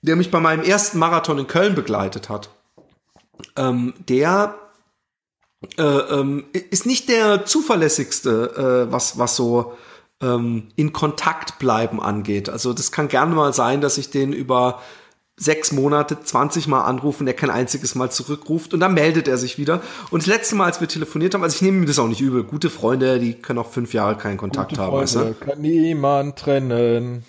der 0.01 0.15
mich 0.15 0.31
bei 0.31 0.39
meinem 0.39 0.63
ersten 0.63 0.97
Marathon 0.97 1.39
in 1.39 1.47
Köln 1.47 1.75
begleitet 1.75 2.29
hat, 2.29 2.51
ähm, 3.57 3.93
der 4.07 4.55
äh, 5.77 5.83
ähm, 5.83 6.45
ist 6.53 6.85
nicht 6.85 7.09
der 7.09 7.45
zuverlässigste, 7.45 8.87
äh, 8.87 8.91
was, 8.93 9.17
was 9.17 9.35
so 9.35 9.75
ähm, 10.21 10.69
in 10.75 10.93
Kontakt 10.93 11.60
bleiben 11.60 12.01
angeht. 12.01 12.49
Also 12.49 12.73
das 12.73 12.91
kann 12.91 13.08
gerne 13.08 13.36
mal 13.36 13.53
sein, 13.53 13.82
dass 13.82 13.97
ich 13.97 14.10
den 14.10 14.34
über 14.34 14.82
sechs 15.39 15.71
Monate 15.71 16.19
20 16.19 16.67
Mal 16.67 16.82
anrufe 16.82 17.19
und 17.21 17.27
er 17.27 17.34
kein 17.34 17.51
einziges 17.51 17.93
Mal 17.93 18.10
zurückruft 18.10 18.73
und 18.73 18.80
dann 18.80 18.95
meldet 18.95 19.27
er 19.27 19.38
sich 19.38 19.60
wieder. 19.60 19.82
Und 20.10 20.23
das 20.23 20.27
letzte 20.27 20.56
Mal, 20.56 20.65
als 20.65 20.82
wir 20.82 20.88
telefoniert 20.88 21.36
haben, 21.36 21.43
also 21.43 21.56
ich 21.56 21.62
nehme 21.62 21.77
mir 21.77 21.86
das 21.86 21.99
auch 21.99 22.08
nicht 22.08 22.21
übel. 22.21 22.43
Gute 22.43 22.71
Freunde, 22.71 23.19
die 23.19 23.34
können 23.34 23.60
auch 23.60 23.69
fünf 23.69 23.93
Jahre 23.93 24.17
keinen 24.17 24.38
Kontakt 24.38 24.77
haben. 24.80 24.97
Weißt 24.97 25.15
du? 25.15 25.36
kann 25.36 25.62
niemand 25.62 26.38
trennen. 26.38 27.23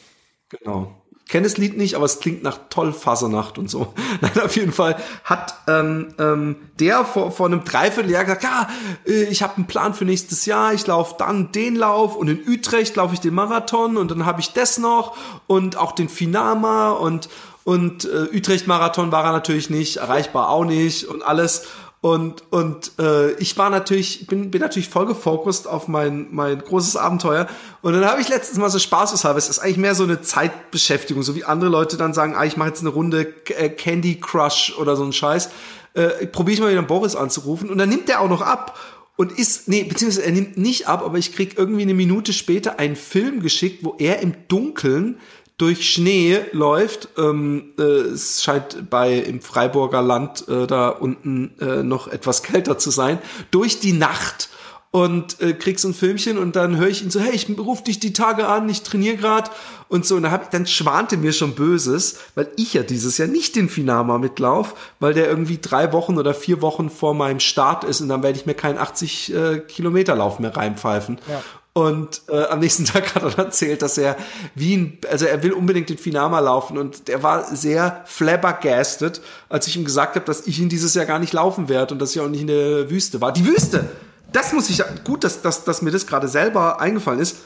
Genau. 0.49 0.95
Kenne 1.29 1.45
das 1.45 1.59
Lied 1.59 1.77
nicht, 1.77 1.95
aber 1.95 2.07
es 2.07 2.21
klingt 2.21 2.43
nach 2.43 2.59
toll 2.71 2.93
Fasernacht 2.93 3.59
und 3.59 3.71
so. 3.71 3.93
Nein, 4.21 4.41
auf 4.45 4.57
jeden 4.57 4.73
Fall 4.73 4.97
hat 5.25 5.55
ähm, 5.69 6.15
ähm, 6.19 6.57
der 6.81 7.05
vor, 7.05 7.31
vor 7.31 7.47
einem 7.47 7.65
Dreivierteljahr 7.65 8.25
gesagt, 8.25 8.45
ja, 8.45 8.69
äh, 9.07 9.25
ich 9.25 9.43
habe 9.43 9.57
einen 9.57 9.67
Plan 9.67 9.95
für 9.95 10.05
nächstes 10.05 10.47
Jahr, 10.47 10.73
ich 10.73 10.87
laufe 10.87 11.17
dann 11.19 11.53
den 11.53 11.77
Lauf 11.77 12.17
und 12.17 12.29
in 12.29 12.49
Utrecht 12.49 12.97
laufe 12.97 13.15
ich 13.15 13.21
den 13.21 13.35
Marathon 13.35 13.97
und 13.97 14.11
dann 14.11 14.25
habe 14.27 14.41
ich 14.41 14.53
das 14.53 14.79
noch 14.79 15.17
und 15.47 15.77
auch 15.77 15.93
den 15.93 16.09
Finama 16.09 16.91
und 16.93 17.29
und 17.65 18.07
äh, 18.07 18.35
Utrecht-Marathon 18.35 19.13
war 19.13 19.27
er 19.27 19.33
natürlich 19.33 19.69
nicht, 19.69 19.99
erreichbar 19.99 20.49
auch 20.49 20.65
nicht 20.65 21.05
und 21.05 21.23
alles. 21.23 21.67
Und, 22.01 22.45
und 22.53 22.93
äh, 23.01 23.33
ich 23.33 23.57
war 23.59 23.71
natürlich, 23.71 24.29
bin, 24.29 24.53
bin 24.53 24.61
natürlich 24.61 24.89
voll 24.89 25.07
gefokust 25.07 25.67
auf 25.67 25.89
mein, 25.89 26.29
mein 26.31 26.61
großes 26.61 26.97
Abenteuer. 26.97 27.49
Und 27.83 27.93
dann 27.93 28.05
habe 28.05 28.21
ich 28.21 28.29
letztens 28.29 28.59
mal 28.59 28.71
so 28.71 28.79
spaßeshalber, 28.79 29.37
es 29.37 29.49
ist 29.49 29.59
eigentlich 29.59 29.79
mehr 29.79 29.97
so 29.97 30.05
eine 30.05 30.21
Zeitbeschäftigung, 30.21 31.25
so 31.25 31.35
wie 31.35 31.45
andere 31.45 31.71
Leute 31.71 31.97
dann 31.97 32.15
sagen, 32.15 32.37
ah, 32.37 32.45
ich 32.45 32.57
mache 32.57 32.69
jetzt 32.69 32.81
eine 32.81 32.91
Runde 32.91 33.35
äh, 33.57 33.69
Candy 33.69 34.21
Crush 34.21 34.77
oder 34.79 34.95
so 34.95 35.03
ein 35.03 35.13
Scheiß. 35.13 35.51
Äh, 35.95 36.27
Probiere 36.29 36.55
ich 36.55 36.61
mal 36.61 36.71
wieder 36.71 36.83
Boris 36.83 37.17
anzurufen. 37.17 37.69
Und 37.69 37.79
dann 37.79 37.89
nimmt 37.89 38.09
der 38.09 38.21
auch 38.21 38.29
noch 38.29 38.43
ab 38.43 38.79
und 39.17 39.37
ist, 39.37 39.67
nee, 39.67 39.83
beziehungsweise 39.83 40.25
er 40.25 40.33
nimmt 40.33 40.57
nicht 40.57 40.87
ab, 40.87 41.03
aber 41.05 41.19
ich 41.19 41.35
krieg 41.35 41.59
irgendwie 41.59 41.83
eine 41.83 41.95
Minute 41.95 42.33
später 42.33 42.79
einen 42.79 42.95
Film 42.95 43.41
geschickt, 43.41 43.83
wo 43.83 43.97
er 43.99 44.21
im 44.21 44.35
Dunkeln 44.47 45.19
durch 45.59 45.91
Schnee 45.91 46.41
läuft. 46.53 47.09
Ähm, 47.19 47.73
äh, 47.79 47.83
es 47.83 48.43
scheint 48.43 48.89
bei 48.89 49.15
im 49.15 49.41
Freiburger 49.41 50.03
Land 50.03 50.49
äh, 50.49 50.67
da 50.67 50.89
unten 50.89 51.53
äh, 51.61 51.83
noch 51.83 52.09
etwas 52.09 52.43
kälter 52.45 52.79
zu 52.79 52.91
sein. 52.91 53.19
Durch 53.51 53.81
die 53.81 53.93
Nacht 53.93 54.49
und 54.91 55.41
äh, 55.43 55.53
krieg 55.53 55.79
so 55.79 55.89
ein 55.89 55.95
Filmchen 55.95 56.39
und 56.39 56.57
dann 56.57 56.77
höre 56.77 56.89
ich 56.89 57.03
ihn 57.03 57.11
so, 57.11 57.21
hey, 57.21 57.33
ich 57.35 57.47
ruf 57.59 57.85
dich 57.85 58.01
die 58.01 58.15
Tage 58.15 58.49
an, 58.49 58.69
ich 58.71 58.83
trainiere 58.83 59.17
grad 59.17 59.51
und 59.89 60.07
so. 60.07 60.17
Und 60.17 60.23
dann, 60.23 60.33
hab 60.33 60.51
dann 60.51 60.67
schwante 60.67 61.19
mir 61.19 61.33
schon 61.33 61.55
Böses, 61.55 62.21
weil 62.35 62.49
ich 62.57 62.73
ja 62.73 62.83
dieses 62.83 63.19
Jahr 63.19 63.29
nicht 63.29 63.55
den 63.55 63.69
Finama 63.69 64.17
mitlauf, 64.17 64.75
weil 64.99 65.13
der 65.13 65.29
irgendwie 65.29 65.59
drei 65.61 65.93
Wochen 65.93 66.17
oder 66.17 66.33
vier 66.33 66.63
Wochen 66.63 66.89
vor 66.89 67.13
meinem 67.13 67.41
Start 67.41 67.85
ist 67.85 68.01
und 68.01 68.09
dann 68.09 68.23
werde 68.23 68.39
ich 68.39 68.47
mir 68.47 68.55
keinen 68.55 68.79
80 68.79 69.35
äh, 69.35 69.59
Kilometer 69.59 70.17
Lauf 70.17 70.39
mehr 70.39 70.57
reinpfeifen. 70.57 71.19
Ja. 71.29 71.43
Und 71.79 72.23
äh, 72.29 72.43
am 72.47 72.59
nächsten 72.59 72.85
Tag 72.87 73.15
hat 73.15 73.23
er 73.23 73.31
dann 73.31 73.47
erzählt, 73.47 73.83
dass 73.83 73.99
er 73.99 74.17
Wien, 74.57 74.99
also 75.09 75.27
er 75.27 75.45
will 75.45 75.53
unbedingt 75.53 75.89
den 75.89 75.97
Finama 75.97 76.41
laufen 76.41 76.77
und 76.77 77.07
der 77.07 77.23
war 77.23 77.55
sehr 77.55 78.03
flabbergasted, 78.05 79.21
als 79.49 79.69
ich 79.69 79.77
ihm 79.77 79.85
gesagt 79.85 80.17
habe, 80.17 80.27
dass 80.27 80.49
ich 80.49 80.59
ihn 80.59 80.69
dieses 80.69 80.95
Jahr 80.95 81.07
gar 81.07 81.21
nicht 81.21 81.33
laufen 81.33 81.69
werde 81.69 81.95
und 81.95 82.03
dass 82.03 82.17
ich 82.17 82.21
auch 82.21 82.29
nicht 82.29 82.41
in 82.41 82.49
der 82.49 82.91
Wüste 82.91 83.21
war. 83.21 83.33
Die 83.33 83.47
Wüste! 83.47 83.89
Das 84.33 84.53
muss 84.53 84.69
ich, 84.69 84.83
gut, 85.05 85.23
dass, 85.23 85.41
dass, 85.41 85.63
dass 85.63 85.81
mir 85.81 85.93
das 85.93 86.07
gerade 86.09 86.27
selber 86.27 86.81
eingefallen 86.81 87.21
ist. 87.21 87.37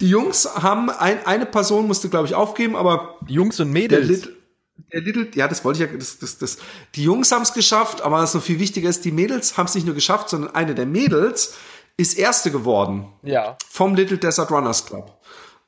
Die 0.00 0.08
Jungs 0.08 0.48
haben, 0.56 0.90
ein, 0.90 1.24
eine 1.24 1.46
Person 1.46 1.86
musste, 1.86 2.08
glaube 2.08 2.26
ich, 2.26 2.34
aufgeben, 2.34 2.74
aber. 2.74 3.20
Jungs 3.28 3.60
und 3.60 3.70
Mädels. 3.70 4.06
Der 4.08 4.16
Little, 4.16 4.36
der 4.92 5.00
Little, 5.00 5.28
ja, 5.34 5.46
das 5.46 5.64
wollte 5.64 5.84
ich 5.84 5.90
ja, 5.90 5.96
das, 5.96 6.18
das, 6.18 6.38
das, 6.38 6.58
die 6.96 7.04
Jungs 7.04 7.30
haben 7.30 7.42
es 7.42 7.54
geschafft, 7.54 8.02
aber 8.02 8.16
was 8.16 8.34
noch 8.34 8.42
viel 8.42 8.58
wichtiger 8.58 8.90
ist, 8.90 9.04
die 9.04 9.12
Mädels 9.12 9.56
haben 9.56 9.66
es 9.66 9.74
nicht 9.76 9.86
nur 9.86 9.94
geschafft, 9.94 10.28
sondern 10.28 10.54
eine 10.54 10.74
der 10.74 10.86
Mädels, 10.86 11.54
ist 11.96 12.18
Erste 12.18 12.50
geworden. 12.50 13.06
Ja. 13.22 13.56
Vom 13.68 13.94
Little 13.94 14.18
Desert 14.18 14.50
Runners 14.50 14.86
Club. 14.86 15.18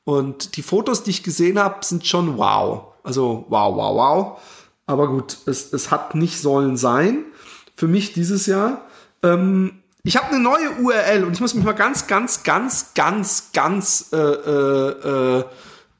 Und 0.03 0.55
die 0.57 0.61
Fotos, 0.61 1.03
die 1.03 1.11
ich 1.11 1.23
gesehen 1.23 1.59
habe, 1.59 1.83
sind 1.83 2.05
schon 2.05 2.37
wow. 2.37 2.93
Also 3.03 3.45
wow, 3.49 3.75
wow, 3.75 3.95
wow. 3.95 4.41
Aber 4.85 5.07
gut, 5.07 5.37
es, 5.47 5.73
es 5.73 5.91
hat 5.91 6.15
nicht 6.15 6.39
sollen 6.39 6.77
sein. 6.77 7.25
Für 7.75 7.87
mich 7.87 8.13
dieses 8.13 8.45
Jahr. 8.45 8.81
Ähm, 9.23 9.81
ich 10.03 10.17
habe 10.17 10.27
eine 10.27 10.39
neue 10.39 10.69
URL 10.81 11.23
und 11.23 11.33
ich 11.33 11.41
muss 11.41 11.55
mich 11.55 11.65
mal 11.65 11.73
ganz, 11.73 12.05
ganz, 12.05 12.43
ganz, 12.43 12.93
ganz, 12.93 13.49
ganz 13.53 14.09
äh, 14.13 14.17
äh, 14.17 15.39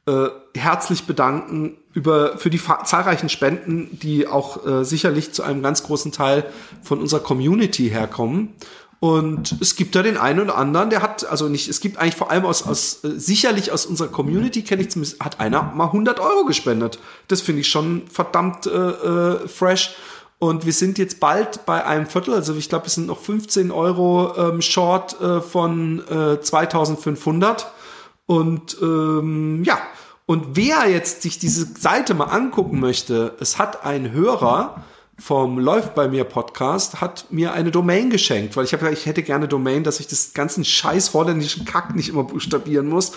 äh, 0.08 0.12
äh 0.12 0.30
herzlich 0.56 1.06
bedanken 1.06 1.78
über 1.94 2.38
für 2.38 2.50
die 2.50 2.62
zahlreichen 2.84 3.30
Spenden, 3.30 4.00
die 4.00 4.28
auch 4.28 4.66
äh, 4.66 4.86
sicherlich 4.86 5.34
zu 5.34 5.44
einem 5.44 5.64
ganz 5.64 5.84
großen 5.84 6.12
Teil 6.12 6.46
von 6.84 7.02
unserer 7.02 7.22
Community 7.22 7.90
herkommen. 7.90 8.54
Und 9.00 9.58
es 9.62 9.76
gibt 9.76 9.96
da 9.96 10.02
den 10.02 10.18
einen 10.18 10.40
oder 10.40 10.58
anderen, 10.58 10.90
der 10.90 11.02
hat, 11.02 11.26
also 11.26 11.48
nicht, 11.50 11.68
es 11.68 11.80
gibt 11.80 11.98
eigentlich 11.98 12.16
vor 12.16 12.32
allem 12.32 12.46
aus, 12.46 12.64
aus 12.64 13.04
äh, 13.04 13.20
sicherlich 13.20 13.72
aus 13.72 13.86
unserer 13.86 14.08
Community, 14.08 14.64
kenne 14.64 14.84
ich 14.84 14.90
zumindest, 14.90 15.20
hat 15.20 15.40
einer 15.40 15.64
mal 15.76 15.88
100 15.88 16.20
Euro 16.20 16.46
gespendet. 16.46 17.00
Das 17.28 17.42
finde 17.42 17.62
ich 17.62 17.68
schon 17.68 18.08
verdammt 18.08 18.66
äh, 18.68 18.70
äh, 18.70 19.48
fresh. 19.48 19.96
Und 20.38 20.66
wir 20.66 20.74
sind 20.74 20.98
jetzt 20.98 21.20
bald 21.20 21.66
bei 21.66 21.86
einem 21.86 22.08
Viertel, 22.08 22.34
also 22.34 22.56
ich 22.56 22.70
glaube, 22.70 22.88
es 22.88 22.96
sind 22.96 23.08
noch 23.08 23.20
15 23.20 23.72
Euro 23.72 24.34
ähm, 24.38 24.62
Short 24.62 25.20
äh, 25.22 25.42
von 25.42 26.04
äh, 26.08 26.42
2500. 26.42 27.72
Und 28.26 28.78
ähm, 28.82 29.64
ja, 29.64 29.78
und 30.26 30.56
wer 30.56 30.90
jetzt 30.90 31.22
sich 31.22 31.38
diese 31.38 31.66
Seite 31.80 32.16
mal 32.16 32.26
angucken 32.26 32.80
möchte, 32.80 33.36
es 33.40 33.60
hat 33.60 33.86
ein 33.86 34.12
Hörer, 34.12 34.84
vom 35.18 35.60
Läuft 35.60 35.96
bei 35.96 36.08
mir 36.08 36.24
Podcast 36.24 37.02
hat 37.02 37.26
mir 37.30 37.54
eine 37.54 37.72
Domain 37.72 38.10
geschenkt, 38.10 38.58
weil 38.58 38.66
ich 38.66 38.74
habe 38.74 38.82
gesagt, 38.82 39.00
ich 39.00 39.06
hätte 39.06 39.24
gerne 39.24 39.48
Domain, 39.48 39.84
dass 39.84 40.00
ich 40.00 40.08
das 40.08 40.34
ganzen 40.34 40.66
scheiß 40.66 41.14
holländischen 41.14 41.66
Kack 41.66 41.96
nicht 41.96 42.10
immer 42.10 42.24
buchstabieren 42.24 42.88
muss. 42.88 43.14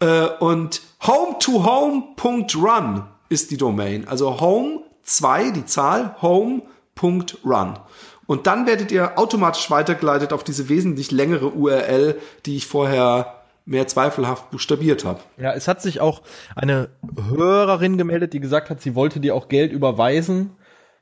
Äh, 0.00 0.26
und 0.40 0.82
home2home.run 1.02 3.04
ist 3.28 3.50
die 3.50 3.56
Domain. 3.56 4.06
Also 4.06 4.40
home 4.40 4.82
2, 5.04 5.50
die 5.50 5.64
Zahl, 5.64 6.16
home.run. 6.20 7.78
Und 8.26 8.46
dann 8.46 8.66
werdet 8.66 8.92
ihr 8.92 9.18
automatisch 9.18 9.70
weitergeleitet 9.70 10.34
auf 10.34 10.44
diese 10.44 10.68
wesentlich 10.68 11.10
längere 11.10 11.48
URL, 11.48 12.16
die 12.44 12.56
ich 12.56 12.66
vorher 12.66 13.34
mehr 13.64 13.86
zweifelhaft 13.86 14.50
buchstabiert 14.50 15.04
habe. 15.04 15.20
Ja, 15.38 15.52
es 15.52 15.66
hat 15.66 15.80
sich 15.80 16.00
auch 16.00 16.22
eine 16.54 16.88
Hörerin 17.28 17.96
gemeldet, 17.96 18.34
die 18.34 18.40
gesagt 18.40 18.68
hat, 18.68 18.82
sie 18.82 18.94
wollte 18.94 19.20
dir 19.20 19.34
auch 19.34 19.48
Geld 19.48 19.72
überweisen 19.72 20.50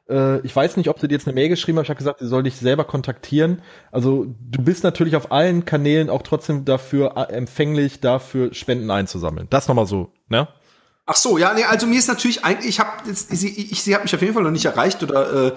äh, 0.09 0.41
ich 0.41 0.55
weiß 0.55 0.77
nicht, 0.77 0.89
ob 0.89 0.99
sie 0.99 1.09
dir 1.09 1.15
jetzt 1.15 1.27
eine 1.27 1.35
Mail 1.35 1.49
geschrieben 1.49 1.79
hat. 1.79 1.85
Ich 1.85 1.91
habe 1.91 1.99
gesagt, 1.99 2.21
sie 2.21 2.27
soll 2.27 2.43
dich 2.43 2.57
selber 2.57 2.85
kontaktieren. 2.85 3.63
Also 3.91 4.27
du 4.27 4.63
bist 4.63 4.85
natürlich 4.85 5.17
auf 5.17 5.33
allen 5.33 5.65
Kanälen 5.65 6.11
auch 6.11 6.23
trotzdem 6.23 6.65
dafür 6.65 7.17
äh, 7.17 7.33
empfänglich, 7.33 8.01
dafür 8.01 8.55
Spenden 8.55 8.91
einzusammeln. 8.91 9.47
Das 9.51 9.69
nochmal 9.69 9.87
so, 9.87 10.13
ne? 10.29 10.49
Ach 11.09 11.15
so, 11.15 11.39
ja, 11.39 11.55
nee, 11.55 11.63
also 11.63 11.87
mir 11.87 12.01
ist 12.01 12.09
natürlich 12.09 12.45
eigentlich, 12.45 12.69
ich 12.69 12.81
habe 12.81 12.91
sie, 13.13 13.49
ich, 13.49 13.81
sie 13.85 13.95
hat 13.95 14.03
mich 14.03 14.13
auf 14.13 14.21
jeden 14.21 14.35
Fall 14.35 14.43
noch 14.43 14.51
nicht 14.51 14.65
erreicht 14.65 15.05
oder 15.05 15.47
äh, 15.47 15.53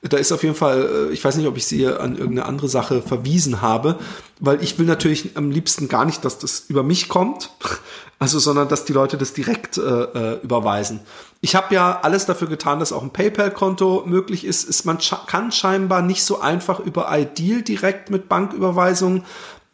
da 0.00 0.16
ist 0.16 0.32
auf 0.32 0.42
jeden 0.42 0.54
Fall, 0.54 1.08
äh, 1.10 1.12
ich 1.12 1.22
weiß 1.22 1.36
nicht, 1.36 1.46
ob 1.46 1.58
ich 1.58 1.66
sie 1.66 1.86
an 1.86 2.16
irgendeine 2.16 2.46
andere 2.46 2.68
Sache 2.68 3.02
verwiesen 3.02 3.60
habe, 3.60 3.98
weil 4.40 4.62
ich 4.62 4.78
will 4.78 4.86
natürlich 4.86 5.36
am 5.36 5.50
liebsten 5.50 5.88
gar 5.88 6.06
nicht, 6.06 6.24
dass 6.24 6.38
das 6.38 6.60
über 6.68 6.82
mich 6.82 7.10
kommt, 7.10 7.50
also 8.18 8.38
sondern 8.38 8.68
dass 8.68 8.86
die 8.86 8.94
Leute 8.94 9.18
das 9.18 9.34
direkt 9.34 9.76
äh, 9.76 9.82
äh 9.82 10.40
überweisen. 10.42 11.00
Ich 11.42 11.54
habe 11.54 11.74
ja 11.74 12.00
alles 12.00 12.24
dafür 12.24 12.48
getan, 12.48 12.78
dass 12.78 12.90
auch 12.90 13.02
ein 13.02 13.12
PayPal-Konto 13.12 14.04
möglich 14.06 14.46
ist. 14.46 14.64
ist 14.64 14.86
man 14.86 14.96
kann 15.26 15.52
scheinbar 15.52 16.00
nicht 16.00 16.24
so 16.24 16.40
einfach 16.40 16.80
über 16.80 17.08
iDeal 17.14 17.60
direkt 17.60 18.08
mit 18.08 18.30
Banküberweisungen 18.30 19.24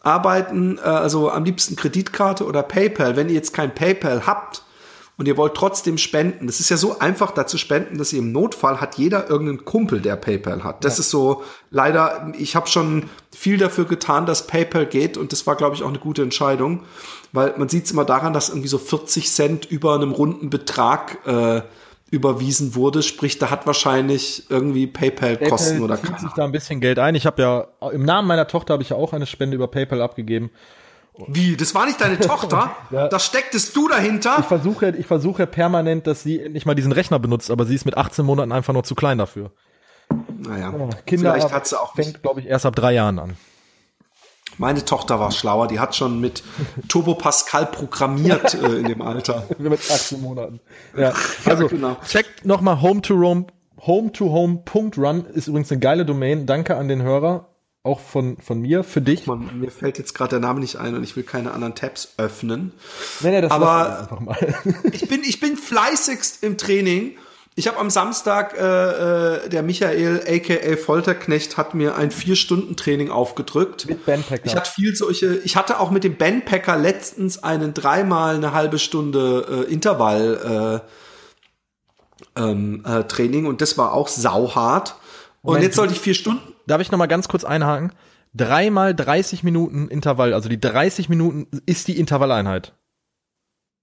arbeiten, 0.01 0.79
äh, 0.79 0.81
also 0.81 1.31
am 1.31 1.45
liebsten 1.45 1.77
Kreditkarte 1.77 2.45
oder 2.45 2.65
PayPal. 2.65 3.15
Wenn 3.15 3.29
ihr 3.29 3.37
jetzt 3.37 3.55
kein 3.55 3.73
PayPal 3.73 4.27
habt, 4.27 4.65
und 5.21 5.27
ihr 5.27 5.37
wollt 5.37 5.53
trotzdem 5.53 5.99
spenden. 5.99 6.49
Es 6.49 6.61
ist 6.61 6.71
ja 6.71 6.79
so 6.79 6.99
einfach, 6.99 7.33
da 7.33 7.47
zu 7.47 7.59
spenden, 7.59 7.99
dass 7.99 8.11
ihr 8.15 8.21
im 8.21 8.33
Notfall 8.33 8.81
hat 8.81 8.95
jeder 8.95 9.29
irgendeinen 9.29 9.67
Kumpel, 9.67 10.01
der 10.01 10.17
PayPal 10.17 10.65
hat. 10.65 10.83
Das 10.83 10.97
ja. 10.97 11.01
ist 11.01 11.11
so 11.11 11.43
leider, 11.71 12.33
ich 12.39 12.57
habe 12.57 12.69
schon 12.69 13.11
viel 13.31 13.59
dafür 13.59 13.85
getan, 13.85 14.25
dass 14.25 14.47
PayPal 14.47 14.87
geht 14.87 15.19
und 15.19 15.33
das 15.33 15.47
war, 15.47 15.57
glaube 15.57 15.77
ich, 15.77 15.83
auch 15.83 15.91
eine 15.91 15.99
gute 15.99 16.23
Entscheidung, 16.23 16.85
weil 17.33 17.53
man 17.59 17.69
sieht 17.69 17.85
es 17.85 17.91
immer 17.91 18.07
daran, 18.07 18.33
dass 18.33 18.49
irgendwie 18.49 18.69
so 18.69 18.79
40 18.79 19.31
Cent 19.31 19.67
über 19.67 19.95
einem 19.95 20.13
runden 20.13 20.49
Betrag 20.49 21.19
äh, 21.27 21.61
überwiesen 22.11 22.75
wurde, 22.75 23.03
sprich, 23.03 23.39
da 23.39 23.51
hat 23.51 23.67
wahrscheinlich 23.67 24.47
irgendwie 24.49 24.87
PayPal, 24.87 25.37
PayPal 25.37 25.51
Kosten 25.51 25.83
oder 25.83 26.03
zieht 26.03 26.19
sich 26.19 26.33
da 26.33 26.45
ein 26.45 26.53
bisschen 26.53 26.81
Geld 26.81 26.99
ein. 26.99 27.15
Ich 27.15 27.27
habe 27.27 27.43
ja 27.43 27.91
im 27.91 28.07
Namen 28.07 28.27
meiner 28.27 28.49
Tochter 28.49 28.73
habe 28.73 28.83
ich 28.83 28.89
ja 28.89 28.97
auch 28.97 29.13
eine 29.13 29.27
Spende 29.27 29.55
über 29.55 29.69
PayPal 29.69 30.01
abgegeben 30.01 30.51
wie? 31.27 31.57
Das 31.57 31.75
war 31.75 31.87
nicht 31.87 32.01
deine 32.01 32.19
Tochter? 32.21 32.75
ja. 32.91 33.09
Da 33.09 33.19
stecktest 33.19 33.75
du 33.77 33.89
dahinter? 33.89 34.37
Ich 34.41 34.47
versuche, 34.47 34.91
ich 34.91 35.07
versuche 35.07 35.47
permanent, 35.47 36.07
dass 36.07 36.23
sie 36.23 36.49
nicht 36.49 36.67
mal 36.67 36.75
diesen 36.75 36.93
Rechner 36.93 37.19
benutzt, 37.19 37.51
aber 37.51 37.67
sie 37.67 37.75
ist 37.75 37.85
mit 37.85 37.97
18 37.97 38.25
Monaten 38.25 38.53
einfach 38.53 38.73
noch 38.73 38.83
zu 38.83 38.95
klein 38.95 39.19
dafür. 39.19 39.51
Naja, 40.39 40.73
Kinder 41.07 41.33
vielleicht 41.33 41.53
hat 41.53 41.67
sie 41.67 41.81
auch 41.81 41.95
fängt, 41.95 42.23
glaube 42.23 42.41
ich, 42.41 42.47
erst 42.47 42.67
ab 42.67 42.75
drei 42.75 42.93
Jahren 42.93 43.19
an. 43.19 43.37
Meine 44.59 44.85
Tochter 44.85 45.21
war 45.21 45.31
schlauer, 45.31 45.69
die 45.69 45.79
hat 45.79 45.95
schon 45.95 46.21
mit 46.21 46.43
Turbo 46.89 47.15
Pascal 47.15 47.67
programmiert 47.67 48.55
äh, 48.63 48.79
in 48.79 48.87
dem 48.87 49.03
Alter. 49.03 49.47
mit 49.59 49.81
18 49.81 50.21
Monaten. 50.21 50.61
Ja, 50.97 51.13
also 51.45 51.65
ja, 51.65 51.69
genau. 51.69 51.97
checkt 52.07 52.45
nochmal 52.45 52.83
home 52.83 53.01
to 53.01 53.15
home, 53.15 53.47
home 53.79 54.13
to 54.13 54.31
home.run 54.31 55.27
ist 55.27 55.47
übrigens 55.47 55.71
eine 55.71 55.81
geile 55.81 56.05
Domain. 56.05 56.47
Danke 56.47 56.77
an 56.77 56.89
den 56.89 57.03
Hörer 57.03 57.50
auch 57.83 58.01
von, 58.01 58.37
von 58.37 58.61
mir, 58.61 58.85
für 58.85 59.01
dich. 59.01 59.27
Man, 59.27 59.59
mir 59.59 59.71
fällt 59.71 59.99
jetzt 59.99 60.15
gerade 60.15 60.31
der 60.31 60.41
Name 60.41 60.61
nicht 60.61 60.77
ein 60.77 60.95
und 60.95 61.03
ich 61.03 61.17
will 61.17 61.23
keine 61.23 61.53
anderen 61.53 61.75
Tabs 61.75 62.15
öffnen. 62.19 62.73
Nee, 63.21 63.31
nee, 63.31 63.41
das 63.41 63.51
Aber 63.51 64.01
einfach 64.01 64.21
mal. 64.21 64.37
ich 64.93 65.09
bin, 65.09 65.23
ich 65.25 65.41
bin 65.41 65.57
fleißigst 65.57 66.43
im 66.43 66.59
Training. 66.59 67.17
Ich 67.57 67.67
habe 67.69 67.79
am 67.79 67.91
Samstag, 67.91 68.57
äh, 68.57 69.45
äh, 69.45 69.49
der 69.49 69.63
Michael, 69.63 70.23
aka 70.27 70.77
Folterknecht, 70.77 71.57
hat 71.57 71.75
mir 71.75 71.97
ein 71.97 72.11
Vier-Stunden-Training 72.11 73.11
aufgedrückt. 73.11 73.87
Mit 73.87 74.07
Bandpacker. 74.07 74.45
Ich 74.45 74.55
hatte 74.55 74.71
viel 74.71 74.95
solche, 74.95 75.41
ich 75.45 75.57
hatte 75.57 75.81
auch 75.81 75.91
mit 75.91 76.05
dem 76.05 76.17
Bandpacker 76.17 76.77
letztens 76.77 77.43
einen 77.43 77.75
dreimal 77.75 78.37
eine 78.37 78.53
halbe 78.53 78.79
Stunde 78.79 79.67
äh, 79.69 79.73
Intervall 79.73 80.83
äh, 82.37 82.41
ähm, 82.41 82.85
äh, 82.87 83.05
Training 83.05 83.47
und 83.47 83.63
das 83.63 83.77
war 83.79 83.95
auch 83.95 84.09
sauhart. 84.09 84.97
Und 85.43 85.55
Moment. 85.55 85.65
jetzt 85.65 85.77
sollte 85.77 85.95
ich 85.95 86.01
vier 86.01 86.15
Stunden. 86.15 86.55
Darf 86.71 86.81
ich 86.81 86.93
noch 86.93 86.99
mal 87.01 87.07
ganz 87.07 87.27
kurz 87.27 87.43
einhaken? 87.43 87.93
Dreimal 88.33 88.95
30 88.95 89.43
Minuten 89.43 89.89
Intervall, 89.89 90.33
also 90.33 90.49
die 90.49 90.61
30 90.61 91.09
Minuten 91.09 91.49
ist 91.67 91.89
die 91.89 91.99
Intervalleinheit. 91.99 92.75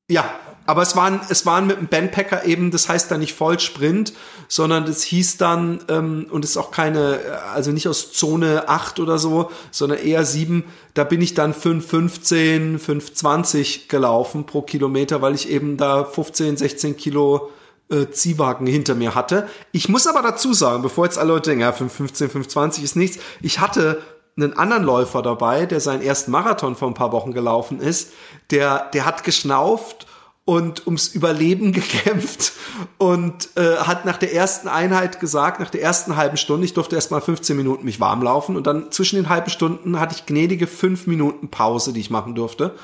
Ja, 0.10 0.34
aber 0.66 0.84
es 0.84 0.96
waren, 0.96 1.20
es 1.28 1.46
waren 1.46 1.68
mit 1.68 1.80
dem 1.80 1.90
Bandpacker 1.90 2.46
eben, 2.46 2.72
das 2.72 2.88
heißt 2.88 3.12
dann 3.12 3.20
nicht 3.20 3.34
Vollsprint, 3.34 4.14
sondern 4.48 4.86
das 4.86 5.04
hieß 5.04 5.36
dann, 5.36 5.84
ähm, 5.90 6.28
und 6.30 6.46
ist 6.46 6.56
auch 6.56 6.72
keine, 6.72 7.20
also 7.54 7.72
nicht 7.74 7.90
aus 7.90 8.14
Zone 8.14 8.70
8 8.70 9.02
oder 9.02 9.18
so, 9.18 9.52
sondern 9.70 10.00
eher 10.00 10.24
7, 10.24 10.64
da 10.94 11.04
bin 11.04 11.22
ich 11.22 11.34
dann 11.34 11.54
5,15, 11.54 12.80
5,20 12.80 13.90
gelaufen 13.90 14.46
pro 14.46 14.62
Kilometer, 14.62 15.22
weil 15.22 15.36
ich 15.36 15.50
eben 15.50 15.76
da 15.76 16.06
15, 16.06 16.56
16 16.56 16.96
Kilo 16.96 17.50
äh, 17.90 18.10
Ziehwagen 18.10 18.68
hinter 18.68 18.96
mir 18.96 19.16
hatte. 19.16 19.48
Ich 19.72 19.90
muss 19.90 20.08
aber 20.08 20.22
dazu 20.22 20.54
sagen, 20.54 20.82
bevor 20.82 21.06
jetzt 21.06 21.18
alle 21.18 21.34
Leute 21.34 21.52
denken, 21.52 21.62
ja, 21.62 21.72
5,15, 21.72 22.30
5,20 22.30 22.84
ist 22.84 22.96
nichts, 22.96 23.20
ich 23.42 23.60
hatte 23.60 24.02
einen 24.36 24.58
anderen 24.58 24.84
Läufer 24.84 25.22
dabei, 25.22 25.66
der 25.66 25.80
seinen 25.80 26.02
ersten 26.02 26.32
Marathon 26.32 26.76
vor 26.76 26.88
ein 26.88 26.94
paar 26.94 27.12
Wochen 27.12 27.32
gelaufen 27.32 27.80
ist, 27.80 28.14
der, 28.52 28.90
der 28.94 29.06
hat 29.06 29.24
geschnauft 29.24 30.06
und 30.46 30.86
ums 30.86 31.10
Überleben 31.10 31.72
gekämpft 31.74 32.54
und 32.98 33.50
äh, 33.58 33.78
hat 33.78 34.06
nach 34.06 34.18
der 34.18 34.34
ersten 34.34 34.68
Einheit 34.68 35.20
gesagt, 35.20 35.60
nach 35.60 35.70
der 35.70 35.82
ersten 35.82 36.16
halben 36.16 36.38
Stunde, 36.38 36.66
ich 36.66 36.74
durfte 36.74 36.96
erst 36.96 37.12
mal 37.12 37.22
15 37.22 37.58
Minuten 37.58 37.84
mich 37.84 38.00
warm 38.00 38.22
laufen 38.22 38.56
und 38.56 38.68
dann 38.68 38.92
zwischen 38.92 39.18
den 39.18 39.30
halben 39.30 39.50
Stunden 39.50 40.00
hatte 40.00 40.16
ich 40.16 40.26
gnädige 40.26 40.68
fünf 40.68 41.08
Minuten 41.08 41.50
Pause, 41.50 41.92
die 41.92 42.00
ich 42.00 42.10
machen 42.10 42.36
durfte. 42.36 42.76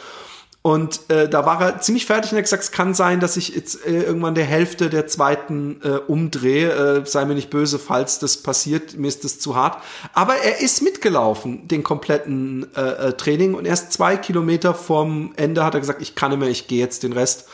Und 0.63 1.09
äh, 1.09 1.27
da 1.27 1.45
war 1.45 1.61
er 1.61 1.81
ziemlich 1.81 2.05
fertig 2.05 2.31
und 2.31 2.37
hat 2.37 2.45
gesagt, 2.45 2.63
es 2.63 2.71
kann 2.71 2.93
sein, 2.93 3.19
dass 3.19 3.35
ich 3.35 3.49
jetzt 3.49 3.85
äh, 3.85 4.03
irgendwann 4.03 4.33
der 4.33 4.45
Hälfte 4.45 4.89
der 4.89 5.07
zweiten 5.07 5.81
äh, 5.83 5.97
umdrehe. 6.07 7.01
Äh, 7.01 7.05
sei 7.05 7.25
mir 7.25 7.35
nicht 7.35 7.49
böse, 7.49 7.77
falls 7.77 8.17
das 8.19 8.37
passiert, 8.37 8.97
mir 8.97 9.09
ist 9.09 9.25
das 9.25 9.39
zu 9.39 9.57
hart. 9.57 9.83
Aber 10.13 10.37
er 10.37 10.61
ist 10.61 10.81
mitgelaufen, 10.81 11.67
den 11.67 11.83
kompletten 11.83 12.73
äh, 12.77 12.81
äh, 13.09 13.11
Training. 13.11 13.55
Und 13.55 13.65
erst 13.65 13.91
zwei 13.91 14.15
Kilometer 14.15 14.73
vom 14.73 15.33
Ende 15.35 15.65
hat 15.65 15.73
er 15.73 15.81
gesagt, 15.81 16.01
ich 16.01 16.15
kann 16.15 16.31
nicht 16.31 16.39
mehr, 16.39 16.49
ich 16.49 16.67
gehe 16.69 16.79
jetzt 16.79 17.03
den 17.03 17.11
Rest. 17.11 17.49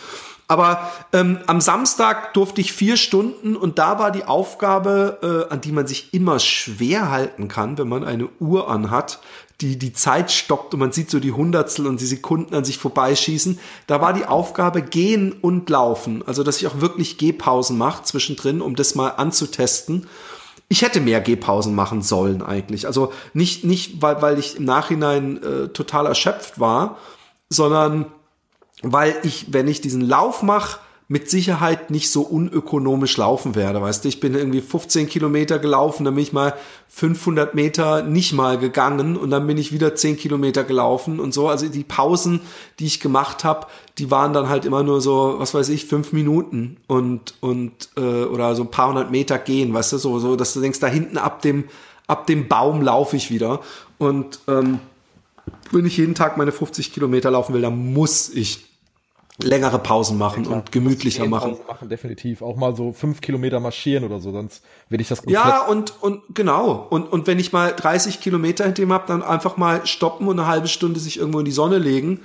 Aber 0.48 0.92
ähm, 1.12 1.40
am 1.48 1.62
Samstag 1.62 2.36
durfte 2.36 2.62
ich 2.62 2.74
vier 2.74 2.96
Stunden 2.96 3.56
und 3.56 3.80
da 3.80 3.98
war 3.98 4.12
die 4.12 4.26
Aufgabe, 4.26 5.48
äh, 5.50 5.54
an 5.54 5.62
die 5.62 5.72
man 5.72 5.88
sich 5.88 6.14
immer 6.14 6.38
schwer 6.40 7.10
halten 7.10 7.48
kann, 7.48 7.80
wenn 7.80 7.88
man 7.88 8.04
eine 8.04 8.30
Uhr 8.40 8.70
anhat, 8.70 9.20
die 9.62 9.78
die 9.78 9.94
Zeit 9.94 10.32
stoppt 10.32 10.74
und 10.74 10.80
man 10.80 10.92
sieht 10.92 11.10
so 11.10 11.20
die 11.20 11.34
Hundertstel 11.34 11.88
und 11.88 12.00
die 12.00 12.06
Sekunden 12.06 12.56
an 12.56 12.64
sich 12.64 12.78
vorbeischießen. 12.78 13.60
Da 13.88 14.02
war 14.02 14.14
die 14.14 14.26
Aufgabe 14.26 14.82
gehen 14.82 15.34
und 15.34 15.70
laufen. 15.70 16.24
Also, 16.26 16.44
dass 16.44 16.58
ich 16.58 16.68
auch 16.68 16.80
wirklich 16.82 17.18
Gehpausen 17.18 17.78
mache 17.78 18.04
zwischendrin, 18.04 18.62
um 18.62 18.76
das 18.76 18.96
mal 18.96 19.10
anzutesten. 19.10 20.08
Ich 20.70 20.84
hätte 20.84 21.02
mehr 21.02 21.20
Gehpausen 21.20 21.76
machen 21.76 22.02
sollen 22.02 22.42
eigentlich. 22.42 22.86
Also 22.86 23.12
nicht, 23.34 23.66
nicht 23.66 24.02
weil, 24.02 24.22
weil 24.22 24.38
ich 24.38 24.58
im 24.58 24.66
Nachhinein 24.66 25.42
äh, 25.44 25.68
total 25.70 26.06
erschöpft 26.06 26.60
war, 26.60 26.98
sondern 27.50 28.06
weil 28.84 29.16
ich, 29.24 29.52
wenn 29.52 29.68
ich 29.68 29.82
diesen 29.82 30.02
Lauf 30.02 30.44
mache, 30.44 30.80
mit 31.12 31.28
Sicherheit 31.28 31.90
nicht 31.90 32.12
so 32.12 32.22
unökonomisch 32.22 33.18
laufen 33.18 33.56
werde. 33.56 33.82
Weißt 33.82 34.06
du, 34.06 34.10
ich 34.10 34.20
bin 34.20 34.36
irgendwie 34.36 34.62
15 34.62 35.10
Kilometer 35.10 35.58
gelaufen, 35.58 36.06
dann 36.06 36.14
bin 36.14 36.22
ich 36.22 36.34
mal 36.34 36.54
500 36.90 37.56
Meter 37.56 38.04
nicht 38.04 38.32
mal 38.32 38.60
gegangen 38.60 39.18
und 39.18 39.32
dann 39.32 39.48
bin 39.48 39.58
ich 39.58 39.74
wieder 39.74 39.96
10 39.96 40.18
Kilometer 40.18 40.64
gelaufen 40.64 41.20
und 41.20 41.34
so. 41.34 41.50
Also 41.50 41.68
die 41.68 41.84
Pausen, 41.84 42.42
die 42.78 42.86
ich 42.86 43.00
gemacht 43.00 43.44
habe, 43.44 43.66
die 43.98 44.12
waren 44.12 44.34
dann 44.34 44.50
halt 44.50 44.66
immer 44.66 44.84
nur 44.84 45.02
so, 45.02 45.36
was 45.40 45.56
weiß 45.56 45.70
ich, 45.70 45.86
fünf 45.86 46.14
Minuten 46.14 46.78
und 46.86 47.34
und 47.42 47.90
äh, 47.98 48.26
oder 48.26 48.54
so 48.54 48.62
ein 48.62 48.72
paar 48.72 48.90
hundert 48.90 49.10
Meter 49.10 49.40
gehen, 49.40 49.74
weißt 49.74 49.94
du, 49.94 49.98
so 49.98 50.20
so, 50.20 50.36
dass 50.36 50.54
du 50.54 50.62
denkst, 50.62 50.80
da 50.80 50.88
hinten 50.88 51.18
ab 51.18 51.42
dem 51.42 51.66
ab 52.06 52.28
dem 52.28 52.48
Baum 52.48 52.84
laufe 52.84 53.16
ich 53.16 53.32
wieder 53.32 53.62
und 53.98 54.42
ähm, 54.48 54.80
wenn 55.72 55.88
ich 55.88 55.98
jeden 55.98 56.14
Tag 56.14 56.38
meine 56.38 56.52
50 56.52 56.94
Kilometer 56.94 57.32
laufen 57.32 57.56
will, 57.56 57.62
dann 57.62 57.94
muss 57.94 58.30
ich 58.30 58.69
längere 59.42 59.80
Pausen 59.80 60.18
machen 60.18 60.46
und 60.48 60.72
gemütlicher 60.72 61.28
machen. 61.28 61.52
Pausen 61.52 61.68
machen. 61.68 61.90
Definitiv. 61.90 62.42
Auch 62.42 62.58
mal 62.58 62.76
so 62.76 62.94
fünf 62.94 63.22
Kilometer 63.22 63.60
marschieren 63.60 64.04
oder 64.04 64.20
so, 64.20 64.32
sonst 64.32 64.64
werde 64.90 65.02
ich 65.02 65.08
das 65.08 65.22
Ja, 65.28 65.66
und, 65.66 65.94
und 66.02 66.22
genau. 66.34 66.88
Und, 66.90 67.12
und 67.12 67.28
wenn 67.28 67.40
ich 67.40 67.54
mal 67.54 67.74
30 67.74 68.20
Kilometer 68.20 68.66
hinter 68.66 68.84
ihm 68.84 68.94
habe, 68.94 69.06
dann 69.08 69.24
einfach 69.24 69.58
mal 69.58 69.86
stoppen 69.86 70.28
und 70.28 70.40
eine 70.40 70.48
halbe 70.48 70.68
Stunde 70.68 71.00
sich 71.00 71.18
irgendwo 71.18 71.40
in 71.40 71.46
die 71.46 71.52
Sonne 71.52 71.78
legen 71.78 72.22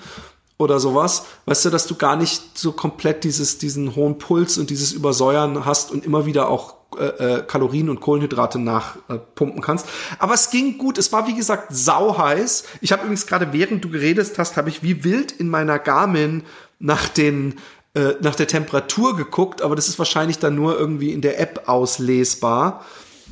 oder 0.58 0.78
sowas. 0.78 1.24
Weißt 1.46 1.64
du, 1.64 1.70
dass 1.70 1.86
du 1.86 1.96
gar 1.96 2.16
nicht 2.16 2.56
so 2.56 2.72
komplett 2.72 3.24
dieses, 3.24 3.58
diesen 3.58 3.96
hohen 3.96 4.18
Puls 4.18 4.58
und 4.58 4.70
dieses 4.70 4.92
Übersäuern 4.92 5.64
hast 5.64 5.90
und 5.90 6.04
immer 6.04 6.26
wieder 6.26 6.48
auch 6.48 6.74
äh, 6.98 7.06
äh, 7.38 7.42
Kalorien 7.42 7.88
und 7.88 8.00
Kohlenhydrate 8.00 8.58
nachpumpen 8.58 9.58
äh, 9.58 9.62
kannst. 9.62 9.86
Aber 10.18 10.34
es 10.34 10.50
ging 10.50 10.78
gut. 10.78 10.98
Es 10.98 11.12
war 11.12 11.26
wie 11.26 11.34
gesagt 11.34 11.68
sau 11.70 12.16
heiß. 12.18 12.64
Ich 12.80 12.92
habe 12.92 13.02
übrigens 13.02 13.26
gerade 13.26 13.52
während 13.52 13.84
du 13.84 13.90
geredet 13.90 14.38
hast, 14.38 14.56
habe 14.56 14.68
ich 14.68 14.82
wie 14.82 15.02
wild 15.02 15.32
in 15.32 15.48
meiner 15.48 15.78
Garmin 15.78 16.44
nach 16.78 17.08
den 17.08 17.56
äh, 17.94 18.14
nach 18.20 18.34
der 18.34 18.46
Temperatur 18.46 19.16
geguckt, 19.16 19.62
aber 19.62 19.76
das 19.76 19.88
ist 19.88 19.98
wahrscheinlich 19.98 20.38
dann 20.38 20.54
nur 20.54 20.78
irgendwie 20.78 21.12
in 21.12 21.20
der 21.20 21.40
App 21.40 21.68
auslesbar. 21.68 22.84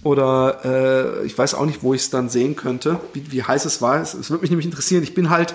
Oder 0.04 1.20
äh, 1.22 1.26
ich 1.26 1.36
weiß 1.36 1.54
auch 1.54 1.66
nicht, 1.66 1.82
wo 1.82 1.94
ich 1.94 2.02
es 2.02 2.10
dann 2.10 2.28
sehen 2.28 2.56
könnte, 2.56 2.98
wie, 3.12 3.30
wie 3.30 3.42
heiß 3.44 3.64
es 3.64 3.80
war. 3.80 4.00
Es, 4.00 4.14
es 4.14 4.30
würde 4.30 4.42
mich 4.42 4.50
nämlich 4.50 4.66
interessieren. 4.66 5.02
Ich 5.04 5.14
bin 5.14 5.30
halt 5.30 5.54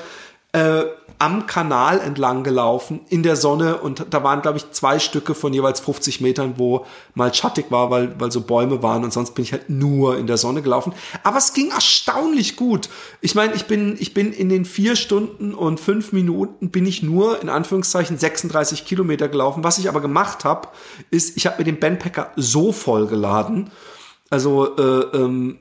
äh, 0.54 0.84
am 1.20 1.48
Kanal 1.48 2.00
entlang 2.00 2.44
gelaufen 2.44 3.00
in 3.10 3.24
der 3.24 3.36
Sonne 3.36 3.78
und 3.78 4.06
da 4.12 4.24
waren, 4.24 4.42
glaube 4.42 4.58
ich, 4.58 4.72
zwei 4.72 5.00
Stücke 5.00 5.34
von 5.34 5.52
jeweils 5.54 5.80
50 5.80 6.22
Metern, 6.22 6.56
wo 6.58 6.86
mal 7.16 7.34
schattig 7.34 7.66
war, 7.70 7.90
weil, 7.90 8.20
weil 8.20 8.32
so 8.32 8.42
Bäume 8.42 8.84
waren 8.84 9.04
und 9.04 9.12
sonst 9.12 9.34
bin 9.34 9.44
ich 9.44 9.52
halt 9.52 9.70
nur 9.70 10.18
in 10.18 10.28
der 10.28 10.38
Sonne 10.38 10.62
gelaufen. 10.62 10.94
Aber 11.24 11.38
es 11.38 11.54
ging 11.54 11.72
erstaunlich 11.72 12.56
gut. 12.56 12.90
Ich 13.22 13.34
meine, 13.34 13.54
ich 13.56 13.66
bin, 13.66 13.96
ich 14.00 14.14
bin 14.14 14.32
in 14.32 14.50
den 14.50 14.66
vier 14.66 14.96
Stunden 14.96 15.54
und 15.56 15.80
fünf 15.80 16.14
Minuten 16.14 16.70
bin 16.70 16.86
ich 16.86 17.02
nur 17.02 17.42
in 17.42 17.50
Anführungszeichen 17.50 18.18
36 18.18 18.86
Kilometer 18.86 19.28
gelaufen. 19.28 19.64
Was 19.64 19.80
ich 19.80 19.90
aber 19.90 20.02
gemacht 20.02 20.46
habe, 20.46 20.68
ist, 21.10 21.36
ich 21.36 21.48
habe 21.48 21.58
mir 21.58 21.66
den 21.66 21.80
Bandpacker 21.80 22.32
so 22.36 22.72
voll 22.72 23.08
geladen. 23.08 23.72
Also 24.30 24.76
äh, 24.78 25.18
ähm, 25.18 25.58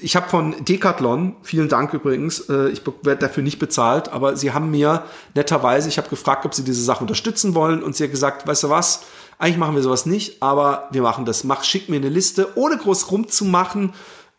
ich 0.00 0.16
habe 0.16 0.28
von 0.28 0.64
Decathlon, 0.64 1.36
vielen 1.42 1.68
Dank 1.68 1.92
übrigens, 1.92 2.40
äh, 2.48 2.68
ich 2.68 2.82
werde 2.86 3.20
dafür 3.20 3.42
nicht 3.42 3.58
bezahlt, 3.58 4.10
aber 4.12 4.36
sie 4.36 4.52
haben 4.52 4.70
mir 4.70 5.04
netterweise, 5.34 5.88
ich 5.88 5.98
habe 5.98 6.08
gefragt, 6.08 6.44
ob 6.46 6.54
sie 6.54 6.64
diese 6.64 6.82
Sache 6.82 7.00
unterstützen 7.00 7.54
wollen 7.54 7.82
und 7.82 7.96
sie 7.96 8.04
hat 8.04 8.10
gesagt, 8.10 8.46
weißt 8.46 8.64
du 8.64 8.70
was, 8.70 9.02
eigentlich 9.38 9.58
machen 9.58 9.74
wir 9.74 9.82
sowas 9.82 10.06
nicht, 10.06 10.42
aber 10.42 10.88
wir 10.92 11.02
machen 11.02 11.24
das. 11.24 11.44
Mach, 11.44 11.64
schick 11.64 11.88
mir 11.88 11.96
eine 11.96 12.08
Liste, 12.08 12.48
ohne 12.54 12.76
groß 12.76 13.10
rumzumachen, 13.10 13.92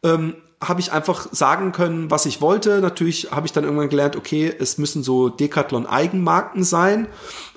ähm, 0.04 0.36
habe 0.62 0.80
ich 0.80 0.94
einfach 0.94 1.28
sagen 1.32 1.74
können, 1.74 2.10
was 2.10 2.26
ich 2.26 2.40
wollte. 2.40 2.80
Natürlich 2.80 3.32
habe 3.32 3.46
ich 3.46 3.52
dann 3.52 3.66
irgendwann 3.66 3.90
gelernt, 3.90 4.16
okay, 4.16 4.54
es 4.58 4.78
müssen 4.78 5.04
so 5.04 5.28
Decathlon 5.28 5.86
Eigenmarken 5.86 6.64
sein 6.64 7.08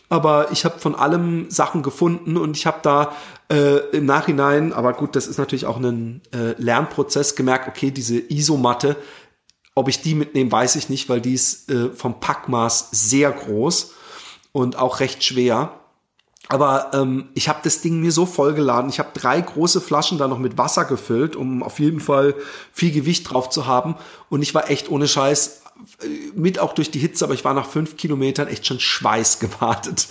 aber 0.08 0.52
ich 0.52 0.64
habe 0.64 0.78
von 0.78 0.94
allem 0.94 1.50
Sachen 1.50 1.82
gefunden 1.82 2.36
und 2.36 2.56
ich 2.56 2.66
habe 2.66 2.78
da 2.82 3.12
äh, 3.50 3.78
im 3.90 4.06
Nachhinein, 4.06 4.72
aber 4.72 4.92
gut, 4.92 5.16
das 5.16 5.26
ist 5.26 5.38
natürlich 5.38 5.66
auch 5.66 5.78
ein 5.78 6.22
äh, 6.32 6.60
Lernprozess, 6.60 7.34
gemerkt, 7.34 7.68
okay, 7.68 7.90
diese 7.90 8.18
Isomatte, 8.18 8.96
ob 9.74 9.88
ich 9.88 10.02
die 10.02 10.14
mitnehme, 10.14 10.50
weiß 10.50 10.76
ich 10.76 10.88
nicht, 10.88 11.08
weil 11.08 11.20
die 11.20 11.34
ist 11.34 11.70
äh, 11.70 11.90
vom 11.90 12.20
Packmaß 12.20 12.88
sehr 12.92 13.30
groß 13.30 13.92
und 14.52 14.78
auch 14.78 15.00
recht 15.00 15.22
schwer. 15.22 15.80
Aber 16.48 16.92
ähm, 16.94 17.28
ich 17.34 17.48
habe 17.48 17.58
das 17.64 17.80
Ding 17.80 18.00
mir 18.00 18.12
so 18.12 18.24
vollgeladen. 18.24 18.88
Ich 18.88 19.00
habe 19.00 19.10
drei 19.12 19.40
große 19.40 19.80
Flaschen 19.80 20.16
da 20.16 20.28
noch 20.28 20.38
mit 20.38 20.56
Wasser 20.56 20.84
gefüllt, 20.84 21.34
um 21.34 21.62
auf 21.62 21.80
jeden 21.80 21.98
Fall 21.98 22.34
viel 22.72 22.92
Gewicht 22.92 23.30
drauf 23.30 23.50
zu 23.50 23.66
haben. 23.66 23.96
Und 24.30 24.42
ich 24.42 24.54
war 24.54 24.70
echt 24.70 24.88
ohne 24.88 25.08
Scheiß 25.08 25.62
mit 26.34 26.58
auch 26.58 26.72
durch 26.72 26.90
die 26.90 26.98
Hitze, 26.98 27.24
aber 27.24 27.34
ich 27.34 27.44
war 27.44 27.54
nach 27.54 27.68
fünf 27.68 27.96
Kilometern 27.96 28.48
echt 28.48 28.66
schon 28.66 28.80
Schweiß 28.80 29.38
gewartet. 29.38 30.08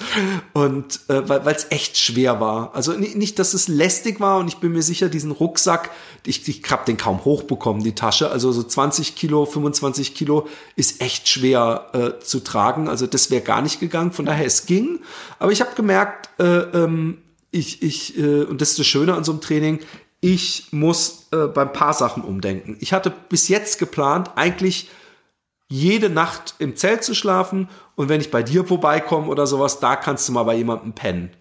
Und 0.54 1.02
äh, 1.10 1.28
weil 1.28 1.56
es 1.56 1.68
echt 1.70 1.98
schwer 1.98 2.40
war. 2.40 2.74
Also 2.74 2.94
nicht, 2.94 3.40
dass 3.40 3.54
es 3.54 3.68
lästig 3.68 4.20
war 4.20 4.40
und 4.40 4.48
ich 4.48 4.58
bin 4.58 4.72
mir 4.72 4.82
sicher, 4.82 5.10
diesen 5.10 5.32
Rucksack, 5.32 5.92
ich, 6.26 6.48
ich 6.48 6.64
hab 6.72 6.86
den 6.86 6.98
kaum 6.98 7.26
hochbekommen, 7.26 7.84
die 7.84 7.94
Tasche. 7.94 8.30
Also 8.30 8.52
so 8.52 8.64
20 8.64 9.16
Kilo, 9.16 9.46
25 9.46 10.16
Kilo 10.16 10.48
ist 10.76 11.02
echt 11.02 11.28
schwer 11.28 11.90
äh, 11.94 12.24
zu 12.24 12.40
tragen. 12.40 12.88
Also 12.88 13.06
das 13.06 13.30
wäre 13.30 13.42
gar 13.42 13.62
nicht 13.62 13.80
gegangen. 13.80 14.12
Von 14.12 14.26
daher, 14.26 14.46
es 14.46 14.66
ging. 14.66 15.00
Aber 15.40 15.52
ich 15.52 15.62
habe 15.62 15.76
gemerkt, 15.76 16.30
äh, 16.40 16.44
ähm, 16.44 17.18
ich, 17.52 17.84
ich, 17.84 18.18
äh, 18.18 18.44
und 18.44 18.62
das 18.62 18.72
ist 18.72 18.80
das 18.80 18.88
Schöne 18.88 19.14
an 19.14 19.24
so 19.24 19.32
einem 19.32 19.42
Training, 19.42 19.80
ich 20.22 20.68
muss 20.72 21.28
äh, 21.32 21.48
beim 21.48 21.72
paar 21.72 21.94
Sachen 21.94 22.24
umdenken. 22.24 22.78
Ich 22.80 22.94
hatte 22.94 23.14
bis 23.30 23.48
jetzt 23.48 23.78
geplant, 23.78 24.32
eigentlich 24.36 24.90
jede 25.68 26.10
Nacht 26.10 26.56
im 26.60 26.76
Zelt 26.76 27.04
zu 27.04 27.16
schlafen 27.16 27.70
und 27.96 28.10
wenn 28.10 28.22
ich 28.22 28.32
bei 28.32 28.44
dir 28.44 28.66
vorbeikomme 28.66 29.28
oder 29.28 29.48
sowas, 29.48 29.80
da 29.80 29.96
kannst 29.96 30.28
du 30.28 30.34
mal 30.34 30.44
bei 30.44 30.56
jemandem 30.56 30.94
pennen. 30.94 31.32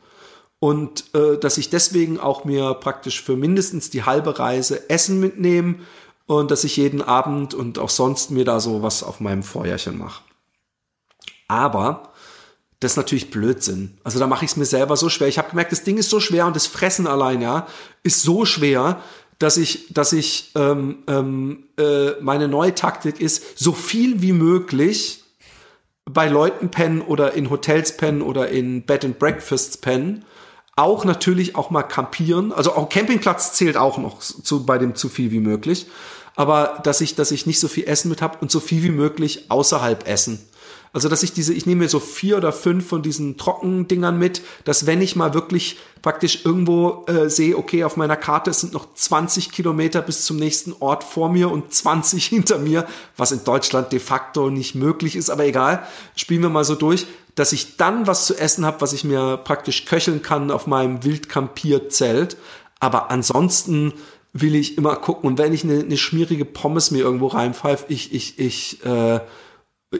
und 0.64 1.14
äh, 1.14 1.36
dass 1.38 1.58
ich 1.58 1.68
deswegen 1.68 2.18
auch 2.18 2.46
mir 2.46 2.72
praktisch 2.74 3.22
für 3.22 3.36
mindestens 3.36 3.90
die 3.90 4.04
halbe 4.04 4.38
Reise 4.38 4.88
Essen 4.88 5.20
mitnehme 5.20 5.76
und 6.26 6.50
dass 6.50 6.64
ich 6.64 6.78
jeden 6.78 7.02
Abend 7.02 7.52
und 7.52 7.78
auch 7.78 7.90
sonst 7.90 8.30
mir 8.30 8.46
da 8.46 8.60
so 8.60 8.82
was 8.82 9.02
auf 9.02 9.20
meinem 9.20 9.42
Feuerchen 9.42 9.98
mache. 9.98 10.22
Aber 11.48 12.14
das 12.80 12.92
ist 12.92 12.96
natürlich 12.96 13.30
Blödsinn. 13.30 13.98
Also 14.04 14.18
da 14.18 14.26
mache 14.26 14.44
ich 14.46 14.52
es 14.52 14.56
mir 14.56 14.64
selber 14.64 14.96
so 14.96 15.10
schwer. 15.10 15.28
Ich 15.28 15.36
habe 15.36 15.50
gemerkt, 15.50 15.72
das 15.72 15.84
Ding 15.84 15.98
ist 15.98 16.08
so 16.10 16.20
schwer 16.20 16.46
und 16.46 16.56
das 16.56 16.66
Fressen 16.66 17.06
allein, 17.06 17.42
ja, 17.42 17.66
ist 18.02 18.22
so 18.22 18.46
schwer, 18.46 19.02
dass 19.38 19.56
ich, 19.56 19.92
dass 19.92 20.12
ich 20.12 20.52
ähm, 20.54 20.98
ähm, 21.06 21.64
äh, 21.78 22.12
meine 22.20 22.48
neue 22.48 22.74
Taktik 22.74 23.20
ist, 23.20 23.58
so 23.58 23.72
viel 23.72 24.22
wie 24.22 24.32
möglich 24.32 25.24
bei 26.04 26.28
Leuten 26.28 26.70
pennen 26.70 27.00
oder 27.00 27.32
in 27.32 27.50
Hotels 27.50 27.96
pennen 27.96 28.22
oder 28.22 28.48
in 28.48 28.82
Bed 28.82 29.04
and 29.04 29.18
Breakfasts 29.18 29.76
pennen. 29.76 30.24
Auch 30.76 31.04
natürlich 31.04 31.56
auch 31.56 31.70
mal 31.70 31.82
campieren. 31.82 32.52
Also 32.52 32.74
auch 32.74 32.88
Campingplatz 32.88 33.54
zählt 33.54 33.76
auch 33.76 33.98
noch 33.98 34.18
zu, 34.18 34.66
bei 34.66 34.78
dem 34.78 34.94
zu 34.94 35.08
viel 35.08 35.30
wie 35.30 35.40
möglich. 35.40 35.86
Aber 36.36 36.80
dass 36.82 37.00
ich, 37.00 37.14
dass 37.14 37.30
ich 37.30 37.46
nicht 37.46 37.60
so 37.60 37.68
viel 37.68 37.84
Essen 37.86 38.08
mit 38.08 38.22
habe 38.22 38.38
und 38.40 38.50
so 38.50 38.60
viel 38.60 38.82
wie 38.82 38.90
möglich 38.90 39.50
außerhalb 39.50 40.06
essen. 40.08 40.40
Also, 40.94 41.08
dass 41.08 41.24
ich 41.24 41.32
diese, 41.32 41.52
ich 41.52 41.66
nehme 41.66 41.82
mir 41.82 41.88
so 41.88 41.98
vier 41.98 42.36
oder 42.36 42.52
fünf 42.52 42.86
von 42.86 43.02
diesen 43.02 43.36
Trockendingern 43.36 44.16
mit, 44.16 44.42
dass 44.64 44.86
wenn 44.86 45.02
ich 45.02 45.16
mal 45.16 45.34
wirklich 45.34 45.76
praktisch 46.02 46.44
irgendwo 46.44 47.04
äh, 47.08 47.28
sehe, 47.28 47.58
okay, 47.58 47.82
auf 47.82 47.96
meiner 47.96 48.16
Karte 48.16 48.52
sind 48.52 48.72
noch 48.72 48.94
20 48.94 49.50
Kilometer 49.50 50.02
bis 50.02 50.24
zum 50.24 50.36
nächsten 50.36 50.72
Ort 50.78 51.02
vor 51.02 51.28
mir 51.28 51.50
und 51.50 51.74
20 51.74 52.24
hinter 52.28 52.58
mir, 52.58 52.86
was 53.16 53.32
in 53.32 53.42
Deutschland 53.42 53.90
de 53.90 53.98
facto 53.98 54.50
nicht 54.50 54.76
möglich 54.76 55.16
ist, 55.16 55.30
aber 55.30 55.44
egal, 55.44 55.84
spielen 56.14 56.42
wir 56.42 56.48
mal 56.48 56.64
so 56.64 56.76
durch, 56.76 57.06
dass 57.34 57.52
ich 57.52 57.76
dann 57.76 58.06
was 58.06 58.26
zu 58.26 58.38
essen 58.38 58.64
habe, 58.64 58.80
was 58.80 58.92
ich 58.92 59.02
mir 59.02 59.36
praktisch 59.38 59.86
köcheln 59.86 60.22
kann 60.22 60.52
auf 60.52 60.68
meinem 60.68 61.02
Wildkampierzelt. 61.02 62.36
Aber 62.78 63.10
ansonsten 63.10 63.94
will 64.32 64.54
ich 64.54 64.78
immer 64.78 64.94
gucken 64.94 65.28
und 65.28 65.38
wenn 65.38 65.52
ich 65.52 65.64
eine, 65.64 65.80
eine 65.80 65.96
schmierige 65.96 66.44
Pommes 66.44 66.92
mir 66.92 67.00
irgendwo 67.00 67.26
reinpfeife, 67.26 67.86
ich, 67.88 68.14
ich, 68.14 68.38
ich, 68.38 68.84
äh, 68.86 69.18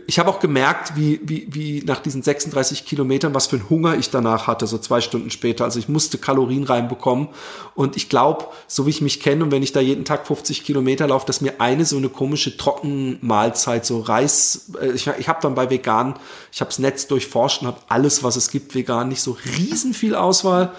ich 0.07 0.19
habe 0.19 0.31
auch 0.31 0.41
gemerkt, 0.41 0.97
wie, 0.97 1.21
wie, 1.23 1.47
wie 1.51 1.83
nach 1.85 2.01
diesen 2.01 2.23
36 2.23 2.85
Kilometern, 2.85 3.35
was 3.35 3.47
für 3.47 3.57
einen 3.57 3.71
Hunger 3.71 3.97
ich 3.97 4.11
danach 4.11 4.47
hatte, 4.47 4.67
so 4.67 4.79
zwei 4.79 5.01
Stunden 5.01 5.31
später. 5.31 5.65
Also 5.65 5.79
ich 5.79 5.89
musste 5.89 6.19
Kalorien 6.19 6.65
reinbekommen. 6.65 7.29
Und 7.75 7.97
ich 7.97 8.09
glaube, 8.09 8.47
so 8.67 8.87
wie 8.87 8.91
ich 8.91 9.01
mich 9.01 9.21
kenne 9.21 9.45
und 9.45 9.51
wenn 9.53 9.63
ich 9.63 9.73
da 9.73 9.81
jeden 9.81 10.05
Tag 10.05 10.27
50 10.27 10.65
Kilometer 10.65 11.09
laufe, 11.09 11.27
dass 11.27 11.41
mir 11.41 11.61
eine 11.61 11.85
so 11.85 11.97
eine 11.97 12.09
komische 12.09 12.57
Trockenmahlzeit, 12.57 13.85
so 13.85 14.01
Reis, 14.01 14.73
äh, 14.81 14.93
ich, 14.93 15.07
ich 15.07 15.29
habe 15.29 15.41
dann 15.43 15.55
bei 15.55 15.71
vegan, 15.71 16.15
ich 16.53 16.61
habe 16.61 16.71
das 16.71 16.79
Netz 16.79 17.07
durchforscht 17.07 17.63
und 17.63 17.69
habe 17.69 17.81
alles, 17.89 18.23
was 18.23 18.37
es 18.37 18.51
gibt, 18.51 18.75
vegan, 18.75 19.09
nicht 19.09 19.23
so 19.23 19.37
riesen 19.59 19.95
viel 19.95 20.15
Auswahl. 20.15 20.73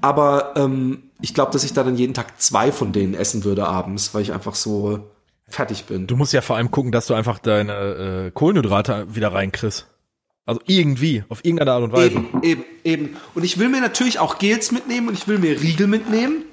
Aber 0.00 0.54
ähm, 0.56 1.04
ich 1.20 1.34
glaube, 1.34 1.52
dass 1.52 1.64
ich 1.64 1.72
da 1.72 1.84
dann 1.84 1.96
jeden 1.96 2.14
Tag 2.14 2.40
zwei 2.40 2.72
von 2.72 2.92
denen 2.92 3.14
essen 3.14 3.44
würde 3.44 3.66
abends, 3.66 4.14
weil 4.14 4.22
ich 4.22 4.32
einfach 4.32 4.56
so 4.56 5.00
fertig 5.52 5.84
bin. 5.84 6.06
Du 6.06 6.16
musst 6.16 6.32
ja 6.32 6.40
vor 6.40 6.56
allem 6.56 6.70
gucken, 6.70 6.92
dass 6.92 7.06
du 7.06 7.14
einfach 7.14 7.38
deine 7.38 8.26
äh, 8.26 8.30
Kohlenhydrate 8.30 9.14
wieder 9.14 9.32
reinkriegst. 9.32 9.86
Also 10.44 10.60
irgendwie, 10.66 11.22
auf 11.28 11.44
irgendeine 11.44 11.72
Art 11.72 11.82
und 11.84 11.92
Weise. 11.92 12.16
Eben, 12.16 12.42
eben, 12.42 12.64
eben. 12.82 13.16
Und 13.34 13.44
ich 13.44 13.58
will 13.58 13.68
mir 13.68 13.80
natürlich 13.80 14.18
auch 14.18 14.38
Gels 14.38 14.72
mitnehmen 14.72 15.08
und 15.08 15.14
ich 15.14 15.28
will 15.28 15.38
mir 15.38 15.60
Riegel 15.60 15.86
mitnehmen. 15.86 16.44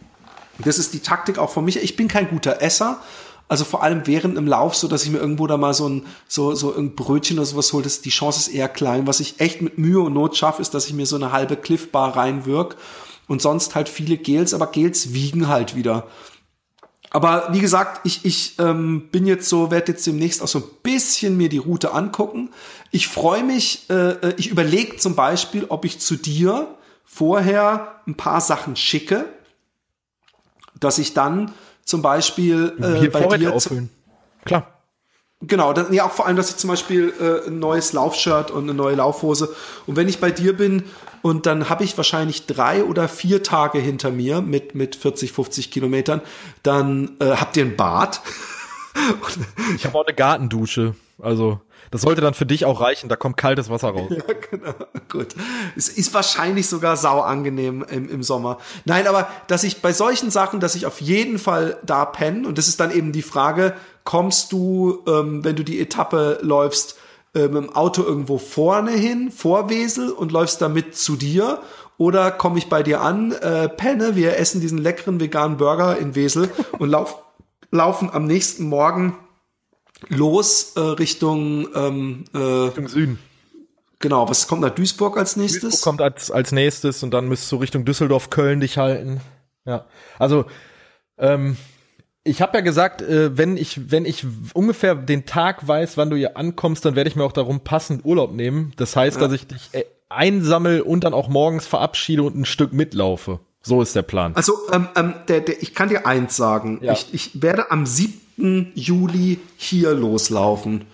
Das 0.60 0.78
ist 0.78 0.94
die 0.94 1.00
Taktik 1.00 1.40
auch 1.40 1.50
von 1.50 1.66
mich. 1.66 1.82
Ich 1.82 1.96
bin 1.96 2.08
kein 2.08 2.30
guter 2.30 2.62
Esser. 2.62 3.02
Also 3.48 3.66
vor 3.66 3.82
allem 3.82 4.06
während 4.06 4.38
im 4.38 4.46
Lauf, 4.46 4.76
so 4.76 4.88
dass 4.88 5.04
ich 5.04 5.10
mir 5.10 5.18
irgendwo 5.18 5.48
da 5.48 5.58
mal 5.58 5.74
so 5.74 5.90
ein, 5.90 6.06
so, 6.28 6.54
so 6.54 6.76
ein 6.76 6.94
Brötchen 6.94 7.40
oder 7.40 7.48
sowas 7.48 7.74
hole, 7.74 7.84
das, 7.84 8.02
die 8.02 8.12
Chance 8.12 8.40
ist 8.40 8.56
eher 8.56 8.70
klein. 8.70 9.08
Was 9.08 9.20
ich 9.20 9.40
echt 9.40 9.64
mit 9.64 9.80
Mühe 9.80 10.02
und 10.02 10.14
Not 10.14 10.38
schaffe, 10.38 10.62
ist, 10.62 10.76
dass 10.76 10.86
ich 10.86 10.94
mir 10.94 11.08
so 11.08 11.16
eine 11.16 11.32
halbe 11.32 11.56
Cliff-Bar 11.56 12.16
reinwirk 12.16 12.76
und 13.28 13.42
sonst 13.42 13.74
halt 13.74 13.90
viele 13.90 14.18
Gels, 14.18 14.54
aber 14.54 14.68
Gels 14.68 15.14
wiegen 15.14 15.48
halt 15.48 15.76
wieder. 15.76 16.06
Aber 17.12 17.50
wie 17.52 17.60
gesagt, 17.60 18.02
ich, 18.06 18.24
ich 18.24 18.60
ähm, 18.60 19.10
bin 19.12 19.26
jetzt 19.26 19.50
so, 19.50 19.72
werde 19.72 19.94
jetzt 19.94 20.06
demnächst 20.06 20.44
auch 20.44 20.48
so 20.48 20.60
ein 20.60 20.66
bisschen 20.84 21.38
mir 21.38 21.50
die 21.50 21.58
Route 21.58 21.94
angucken. 21.94 22.52
Ich 22.92 23.08
freue 23.08 23.44
mich, 23.44 23.90
äh, 23.90 24.12
äh 24.12 24.34
ich 24.38 24.50
überlege 24.50 24.98
zum 24.98 25.16
Beispiel, 25.16 25.66
ob 25.70 25.86
ich 25.86 26.00
zu 26.00 26.16
dir 26.16 26.68
vorher 27.04 28.02
ein 28.08 28.16
paar 28.16 28.42
Sachen 28.42 28.76
schicke, 28.76 29.26
dass 30.80 31.00
ich 31.00 31.14
dann 31.14 31.52
zum 31.84 32.04
Beispiel 32.04 32.76
äh, 32.80 33.00
Hier 33.00 33.12
bei 33.12 33.38
dir 33.38 33.54
auffüllen. 33.54 33.90
Klar. 34.46 34.79
Genau, 35.42 35.72
dann, 35.72 35.94
ja 35.94 36.06
auch 36.06 36.12
vor 36.12 36.28
allem, 36.28 36.36
dass 36.36 36.50
ich 36.50 36.58
zum 36.58 36.70
Beispiel 36.70 37.14
äh, 37.20 37.48
ein 37.48 37.60
neues 37.60 37.94
Laufshirt 37.94 38.52
und 38.52 38.64
eine 38.64 38.74
neue 38.74 38.96
Laufhose. 38.96 39.56
Und 39.88 39.96
wenn 39.96 40.10
ich 40.10 40.20
bei 40.20 40.32
dir 40.32 40.56
bin 40.56 40.84
und 41.22 41.46
dann 41.46 41.70
habe 41.70 41.86
ich 41.86 41.96
wahrscheinlich 41.96 42.46
drei 42.46 42.84
oder 42.84 43.08
vier 43.08 43.42
Tage 43.42 43.80
hinter 43.80 44.12
mir 44.12 44.42
mit, 44.42 44.76
mit 44.76 44.98
40, 44.98 45.32
50 45.32 45.72
Kilometern, 45.72 46.22
dann 46.62 47.16
äh, 47.20 47.38
habt 47.38 47.56
ihr 47.56 47.64
ein 47.64 47.78
Bad. 47.78 48.20
ich 49.76 49.86
habe 49.86 49.98
auch 49.98 50.06
eine 50.06 50.16
Gartendusche. 50.16 50.96
Also 51.22 51.62
das 51.92 52.02
sollte 52.02 52.22
dann 52.22 52.34
für 52.34 52.46
dich 52.46 52.66
auch 52.66 52.82
reichen, 52.82 53.10
da 53.10 53.16
kommt 53.16 53.38
kaltes 53.38 53.70
Wasser 53.70 53.90
raus. 53.90 54.12
Ja, 54.20 54.34
genau. 54.52 54.74
Gut. 55.08 55.36
Es 55.76 55.90
ist 55.90 56.14
wahrscheinlich 56.14 56.68
sogar 56.68 56.98
sau 56.98 57.22
angenehm 57.22 57.86
im, 57.90 58.10
im 58.10 58.24
Sommer. 58.24 58.60
Nein, 58.86 59.08
aber 59.08 59.28
dass 59.48 59.64
ich 59.64 59.82
bei 59.82 59.94
solchen 59.94 60.30
Sachen, 60.30 60.60
dass 60.60 60.76
ich 60.76 60.86
auf 60.86 61.02
jeden 61.02 61.40
Fall 61.40 61.78
da 61.84 62.06
penne, 62.06 62.48
und 62.48 62.58
das 62.58 62.68
ist 62.68 62.80
dann 62.80 62.92
eben 62.92 63.12
die 63.12 63.22
Frage, 63.22 63.76
kommst 64.10 64.52
du, 64.52 65.04
ähm, 65.06 65.44
wenn 65.44 65.56
du 65.56 65.64
die 65.64 65.80
Etappe 65.80 66.40
läufst, 66.42 66.98
äh, 67.36 67.42
mit 67.42 67.58
dem 67.58 67.76
Auto 67.76 68.02
irgendwo 68.02 68.40
vorne 68.40 68.90
hin, 68.90 69.30
vor 69.32 69.70
Wesel 69.70 70.10
und 70.10 70.32
läufst 70.32 70.64
damit 70.64 70.96
zu 70.96 71.16
dir? 71.16 71.62
Oder 72.00 72.32
komme 72.32 72.58
ich 72.58 72.70
bei 72.70 72.82
dir 72.82 73.02
an, 73.02 73.34
äh, 73.34 73.70
penne, 73.70 74.16
wir 74.16 74.38
essen 74.38 74.62
diesen 74.62 74.80
leckeren 74.80 75.20
veganen 75.20 75.58
Burger 75.58 75.96
in 76.00 76.16
Wesel 76.16 76.50
und 76.80 76.90
lauf, 76.90 77.22
laufen 77.70 78.10
am 78.12 78.26
nächsten 78.26 78.68
Morgen 78.68 79.16
los 80.08 80.74
äh, 80.76 80.80
Richtung, 80.80 81.68
ähm, 81.76 82.26
äh, 82.34 82.40
Richtung 82.40 82.88
Süden. 82.88 83.20
Genau, 84.00 84.28
was 84.28 84.48
kommt 84.48 84.62
nach 84.62 84.74
Duisburg 84.74 85.20
als 85.20 85.36
nächstes? 85.36 85.62
Duisburg 85.62 85.84
kommt 85.84 86.02
als, 86.02 86.32
als 86.32 86.52
nächstes 86.52 87.04
und 87.04 87.14
dann 87.14 87.28
müsstest 87.28 87.52
du 87.52 87.58
Richtung 87.58 87.86
Düsseldorf, 87.86 88.32
Köln 88.32 88.60
dich 88.60 88.80
halten. 88.80 89.22
Ja, 89.66 89.86
also 90.18 90.46
ähm, 91.20 91.58
ich 92.24 92.42
habe 92.42 92.58
ja 92.58 92.62
gesagt, 92.62 93.02
äh, 93.02 93.38
wenn 93.38 93.58
ich 93.58 93.92
wenn 93.92 94.06
ich 94.06 94.26
ungefähr 94.54 94.96
den 94.96 95.26
Tag 95.26 95.68
weiß, 95.68 95.98
wann 95.98 96.10
du 96.10 96.16
hier 96.16 96.38
ankommst, 96.38 96.86
dann 96.86 96.96
werde 96.96 97.10
ich 97.10 97.16
mir 97.16 97.24
auch 97.24 97.32
darum 97.32 97.62
passend 97.62 98.06
Urlaub 98.06 98.34
nehmen. 98.34 98.74
Das 98.78 98.96
heißt, 98.96 99.18
ja. 99.18 99.24
dass 99.24 99.34
ich 99.34 99.48
dich 99.48 99.70
äh, 99.72 99.86
einsammel 100.10 100.82
und 100.82 101.04
dann 101.04 101.14
auch 101.14 101.30
morgens 101.30 101.66
verabschiede 101.66 102.24
und 102.24 102.36
ein 102.36 102.46
Stück 102.46 102.74
mitlaufe. 102.74 103.40
So 103.62 103.82
ist 103.82 103.96
der 103.96 104.02
Plan. 104.02 104.36
Also 104.36 104.54
ähm, 104.72 104.88
ähm, 104.96 105.14
der, 105.28 105.42
der, 105.42 105.62
ich 105.62 105.74
kann 105.74 105.90
dir 105.90 106.06
eins 106.06 106.36
sagen. 106.36 106.80
Ja. 106.82 106.94
Ich, 106.94 107.14
ich 107.14 107.42
werde 107.42 107.72
am 107.72 107.86
7. 107.86 108.72
Juli 108.74 109.40
hier 109.58 109.94
loslaufen. 109.94 110.86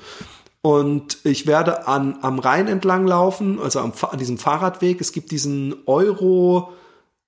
Und 0.61 1.19
ich 1.23 1.45
werde 1.45 1.88
an, 1.88 2.17
am 2.21 2.39
Rhein 2.39 2.67
entlang 2.67 3.05
laufen, 3.05 3.59
also 3.59 3.82
am, 3.82 3.93
an 4.09 4.17
diesem 4.17 4.39
Fahrradweg. 4.39 4.99
Es 4.99 5.11
gibt 5.11 5.30
diesen 5.30 5.76
Euro. 5.86 6.73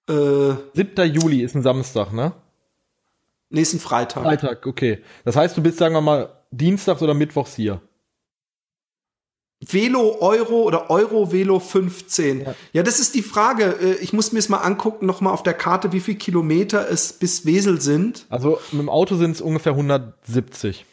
Äh, 0.09 0.55
7. 0.73 1.13
Juli 1.13 1.43
ist 1.43 1.55
ein 1.55 1.61
Samstag, 1.61 2.13
ne? 2.13 2.33
Nächsten 3.49 3.79
Freitag. 3.79 4.23
Freitag, 4.23 4.65
okay. 4.65 5.01
Das 5.23 5.35
heißt, 5.35 5.55
du 5.55 5.61
bist, 5.61 5.77
sagen 5.77 5.93
wir 5.93 6.01
mal, 6.01 6.29
Dienstags 6.51 7.01
oder 7.01 7.13
Mittwochs 7.13 7.55
hier. 7.55 7.81
Velo 9.59 10.17
Euro 10.21 10.63
oder 10.63 10.89
Euro 10.89 11.31
Velo 11.31 11.59
15. 11.59 12.41
Ja. 12.41 12.55
ja, 12.73 12.83
das 12.83 12.99
ist 12.99 13.15
die 13.15 13.23
Frage. 13.23 13.77
Äh, 13.81 13.95
ich 14.03 14.13
muss 14.13 14.31
mir 14.31 14.39
es 14.39 14.49
mal 14.49 14.57
angucken, 14.57 15.05
noch 15.05 15.21
mal 15.21 15.31
auf 15.31 15.41
der 15.41 15.55
Karte, 15.55 15.91
wie 15.93 15.99
viele 15.99 16.17
Kilometer 16.17 16.89
es 16.89 17.13
bis 17.13 17.45
Wesel 17.45 17.81
sind. 17.81 18.25
Also 18.29 18.59
mit 18.71 18.81
dem 18.81 18.89
Auto 18.89 19.15
sind 19.15 19.31
es 19.31 19.41
ungefähr 19.41 19.71
170. 19.71 20.85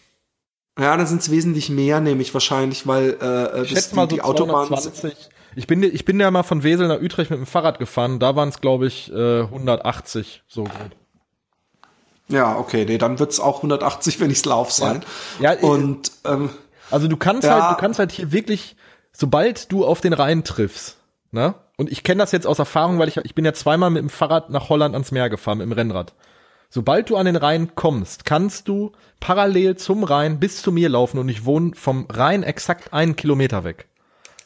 Ja, 0.78 0.96
dann 0.96 1.06
sind 1.06 1.20
es 1.20 1.30
wesentlich 1.30 1.68
mehr, 1.68 2.00
nämlich 2.00 2.32
wahrscheinlich, 2.32 2.86
weil 2.86 3.16
äh, 3.20 3.62
ich 3.62 3.74
das 3.74 3.90
die, 3.90 3.96
mal 3.96 4.08
so 4.08 4.16
die 4.16 4.22
Autobahn. 4.22 4.68
Ich 5.56 5.66
bin, 5.68 5.84
ich 5.84 6.04
bin 6.04 6.18
ja 6.18 6.30
mal 6.32 6.42
von 6.42 6.64
Wesel 6.64 6.88
nach 6.88 7.00
Utrecht 7.00 7.30
mit 7.30 7.38
dem 7.38 7.46
Fahrrad 7.46 7.78
gefahren. 7.78 8.18
Da 8.18 8.34
waren 8.34 8.48
es, 8.48 8.60
glaube 8.60 8.86
ich, 8.86 9.12
äh, 9.12 9.42
180 9.42 10.42
so 10.48 10.64
gut. 10.64 10.72
Ja, 12.28 12.56
okay, 12.56 12.84
nee, 12.86 12.98
dann 12.98 13.18
wird's 13.18 13.38
auch 13.38 13.56
180, 13.56 14.20
wenn 14.20 14.30
ich's 14.30 14.44
lauf 14.44 14.72
sein. 14.72 15.04
Ja, 15.40 15.52
ja 15.54 15.60
und 15.60 16.10
ähm, 16.24 16.50
also 16.90 17.08
du 17.08 17.16
kannst 17.16 17.44
ja. 17.44 17.60
halt, 17.60 17.76
du 17.76 17.80
kannst 17.80 17.98
halt 17.98 18.12
hier 18.12 18.32
wirklich, 18.32 18.76
sobald 19.12 19.70
du 19.72 19.84
auf 19.84 20.00
den 20.00 20.12
Rhein 20.12 20.44
triffst, 20.44 20.96
ne? 21.30 21.54
Und 21.76 21.90
ich 21.90 22.04
kenne 22.04 22.22
das 22.22 22.30
jetzt 22.30 22.46
aus 22.46 22.60
Erfahrung, 22.60 22.98
weil 23.00 23.08
ich 23.08 23.16
ich 23.16 23.34
bin 23.34 23.44
ja 23.44 23.52
zweimal 23.52 23.90
mit 23.90 24.00
dem 24.00 24.10
Fahrrad 24.10 24.48
nach 24.48 24.68
Holland 24.68 24.94
ans 24.94 25.10
Meer 25.10 25.28
gefahren 25.28 25.58
mit 25.58 25.66
dem 25.66 25.72
Rennrad. 25.72 26.14
Sobald 26.70 27.10
du 27.10 27.16
an 27.16 27.26
den 27.26 27.36
Rhein 27.36 27.74
kommst, 27.74 28.24
kannst 28.24 28.68
du 28.68 28.92
parallel 29.20 29.76
zum 29.76 30.04
Rhein 30.04 30.40
bis 30.40 30.62
zu 30.62 30.72
mir 30.72 30.88
laufen 30.88 31.18
und 31.18 31.28
ich 31.28 31.44
wohne 31.44 31.72
vom 31.74 32.06
Rhein 32.10 32.42
exakt 32.42 32.92
einen 32.92 33.16
Kilometer 33.16 33.64
weg. 33.64 33.86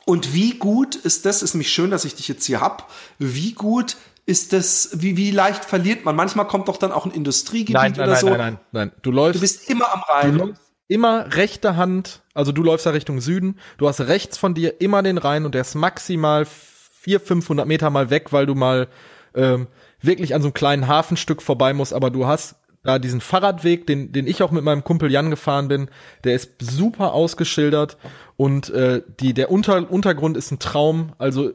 Und 0.04 0.32
wie 0.32 0.58
gut 0.58 0.94
ist 0.94 1.26
das, 1.26 1.42
ist 1.42 1.54
mich 1.54 1.70
schön, 1.70 1.90
dass 1.90 2.06
ich 2.06 2.14
dich 2.14 2.28
jetzt 2.28 2.46
hier 2.46 2.60
hab, 2.60 2.90
wie 3.18 3.52
gut 3.52 3.96
ist 4.28 4.52
das, 4.52 4.90
wie, 4.92 5.16
wie 5.16 5.30
leicht 5.30 5.64
verliert 5.64 6.04
man? 6.04 6.14
Manchmal 6.14 6.46
kommt 6.46 6.68
doch 6.68 6.76
dann 6.76 6.92
auch 6.92 7.06
ein 7.06 7.12
Industriegebiet 7.12 7.74
nein, 7.74 7.92
nein, 7.92 8.00
oder 8.02 8.12
nein, 8.12 8.20
so. 8.20 8.28
Nein, 8.28 8.38
nein, 8.38 8.58
nein, 8.72 8.92
Du 9.00 9.10
läufst. 9.10 9.36
Du 9.36 9.40
bist 9.40 9.70
immer 9.70 9.90
am 9.92 10.02
Rhein. 10.02 10.32
Du 10.38 10.46
läufst 10.46 10.62
immer 10.86 11.34
rechte 11.34 11.76
Hand, 11.76 12.22
also 12.34 12.52
du 12.52 12.62
läufst 12.62 12.86
ja 12.86 12.92
Richtung 12.92 13.20
Süden, 13.20 13.58
du 13.76 13.88
hast 13.88 14.00
rechts 14.00 14.38
von 14.38 14.54
dir 14.54 14.80
immer 14.80 15.02
den 15.02 15.18
Rhein 15.18 15.44
und 15.44 15.54
der 15.54 15.60
ist 15.62 15.74
maximal 15.74 16.46
400, 16.46 17.26
500 17.26 17.66
Meter 17.66 17.90
mal 17.90 18.10
weg, 18.10 18.32
weil 18.32 18.46
du 18.46 18.54
mal 18.54 18.88
ähm, 19.34 19.66
wirklich 20.00 20.34
an 20.34 20.42
so 20.42 20.48
einem 20.48 20.54
kleinen 20.54 20.88
Hafenstück 20.88 21.42
vorbei 21.42 21.72
musst, 21.74 21.92
aber 21.92 22.10
du 22.10 22.26
hast 22.26 22.56
da 22.84 22.98
diesen 22.98 23.20
Fahrradweg, 23.20 23.86
den, 23.86 24.12
den 24.12 24.26
ich 24.26 24.42
auch 24.42 24.50
mit 24.50 24.64
meinem 24.64 24.84
Kumpel 24.84 25.10
Jan 25.10 25.30
gefahren 25.30 25.68
bin, 25.68 25.90
der 26.24 26.34
ist 26.34 26.52
super 26.60 27.12
ausgeschildert 27.12 27.98
und 28.36 28.70
äh, 28.70 29.02
die, 29.20 29.34
der 29.34 29.50
Unter, 29.50 29.90
Untergrund 29.90 30.36
ist 30.36 30.52
ein 30.52 30.58
Traum. 30.58 31.12
Also 31.18 31.52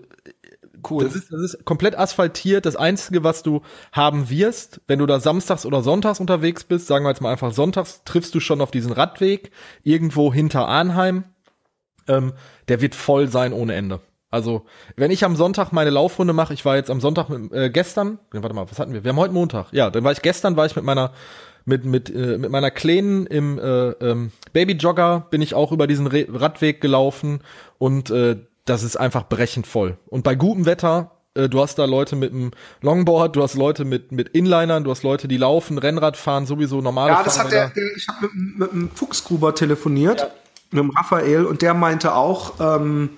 Cool. 0.90 1.04
das 1.04 1.16
ist, 1.16 1.32
das 1.32 1.42
ist 1.42 1.66
komplett 1.66 1.98
asphaltiert. 1.98 2.66
Das 2.66 2.76
Einzige, 2.76 3.24
was 3.24 3.44
du 3.44 3.62
haben 3.92 4.30
wirst, 4.30 4.82
wenn 4.88 5.00
du 5.00 5.06
da 5.06 5.20
samstags 5.20 5.66
oder 5.66 5.82
sonntags 5.82 6.20
unterwegs 6.20 6.64
bist, 6.64 6.88
sagen 6.88 7.06
wir 7.06 7.10
jetzt 7.10 7.22
mal 7.22 7.32
einfach 7.32 7.54
sonntags, 7.54 8.02
triffst 8.06 8.34
du 8.36 8.40
schon 8.40 8.62
auf 8.62 8.72
diesen 8.72 8.92
Radweg 8.92 9.52
irgendwo 9.84 10.34
hinter 10.34 10.68
Arnheim. 10.68 11.24
Ähm, 12.08 12.34
der 12.68 12.82
wird 12.82 12.96
voll 12.96 13.28
sein 13.30 13.54
ohne 13.54 13.76
Ende. 13.76 14.02
Also, 14.30 14.66
wenn 14.96 15.12
ich 15.12 15.24
am 15.24 15.36
Sonntag 15.36 15.72
meine 15.72 15.92
Laufrunde 15.92 16.34
mache, 16.34 16.56
ich 16.56 16.66
war 16.66 16.76
jetzt 16.76 16.90
am 16.90 17.00
Sonntag 17.00 17.30
mit, 17.30 17.52
äh, 17.54 17.70
gestern, 17.70 18.18
warte 18.32 18.56
mal, 18.56 18.66
was 18.68 18.80
hatten 18.80 18.92
wir? 18.92 19.04
Wir 19.04 19.10
haben 19.10 19.20
heute 19.20 19.34
Montag. 19.34 19.68
Ja, 19.72 19.92
dann 19.92 20.04
war 20.04 20.12
ich 20.12 20.24
gestern, 20.24 20.58
war 20.58 20.66
ich 20.66 20.76
mit 20.76 20.84
meiner 20.84 21.12
mit 21.66 21.86
mit 21.86 22.10
äh, 22.10 22.38
mit 22.38 22.50
meiner 22.50 22.72
Kleinen 22.72 23.26
im 23.28 23.58
äh, 23.60 23.90
ähm, 23.92 24.32
Babyjogger 24.52 25.28
bin 25.30 25.42
ich 25.42 25.54
auch 25.54 25.72
über 25.72 25.88
diesen 25.88 26.08
Re 26.08 26.26
Radweg 26.30 26.82
gelaufen 26.82 27.42
und 27.78 28.10
äh, 28.10 28.38
das 28.66 28.84
ist 28.84 28.96
einfach 28.96 29.28
brechend 29.28 29.68
voll. 29.68 29.98
Und 30.08 30.24
bei 30.24 30.36
gutem 30.36 30.66
Wetter, 30.66 31.12
äh, 31.36 31.50
du 31.50 31.62
hast 31.62 31.78
da 31.80 31.86
Leute 31.86 32.16
mit 32.16 32.32
einem 32.32 32.52
Longboard, 32.82 33.36
du 33.36 33.44
hast 33.44 33.56
Leute 33.56 33.86
mit 33.86 34.12
mit 34.12 34.30
Inlinern, 34.30 34.84
du 34.84 34.92
hast 34.92 35.04
Leute, 35.04 35.28
die 35.28 35.38
laufen, 35.38 35.78
Rennrad 35.78 36.16
fahren, 36.18 36.46
sowieso 36.46 36.82
normale 36.82 37.14
Ja, 37.14 37.24
das 37.24 37.40
hat 37.40 37.52
der, 37.52 37.70
Fahrräder. 37.70 37.88
der 37.88 37.98
ich 37.98 38.08
habe 38.08 38.30
mit, 38.34 38.58
mit 38.60 38.72
dem 38.72 38.90
Fuchsgruber 38.92 39.54
telefoniert, 39.56 40.32
mit 40.72 40.84
dem 40.84 40.90
Raphael, 40.92 41.46
und 41.46 41.62
der 41.62 41.74
meinte 41.74 42.16
auch, 42.16 42.54
ähm, 42.60 43.12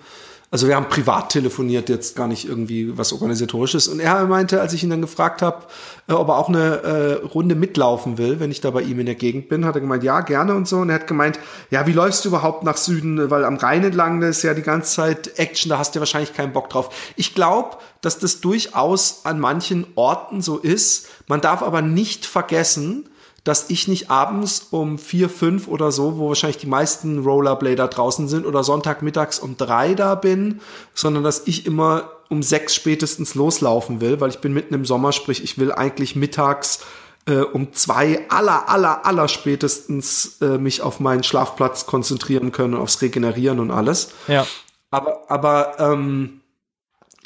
also 0.52 0.68
wir 0.68 0.76
haben 0.76 0.90
privat 0.90 1.30
telefoniert, 1.30 1.90
jetzt 1.90 2.16
gar 2.16 2.28
nicht 2.28 2.48
irgendwie 2.48 2.98
was 2.98 3.12
organisatorisches. 3.12 3.88
Und 3.88 4.00
er 4.00 4.26
meinte, 4.26 4.62
als 4.62 4.74
ich 4.74 4.84
ihn 4.84 4.90
dann 4.90 5.02
gefragt 5.02 5.42
habe, 5.42 5.66
äh, 6.08 6.14
ob 6.14 6.30
er 6.30 6.38
auch 6.38 6.50
eine 6.50 6.84
äh, 6.84 7.14
Runde 7.26 7.56
mitlaufen 7.56 8.18
will, 8.18 8.40
wenn 8.40 8.52
ich 8.52 8.62
da 8.62 8.70
bei 8.72 8.82
ihm 8.82 9.00
in 9.00 9.08
der 9.08 9.16
Gegend 9.16 9.50
bin, 9.50 9.66
hat 9.66 9.76
er 9.76 9.82
gemeint, 9.82 10.04
ja, 10.04 10.22
gerne 10.22 10.54
und 10.54 10.68
so. 10.68 10.78
Und 10.78 10.90
er 10.90 10.96
hat 10.96 11.08
gemeint, 11.08 11.40
ja, 11.72 11.88
wie 11.88 11.94
läufst 11.94 12.24
du 12.26 12.30
überhaupt 12.30 12.64
nach 12.64 12.78
Süden? 12.78 13.30
Weil 13.32 13.44
am 13.44 13.58
Rhein 13.58 13.84
entlang, 13.84 14.22
ist 14.22 14.44
ja 14.44 14.54
die 14.54 14.62
ganze 14.62 14.94
Zeit 14.94 15.40
Action, 15.40 15.70
da 15.70 15.80
hast 15.80 15.96
du 15.96 16.00
ja 16.00 16.02
wahrscheinlich 16.02 16.34
keinen 16.34 16.54
Bock 16.54 16.70
drauf. 16.70 16.90
Ich 17.16 17.34
glaube, 17.34 17.78
dass 18.02 18.20
das 18.20 18.40
durchaus 18.40 19.22
an 19.26 19.40
manchen 19.40 19.88
Orten 19.96 20.42
so 20.42 20.60
ist. 20.60 21.08
Man 21.28 21.42
darf 21.42 21.64
aber 21.64 21.82
nicht 21.82 22.26
vergessen, 22.26 23.10
dass 23.46 23.70
ich 23.70 23.88
nicht 23.88 24.10
abends 24.10 24.68
um 24.72 24.98
vier, 24.98 25.30
fünf 25.30 25.68
oder 25.68 25.92
so, 25.92 26.18
wo 26.18 26.30
wahrscheinlich 26.30 26.58
die 26.58 26.68
meisten 26.68 27.20
Rollerblader 27.20 27.88
draußen 27.88 28.28
sind, 28.28 28.46
oder 28.46 28.64
Sonntagmittags 28.64 29.40
um 29.40 29.56
drei 29.56 29.94
da 29.94 30.16
bin, 30.16 30.60
sondern 30.96 31.24
dass 31.24 31.44
ich 31.46 31.66
immer 31.66 32.10
um 32.28 32.42
sechs 32.42 32.74
spätestens 32.74 33.36
loslaufen 33.36 34.02
will, 34.02 34.20
weil 34.20 34.32
ich 34.32 34.40
bin 34.40 34.52
mitten 34.54 34.74
im 34.74 34.84
Sommer, 34.84 35.12
sprich, 35.12 35.44
ich 35.44 35.60
will 35.60 35.72
eigentlich 35.72 36.16
mittags 36.16 36.80
äh, 37.28 37.38
um 37.38 37.72
zwei 37.72 38.26
aller, 38.30 38.68
aller, 38.68 39.06
aller 39.06 39.28
spätestens 39.28 40.42
äh, 40.42 40.58
mich 40.58 40.82
auf 40.82 41.00
meinen 41.00 41.24
Schlafplatz 41.24 41.86
konzentrieren 41.86 42.52
können, 42.52 42.74
aufs 42.74 43.00
Regenerieren 43.04 43.60
und 43.60 43.70
alles. 43.70 44.10
Ja. 44.28 44.48
Aber, 44.90 45.30
aber 45.30 45.80
ähm, 45.80 46.42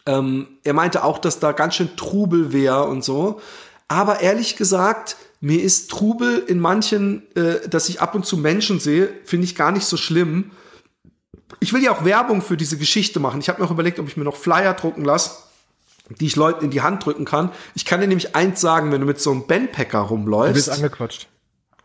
ähm, 0.06 0.48
er 0.66 0.74
meinte 0.74 1.06
auch, 1.06 1.18
dass 1.18 1.40
da 1.40 1.54
ganz 1.54 1.76
schön 1.76 1.96
Trubel 1.96 2.52
wäre 2.52 2.86
und 2.86 3.06
so. 3.06 3.40
Aber 3.88 4.20
ehrlich 4.20 4.58
gesagt, 4.58 5.16
mir 5.42 5.62
ist 5.64 5.90
Trubel 5.90 6.40
in 6.40 6.60
manchen, 6.60 7.24
äh, 7.36 7.68
dass 7.68 7.90
ich 7.90 8.02
ab 8.02 8.16
und 8.16 8.26
zu 8.26 8.38
Menschen 8.38 8.80
sehe, 8.80 9.10
finde 9.24 9.46
ich 9.46 9.56
gar 9.56 9.72
nicht 9.72 9.86
so 9.86 9.96
schlimm. 9.98 10.52
Ich 11.60 11.74
will 11.74 11.84
ja 11.84 11.92
auch 11.92 12.06
Werbung 12.06 12.42
für 12.42 12.58
diese 12.58 12.78
Geschichte 12.78 13.20
machen. 13.20 13.40
Ich 13.40 13.50
habe 13.50 13.62
mir 13.62 13.68
auch 13.68 13.72
überlegt, 13.72 14.00
ob 14.00 14.08
ich 14.08 14.18
mir 14.18 14.24
noch 14.24 14.36
Flyer 14.36 14.74
drucken 14.74 15.04
lasse, 15.04 15.32
die 16.20 16.26
ich 16.26 16.36
Leuten 16.36 16.66
in 16.66 16.72
die 16.72 16.82
Hand 16.82 17.06
drücken 17.06 17.26
kann. 17.26 17.52
Ich 17.76 17.86
kann 17.86 18.02
dir 18.02 18.08
nämlich 18.08 18.36
eins 18.36 18.62
sagen, 18.62 18.92
wenn 18.92 19.02
du 19.02 19.08
mit 19.08 19.20
so 19.20 19.32
einem 19.32 19.48
Bandpacker 19.48 20.00
Du 20.00 20.04
bist 20.04 20.12
rumläufst. 20.12 20.70
angequatscht. 20.70 21.28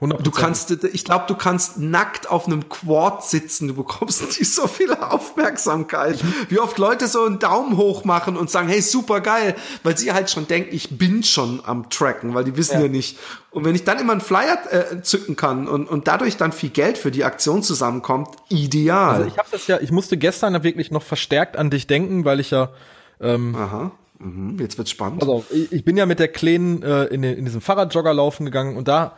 100%. 0.05 0.22
Du 0.22 0.30
kannst, 0.30 0.70
ich 0.70 1.05
glaube, 1.05 1.24
du 1.28 1.34
kannst 1.34 1.78
nackt 1.78 2.30
auf 2.30 2.46
einem 2.46 2.68
Quad 2.68 3.24
sitzen. 3.24 3.68
Du 3.68 3.74
bekommst 3.74 4.22
nicht 4.38 4.52
so 4.52 4.66
viel 4.66 4.92
Aufmerksamkeit. 4.92 6.18
Wie 6.48 6.59
oft 6.59 6.78
Leute 6.78 7.09
so 7.09 7.24
einen 7.24 7.38
Daumen 7.38 7.76
hoch 7.76 8.05
machen 8.05 8.36
und 8.36 8.50
sagen, 8.50 8.68
hey, 8.68 8.80
super 8.80 9.20
geil, 9.20 9.55
weil 9.82 9.96
sie 9.96 10.12
halt 10.12 10.30
schon 10.30 10.46
denken, 10.46 10.74
ich 10.74 10.98
bin 10.98 11.22
schon 11.22 11.61
am 11.64 11.90
Tracken, 11.90 12.34
weil 12.34 12.44
die 12.44 12.57
wissen 12.57 12.80
ja, 12.80 12.88
nicht. 12.88 13.18
Und 13.50 13.64
wenn 13.64 13.74
ich 13.74 13.84
dann 13.84 13.98
immer 13.98 14.12
einen 14.12 14.20
Flyer 14.20 14.59
äh, 14.70 15.02
zücken 15.02 15.36
kann 15.36 15.68
und, 15.68 15.88
und 15.88 16.09
dadurch 16.09 16.36
dann 16.36 16.52
viel 16.52 16.70
Geld 16.70 16.98
für 16.98 17.11
die 17.11 17.24
Aktion 17.24 17.62
zusammenkommt, 17.62 18.28
ideal. 18.48 19.14
Also 19.14 19.28
ich 19.28 19.38
habe 19.38 19.48
das 19.50 19.66
ja, 19.66 19.80
ich 19.80 19.92
musste 19.92 20.16
gestern 20.16 20.62
wirklich 20.62 20.90
noch 20.90 21.02
verstärkt 21.02 21.57
an 21.57 21.70
dich 21.70 21.86
denken, 21.86 22.24
weil 22.24 22.40
ich 22.40 22.50
ja 22.50 22.70
Aha. 23.20 23.92
Mhm, 24.18 24.59
jetzt 24.59 24.78
wird's 24.78 24.90
spannend. 24.90 25.22
Also 25.22 25.44
ich, 25.50 25.72
ich 25.72 25.84
bin 25.84 25.96
ja 25.96 26.07
mit 26.07 26.18
der 26.18 26.28
Kleinen 26.28 26.82
äh, 26.82 27.05
in, 27.05 27.22
in 27.22 27.44
diesem 27.44 27.61
Fahrradjogger 27.61 28.14
laufen 28.14 28.44
gegangen 28.44 28.76
und 28.76 28.88
da 28.88 29.16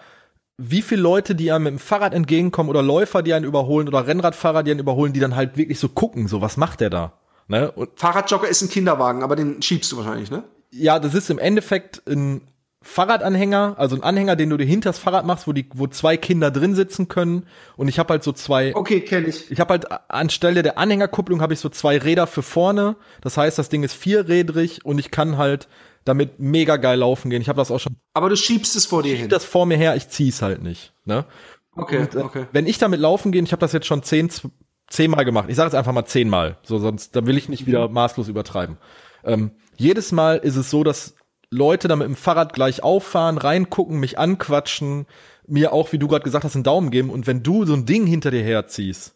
wie 0.59 0.83
viele 0.83 1.03
Leute, 1.03 1.35
die 1.35 1.53
einem 1.53 1.65
mit 1.65 1.73
dem 1.73 1.79
Fahrrad 1.79 2.15
entgegenkommen 2.15 2.71
oder 2.71 2.83
Läufer, 2.83 3.23
die 3.23 3.35
einen 3.35 3.45
überholen 3.45 3.89
oder 3.89 4.07
Rennradfahrer, 4.07 4.63
die 4.63 4.71
einen 4.71 4.81
überholen, 4.81 5.13
die 5.13 5.21
dann 5.21 5.37
halt 5.37 5.57
wirklich 5.57 5.79
so 5.79 5.89
gucken, 5.89 6.29
so 6.29 6.41
was 6.41 6.57
macht 6.57 6.81
der 6.81 6.91
da? 6.91 7.13
Ne? 7.49 7.71
Und 7.73 7.91
Fahrradjogger 7.97 8.49
ist 8.49 8.63
ein 8.63 8.71
Kinderwagen, 8.71 9.23
aber 9.23 9.37
den 9.37 9.61
schiebst 9.63 9.93
du 9.93 9.99
wahrscheinlich, 9.99 10.31
ne? 10.31 10.45
ja, 10.71 10.99
das 10.99 11.15
ist 11.15 11.31
im 11.31 11.39
Endeffekt 11.39 12.03
ein 12.09 12.43
Fahrradanhänger, 12.83 13.75
also 13.79 13.97
ein 13.97 14.03
Anhänger, 14.03 14.37
den 14.37 14.51
du 14.51 14.57
dir 14.57 14.65
hinters 14.65 14.99
Fahrrad 14.99 15.27
machst, 15.27 15.49
wo 15.49 15.53
die, 15.53 15.69
wo 15.75 15.89
zwei 15.89 16.17
Kinder 16.17 16.53
drin 16.53 16.75
sitzen 16.75 17.09
können. 17.09 17.47
Und 17.77 17.89
ich 17.89 17.99
habe 17.99 18.13
halt 18.13 18.23
so 18.23 18.33
zwei. 18.33 18.75
Okay, 18.77 19.01
kenne 19.01 19.27
ich. 19.27 19.51
Ich 19.51 19.59
habe 19.59 19.71
halt 19.71 19.87
anstelle 20.09 20.63
der 20.63 20.79
Anhängerkupplung 20.79 21.41
habe 21.41 21.53
ich 21.53 21.61
so 21.61 21.69
zwei 21.69 21.99
Räder 21.99 22.29
für 22.29 22.43
vorne. 22.43 22.97
Das 23.23 23.37
heißt, 23.37 23.59
das 23.59 23.71
Ding 23.71 23.83
ist 23.83 23.95
vierrädrig 23.95 24.85
und 24.85 24.99
ich 24.99 25.11
kann 25.11 25.37
halt 25.37 25.67
damit 26.07 26.39
mega 26.39 26.77
geil 26.77 26.99
laufen 26.99 27.31
gehen. 27.31 27.43
Ich 27.43 27.49
habe 27.49 27.59
das 27.59 27.71
auch 27.71 27.81
schon 27.81 27.97
Aber 28.15 28.31
du 28.31 28.37
schiebst 28.37 28.77
es 28.77 28.87
vor 28.87 29.03
dir 29.03 29.17
hin. 29.17 29.29
das 29.29 29.45
vor 29.45 29.67
mir 29.67 29.77
her, 29.77 29.97
ich 29.97 30.09
zieh's 30.09 30.41
halt 30.41 30.63
nicht. 30.63 30.95
Ne? 31.05 31.27
Okay, 31.75 31.99
Und, 31.99 32.15
äh, 32.15 32.19
okay. 32.19 32.47
Wenn 32.53 32.67
ich 32.67 32.79
damit 32.79 33.01
laufen 33.01 33.33
gehe, 33.33 33.43
ich 33.43 33.53
habe 33.53 33.61
das 33.61 33.73
jetzt 33.73 33.87
schon 33.87 34.03
zehn, 34.03 34.31
zehnmal 34.89 35.25
gemacht. 35.25 35.47
Ich 35.49 35.57
sage 35.57 35.67
jetzt 35.67 35.75
einfach 35.75 35.93
mal 35.93 36.07
zehnmal, 36.07 36.57
so 36.63 36.79
sonst 36.79 37.15
dann 37.17 37.27
will 37.27 37.37
ich 37.37 37.49
nicht 37.49 37.67
wieder 37.67 37.89
maßlos 37.89 38.29
übertreiben. 38.29 38.79
Ähm, 39.25 39.51
jedes 39.77 40.13
Mal 40.13 40.37
ist 40.39 40.57
es 40.57 40.71
so, 40.71 40.85
dass 40.85 41.15
Leute 41.51 41.89
da 41.89 41.97
mit 41.97 42.07
dem 42.07 42.17
Fahrrad 42.17 42.53
gleich 42.53 42.83
auffahren, 42.83 43.37
reingucken, 43.39 43.99
mich 43.99 44.19
anquatschen, 44.19 45.07
mir 45.47 45.73
auch, 45.73 45.93
wie 45.93 45.99
du 45.99 46.09
gerade 46.09 46.25
gesagt 46.25 46.45
hast, 46.45 46.55
einen 46.55 46.65
Daumen 46.65 46.91
geben. 46.91 47.11
Und 47.11 47.27
wenn 47.27 47.43
du 47.43 47.65
so 47.67 47.75
ein 47.75 47.85
Ding 47.87 48.07
hinter 48.07 48.31
dir 48.31 48.43
herziehst, 48.43 49.15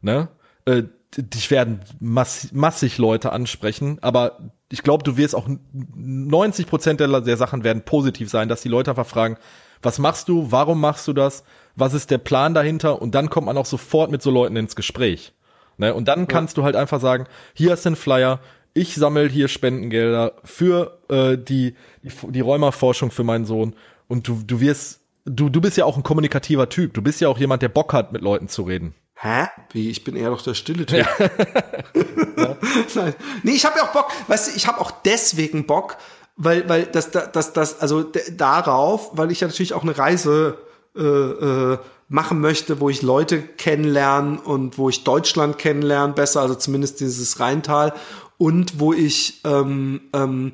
ne, 0.00 0.28
äh, 0.64 0.82
dich 1.16 1.50
werden 1.50 1.80
mass 2.00 2.48
massig 2.52 2.98
Leute 2.98 3.32
ansprechen, 3.32 3.98
aber 4.00 4.38
ich 4.72 4.82
glaube, 4.82 5.04
du 5.04 5.18
wirst 5.18 5.34
auch 5.34 5.46
90 5.94 6.66
Prozent 6.66 6.98
der, 6.98 7.20
der 7.20 7.36
Sachen 7.36 7.62
werden 7.62 7.82
positiv 7.82 8.30
sein, 8.30 8.48
dass 8.48 8.62
die 8.62 8.70
Leute 8.70 8.90
einfach 8.90 9.06
fragen, 9.06 9.36
was 9.82 9.98
machst 9.98 10.30
du, 10.30 10.50
warum 10.50 10.80
machst 10.80 11.06
du 11.06 11.12
das, 11.12 11.44
was 11.76 11.92
ist 11.92 12.10
der 12.10 12.18
Plan 12.18 12.54
dahinter 12.54 13.02
und 13.02 13.14
dann 13.14 13.28
kommt 13.28 13.46
man 13.46 13.58
auch 13.58 13.66
sofort 13.66 14.10
mit 14.10 14.22
so 14.22 14.30
Leuten 14.30 14.56
ins 14.56 14.74
Gespräch. 14.74 15.34
Ne? 15.76 15.94
Und 15.94 16.08
dann 16.08 16.26
kannst 16.26 16.56
du 16.56 16.62
halt 16.62 16.74
einfach 16.74 17.00
sagen, 17.00 17.26
hier 17.52 17.74
du 17.84 17.90
einen 17.90 17.96
Flyer, 17.96 18.40
ich 18.72 18.94
sammle 18.94 19.28
hier 19.28 19.48
Spendengelder 19.48 20.32
für 20.42 20.98
äh, 21.10 21.36
die, 21.36 21.74
die, 22.02 22.10
die 22.30 22.40
Rheumaforschung 22.40 23.10
für 23.10 23.24
meinen 23.24 23.44
Sohn 23.44 23.74
und 24.08 24.26
du, 24.26 24.40
du 24.46 24.60
wirst, 24.60 25.00
du, 25.26 25.50
du 25.50 25.60
bist 25.60 25.76
ja 25.76 25.84
auch 25.84 25.98
ein 25.98 26.02
kommunikativer 26.02 26.70
Typ, 26.70 26.94
du 26.94 27.02
bist 27.02 27.20
ja 27.20 27.28
auch 27.28 27.38
jemand, 27.38 27.60
der 27.60 27.68
Bock 27.68 27.92
hat, 27.92 28.12
mit 28.12 28.22
Leuten 28.22 28.48
zu 28.48 28.62
reden. 28.62 28.94
Hä? 29.22 29.46
Wie? 29.70 29.88
Ich 29.88 30.02
bin 30.02 30.16
eher 30.16 30.30
doch 30.30 30.42
der 30.42 30.54
stille 30.54 30.84
Typ. 30.84 31.06
Nein. 32.94 33.14
Nee, 33.44 33.52
ich 33.52 33.64
habe 33.64 33.78
ja 33.78 33.84
auch 33.84 33.92
Bock. 33.92 34.08
Weißt 34.26 34.48
du, 34.48 34.56
ich 34.56 34.66
habe 34.66 34.80
auch 34.80 34.90
deswegen 34.90 35.64
Bock, 35.64 35.96
weil, 36.34 36.68
weil 36.68 36.86
das, 36.86 37.12
das, 37.12 37.52
das, 37.52 37.80
also 37.80 38.04
darauf, 38.36 39.10
weil 39.12 39.30
ich 39.30 39.40
ja 39.40 39.46
natürlich 39.46 39.74
auch 39.74 39.82
eine 39.82 39.96
Reise 39.96 40.58
äh, 40.96 41.02
äh, 41.02 41.78
machen 42.08 42.40
möchte, 42.40 42.80
wo 42.80 42.90
ich 42.90 43.02
Leute 43.02 43.40
kennenlerne 43.42 44.40
und 44.40 44.76
wo 44.76 44.88
ich 44.88 45.04
Deutschland 45.04 45.56
kennenlerne, 45.56 46.14
besser, 46.14 46.40
also 46.40 46.56
zumindest 46.56 46.98
dieses 46.98 47.38
Rheintal 47.38 47.94
und 48.38 48.80
wo 48.80 48.92
ich 48.92 49.40
ähm, 49.44 50.00
ähm, 50.12 50.52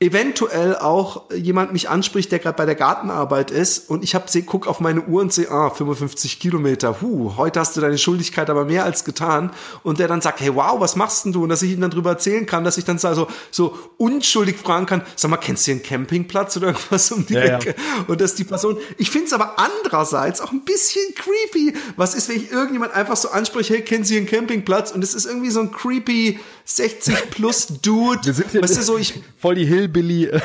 eventuell 0.00 0.76
auch 0.76 1.30
jemand 1.32 1.72
mich 1.72 1.88
anspricht, 1.88 2.30
der 2.32 2.38
gerade 2.40 2.56
bei 2.56 2.66
der 2.66 2.74
Gartenarbeit 2.74 3.50
ist 3.50 3.88
und 3.88 4.02
ich 4.02 4.14
hab, 4.14 4.28
seh, 4.28 4.42
guck 4.42 4.66
auf 4.66 4.80
meine 4.80 5.02
Uhr 5.02 5.22
und 5.22 5.32
sehe, 5.32 5.50
ah, 5.50 5.70
55 5.70 6.40
Kilometer, 6.40 7.00
huh, 7.00 7.34
heute 7.36 7.60
hast 7.60 7.76
du 7.76 7.80
deine 7.80 7.96
Schuldigkeit 7.96 8.50
aber 8.50 8.64
mehr 8.64 8.84
als 8.84 9.04
getan 9.04 9.50
und 9.82 10.00
der 10.00 10.08
dann 10.08 10.20
sagt, 10.20 10.40
hey, 10.40 10.54
wow, 10.54 10.78
was 10.80 10.96
machst 10.96 11.24
denn 11.24 11.32
du? 11.32 11.44
Und 11.44 11.48
dass 11.48 11.62
ich 11.62 11.72
ihm 11.72 11.80
dann 11.80 11.90
drüber 11.92 12.10
erzählen 12.10 12.44
kann, 12.44 12.64
dass 12.64 12.76
ich 12.76 12.84
dann 12.84 12.98
so, 12.98 13.28
so 13.50 13.78
unschuldig 13.96 14.56
fragen 14.56 14.86
kann, 14.86 15.02
sag 15.16 15.30
mal, 15.30 15.36
kennst 15.36 15.62
du 15.66 15.70
hier 15.72 15.74
einen 15.76 15.82
Campingplatz 15.84 16.56
oder 16.56 16.66
irgendwas 16.68 17.10
um 17.12 17.24
die 17.24 17.34
Ja, 17.34 17.44
ja. 17.46 17.56
Ecke? 17.58 17.74
Und 18.08 18.20
dass 18.20 18.34
die 18.34 18.44
Person, 18.44 18.76
ich 18.98 19.10
finde 19.10 19.28
es 19.28 19.32
aber 19.32 19.58
andererseits 19.58 20.40
auch 20.40 20.50
ein 20.52 20.64
bisschen 20.64 21.02
creepy. 21.14 21.74
Was 21.96 22.14
ist, 22.14 22.28
wenn 22.28 22.36
ich 22.36 22.50
irgendjemand 22.50 22.92
einfach 22.92 23.16
so 23.16 23.30
anspreche, 23.30 23.74
hey, 23.74 23.82
kennen 23.82 24.04
Sie 24.04 24.16
einen 24.18 24.26
Campingplatz? 24.26 24.90
Und 24.90 25.02
es 25.04 25.14
ist 25.14 25.24
irgendwie 25.24 25.50
so 25.50 25.60
ein 25.60 25.70
creepy 25.70 26.40
60 26.66 27.30
plus 27.30 27.68
Dude. 27.80 28.20
Wir 28.24 28.32
sind 28.34 28.50
hier- 28.50 28.62
weißt 28.62 28.76
du, 28.76 28.82
so 28.82 28.98
ich, 28.98 29.14
Voll 29.38 29.54
die 29.54 29.66
Hillbilly. 29.84 30.30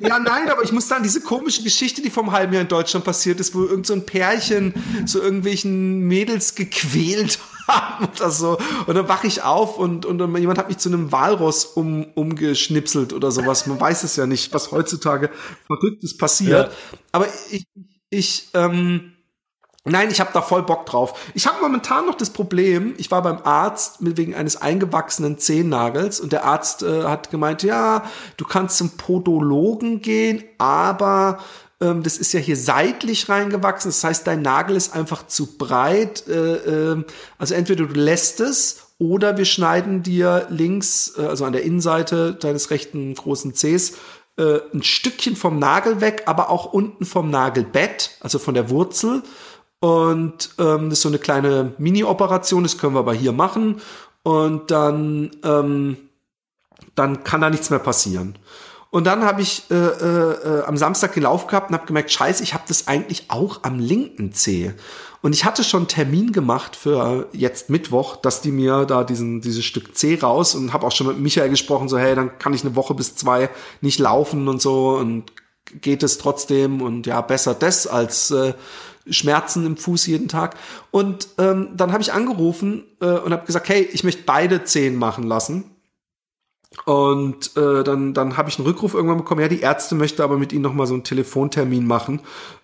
Ja, 0.00 0.20
nein, 0.20 0.48
aber 0.48 0.62
ich 0.62 0.70
muss 0.70 0.86
dann 0.86 1.02
diese 1.02 1.20
komische 1.20 1.64
Geschichte, 1.64 2.00
die 2.02 2.10
vom 2.10 2.30
halben 2.30 2.52
Jahr 2.52 2.62
in 2.62 2.68
Deutschland 2.68 3.04
passiert 3.04 3.40
ist, 3.40 3.52
wo 3.56 3.64
irgend 3.64 3.84
so 3.84 3.94
ein 3.94 4.06
Pärchen 4.06 4.72
so 5.06 5.20
irgendwelchen 5.20 6.02
Mädels 6.06 6.54
gequält 6.54 7.40
haben 7.66 8.06
oder 8.06 8.30
so. 8.30 8.58
Und 8.86 8.94
dann 8.94 9.08
wache 9.08 9.26
ich 9.26 9.42
auf 9.42 9.76
und, 9.76 10.06
und 10.06 10.18
dann 10.18 10.36
jemand 10.36 10.56
hat 10.56 10.68
mich 10.68 10.78
zu 10.78 10.88
einem 10.88 11.10
Walross 11.10 11.64
um, 11.64 12.06
umgeschnipselt 12.14 13.12
oder 13.12 13.32
sowas. 13.32 13.66
Man 13.66 13.80
weiß 13.80 14.04
es 14.04 14.14
ja 14.14 14.26
nicht, 14.26 14.54
was 14.54 14.70
heutzutage 14.70 15.30
Verrücktes 15.66 16.16
passiert. 16.16 16.70
Ja. 16.70 16.98
Aber 17.10 17.26
ich, 17.50 17.66
ich, 18.08 18.50
ähm, 18.54 19.14
Nein, 19.84 20.10
ich 20.10 20.20
habe 20.20 20.30
da 20.32 20.42
voll 20.42 20.62
Bock 20.64 20.86
drauf. 20.86 21.30
Ich 21.34 21.46
habe 21.46 21.62
momentan 21.62 22.06
noch 22.06 22.16
das 22.16 22.30
Problem, 22.30 22.94
ich 22.98 23.10
war 23.10 23.22
beim 23.22 23.38
Arzt 23.44 24.02
mit 24.02 24.16
wegen 24.16 24.34
eines 24.34 24.60
eingewachsenen 24.60 25.38
Zehennagels 25.38 26.20
und 26.20 26.32
der 26.32 26.44
Arzt 26.44 26.82
äh, 26.82 27.04
hat 27.04 27.30
gemeint, 27.30 27.62
ja, 27.62 28.04
du 28.36 28.44
kannst 28.44 28.76
zum 28.76 28.90
Podologen 28.90 30.02
gehen, 30.02 30.44
aber 30.58 31.38
ähm, 31.80 32.02
das 32.02 32.18
ist 32.18 32.32
ja 32.32 32.40
hier 32.40 32.56
seitlich 32.56 33.28
reingewachsen, 33.28 33.90
das 33.90 34.02
heißt, 34.02 34.26
dein 34.26 34.42
Nagel 34.42 34.76
ist 34.76 34.94
einfach 34.94 35.26
zu 35.26 35.56
breit. 35.56 36.26
Äh, 36.26 36.92
äh, 36.92 37.04
also 37.38 37.54
entweder 37.54 37.86
du 37.86 37.94
lässt 37.94 38.40
es 38.40 38.88
oder 38.98 39.38
wir 39.38 39.44
schneiden 39.44 40.02
dir 40.02 40.46
links, 40.50 41.14
äh, 41.16 41.22
also 41.22 41.44
an 41.44 41.52
der 41.52 41.62
Innenseite 41.62 42.34
deines 42.34 42.70
rechten 42.70 43.14
großen 43.14 43.54
Zehs, 43.54 43.94
äh, 44.36 44.60
ein 44.72 44.82
Stückchen 44.82 45.36
vom 45.36 45.58
Nagel 45.58 46.00
weg, 46.00 46.24
aber 46.26 46.50
auch 46.50 46.72
unten 46.72 47.04
vom 47.04 47.30
Nagelbett, 47.30 48.12
also 48.20 48.38
von 48.38 48.54
der 48.54 48.70
Wurzel. 48.70 49.22
Und 49.80 50.50
ähm, 50.58 50.90
das 50.90 50.98
ist 50.98 51.02
so 51.02 51.08
eine 51.08 51.18
kleine 51.18 51.72
Mini-Operation, 51.78 52.64
das 52.64 52.78
können 52.78 52.94
wir 52.94 53.00
aber 53.00 53.14
hier 53.14 53.32
machen. 53.32 53.80
Und 54.22 54.70
dann, 54.70 55.30
ähm, 55.44 55.96
dann 56.94 57.24
kann 57.24 57.40
da 57.40 57.50
nichts 57.50 57.70
mehr 57.70 57.78
passieren. 57.78 58.36
Und 58.90 59.06
dann 59.06 59.24
habe 59.24 59.42
ich 59.42 59.70
äh, 59.70 59.74
äh, 59.74 60.64
am 60.64 60.76
Samstag 60.76 61.12
den 61.12 61.24
Lauf 61.24 61.46
gehabt 61.46 61.70
und 61.70 61.76
habe 61.76 61.86
gemerkt, 61.86 62.10
scheiße, 62.10 62.42
ich 62.42 62.54
habe 62.54 62.64
das 62.66 62.88
eigentlich 62.88 63.26
auch 63.28 63.62
am 63.62 63.78
linken 63.78 64.32
Zeh. 64.32 64.72
Und 65.20 65.34
ich 65.34 65.44
hatte 65.44 65.64
schon 65.64 65.80
einen 65.80 65.88
Termin 65.88 66.32
gemacht 66.32 66.76
für 66.76 67.28
jetzt 67.32 67.70
Mittwoch, 67.70 68.16
dass 68.16 68.40
die 68.40 68.52
mir 68.52 68.84
da 68.86 69.04
diesen 69.04 69.40
dieses 69.40 69.64
Stück 69.64 69.96
C 69.96 70.18
raus 70.20 70.54
und 70.54 70.72
habe 70.72 70.86
auch 70.86 70.92
schon 70.92 71.08
mit 71.08 71.18
Michael 71.18 71.50
gesprochen, 71.50 71.88
so 71.88 71.98
hey, 71.98 72.14
dann 72.14 72.38
kann 72.38 72.54
ich 72.54 72.64
eine 72.64 72.76
Woche 72.76 72.94
bis 72.94 73.16
zwei 73.16 73.50
nicht 73.80 73.98
laufen 73.98 74.48
und 74.48 74.62
so 74.62 74.90
und 74.90 75.32
geht 75.82 76.02
es 76.02 76.18
trotzdem 76.18 76.80
und 76.80 77.06
ja 77.06 77.20
besser 77.20 77.54
das 77.54 77.86
als 77.86 78.30
äh, 78.30 78.54
Schmerzen 79.10 79.66
im 79.66 79.76
Fuß 79.76 80.06
jeden 80.06 80.28
Tag. 80.28 80.56
Und 80.90 81.28
ähm, 81.38 81.70
dann 81.74 81.92
habe 81.92 82.02
ich 82.02 82.12
angerufen 82.12 82.84
äh, 83.00 83.06
und 83.06 83.32
habe 83.32 83.46
gesagt, 83.46 83.68
hey, 83.68 83.82
ich 83.92 84.04
möchte 84.04 84.22
beide 84.24 84.64
Zehen 84.64 84.96
machen 84.96 85.24
lassen. 85.24 85.64
Und 86.84 87.56
äh, 87.56 87.82
dann, 87.82 88.14
dann 88.14 88.36
habe 88.36 88.50
ich 88.50 88.58
einen 88.58 88.66
Rückruf 88.66 88.94
irgendwann 88.94 89.16
bekommen, 89.16 89.40
ja, 89.40 89.48
die 89.48 89.60
Ärzte 89.60 89.94
möchte 89.94 90.22
aber 90.22 90.38
mit 90.38 90.52
Ihnen 90.52 90.62
nochmal 90.62 90.86
so 90.86 90.94
einen 90.94 91.04
Telefontermin 91.04 91.86
machen, 91.86 92.20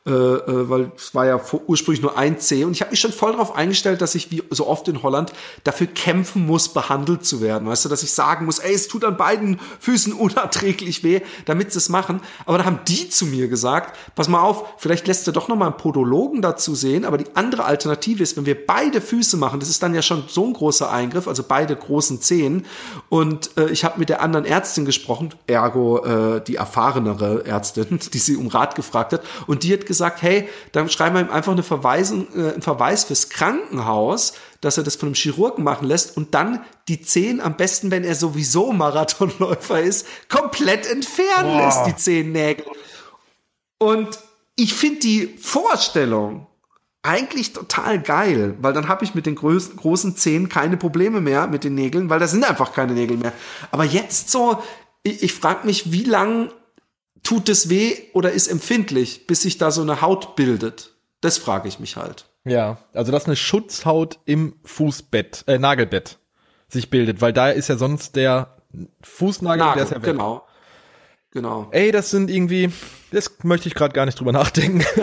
äh, 0.07 0.11
äh, 0.11 0.68
weil 0.68 0.92
es 0.96 1.14
war 1.14 1.24
ja 1.24 1.40
ursprünglich 1.66 2.02
nur 2.02 2.18
ein 2.18 2.38
C. 2.38 2.64
Und 2.64 2.72
ich 2.72 2.82
habe 2.82 2.90
mich 2.90 3.00
schon 3.00 3.11
voll 3.11 3.32
darauf 3.32 3.57
eingestellt, 3.57 4.02
dass 4.02 4.14
ich, 4.14 4.30
wie 4.30 4.42
so 4.50 4.66
oft 4.66 4.86
in 4.88 5.02
Holland, 5.02 5.32
dafür 5.64 5.86
kämpfen 5.86 6.44
muss, 6.44 6.68
behandelt 6.68 7.24
zu 7.24 7.40
werden. 7.40 7.66
Weißt 7.66 7.86
du, 7.86 7.88
dass 7.88 8.02
ich 8.02 8.12
sagen 8.12 8.44
muss, 8.44 8.59
ey, 8.59 8.74
es 8.74 8.86
tut 8.86 9.02
an 9.02 9.16
beiden 9.16 9.59
Füßen 9.80 10.12
unerträglich 10.24 11.05
weh, 11.05 11.22
damit 11.46 11.72
sie 11.72 11.78
es 11.78 11.88
machen. 11.88 12.20
Aber 12.44 12.59
da 12.59 12.66
haben 12.66 12.80
die 12.86 13.09
zu 13.09 13.24
mir 13.24 13.48
gesagt, 13.48 13.96
pass 14.14 14.28
mal 14.28 14.42
auf, 14.42 14.74
vielleicht 14.76 15.07
lässt 15.07 15.26
du 15.26 15.32
doch 15.32 15.48
nochmal 15.48 15.68
einen 15.68 15.78
Podologen 15.78 16.42
dazu 16.42 16.74
sehen, 16.74 17.07
aber 17.07 17.16
die 17.16 17.34
andere 17.34 17.64
Alternative 17.64 18.22
ist, 18.22 18.36
wenn 18.36 18.44
wir 18.44 18.66
beide 18.66 19.00
Füße 19.00 19.38
machen, 19.38 19.59
das 19.59 19.70
ist 19.70 19.82
dann 19.82 19.94
ja 19.94 20.02
schon 20.02 20.24
so 20.28 20.44
ein 20.44 20.52
großer 20.52 20.90
Eingriff, 20.90 21.26
also 21.26 21.44
beide 21.48 21.74
großen 21.74 22.20
Zehen. 22.20 22.66
Und 23.09 23.57
äh, 23.57 23.70
ich 23.70 23.86
habe 23.86 23.98
mit 23.98 24.11
der 24.11 24.20
anderen 24.20 24.44
Ärztin 24.44 24.84
gesprochen, 24.84 25.32
ergo 25.46 26.05
äh, 26.05 26.44
die 26.44 26.57
erfahrenere 26.57 27.46
Ärztin, 27.46 28.00
die 28.12 28.18
sie 28.18 28.36
um 28.36 28.48
Rat 28.48 28.74
gefragt 28.74 29.14
hat. 29.14 29.22
Und 29.46 29.62
die 29.62 29.72
hat 29.72 29.86
gesagt, 29.86 29.93
hey, 30.22 30.49
dann 30.72 30.88
schreiben 30.88 31.16
wir 31.16 31.22
ihm 31.22 31.30
einfach 31.30 31.53
eine 31.53 31.62
Verweisung, 31.62 32.26
äh, 32.34 32.53
einen 32.53 32.62
Verweis 32.62 33.05
fürs 33.05 33.28
Krankenhaus, 33.28 34.34
dass 34.61 34.78
er 34.78 34.84
das 34.84 34.97
von 34.97 35.09
einem 35.09 35.14
Chirurgen 35.14 35.64
machen 35.64 35.86
lässt 35.86 36.16
und 36.16 36.34
dann 36.34 36.64
die 36.88 37.03
Zehen 37.03 37.40
am 37.40 37.57
besten, 37.57 37.90
wenn 37.90 38.05
er 38.05 38.14
sowieso 38.14 38.72
Marathonläufer 38.72 39.80
ist, 39.80 40.07
komplett 40.28 40.86
entfernen 40.86 41.57
Boah. 41.57 41.66
lässt, 41.66 41.86
die 41.86 41.97
Zehennägel. 41.97 42.64
Und 43.78 44.18
ich 44.57 44.74
finde 44.74 45.01
die 45.01 45.36
Vorstellung 45.40 46.47
eigentlich 47.03 47.53
total 47.53 48.01
geil, 48.01 48.57
weil 48.61 48.72
dann 48.72 48.88
habe 48.88 49.05
ich 49.05 49.14
mit 49.14 49.26
den 49.26 49.34
großen, 49.34 49.76
großen 49.76 50.16
Zehen 50.16 50.49
keine 50.49 50.78
Probleme 50.78 51.20
mehr 51.20 51.47
mit 51.47 51.62
den 51.62 51.74
Nägeln, 51.74 52.09
weil 52.09 52.18
da 52.18 52.26
sind 52.26 52.49
einfach 52.49 52.72
keine 52.72 52.95
Nägel 52.95 53.18
mehr. 53.18 53.34
Aber 53.70 53.84
jetzt 53.84 54.30
so, 54.30 54.62
ich, 55.03 55.22
ich 55.22 55.34
frage 55.34 55.66
mich, 55.66 55.92
wie 55.92 56.05
lang 56.05 56.51
tut 57.24 57.48
es 57.48 57.68
weh 57.68 57.96
oder 58.12 58.30
ist 58.30 58.46
empfindlich, 58.46 59.26
bis 59.26 59.42
sich 59.42 59.58
da 59.58 59.72
so 59.72 59.82
eine 59.82 60.00
Haut 60.00 60.36
bildet? 60.36 60.92
Das 61.20 61.38
frage 61.38 61.66
ich 61.66 61.80
mich 61.80 61.96
halt. 61.96 62.26
Ja, 62.44 62.78
also 62.92 63.10
dass 63.10 63.24
eine 63.24 63.34
Schutzhaut 63.36 64.20
im 64.26 64.54
Fußbett, 64.64 65.44
äh, 65.48 65.58
Nagelbett 65.58 66.18
sich 66.68 66.90
bildet, 66.90 67.20
weil 67.20 67.32
da 67.32 67.50
ist 67.50 67.68
ja 67.68 67.76
sonst 67.76 68.14
der 68.14 68.54
Fußnagel, 69.02 69.58
der 69.58 69.66
Nagel, 69.66 69.82
ist 69.82 69.90
ja 69.90 69.96
weg. 69.96 70.04
genau. 70.04 70.44
Genau. 71.30 71.66
Ey, 71.72 71.90
das 71.90 72.10
sind 72.10 72.30
irgendwie, 72.30 72.70
das 73.10 73.32
möchte 73.42 73.66
ich 73.66 73.74
gerade 73.74 73.92
gar 73.92 74.06
nicht 74.06 74.20
drüber 74.20 74.30
nachdenken. 74.32 74.84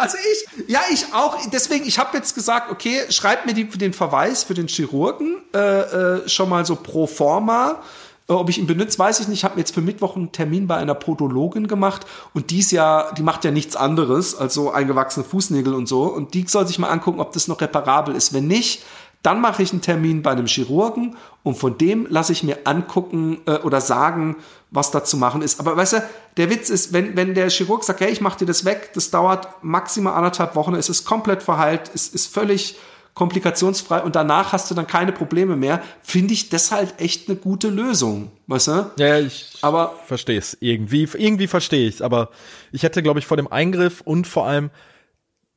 Also 0.00 0.16
ich, 0.16 0.66
ja, 0.66 0.80
ich 0.90 1.12
auch. 1.12 1.36
Deswegen, 1.52 1.86
ich 1.86 1.98
habe 1.98 2.16
jetzt 2.16 2.34
gesagt, 2.34 2.70
okay, 2.70 3.02
schreibt 3.10 3.44
mir 3.44 3.52
die, 3.52 3.68
den 3.68 3.92
Verweis 3.92 4.44
für 4.44 4.54
den 4.54 4.66
Chirurgen 4.66 5.42
äh, 5.54 5.58
äh, 5.58 6.28
schon 6.28 6.48
mal 6.48 6.64
so 6.64 6.74
pro 6.74 7.06
forma. 7.06 7.82
Äh, 8.30 8.34
Ob 8.34 8.48
ich 8.48 8.58
ihn 8.58 8.66
benutze, 8.66 8.98
weiß 8.98 9.20
ich 9.20 9.28
nicht. 9.28 9.40
Ich 9.40 9.44
habe 9.44 9.56
mir 9.56 9.60
jetzt 9.60 9.74
für 9.74 9.82
Mittwoch 9.82 10.16
einen 10.16 10.32
Termin 10.32 10.66
bei 10.66 10.76
einer 10.76 10.94
Podologin 10.94 11.66
gemacht 11.66 12.06
und 12.32 12.50
die 12.50 12.60
ist 12.60 12.70
ja, 12.70 13.12
die 13.12 13.22
macht 13.22 13.44
ja 13.44 13.50
nichts 13.50 13.76
anderes 13.76 14.34
als 14.36 14.54
so 14.54 14.70
eingewachsene 14.70 15.24
Fußnägel 15.24 15.74
und 15.74 15.86
so. 15.86 16.04
Und 16.04 16.32
die 16.32 16.46
soll 16.46 16.66
sich 16.66 16.78
mal 16.78 16.88
angucken, 16.88 17.20
ob 17.20 17.32
das 17.32 17.48
noch 17.48 17.60
reparabel 17.60 18.14
ist. 18.14 18.32
Wenn 18.32 18.46
nicht, 18.46 18.84
dann 19.22 19.42
mache 19.42 19.62
ich 19.62 19.72
einen 19.72 19.82
Termin 19.82 20.22
bei 20.22 20.30
einem 20.30 20.46
Chirurgen 20.46 21.16
und 21.42 21.58
von 21.58 21.76
dem 21.76 22.06
lasse 22.08 22.32
ich 22.32 22.42
mir 22.42 22.58
angucken 22.64 23.38
äh, 23.46 23.58
oder 23.58 23.82
sagen, 23.82 24.36
was 24.70 24.92
da 24.92 25.04
zu 25.04 25.18
machen 25.18 25.42
ist. 25.42 25.60
Aber 25.60 25.76
weißt 25.76 25.92
du, 25.94 26.02
der 26.38 26.48
Witz 26.48 26.70
ist, 26.70 26.94
wenn, 26.94 27.16
wenn 27.16 27.34
der 27.34 27.50
Chirurg 27.50 27.84
sagt, 27.84 28.00
hey, 28.00 28.10
ich 28.10 28.22
mache 28.22 28.38
dir 28.38 28.46
das 28.46 28.64
weg, 28.64 28.92
das 28.94 29.10
dauert 29.10 29.48
maximal 29.62 30.14
anderthalb 30.14 30.54
Wochen, 30.54 30.74
es 30.74 30.88
ist 30.88 31.04
komplett 31.04 31.42
verheilt, 31.42 31.90
es 31.94 32.08
ist 32.08 32.32
völlig 32.32 32.78
komplikationsfrei 33.20 34.00
und 34.00 34.16
danach 34.16 34.54
hast 34.54 34.70
du 34.70 34.74
dann 34.74 34.86
keine 34.86 35.12
Probleme 35.12 35.54
mehr, 35.54 35.82
finde 36.02 36.32
ich 36.32 36.48
das 36.48 36.72
halt 36.72 36.94
echt 36.98 37.28
eine 37.28 37.36
gute 37.36 37.68
Lösung, 37.68 38.30
weißt 38.46 38.68
du? 38.68 38.90
Ja, 38.96 39.18
ich 39.18 39.58
Aber 39.60 39.94
verstehe 40.06 40.38
es 40.38 40.56
irgendwie. 40.58 41.06
Irgendwie 41.18 41.46
verstehe 41.46 41.86
ich 41.86 41.96
es, 41.96 42.02
aber 42.02 42.30
ich 42.72 42.82
hätte, 42.82 43.02
glaube 43.02 43.18
ich, 43.18 43.26
vor 43.26 43.36
dem 43.36 43.46
Eingriff 43.46 44.00
und 44.00 44.26
vor 44.26 44.46
allem, 44.46 44.70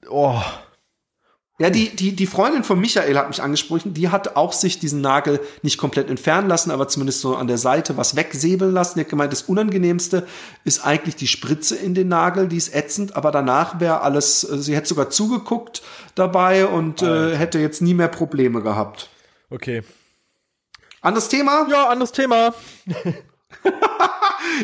oh, 0.09 0.41
Ja, 1.59 1.69
die, 1.69 1.95
die, 1.95 2.15
die 2.15 2.25
Freundin 2.25 2.63
von 2.63 2.79
Michael 2.79 3.15
hat 3.15 3.27
mich 3.27 3.41
angesprochen, 3.41 3.93
die 3.93 4.09
hat 4.09 4.35
auch 4.35 4.53
sich 4.53 4.79
diesen 4.79 5.01
Nagel 5.01 5.39
nicht 5.61 5.77
komplett 5.77 6.09
entfernen 6.09 6.47
lassen, 6.47 6.71
aber 6.71 6.87
zumindest 6.87 7.21
so 7.21 7.35
an 7.35 7.45
der 7.45 7.59
Seite 7.59 7.95
was 7.95 8.15
wegsäbeln 8.15 8.71
lassen. 8.73 8.97
Die 8.97 9.01
hat 9.01 9.09
gemeint, 9.09 9.31
das 9.31 9.43
Unangenehmste 9.43 10.27
ist 10.63 10.83
eigentlich 10.83 11.15
die 11.15 11.27
Spritze 11.27 11.75
in 11.75 11.93
den 11.93 12.07
Nagel, 12.07 12.47
die 12.47 12.57
ist 12.57 12.73
ätzend, 12.73 13.15
aber 13.15 13.31
danach 13.31 13.79
wäre 13.79 14.01
alles, 14.01 14.43
äh, 14.43 14.57
sie 14.57 14.75
hätte 14.75 14.87
sogar 14.87 15.11
zugeguckt 15.11 15.83
dabei 16.15 16.65
und 16.65 17.03
äh, 17.03 17.35
hätte 17.37 17.59
jetzt 17.59 17.83
nie 17.83 17.93
mehr 17.93 18.07
Probleme 18.07 18.61
gehabt. 18.61 19.09
okay. 19.49 19.83
Anderes 21.01 21.27
Thema? 21.27 21.67
Ja, 21.69 21.89
anderes 21.89 22.13
Thema. 22.13 22.53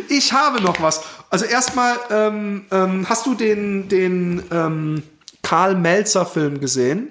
Ich 0.08 0.34
habe 0.34 0.62
noch 0.62 0.82
was. 0.82 1.04
Also 1.30 1.46
erstmal, 1.46 1.96
ähm, 2.10 2.66
ähm, 2.72 3.08
hast 3.10 3.26
du 3.26 3.36
den, 3.36 3.88
den 3.88 4.44
ähm, 4.52 5.04
Karl 5.50 5.74
Melzer 5.74 6.28
Film 6.28 6.60
gesehen? 6.60 7.10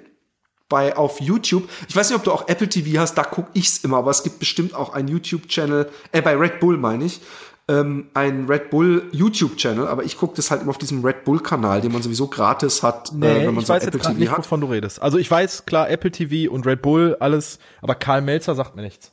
Bei, 0.69 0.95
auf 0.95 1.19
YouTube. 1.19 1.67
Ich 1.89 1.95
weiß 1.95 2.09
nicht, 2.09 2.17
ob 2.17 2.23
du 2.23 2.31
auch 2.31 2.47
Apple 2.47 2.69
TV 2.69 2.97
hast, 2.97 3.15
da 3.15 3.23
gucke 3.25 3.49
ich's 3.53 3.79
immer, 3.79 3.97
aber 3.97 4.11
es 4.11 4.23
gibt 4.23 4.39
bestimmt 4.39 4.73
auch 4.73 4.93
einen 4.93 5.09
YouTube-Channel, 5.09 5.89
äh, 6.13 6.21
bei 6.21 6.37
Red 6.37 6.61
Bull 6.61 6.77
meine 6.77 7.03
ich, 7.03 7.19
ähm, 7.67 8.07
ein 8.13 8.45
Red 8.45 8.69
Bull 8.69 9.09
YouTube-Channel, 9.11 9.89
aber 9.89 10.05
ich 10.05 10.15
gucke 10.15 10.37
das 10.37 10.51
halt 10.51 10.61
immer 10.61 10.69
auf 10.69 10.77
diesem 10.77 11.03
Red 11.03 11.25
Bull-Kanal, 11.25 11.81
den 11.81 11.91
man 11.91 12.01
sowieso 12.01 12.27
gratis 12.27 12.81
hat, 12.81 13.11
Nee, 13.13 13.27
äh, 13.27 13.35
wenn 13.47 13.55
man 13.55 13.61
ich 13.61 13.67
so 13.67 13.73
weiß 13.73 13.87
Apple 13.87 13.99
TV 13.99 14.13
nicht, 14.13 14.31
hat. 14.31 14.37
wovon 14.37 14.61
du 14.61 14.67
redest. 14.67 15.01
Also 15.01 15.17
ich 15.17 15.29
weiß, 15.29 15.65
klar, 15.65 15.89
Apple 15.89 16.11
TV 16.11 16.49
und 16.49 16.65
Red 16.65 16.81
Bull, 16.81 17.17
alles, 17.19 17.59
aber 17.81 17.95
Karl 17.95 18.21
Melzer 18.21 18.55
sagt 18.55 18.73
mir 18.77 18.83
nichts. 18.83 19.11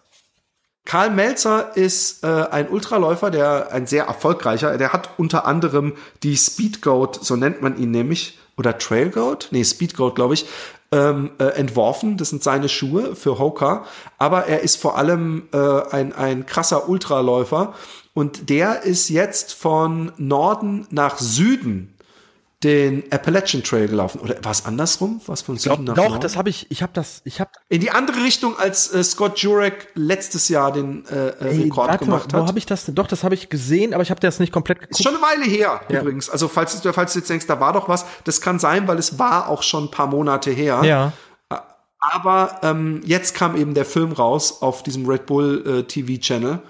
Karl 0.85 1.11
Melzer 1.11 1.77
ist 1.77 2.23
äh, 2.23 2.29
ein 2.29 2.69
Ultraläufer, 2.69 3.33
der 3.33 3.73
ein 3.73 3.89
sehr 3.89 4.05
erfolgreicher, 4.05 4.79
der 4.79 4.93
hat 4.93 5.11
unter 5.17 5.47
anderem 5.47 5.95
die 6.23 6.37
Speedgoat, 6.37 7.25
so 7.25 7.35
nennt 7.35 7.61
man 7.61 7.77
ihn 7.77 7.91
nämlich, 7.91 8.39
oder 8.57 8.79
Trailgoat, 8.79 9.49
nee, 9.51 9.65
Speedgoat, 9.65 10.15
glaube 10.15 10.35
ich, 10.35 10.47
ähm, 10.93 11.31
äh, 11.39 11.45
entworfen. 11.45 12.17
Das 12.17 12.31
sind 12.31 12.43
seine 12.43 12.69
Schuhe 12.69 13.17
für 13.17 13.39
Hoka. 13.39 13.85
Aber 14.19 14.47
er 14.47 14.61
ist 14.61 14.77
vor 14.81 14.97
allem 14.97 15.49
äh, 15.53 15.59
ein, 15.91 16.13
ein 16.13 16.47
krasser 16.47 16.89
Ultraläufer. 16.89 17.75
Und 18.15 18.49
der 18.49 18.83
ist 18.83 19.09
jetzt 19.09 19.53
von 19.53 20.13
Norden 20.17 20.87
nach 20.91 21.19
Süden 21.19 21.96
den 22.65 23.05
Appalachian 23.13 23.63
Trail 23.63 23.87
gelaufen. 23.87 24.21
Oder 24.21 24.37
war 24.43 24.53
es 24.53 24.65
andersrum? 24.65 25.21
Was 25.27 25.43
von 25.43 25.59
Süden 25.59 25.85
nach 25.85 25.95
Doch, 25.95 26.09
Norden? 26.09 26.21
das 26.21 26.37
habe 26.37 26.49
ich, 26.49 26.71
ich 26.71 26.83
habe 26.83 26.93
das, 26.95 27.21
ich 27.25 27.39
habe 27.41 27.51
In 27.69 27.81
die 27.81 27.91
andere 27.91 28.23
Richtung, 28.25 28.59
als 28.59 28.93
äh, 28.93 29.05
Scott 29.05 29.39
Jurek 29.41 29.89
letztes 29.95 30.49
Jahr 30.49 30.73
den 30.73 31.05
äh, 31.07 31.29
äh, 31.29 31.45
Rekord 31.45 31.89
warte 31.89 32.05
gemacht 32.07 32.33
wo 32.33 32.39
hat. 32.39 32.49
habe 32.49 32.59
ich 32.59 32.65
das 32.65 32.87
denn? 32.87 32.95
Doch, 32.95 33.07
das 33.07 33.25
habe 33.25 33.35
ich 33.35 33.51
gesehen, 33.51 33.93
aber 33.93 34.03
ich 34.03 34.11
habe 34.11 34.21
das 34.21 34.41
nicht 34.41 34.53
komplett 34.53 34.81
geguckt. 34.81 34.99
Ist 34.99 35.05
schon 35.05 35.15
eine 35.15 35.23
Weile 35.23 35.45
her, 35.45 35.81
übrigens. 35.89 36.31
Also, 36.31 36.49
falls 36.49 36.81
du, 36.81 36.93
falls 36.93 37.13
du 37.13 37.19
jetzt 37.19 37.29
denkst, 37.29 37.47
da 37.47 37.61
war 37.61 37.75
doch 37.75 37.89
was, 37.89 38.07
das 38.25 38.41
kann 38.41 38.59
sein, 38.59 38.89
weil 38.89 38.99
es 38.99 39.19
war 39.19 39.49
auch 39.49 39.63
schon 39.63 39.85
ein 39.85 39.91
paar 39.91 40.07
Monate 40.07 40.51
her. 40.51 40.83
ja. 40.85 41.13
Aber 41.99 42.61
ähm, 42.63 43.01
jetzt 43.05 43.35
kam 43.35 43.57
eben 43.57 43.75
der 43.75 43.85
Film 43.85 44.13
raus 44.13 44.63
auf 44.63 44.83
diesem 44.83 45.07
Red 45.07 45.27
Bull 45.27 45.65
äh, 45.67 45.83
TV 45.83 46.21
Channel. 46.21 46.61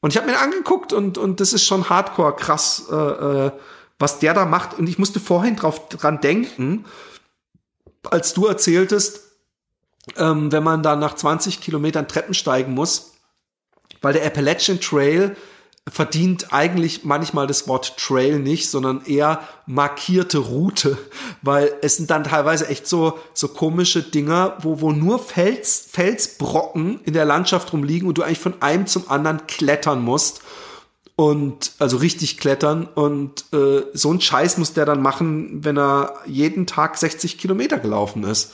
Und 0.00 0.12
ich 0.12 0.18
habe 0.18 0.30
mir 0.30 0.38
angeguckt 0.38 0.92
und, 0.92 1.16
und 1.16 1.40
das 1.40 1.54
ist 1.54 1.64
schon 1.64 1.88
hardcore 1.88 2.36
krass, 2.36 2.84
äh, 2.90 2.94
äh, 2.94 3.50
was 4.04 4.18
der 4.18 4.34
da 4.34 4.44
macht. 4.44 4.78
Und 4.78 4.86
ich 4.86 4.98
musste 4.98 5.18
vorhin 5.18 5.56
drauf 5.56 5.88
dran 5.88 6.20
denken, 6.20 6.84
als 8.04 8.34
du 8.34 8.44
erzähltest, 8.46 9.22
ähm, 10.18 10.52
wenn 10.52 10.62
man 10.62 10.82
da 10.82 10.94
nach 10.94 11.14
20 11.14 11.62
Kilometern 11.62 12.06
Treppen 12.06 12.34
steigen 12.34 12.74
muss, 12.74 13.14
weil 14.02 14.12
der 14.12 14.26
Appalachian 14.26 14.78
Trail 14.78 15.34
verdient 15.90 16.52
eigentlich 16.52 17.04
manchmal 17.04 17.46
das 17.46 17.66
Wort 17.66 17.96
Trail 17.96 18.40
nicht, 18.40 18.68
sondern 18.68 19.06
eher 19.06 19.40
markierte 19.64 20.36
Route, 20.36 20.98
weil 21.40 21.72
es 21.80 21.96
sind 21.96 22.10
dann 22.10 22.24
teilweise 22.24 22.68
echt 22.68 22.86
so 22.86 23.18
so 23.32 23.48
komische 23.48 24.02
Dinger, 24.02 24.58
wo 24.60 24.82
wo 24.82 24.92
nur 24.92 25.18
Fels 25.18 25.88
Felsbrocken 25.90 27.00
in 27.04 27.14
der 27.14 27.24
Landschaft 27.24 27.72
rumliegen 27.72 28.06
und 28.06 28.18
du 28.18 28.22
eigentlich 28.22 28.38
von 28.38 28.60
einem 28.60 28.86
zum 28.86 29.10
anderen 29.10 29.46
klettern 29.46 30.02
musst 30.02 30.42
und 31.16 31.72
also 31.78 31.98
richtig 31.98 32.38
klettern 32.38 32.88
und 32.94 33.44
äh, 33.52 33.82
so 33.92 34.12
ein 34.12 34.20
Scheiß 34.20 34.58
muss 34.58 34.72
der 34.72 34.84
dann 34.84 35.00
machen, 35.00 35.64
wenn 35.64 35.78
er 35.78 36.14
jeden 36.26 36.66
Tag 36.66 36.96
60 36.96 37.38
Kilometer 37.38 37.78
gelaufen 37.78 38.24
ist. 38.24 38.52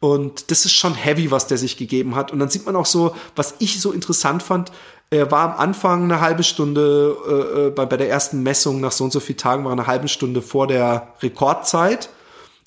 Und 0.00 0.50
das 0.50 0.64
ist 0.64 0.72
schon 0.72 0.94
heavy, 0.94 1.30
was 1.30 1.46
der 1.46 1.58
sich 1.58 1.76
gegeben 1.76 2.16
hat. 2.16 2.32
Und 2.32 2.40
dann 2.40 2.48
sieht 2.48 2.66
man 2.66 2.74
auch 2.74 2.86
so, 2.86 3.14
was 3.36 3.54
ich 3.60 3.80
so 3.80 3.92
interessant 3.92 4.42
fand, 4.42 4.72
er 5.10 5.30
war 5.30 5.52
am 5.52 5.60
Anfang 5.60 6.04
eine 6.04 6.20
halbe 6.22 6.42
Stunde, 6.42 7.16
äh, 7.28 7.66
äh, 7.66 7.70
bei, 7.70 7.84
bei 7.84 7.98
der 7.98 8.08
ersten 8.08 8.42
Messung 8.42 8.80
nach 8.80 8.92
so 8.92 9.04
und 9.04 9.12
so 9.12 9.20
vielen 9.20 9.36
Tagen 9.36 9.64
war 9.64 9.72
er 9.72 9.78
eine 9.78 9.86
halbe 9.86 10.08
Stunde 10.08 10.40
vor 10.40 10.66
der 10.66 11.08
Rekordzeit. 11.20 12.08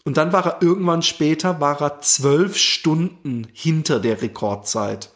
Und 0.03 0.17
dann 0.17 0.31
war 0.31 0.45
er 0.45 0.61
irgendwann 0.61 1.01
später, 1.01 1.59
war 1.59 1.81
er 1.81 2.01
zwölf 2.01 2.55
Stunden 2.55 3.47
hinter 3.51 3.99
der 3.99 4.21
Rekordzeit. 4.21 5.09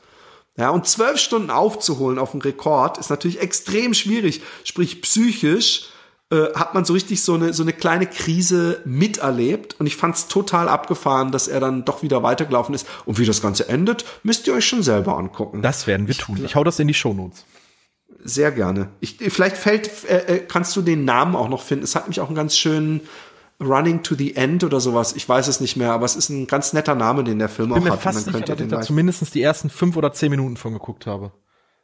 Ja, 0.59 0.71
und 0.71 0.85
zwölf 0.85 1.19
Stunden 1.19 1.51
aufzuholen 1.51 2.19
auf 2.19 2.33
einen 2.33 2.41
Rekord 2.41 2.97
ist 2.97 3.09
natürlich 3.09 3.39
extrem 3.39 3.93
schwierig. 3.93 4.41
Sprich, 4.65 5.01
psychisch 5.01 5.85
äh, 6.31 6.53
hat 6.53 6.73
man 6.73 6.83
so 6.83 6.91
richtig 6.91 7.23
so 7.23 7.35
eine, 7.35 7.53
so 7.53 7.63
eine 7.63 7.71
kleine 7.71 8.07
Krise 8.07 8.81
miterlebt. 8.83 9.79
Und 9.79 9.87
ich 9.87 9.95
fand 9.95 10.17
es 10.17 10.27
total 10.27 10.67
abgefahren, 10.67 11.31
dass 11.31 11.47
er 11.47 11.61
dann 11.61 11.85
doch 11.85 12.03
wieder 12.03 12.23
weitergelaufen 12.23 12.75
ist. 12.75 12.85
Und 13.05 13.17
wie 13.17 13.25
das 13.25 13.41
Ganze 13.41 13.69
endet, 13.69 14.03
müsst 14.23 14.47
ihr 14.47 14.53
euch 14.53 14.67
schon 14.67 14.83
selber 14.83 15.17
angucken. 15.17 15.61
Das 15.61 15.87
werden 15.87 16.09
wir 16.09 16.15
tun. 16.15 16.41
Ich 16.43 16.57
hau 16.57 16.65
das 16.65 16.77
in 16.77 16.89
die 16.89 16.93
Shownotes. 16.93 17.45
Sehr 18.21 18.51
gerne. 18.51 18.89
Ich, 18.99 19.15
vielleicht 19.15 19.55
fällt, 19.55 19.89
äh, 20.09 20.17
äh, 20.17 20.39
kannst 20.39 20.75
du 20.75 20.81
den 20.81 21.05
Namen 21.05 21.37
auch 21.37 21.47
noch 21.47 21.63
finden. 21.63 21.85
Es 21.85 21.95
hat 21.95 22.09
mich 22.09 22.19
auch 22.19 22.27
einen 22.27 22.35
ganz 22.35 22.57
schönen 22.57 22.99
Running 23.61 24.03
to 24.03 24.15
the 24.15 24.35
End 24.35 24.63
oder 24.63 24.79
sowas. 24.79 25.13
Ich 25.15 25.27
weiß 25.27 25.47
es 25.47 25.59
nicht 25.59 25.75
mehr, 25.75 25.91
aber 25.91 26.05
es 26.05 26.15
ist 26.15 26.29
ein 26.29 26.47
ganz 26.47 26.73
netter 26.73 26.95
Name, 26.95 27.23
den 27.23 27.39
der 27.39 27.49
Film 27.49 27.69
Ich 27.69 27.73
bin 27.75 27.83
auch 27.83 27.85
mir 27.87 27.91
hat. 27.93 28.01
fast 28.01 28.25
sicher, 28.25 28.39
dass 28.39 28.59
ich 28.59 28.67
da 28.67 28.81
zumindest 28.81 29.33
die 29.35 29.41
ersten 29.41 29.69
fünf 29.69 29.97
oder 29.97 30.13
zehn 30.13 30.29
Minuten 30.29 30.55
von 30.57 30.73
geguckt 30.73 31.05
habe. 31.05 31.31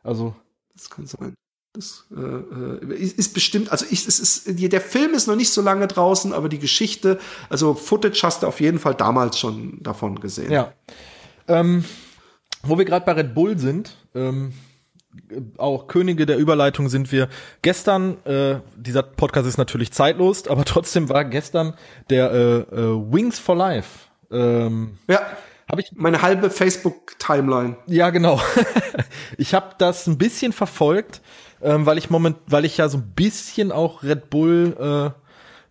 Also, 0.03 0.35
Das 0.73 0.89
kann 0.89 1.05
sein. 1.05 1.33
Das 1.73 2.05
äh, 2.15 2.21
äh, 2.21 2.95
ist, 2.95 3.19
ist 3.19 3.33
bestimmt, 3.33 3.69
also 3.69 3.85
ich, 3.89 4.07
es 4.07 4.19
ist, 4.19 4.43
der 4.47 4.79
Film 4.79 5.13
ist 5.13 5.27
noch 5.27 5.35
nicht 5.35 5.49
so 5.51 5.61
lange 5.61 5.87
draußen, 5.87 6.31
aber 6.31 6.47
die 6.47 6.59
Geschichte, 6.59 7.19
also 7.49 7.73
Footage 7.73 8.21
hast 8.23 8.43
du 8.43 8.47
auf 8.47 8.61
jeden 8.61 8.79
Fall 8.79 8.95
damals 8.95 9.37
schon 9.37 9.83
davon 9.83 10.19
gesehen. 10.21 10.51
ja. 10.51 10.73
Ähm, 11.47 11.83
wo 12.63 12.77
wir 12.77 12.85
gerade 12.85 13.05
bei 13.05 13.11
Red 13.11 13.35
Bull 13.35 13.59
sind, 13.59 13.97
ähm, 14.15 14.53
auch 15.57 15.87
Könige 15.87 16.25
der 16.25 16.37
Überleitung 16.37 16.89
sind 16.89 17.11
wir. 17.11 17.29
Gestern, 17.61 18.23
äh, 18.25 18.57
dieser 18.75 19.03
Podcast 19.03 19.47
ist 19.47 19.57
natürlich 19.57 19.91
zeitlos, 19.91 20.47
aber 20.47 20.65
trotzdem 20.65 21.09
war 21.09 21.25
gestern 21.25 21.73
der 22.09 22.31
äh, 22.31 22.57
äh, 22.57 23.13
Wings 23.13 23.39
for 23.39 23.55
Life. 23.55 24.07
Ähm, 24.31 24.97
ja. 25.07 25.21
habe 25.69 25.81
ich 25.81 25.91
Meine 25.93 26.21
halbe 26.21 26.49
Facebook-Timeline. 26.49 27.77
Ja, 27.87 28.09
genau. 28.09 28.41
ich 29.37 29.53
habe 29.53 29.75
das 29.77 30.07
ein 30.07 30.17
bisschen 30.17 30.51
verfolgt, 30.51 31.21
ähm, 31.61 31.85
weil 31.85 31.97
ich 31.97 32.09
moment, 32.09 32.37
weil 32.47 32.65
ich 32.65 32.77
ja 32.77 32.89
so 32.89 32.97
ein 32.97 33.11
bisschen 33.15 33.71
auch 33.71 34.03
Red 34.03 34.29
Bull 34.29 35.13
äh, 35.13 35.25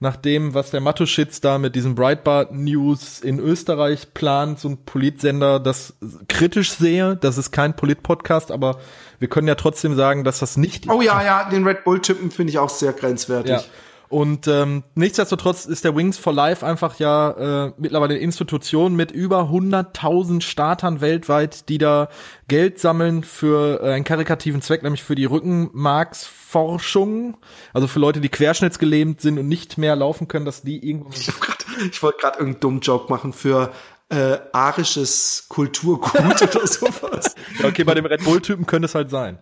nach 0.05 0.17
dem, 0.17 0.55
was 0.55 0.71
der 0.71 0.81
Matuschitz 0.81 1.41
da 1.41 1.59
mit 1.59 1.75
diesem 1.75 1.95
Breitbart 1.95 2.53
News 2.53 3.21
in 3.21 3.39
Österreich 3.39 4.13
plant, 4.13 4.61
so 4.61 4.69
ein 4.69 4.85
Politsender, 4.85 5.59
das 5.59 5.95
kritisch 6.29 6.73
sehe. 6.73 7.17
Das 7.17 7.39
ist 7.39 7.53
kein 7.53 7.75
Polit-Podcast, 7.75 8.51
aber 8.51 8.79
wir 9.19 9.29
können 9.29 9.49
ja 9.49 9.55
trotzdem 9.55 9.95
sagen, 9.97 10.25
dass 10.25 10.39
das 10.41 10.57
nicht 10.57 10.89
Oh 10.91 11.01
ja, 11.03 11.23
ja, 11.25 11.49
den 11.51 11.67
Red 11.67 11.85
Bull-Typen 11.85 12.31
finde 12.31 12.51
ich 12.51 12.59
auch 12.59 12.71
sehr 12.71 12.93
grenzwertig. 12.93 13.51
ja. 13.53 13.63
Und 14.11 14.47
ähm, 14.47 14.85
nichtsdestotrotz 14.95 15.65
ist 15.65 15.83
der 15.85 15.97
Wings 15.97 16.19
for 16.19 16.33
Life 16.33 16.65
einfach 16.65 17.01
ja 17.01 17.67
äh, 17.67 17.73
mittlerweile 17.79 18.15
eine 18.15 18.23
Institution 18.23 18.95
mit 18.95 19.11
über 19.11 19.51
100.000 19.51 20.41
Startern 20.41 21.01
weltweit, 21.01 21.69
die 21.69 21.79
da 21.79 22.09
Geld 22.47 22.79
sammeln 22.79 23.25
für 23.25 23.81
äh, 23.83 23.95
einen 23.95 24.05
karikativen 24.05 24.63
Zweck, 24.63 24.85
nämlich 24.85 25.03
für 25.03 25.17
die 25.17 25.25
Rückenmarksforschung. 25.25 27.37
Also 27.73 27.87
für 27.89 27.99
Leute, 27.99 28.21
die 28.21 28.29
querschnittsgelähmt 28.29 29.21
sind 29.21 29.39
und 29.39 29.49
nicht 29.49 29.79
mehr 29.79 29.97
laufen 29.97 30.29
können, 30.29 30.45
dass 30.45 30.63
die 30.63 30.87
irgendwo 30.89 31.11
Ich, 31.19 31.27
grad- 31.41 31.67
ich 31.91 32.03
wollte 32.03 32.19
gerade 32.19 32.39
irgendeinen 32.39 32.61
dummen 32.61 32.81
Joke 32.81 33.13
machen 33.13 33.33
für 33.33 33.73
äh, 34.09 34.39
arisches 34.53 35.47
Kulturgut 35.49 36.15
oder 36.15 36.67
sowas. 36.67 37.35
Ja, 37.59 37.69
okay, 37.69 37.85
bei 37.85 37.95
dem 37.95 38.07
Red 38.07 38.25
Bull-Typen 38.25 38.67
könnte 38.67 38.87
es 38.87 38.95
halt 38.95 39.11
sein. 39.11 39.39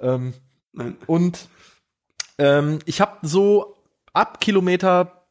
Ähm, 0.00 0.34
Nein. 0.72 0.96
und 1.06 1.48
ähm, 2.38 2.80
ich 2.84 3.00
habe 3.00 3.26
so 3.26 3.76
ab 4.12 4.40
Kilometer 4.40 5.26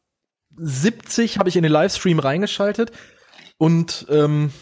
70 0.56 1.38
habe 1.38 1.48
ich 1.48 1.56
in 1.56 1.62
den 1.62 1.72
Livestream 1.72 2.18
reingeschaltet 2.18 2.92
und 3.58 4.06
ähm, 4.08 4.52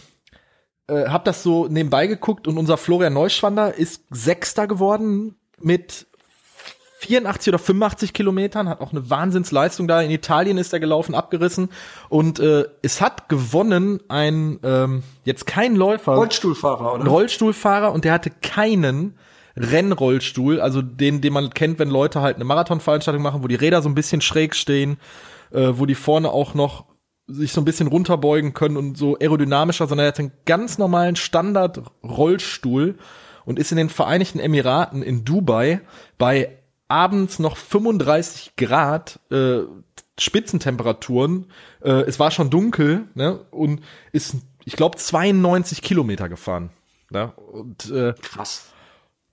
äh, 0.89 1.09
habe 1.09 1.25
das 1.25 1.43
so 1.43 1.69
nebenbei 1.69 2.07
geguckt 2.07 2.49
und 2.49 2.59
unser 2.59 2.77
Florian 2.77 3.13
Neuschwander 3.13 3.75
ist 3.75 4.05
Sechster 4.11 4.67
geworden 4.67 5.37
mit 5.59 6.07
84 7.03 7.53
oder 7.53 7.59
85 7.59 8.13
Kilometern, 8.13 8.69
hat 8.69 8.81
auch 8.81 8.93
eine 8.93 9.11
Wahnsinnsleistung 9.11 9.89
da. 9.89 10.01
In 10.01 10.11
Italien 10.11 10.57
ist 10.57 10.73
er 10.73 10.81
gelaufen, 10.81 11.15
abgerissen 11.15 11.69
und 12.09 12.39
äh, 12.39 12.65
es 12.83 13.01
hat 13.01 13.29
gewonnen 13.29 14.01
ein 14.09 14.61
ähm, 14.63 15.03
jetzt 15.25 15.47
kein 15.47 15.75
Läufer, 15.75 16.15
Rollstuhlfahrer, 16.15 16.95
ein 16.95 17.01
oder? 17.03 17.11
Rollstuhlfahrer 17.11 17.93
und 17.93 18.05
der 18.05 18.13
hatte 18.13 18.31
keinen 18.31 19.19
Rennrollstuhl, 19.57 20.61
also 20.61 20.81
den, 20.81 21.21
den 21.21 21.33
man 21.33 21.51
kennt, 21.51 21.79
wenn 21.79 21.91
Leute 21.91 22.23
halt 22.23 22.37
eine 22.37 22.45
Marathonveranstaltung 22.45 23.23
machen, 23.23 23.43
wo 23.43 23.49
die 23.49 23.55
Räder 23.55 23.83
so 23.83 23.89
ein 23.89 23.95
bisschen 23.95 24.21
schräg 24.21 24.55
stehen, 24.55 24.99
äh, 25.51 25.73
wo 25.73 25.87
die 25.87 25.95
vorne 25.95 26.31
auch 26.31 26.55
noch 26.55 26.87
sich 27.27 27.53
so 27.53 27.61
ein 27.61 27.65
bisschen 27.65 27.89
runterbeugen 27.89 28.55
können 28.55 28.77
und 28.77 28.97
so 28.97 29.17
aerodynamischer, 29.19 29.87
sondern 29.87 30.07
er 30.07 30.09
hat 30.09 30.19
einen 30.19 30.33
ganz 30.45 30.79
normalen 30.79 31.17
Standard-Rollstuhl 31.17 32.97
und 33.45 33.59
ist 33.59 33.73
in 33.73 33.79
den 33.79 33.89
Vereinigten 33.89 34.39
Emiraten 34.39 35.03
in 35.03 35.25
Dubai 35.25 35.81
bei 36.19 36.59
abends 36.93 37.39
noch 37.39 37.57
35 37.57 38.53
Grad 38.57 39.19
äh, 39.31 39.61
Spitzentemperaturen. 40.19 41.47
Äh, 41.83 42.03
es 42.03 42.21
war 42.21 42.31
schon 42.31 42.51
dunkel 42.51 43.07
ne? 43.15 43.41
und 43.51 43.81
ist, 44.13 44.37
ich 44.67 44.77
glaube, 44.77 44.99
92 44.99 45.81
Kilometer 45.81 46.29
gefahren. 46.29 46.69
Ja? 47.11 47.33
Und 47.51 47.91
äh, 47.91 48.13
Krass. 48.21 48.67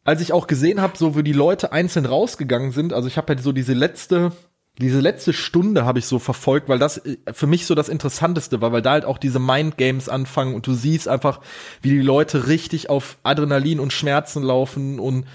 als 0.06 0.22
ich 0.22 0.32
auch 0.32 0.48
gesehen 0.48 0.80
habe, 0.80 0.98
so 0.98 1.18
wie 1.18 1.24
die 1.24 1.34
Leute 1.34 1.74
einzeln 1.74 2.06
rausgegangen 2.06 2.72
sind, 2.72 2.94
also 2.94 3.10
ich 3.10 3.18
habe 3.18 3.28
halt 3.34 3.44
so 3.44 3.52
diese 3.52 3.74
letzte, 3.74 4.32
diese 4.78 5.02
letzte 5.02 5.34
Stunde 5.34 5.84
habe 5.84 6.00
ich 6.00 6.06
so 6.06 6.18
verfolgt, 6.18 6.70
weil 6.70 6.80
das 6.80 7.00
äh, 7.00 7.18
für 7.34 7.48
mich 7.48 7.66
so 7.66 7.76
das 7.76 7.90
Interessanteste 7.90 8.62
war, 8.62 8.72
weil 8.72 8.82
da 8.82 8.92
halt 8.92 9.04
auch 9.04 9.18
diese 9.18 9.40
Mindgames 9.40 10.08
anfangen 10.08 10.56
und 10.56 10.66
du 10.66 10.74
siehst 10.74 11.10
einfach, 11.10 11.42
wie 11.82 11.90
die 11.90 12.00
Leute 12.00 12.48
richtig 12.48 12.90
auf 12.90 13.18
Adrenalin 13.24 13.82
und 13.82 13.92
Schmerzen 13.92 14.44
laufen 14.44 14.98
und 15.00 15.26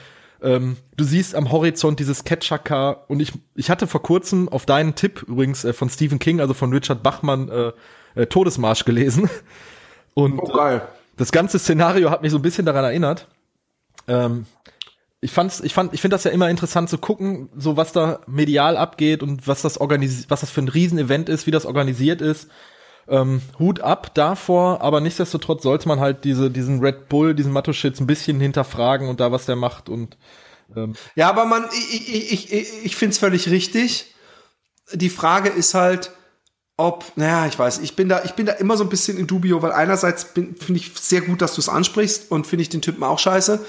ähm, 0.44 0.76
du 0.96 1.04
siehst 1.04 1.34
am 1.34 1.50
Horizont 1.50 1.98
dieses 1.98 2.24
Catcher-Car 2.24 3.04
und 3.08 3.20
ich, 3.20 3.32
ich 3.54 3.70
hatte 3.70 3.86
vor 3.86 4.02
kurzem 4.02 4.48
auf 4.48 4.66
deinen 4.66 4.94
Tipp 4.94 5.24
übrigens 5.26 5.64
äh, 5.64 5.72
von 5.72 5.88
Stephen 5.88 6.18
King, 6.18 6.40
also 6.40 6.54
von 6.54 6.72
Richard 6.72 7.02
Bachmann, 7.02 7.48
äh, 7.48 7.72
äh, 8.14 8.26
Todesmarsch 8.26 8.84
gelesen. 8.84 9.28
Und 10.14 10.38
Oh, 10.38 10.52
geil. 10.52 10.82
das 11.16 11.32
ganze 11.32 11.58
Szenario 11.58 12.08
hat 12.10 12.22
mich 12.22 12.30
so 12.30 12.38
ein 12.38 12.42
bisschen 12.42 12.64
daran 12.64 12.84
erinnert. 12.84 13.26
Ähm, 14.06 14.46
ich 15.20 15.32
fand's, 15.32 15.60
ich 15.60 15.74
fand, 15.74 15.92
ich 15.92 16.00
finde 16.00 16.14
das 16.14 16.22
ja 16.24 16.30
immer 16.30 16.50
interessant 16.50 16.88
zu 16.88 16.98
gucken, 16.98 17.48
so 17.56 17.76
was 17.76 17.92
da 17.92 18.20
medial 18.28 18.76
abgeht 18.76 19.22
und 19.24 19.48
was 19.48 19.62
das 19.62 19.78
organis 19.78 20.26
was 20.28 20.42
das 20.42 20.50
für 20.50 20.60
ein 20.60 20.68
Riesenevent 20.68 21.28
ist, 21.28 21.46
wie 21.48 21.50
das 21.50 21.66
organisiert 21.66 22.20
ist. 22.20 22.48
Ähm, 23.08 23.42
Hut 23.58 23.80
ab 23.80 24.14
davor, 24.14 24.80
aber 24.80 25.00
nichtsdestotrotz 25.00 25.62
sollte 25.62 25.88
man 25.88 26.00
halt 26.00 26.24
diese, 26.24 26.50
diesen 26.50 26.80
Red 26.80 27.08
Bull, 27.08 27.34
diesen 27.34 27.52
Matuschitz 27.52 28.00
ein 28.00 28.06
bisschen 28.06 28.40
hinterfragen 28.40 29.08
und 29.08 29.20
da 29.20 29.30
was 29.32 29.44
der 29.46 29.56
macht 29.56 29.88
und 29.88 30.16
Ja, 31.14 31.28
aber 31.28 31.44
man, 31.44 31.64
ich, 31.72 32.08
ich, 32.08 32.32
ich, 32.32 32.52
ich, 32.52 32.68
ich 32.86 32.96
finde 32.96 33.12
es 33.12 33.18
völlig 33.18 33.50
richtig. 33.50 34.14
die 34.92 35.10
Frage 35.10 35.50
ist 35.50 35.74
halt, 35.74 36.10
ob, 36.76 37.04
naja, 37.16 37.46
ich 37.46 37.58
weiß, 37.58 37.78
ich 37.80 37.94
bin 37.94 38.08
da, 38.08 38.22
ich 38.24 38.32
bin 38.32 38.46
da 38.46 38.52
immer 38.54 38.76
so 38.76 38.82
ein 38.84 38.88
bisschen 38.90 39.16
in 39.18 39.26
dubio, 39.26 39.62
weil 39.62 39.72
einerseits 39.72 40.24
finde 40.34 40.56
ich 40.74 40.92
sehr 40.98 41.20
gut, 41.20 41.40
dass 41.42 41.54
du 41.54 41.60
es 41.60 41.68
ansprichst 41.68 42.30
und 42.30 42.46
finde 42.46 42.62
ich 42.62 42.68
den 42.70 42.82
Typen 42.82 43.04
auch 43.04 43.18
scheiße. 43.18 43.64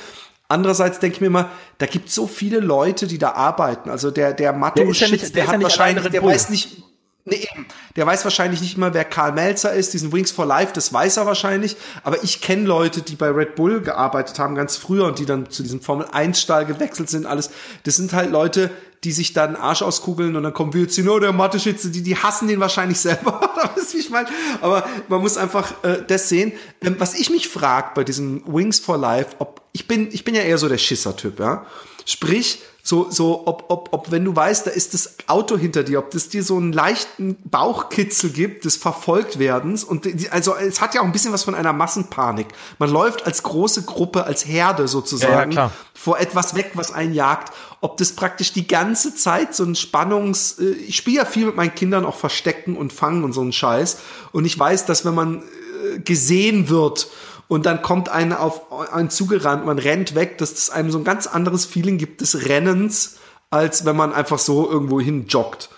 Andererseits 0.47 0.99
denke 0.99 1.15
ich 1.15 1.21
mir 1.21 1.27
immer, 1.27 1.49
da 1.79 1.85
gibt 1.87 2.09
so 2.09 2.25
viele 2.27 2.59
Leute, 2.59 3.05
die 3.07 3.17
da 3.17 3.31
arbeiten. 3.33 3.89
Also 3.89 4.09
der, 4.11 4.33
der 4.33 4.53
Matto, 4.53 4.83
Der 4.83 4.85
ja 4.91 5.07
nicht- 5.09 5.21
der 5.23 5.29
der 5.31 5.47
hat 5.47 5.61
wahrscheinlich, 5.61 6.07
der 6.09 6.23
weiß 6.23 6.49
nicht, 6.49 6.83
nee, 7.25 7.47
eben, 7.53 7.65
der 7.95 8.05
weiß 8.05 8.23
wahrscheinlich 8.23 8.61
nicht 8.61 8.77
mal, 8.77 8.93
wer 8.93 9.03
Karl 9.03 9.33
Melzer 9.33 9.73
ist. 9.73 9.93
Diesen 9.93 10.13
Wings 10.13 10.31
for 10.31 10.45
Life, 10.45 10.73
das 10.73 10.93
weiß 10.93 11.17
er 11.17 11.25
wahrscheinlich. 11.25 11.75
Aber 12.03 12.23
ich 12.23 12.41
kenne 12.41 12.63
Leute, 12.63 13.01
die 13.01 13.15
bei 13.15 13.29
Red 13.29 13.55
Bull 13.55 13.81
gearbeitet 13.81 14.39
haben, 14.39 14.55
ganz 14.55 14.77
früher 14.77 15.05
und 15.05 15.19
die 15.19 15.25
dann 15.25 15.49
zu 15.49 15.63
diesem 15.63 15.81
Formel-1-Stall 15.81 16.65
gewechselt 16.65 17.09
sind, 17.09 17.25
alles. 17.25 17.49
Das 17.83 17.95
sind 17.95 18.13
halt 18.13 18.31
Leute, 18.31 18.71
die 19.03 19.11
sich 19.11 19.33
dann 19.33 19.55
Arsch 19.55 19.81
auskugeln 19.81 20.35
und 20.35 20.43
dann 20.43 20.53
kommen 20.53 20.73
wir 20.73 20.87
hin, 20.87 21.09
oh, 21.09 21.19
der 21.19 21.31
Mathe-Schütze, 21.31 21.89
die, 21.89 22.01
die 22.01 22.15
hassen 22.15 22.47
den 22.47 22.59
wahrscheinlich 22.59 22.99
selber. 22.99 23.39
Weißt 23.75 23.93
wie 23.93 23.99
ich 23.99 24.09
meine? 24.09 24.27
Aber 24.61 24.87
man 25.07 25.21
muss 25.21 25.37
einfach 25.37 25.83
äh, 25.83 26.01
das 26.07 26.29
sehen. 26.29 26.53
Ähm, 26.81 26.95
was 26.97 27.13
ich 27.13 27.29
mich 27.29 27.47
frage 27.47 27.91
bei 27.93 28.03
diesem 28.03 28.43
Wings 28.47 28.79
for 28.79 28.97
Life, 28.97 29.35
ob 29.39 29.61
ich 29.73 29.87
bin, 29.87 30.09
ich 30.11 30.23
bin 30.23 30.33
ja 30.33 30.41
eher 30.41 30.57
so 30.57 30.67
der 30.67 30.77
Schisser-Typ, 30.77 31.39
ja. 31.39 31.65
Sprich, 32.05 32.61
so, 32.87 33.09
so, 33.09 33.47
ob, 33.47 33.65
ob, 33.69 33.89
ob, 33.93 34.11
wenn 34.11 34.23
du 34.23 34.35
weißt, 34.35 34.67
da 34.67 34.69
ist 34.69 34.93
das 34.93 35.15
Auto 35.25 35.57
hinter 35.57 35.81
dir, 35.81 35.97
ob 35.97 36.11
das 36.11 36.29
dir 36.29 36.43
so 36.43 36.55
einen 36.55 36.71
leichten 36.71 37.35
Bauchkitzel 37.43 38.29
gibt 38.29 38.63
des 38.63 38.75
Verfolgtwerdens 38.77 39.83
und 39.83 40.05
die, 40.05 40.29
also 40.29 40.55
es 40.55 40.81
hat 40.81 40.93
ja 40.93 41.01
auch 41.01 41.05
ein 41.05 41.11
bisschen 41.11 41.33
was 41.33 41.43
von 41.43 41.55
einer 41.55 41.73
Massenpanik. 41.73 42.45
Man 42.77 42.91
läuft 42.91 43.25
als 43.25 43.41
große 43.41 43.85
Gruppe, 43.85 44.25
als 44.25 44.45
Herde 44.45 44.87
sozusagen 44.87 45.49
klar. 45.49 45.71
vor 45.95 46.19
etwas 46.19 46.53
weg, 46.53 46.73
was 46.75 46.91
einen 46.91 47.15
jagt. 47.15 47.51
Ob 47.81 47.97
das 47.97 48.11
praktisch 48.11 48.53
die 48.53 48.67
ganze 48.67 49.15
Zeit 49.15 49.55
so 49.55 49.63
ein 49.63 49.73
Spannungs, 49.73 50.59
äh, 50.59 50.65
ich 50.73 50.95
spiele 50.95 51.17
ja 51.17 51.25
viel 51.25 51.47
mit 51.47 51.55
meinen 51.55 51.73
Kindern 51.73 52.05
auch 52.05 52.15
Verstecken 52.15 52.77
und 52.77 52.93
Fangen 52.93 53.23
und 53.23 53.33
so 53.33 53.41
einen 53.41 53.51
Scheiß 53.51 53.97
und 54.31 54.45
ich 54.45 54.59
weiß, 54.59 54.85
dass 54.85 55.05
wenn 55.05 55.15
man 55.15 55.41
äh, 55.41 55.97
gesehen 56.01 56.69
wird 56.69 57.07
und 57.47 57.65
dann 57.65 57.81
kommt 57.81 58.09
einer 58.09 58.39
auf 58.39 58.71
einen 58.91 59.09
zugerannt, 59.09 59.65
man 59.65 59.79
rennt 59.79 60.15
weg, 60.15 60.37
dass 60.37 60.53
das 60.53 60.69
einem 60.69 60.91
so 60.91 60.97
ein 60.97 61.03
ganz 61.03 61.27
anderes 61.27 61.65
Feeling 61.65 61.97
gibt 61.97 62.21
des 62.21 62.47
Rennens, 62.47 63.17
als 63.51 63.85
wenn 63.85 63.95
man 63.95 64.13
einfach 64.13 64.39
so 64.39 64.69
irgendwo 64.69 64.99
hin 64.99 65.27
joggt. 65.27 65.69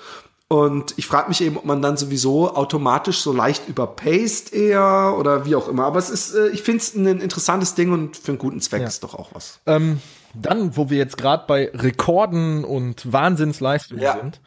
Und 0.49 0.93
ich 0.97 1.07
frage 1.07 1.27
mich 1.27 1.41
eben, 1.41 1.57
ob 1.57 1.65
man 1.65 1.81
dann 1.81 1.97
sowieso 1.97 2.55
automatisch 2.55 3.19
so 3.19 3.33
leicht 3.33 3.67
überpaced 3.67 4.53
eher 4.53 5.15
oder 5.19 5.45
wie 5.45 5.55
auch 5.57 5.67
immer. 5.67 5.83
Aber 5.83 5.99
es 5.99 6.09
ist, 6.09 6.33
äh, 6.35 6.47
ich 6.49 6.63
finde 6.63 6.79
es 6.81 6.95
ein 6.95 7.05
interessantes 7.19 7.75
Ding 7.75 7.91
und 7.91 8.15
für 8.15 8.31
einen 8.31 8.37
guten 8.37 8.61
Zweck 8.61 8.83
ist 8.83 9.03
doch 9.03 9.13
auch 9.13 9.31
was. 9.33 9.59
Ähm, 9.65 9.99
dann, 10.33 10.77
wo 10.77 10.89
wir 10.89 10.97
jetzt 10.97 11.17
gerade 11.17 11.43
bei 11.47 11.69
Rekorden 11.73 12.63
und 12.63 13.11
Wahnsinnsleistungen 13.11 14.01
Ja. 14.01 14.13
sind, 14.15 14.39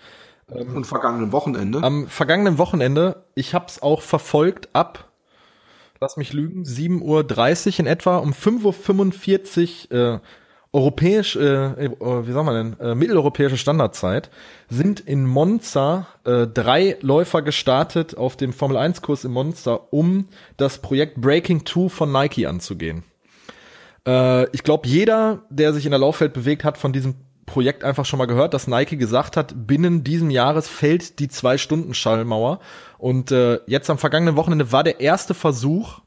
Und 0.48 0.86
vergangenen 0.86 1.32
Wochenende. 1.32 1.82
am 1.82 2.08
vergangenen 2.08 2.56
Wochenende, 2.56 3.24
ich 3.34 3.52
habe 3.52 3.66
es 3.68 3.82
auch 3.82 4.00
verfolgt 4.00 4.70
ab, 4.72 5.09
lass 6.00 6.16
mich 6.16 6.32
lügen, 6.32 6.64
7.30 6.64 7.02
Uhr 7.74 7.78
in 7.80 7.86
etwa, 7.86 8.16
um 8.16 8.32
5.45 8.32 9.92
Uhr 9.92 10.14
äh, 10.14 10.18
europäisch, 10.72 11.36
äh, 11.36 11.40
äh, 11.40 11.90
wie 12.26 12.32
sagen 12.32 12.46
wir 12.46 12.54
denn, 12.54 12.80
äh, 12.80 12.94
mitteleuropäische 12.94 13.58
Standardzeit, 13.58 14.30
sind 14.70 15.00
in 15.00 15.26
Monza 15.26 16.06
äh, 16.24 16.46
drei 16.46 16.96
Läufer 17.02 17.42
gestartet 17.42 18.16
auf 18.16 18.36
dem 18.36 18.52
Formel-1-Kurs 18.52 19.24
in 19.24 19.32
Monza, 19.32 19.74
um 19.90 20.28
das 20.56 20.78
Projekt 20.78 21.20
Breaking 21.20 21.66
2 21.66 21.88
von 21.90 22.12
Nike 22.12 22.46
anzugehen. 22.46 23.02
Äh, 24.06 24.48
ich 24.54 24.62
glaube, 24.62 24.88
jeder, 24.88 25.42
der 25.50 25.74
sich 25.74 25.84
in 25.84 25.90
der 25.90 26.00
Laufwelt 26.00 26.32
bewegt, 26.32 26.64
hat 26.64 26.78
von 26.78 26.94
diesem 26.94 27.16
Projekt 27.50 27.82
einfach 27.82 28.04
schon 28.04 28.18
mal 28.18 28.26
gehört, 28.26 28.54
dass 28.54 28.68
Nike 28.68 28.96
gesagt 28.96 29.36
hat, 29.36 29.66
binnen 29.66 30.04
diesem 30.04 30.30
Jahres 30.30 30.68
fällt 30.68 31.18
die 31.18 31.28
Zwei-Stunden-Schallmauer. 31.28 32.60
Und 32.96 33.32
äh, 33.32 33.58
jetzt 33.66 33.90
am 33.90 33.98
vergangenen 33.98 34.36
Wochenende 34.36 34.70
war 34.70 34.84
der 34.84 35.00
erste 35.00 35.34
Versuch. 35.34 36.00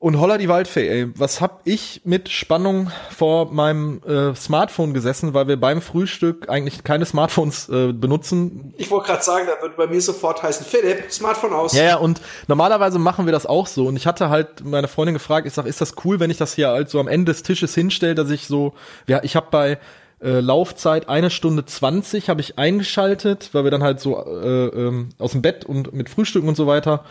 Und 0.00 0.18
holla 0.18 0.38
die 0.38 0.48
Waldfee, 0.48 0.88
ey. 0.88 1.12
Was 1.14 1.42
hab 1.42 1.60
ich 1.64 2.00
mit 2.04 2.30
Spannung 2.30 2.90
vor 3.14 3.52
meinem 3.52 4.02
äh, 4.02 4.34
Smartphone 4.34 4.94
gesessen, 4.94 5.34
weil 5.34 5.46
wir 5.46 5.60
beim 5.60 5.82
Frühstück 5.82 6.48
eigentlich 6.48 6.84
keine 6.84 7.04
Smartphones 7.04 7.68
äh, 7.68 7.92
benutzen, 7.92 8.72
Ich 8.78 8.90
wollte 8.90 9.08
gerade 9.08 9.22
sagen, 9.22 9.46
da 9.46 9.60
wird 9.60 9.76
bei 9.76 9.86
mir 9.86 10.00
sofort 10.00 10.42
heißen, 10.42 10.64
Philipp, 10.64 11.12
Smartphone 11.12 11.52
aus. 11.52 11.74
ja, 11.74 11.84
ja, 11.84 11.96
und 11.96 12.22
normalerweise 12.48 12.98
machen 12.98 13.26
wir 13.26 13.32
das 13.32 13.44
auch 13.44 13.66
so. 13.66 13.88
Und 13.88 13.96
ich 13.96 14.06
hatte 14.06 14.30
halt 14.30 14.64
meine 14.64 14.88
Freundin 14.88 15.12
gefragt, 15.12 15.46
ich 15.46 15.52
sag, 15.52 15.66
ist 15.66 15.82
das 15.82 15.92
cool, 16.02 16.18
wenn 16.18 16.30
ich 16.30 16.38
das 16.38 16.54
hier 16.54 16.68
halt 16.68 16.88
so 16.88 16.98
am 16.98 17.06
Ende 17.06 17.32
des 17.32 17.42
Tisches 17.42 17.74
hinstelle, 17.74 18.14
dass 18.14 18.30
ich 18.30 18.46
so, 18.46 18.72
ja, 19.06 19.20
ich 19.22 19.36
habe 19.36 19.48
bei 19.50 19.78
äh, 20.22 20.40
Laufzeit 20.40 21.10
eine 21.10 21.28
Stunde 21.28 21.66
20 21.66 22.30
habe 22.30 22.40
ich 22.40 22.58
eingeschaltet, 22.58 23.50
weil 23.52 23.64
wir 23.64 23.70
dann 23.70 23.82
halt 23.82 24.00
so 24.00 24.16
äh, 24.16 24.66
ähm, 24.68 25.10
aus 25.18 25.32
dem 25.32 25.42
Bett 25.42 25.66
und 25.66 25.92
mit 25.92 26.08
Frühstücken 26.08 26.48
und 26.48 26.56
so 26.56 26.66
weiter. 26.66 27.04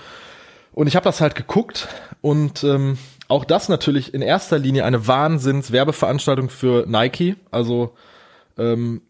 Und 0.79 0.87
ich 0.87 0.95
habe 0.95 1.03
das 1.03 1.19
halt 1.19 1.35
geguckt 1.35 1.89
und 2.21 2.63
ähm, 2.63 2.97
auch 3.27 3.43
das 3.43 3.67
natürlich 3.67 4.13
in 4.13 4.21
erster 4.21 4.57
Linie 4.57 4.85
eine 4.85 5.07
Wahnsinns-Werbeveranstaltung 5.07 6.49
für 6.49 6.85
Nike. 6.87 7.35
Also 7.51 7.97
ähm, 8.57 9.01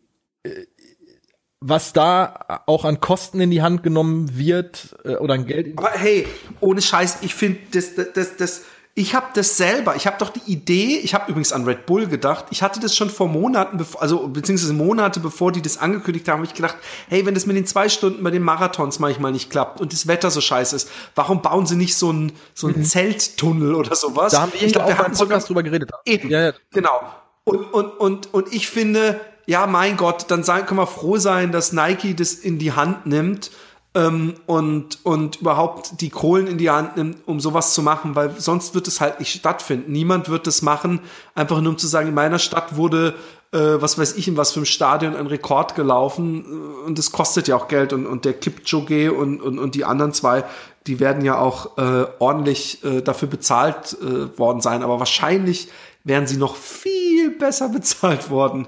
was 1.59 1.93
da 1.93 2.63
auch 2.65 2.85
an 2.85 3.01
Kosten 3.01 3.39
in 3.39 3.51
die 3.51 3.61
Hand 3.61 3.83
genommen 3.83 4.35
wird 4.35 4.95
äh, 5.05 5.17
oder 5.17 5.35
an 5.35 5.45
Geld. 5.45 5.77
Aber 5.77 5.91
hey, 5.91 6.25
ohne 6.59 6.81
Scheiß, 6.81 7.19
ich 7.21 7.35
finde, 7.35 7.59
das, 7.71 7.93
das, 7.93 8.13
das, 8.13 8.37
das, 8.37 8.61
ich 8.95 9.15
habe 9.15 9.27
das 9.33 9.55
selber, 9.55 9.95
ich 9.95 10.07
habe 10.07 10.17
doch 10.19 10.29
die 10.29 10.51
Idee, 10.51 10.97
ich 10.97 11.13
habe 11.13 11.29
übrigens 11.29 11.53
an 11.53 11.63
Red 11.63 11.85
Bull 11.85 12.07
gedacht, 12.07 12.45
ich 12.49 12.61
hatte 12.61 12.79
das 12.79 12.95
schon 12.95 13.09
vor 13.09 13.27
Monaten, 13.29 13.79
also 13.99 14.27
beziehungsweise 14.27 14.73
Monate 14.73 15.19
bevor 15.19 15.51
die 15.51 15.61
das 15.61 15.77
angekündigt 15.77 16.27
haben, 16.27 16.39
habe 16.39 16.47
ich 16.47 16.53
gedacht, 16.53 16.75
hey, 17.07 17.25
wenn 17.25 17.33
das 17.33 17.45
mit 17.45 17.55
den 17.55 17.65
zwei 17.65 17.87
Stunden 17.87 18.23
bei 18.23 18.31
den 18.31 18.43
Marathons 18.43 18.99
manchmal 18.99 19.31
nicht 19.31 19.49
klappt 19.49 19.79
und 19.79 19.93
das 19.93 20.07
Wetter 20.07 20.31
so 20.31 20.41
scheiße 20.41 20.75
ist, 20.75 20.89
warum 21.15 21.41
bauen 21.41 21.65
sie 21.65 21.75
nicht 21.75 21.95
so 21.95 22.09
einen 22.09 22.33
so 22.53 22.67
einen 22.67 22.83
Zelttunnel 22.83 23.73
oder 23.73 23.95
sowas? 23.95 24.33
Mhm. 24.33 24.35
da 24.35 24.41
haben 24.41 24.53
wir, 24.53 24.63
ich 24.63 24.73
glaub, 24.73 24.85
auch 24.85 24.89
wir 24.89 24.97
hatten 24.97 25.15
sogar 25.15 25.39
drüber 25.39 25.63
geredet. 25.63 25.91
Eben, 26.05 26.29
Ja, 26.29 26.45
ja. 26.47 26.53
genau. 26.71 26.99
Und, 27.45 27.73
und, 27.73 27.87
und, 27.99 28.33
und 28.33 28.53
ich 28.53 28.67
finde, 28.67 29.21
ja, 29.45 29.65
mein 29.65 29.97
Gott, 29.97 30.25
dann 30.29 30.43
sein, 30.43 30.65
können 30.65 30.79
wir 30.79 30.87
froh 30.87 31.17
sein, 31.17 31.51
dass 31.51 31.71
Nike 31.71 32.15
das 32.15 32.33
in 32.33 32.59
die 32.59 32.73
Hand 32.73 33.05
nimmt 33.05 33.49
ähm, 33.95 34.35
und, 34.45 35.03
und 35.03 35.41
überhaupt 35.41 36.01
die 36.01 36.09
Kohlen 36.09 36.47
in 36.47 36.57
die 36.57 36.69
Hand 36.69 36.97
nimmt, 36.97 37.17
um 37.25 37.39
sowas 37.39 37.73
zu 37.73 37.81
machen, 37.81 38.15
weil 38.15 38.39
sonst 38.39 38.75
wird 38.75 38.87
es 38.87 39.01
halt 39.01 39.19
nicht 39.19 39.33
stattfinden. 39.33 39.91
Niemand 39.91 40.29
wird 40.29 40.45
das 40.45 40.61
machen, 40.61 41.01
einfach 41.33 41.59
nur 41.61 41.71
um 41.71 41.77
zu 41.77 41.87
sagen, 41.87 42.09
in 42.09 42.13
meiner 42.13 42.39
Stadt 42.39 42.75
wurde, 42.75 43.15
äh, 43.51 43.57
was 43.57 43.97
weiß 43.97 44.15
ich, 44.15 44.27
in 44.27 44.37
was 44.37 44.51
für 44.51 44.59
einem 44.59 44.65
Stadion 44.65 45.15
ein 45.15 45.25
Rekord 45.25 45.73
gelaufen 45.73 46.45
äh, 46.45 46.85
und 46.85 46.99
das 46.99 47.11
kostet 47.11 47.47
ja 47.47 47.55
auch 47.55 47.67
Geld 47.67 47.91
und, 47.91 48.05
und 48.05 48.25
der 48.25 48.33
Kipchoge 48.33 49.11
und, 49.11 49.41
und, 49.41 49.57
und 49.57 49.73
die 49.73 49.85
anderen 49.85 50.13
zwei, 50.13 50.43
die 50.85 50.99
werden 50.99 51.25
ja 51.25 51.39
auch 51.39 51.77
äh, 51.79 52.05
ordentlich 52.19 52.83
äh, 52.83 53.01
dafür 53.01 53.27
bezahlt 53.27 53.97
äh, 54.01 54.37
worden 54.37 54.61
sein, 54.61 54.83
aber 54.83 54.99
wahrscheinlich 54.99 55.69
wären 56.03 56.27
sie 56.27 56.37
noch 56.37 56.55
viel 56.55 57.31
besser 57.31 57.69
bezahlt 57.73 58.29
worden, 58.29 58.67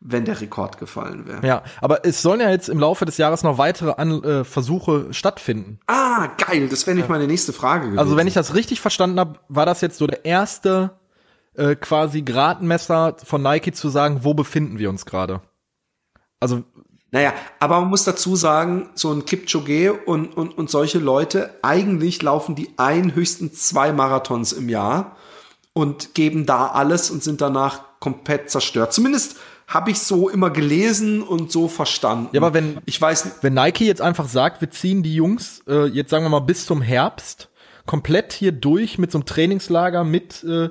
wenn 0.00 0.24
der 0.24 0.40
Rekord 0.40 0.78
gefallen 0.78 1.26
wäre. 1.26 1.46
Ja, 1.46 1.62
aber 1.80 2.04
es 2.06 2.22
sollen 2.22 2.40
ja 2.40 2.50
jetzt 2.50 2.68
im 2.68 2.80
Laufe 2.80 3.04
des 3.04 3.18
Jahres 3.18 3.42
noch 3.42 3.58
weitere 3.58 3.92
An 3.92 4.24
äh, 4.24 4.44
Versuche 4.44 5.12
stattfinden. 5.12 5.78
Ah, 5.86 6.28
geil, 6.38 6.68
das 6.68 6.86
wäre 6.86 6.96
nicht 6.96 7.08
meine 7.10 7.26
nächste 7.26 7.52
Frage 7.52 7.84
gewesen. 7.84 7.98
Also 7.98 8.16
wenn 8.16 8.26
ich 8.26 8.34
das 8.34 8.54
richtig 8.54 8.80
verstanden 8.80 9.20
habe, 9.20 9.38
war 9.48 9.66
das 9.66 9.82
jetzt 9.82 9.98
so 9.98 10.06
der 10.06 10.24
erste 10.24 10.98
äh, 11.54 11.76
quasi 11.76 12.22
Gradmesser 12.22 13.16
von 13.22 13.42
Nike 13.42 13.72
zu 13.72 13.90
sagen, 13.90 14.20
wo 14.22 14.32
befinden 14.32 14.78
wir 14.78 14.88
uns 14.88 15.04
gerade? 15.04 15.42
Also 16.40 16.64
Naja, 17.10 17.34
aber 17.58 17.80
man 17.80 17.90
muss 17.90 18.04
dazu 18.04 18.36
sagen, 18.36 18.88
so 18.94 19.12
ein 19.12 19.26
Kipchoge 19.26 19.92
und, 19.92 20.34
und, 20.34 20.56
und 20.56 20.70
solche 20.70 20.98
Leute, 20.98 21.58
eigentlich 21.60 22.22
laufen 22.22 22.54
die 22.54 22.70
ein, 22.78 23.14
höchstens 23.14 23.64
zwei 23.64 23.92
Marathons 23.92 24.52
im 24.52 24.70
Jahr 24.70 25.16
und 25.74 26.14
geben 26.14 26.46
da 26.46 26.68
alles 26.68 27.10
und 27.10 27.22
sind 27.22 27.42
danach 27.42 27.82
komplett 28.00 28.50
zerstört. 28.50 28.94
Zumindest 28.94 29.36
habe 29.70 29.92
ich 29.92 30.00
so 30.00 30.28
immer 30.28 30.50
gelesen 30.50 31.22
und 31.22 31.50
so 31.52 31.68
verstanden. 31.68 32.28
Ja, 32.32 32.40
aber 32.40 32.52
wenn- 32.54 32.78
ich 32.86 33.00
weiß, 33.00 33.36
wenn 33.42 33.54
Nike 33.54 33.86
jetzt 33.86 34.02
einfach 34.02 34.28
sagt, 34.28 34.60
wir 34.60 34.70
ziehen 34.70 35.02
die 35.04 35.14
Jungs 35.14 35.62
äh, 35.68 35.86
jetzt 35.86 36.10
sagen 36.10 36.24
wir 36.24 36.28
mal 36.28 36.40
bis 36.40 36.66
zum 36.66 36.82
Herbst 36.82 37.48
komplett 37.86 38.32
hier 38.32 38.52
durch 38.52 38.98
mit 38.98 39.10
so 39.12 39.18
einem 39.18 39.26
Trainingslager 39.26 40.02
mit 40.04 40.44
äh, 40.44 40.70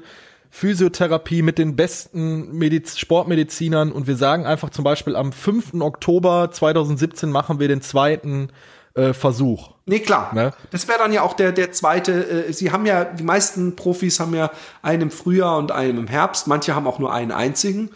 Physiotherapie 0.52 1.42
mit 1.42 1.58
den 1.58 1.76
besten 1.76 2.52
Mediz 2.58 2.98
Sportmedizinern 2.98 3.92
und 3.92 4.08
wir 4.08 4.16
sagen 4.18 4.46
einfach 4.46 4.70
zum 4.70 4.84
Beispiel 4.84 5.16
am 5.16 5.32
5. 5.32 5.76
Oktober 5.80 6.50
2017 6.52 7.32
machen 7.32 7.60
wir 7.60 7.68
den 7.68 7.82
zweiten 7.82 8.50
äh, 8.96 9.14
Versuch. 9.14 9.72
Nee, 9.86 10.00
klar. 10.00 10.34
Ne? 10.34 10.52
Das 10.72 10.88
wäre 10.88 10.98
dann 11.00 11.14
ja 11.14 11.22
auch 11.22 11.34
der, 11.34 11.52
der 11.52 11.72
zweite. 11.72 12.48
Äh, 12.48 12.54
sie 12.54 12.72
haben 12.72 12.86
ja, 12.86 13.06
die 13.06 13.24
meisten 13.24 13.76
Profis 13.76 14.20
haben 14.20 14.36
ja 14.36 14.52
einen 14.82 15.04
im 15.04 15.12
Frühjahr 15.12 15.58
und 15.58 15.72
einen 15.72 15.98
im 16.00 16.08
Herbst. 16.08 16.48
Manche 16.48 16.76
haben 16.76 16.88
auch 16.88 17.00
nur 17.00 17.14
einen 17.14 17.32
einzigen. 17.32 17.92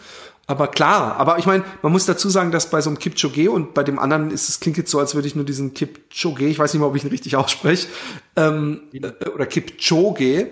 Aber 0.45 0.67
klar, 0.67 1.15
aber 1.17 1.39
ich 1.39 1.45
meine, 1.45 1.63
man 1.81 1.93
muss 1.93 2.05
dazu 2.05 2.29
sagen, 2.29 2.51
dass 2.51 2.69
bei 2.69 2.81
so 2.81 2.89
einem 2.89 2.99
Kipchoge 2.99 3.49
und 3.49 3.73
bei 3.73 3.83
dem 3.83 3.97
anderen 3.97 4.29
ist 4.29 4.49
es 4.49 4.59
klingt 4.59 4.77
jetzt 4.77 4.91
so, 4.91 4.99
als 4.99 5.15
würde 5.15 5.27
ich 5.27 5.35
nur 5.35 5.45
diesen 5.45 5.73
Kipchoge, 5.73 6.45
ich 6.45 6.59
weiß 6.59 6.73
nicht 6.73 6.81
mal, 6.81 6.87
ob 6.87 6.95
ich 6.97 7.05
ihn 7.05 7.09
richtig 7.09 7.37
ausspreche, 7.37 7.87
ähm, 8.35 8.81
äh, 8.91 9.29
oder 9.29 9.45
Kipchoge. 9.45 10.51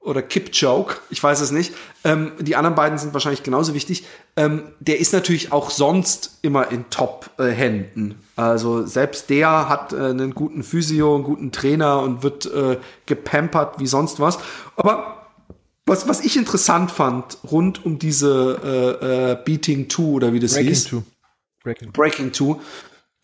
oder 0.00 0.20
Kipchoge, 0.20 0.96
ich 1.10 1.22
weiß 1.22 1.40
es 1.40 1.52
nicht. 1.52 1.72
Ähm, 2.02 2.32
die 2.40 2.56
anderen 2.56 2.74
beiden 2.74 2.98
sind 2.98 3.14
wahrscheinlich 3.14 3.44
genauso 3.44 3.72
wichtig. 3.72 4.04
Ähm, 4.36 4.64
der 4.80 4.98
ist 4.98 5.12
natürlich 5.12 5.52
auch 5.52 5.70
sonst 5.70 6.38
immer 6.42 6.70
in 6.72 6.90
Top-Händen. 6.90 8.16
also 8.36 8.84
selbst 8.84 9.30
der 9.30 9.68
hat 9.68 9.92
äh, 9.92 9.96
einen 9.96 10.34
guten 10.34 10.64
Physio, 10.64 11.14
einen 11.14 11.24
guten 11.24 11.52
Trainer 11.52 12.00
und 12.00 12.24
wird 12.24 12.46
äh, 12.46 12.78
gepampert 13.06 13.78
wie 13.78 13.86
sonst 13.86 14.18
was. 14.18 14.38
Aber 14.76 15.23
was, 15.86 16.08
was 16.08 16.20
ich 16.20 16.36
interessant 16.36 16.90
fand 16.90 17.38
rund 17.50 17.84
um 17.84 17.98
diese 17.98 18.58
äh, 19.02 19.32
äh, 19.32 19.38
Beating 19.44 19.90
2 19.90 20.02
oder 20.02 20.32
wie 20.32 20.40
das 20.40 20.54
Breaking 20.54 20.68
hieß, 20.68 20.84
Two. 20.84 21.02
Breaking. 21.62 21.92
Breaking 21.92 22.32
2, 22.32 22.56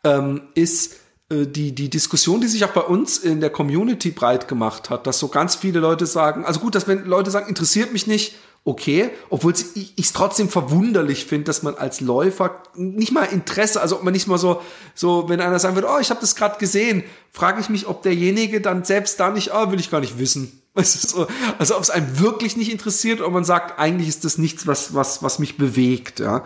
ähm, 0.05 0.43
ist 0.55 0.97
äh, 1.31 1.47
die, 1.47 1.75
die 1.75 1.89
Diskussion, 1.89 2.41
die 2.41 2.49
sich 2.49 2.65
auch 2.65 2.73
bei 2.73 2.83
uns 2.83 3.19
in 3.19 3.41
der 3.41 3.51
Community 3.51 4.11
breit 4.11 4.49
gemacht 4.49 4.91
hat, 4.91 5.07
dass 5.07 5.19
so 5.19 5.29
ganz 5.29 5.55
viele 5.55 5.81
Leute 5.81 6.07
sagen, 6.07 6.45
also 6.45 6.61
gut, 6.61 6.75
dass 6.75 6.87
wenn 6.87 7.05
Leute 7.07 7.31
sagen, 7.31 7.49
interessiert 7.49 7.93
mich 7.93 8.07
nicht, 8.07 8.35
okay, 8.65 9.11
obwohl 9.31 9.55
ich 9.75 9.95
es 9.99 10.13
trotzdem 10.13 10.49
verwunderlich 10.49 11.25
finde, 11.25 11.45
dass 11.45 11.63
man 11.63 11.75
als 11.75 12.01
Läufer 12.01 12.63
nicht 12.75 13.13
mal 13.13 13.25
Interesse, 13.25 13.81
also 13.81 13.97
ob 13.97 14.03
man 14.03 14.13
nicht 14.13 14.27
mal 14.27 14.39
so, 14.39 14.61
so 14.95 15.29
wenn 15.29 15.41
einer 15.41 15.59
sagen 15.59 15.75
würde, 15.77 15.89
oh, 15.91 15.99
ich 15.99 16.11
habe 16.11 16.21
das 16.21 16.37
gerade 16.37 16.59
gesehen, 16.59 17.03
frage 17.33 17.61
ich 17.61 17.69
mich, 17.71 17.87
ob 17.87 18.03
derjenige 18.03 18.61
dann 18.61 18.85
selbst 18.85 19.19
da 19.19 19.31
nicht, 19.31 19.53
oh, 19.55 19.71
will 19.73 19.81
ich 19.81 19.91
gar 19.91 20.01
nicht 20.01 20.19
wissen. 20.19 20.57
So, 20.83 21.27
also 21.59 21.77
ob 21.77 21.83
es 21.83 21.91
einem 21.91 22.21
wirklich 22.21 22.57
nicht 22.57 22.71
interessiert 22.71 23.21
oder 23.21 23.31
man 23.31 23.45
sagt, 23.45 23.79
eigentlich 23.79 24.09
ist 24.09 24.25
das 24.25 24.39
nichts, 24.39 24.67
was, 24.69 24.95
was, 24.95 25.23
was 25.23 25.39
mich 25.39 25.59
bewegt, 25.59 26.21
ja. 26.21 26.45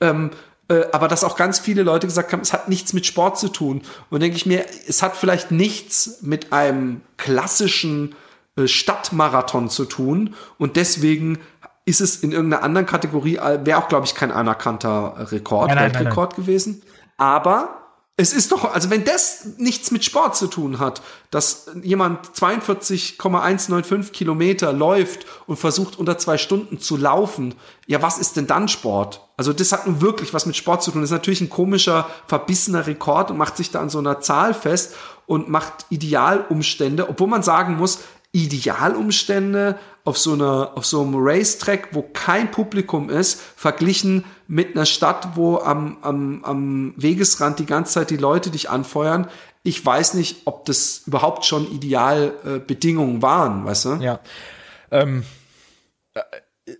Ähm, 0.00 0.30
äh, 0.68 0.84
aber 0.92 1.08
dass 1.08 1.24
auch 1.24 1.36
ganz 1.36 1.58
viele 1.58 1.82
Leute 1.82 2.06
gesagt 2.06 2.32
haben, 2.32 2.40
es 2.40 2.52
hat 2.52 2.68
nichts 2.68 2.92
mit 2.92 3.04
Sport 3.04 3.38
zu 3.38 3.48
tun. 3.48 3.82
Und 4.10 4.20
denke 4.20 4.36
ich 4.36 4.46
mir, 4.46 4.64
es 4.86 5.02
hat 5.02 5.16
vielleicht 5.16 5.50
nichts 5.50 6.18
mit 6.22 6.52
einem 6.52 7.02
klassischen 7.16 8.14
äh, 8.56 8.68
Stadtmarathon 8.68 9.68
zu 9.68 9.84
tun. 9.84 10.34
Und 10.58 10.76
deswegen 10.76 11.38
ist 11.84 12.00
es 12.00 12.16
in 12.16 12.32
irgendeiner 12.32 12.62
anderen 12.62 12.86
Kategorie, 12.86 13.36
äh, 13.36 13.64
wäre 13.64 13.78
auch, 13.78 13.88
glaube 13.88 14.06
ich, 14.06 14.14
kein 14.14 14.30
anerkannter 14.30 15.30
Rekord, 15.32 15.68
Nein, 15.68 15.76
nein, 15.76 15.92
nein, 15.92 16.00
Weltrekord 16.00 16.36
gewesen. 16.36 16.82
Aber 17.16 17.84
es 18.16 18.32
ist 18.32 18.52
doch, 18.52 18.72
also 18.72 18.90
wenn 18.90 19.04
das 19.04 19.44
nichts 19.56 19.90
mit 19.90 20.04
Sport 20.04 20.36
zu 20.36 20.46
tun 20.46 20.78
hat, 20.78 21.02
dass 21.32 21.68
jemand 21.82 22.36
42,195 22.36 24.12
Kilometer 24.12 24.72
läuft 24.72 25.26
und 25.48 25.56
versucht 25.56 25.98
unter 25.98 26.16
zwei 26.16 26.38
Stunden 26.38 26.78
zu 26.78 26.96
laufen, 26.96 27.56
ja, 27.88 28.02
was 28.02 28.18
ist 28.18 28.36
denn 28.36 28.46
dann 28.46 28.68
Sport? 28.68 29.26
Also 29.36 29.52
das 29.52 29.72
hat 29.72 29.88
nun 29.88 30.00
wirklich 30.00 30.32
was 30.32 30.46
mit 30.46 30.54
Sport 30.54 30.84
zu 30.84 30.92
tun. 30.92 31.00
Das 31.00 31.10
ist 31.10 31.14
natürlich 31.14 31.40
ein 31.40 31.50
komischer, 31.50 32.08
verbissener 32.28 32.86
Rekord 32.86 33.32
und 33.32 33.36
macht 33.36 33.56
sich 33.56 33.72
da 33.72 33.80
an 33.80 33.90
so 33.90 33.98
einer 33.98 34.20
Zahl 34.20 34.54
fest 34.54 34.94
und 35.26 35.48
macht 35.48 35.86
Idealumstände, 35.88 37.08
obwohl 37.08 37.26
man 37.26 37.42
sagen 37.42 37.76
muss, 37.76 37.98
Idealumstände 38.34 39.78
auf 40.04 40.18
so 40.18 40.32
einer, 40.32 40.72
auf 40.74 40.84
so 40.84 41.02
einem 41.02 41.14
Racetrack, 41.16 41.88
wo 41.92 42.02
kein 42.02 42.50
Publikum 42.50 43.08
ist, 43.08 43.40
verglichen 43.40 44.24
mit 44.48 44.74
einer 44.74 44.86
Stadt, 44.86 45.36
wo 45.36 45.58
am, 45.58 45.98
am, 46.02 46.44
am 46.44 46.94
Wegesrand 46.96 47.60
die 47.60 47.66
ganze 47.66 47.94
Zeit 47.94 48.10
die 48.10 48.16
Leute 48.16 48.50
dich 48.50 48.68
anfeuern. 48.68 49.28
Ich 49.62 49.84
weiß 49.84 50.14
nicht, 50.14 50.42
ob 50.46 50.64
das 50.66 51.04
überhaupt 51.06 51.46
schon 51.46 51.70
Idealbedingungen 51.70 53.18
äh, 53.18 53.22
waren, 53.22 53.64
weißt 53.64 53.84
du? 53.84 53.94
Ja. 54.00 54.20
Ähm, 54.90 55.22
äh, 56.14 56.20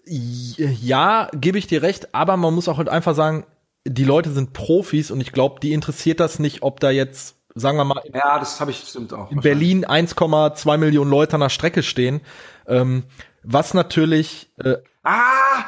ja, 0.07 1.31
gebe 1.33 1.57
ich 1.57 1.67
dir 1.69 1.83
recht, 1.83 2.15
aber 2.15 2.37
man 2.37 2.53
muss 2.53 2.69
auch 2.69 2.79
halt 2.79 2.89
einfach 2.89 3.15
sagen, 3.15 3.47
die 3.87 4.05
Leute 4.05 4.33
sind 4.33 4.53
Profis 4.55 5.11
und 5.11 5.21
ich 5.21 5.33
glaube, 5.33 5.61
die 5.61 5.73
interessiert 5.73 6.19
das 6.19 6.39
nicht, 6.39 6.63
ob 6.63 6.81
da 6.81 6.91
jetzt, 6.91 7.37
sagen 7.55 7.77
wir 7.79 7.85
mal, 7.85 8.03
Ja, 8.13 8.39
das 8.39 8.61
habe 8.61 8.71
ich 8.73 8.85
stimmt 8.89 9.13
auch. 9.13 9.31
in 9.31 9.41
Berlin 9.41 9.85
1,2 9.87 10.77
Millionen 10.77 11.11
Leute 11.11 11.35
an 11.35 11.41
der 11.41 11.49
Strecke 11.51 11.83
stehen. 11.83 12.21
Ähm, 12.67 13.05
was 13.43 13.75
natürlich 13.75 14.51
äh, 14.63 14.77
Ah, 15.05 15.65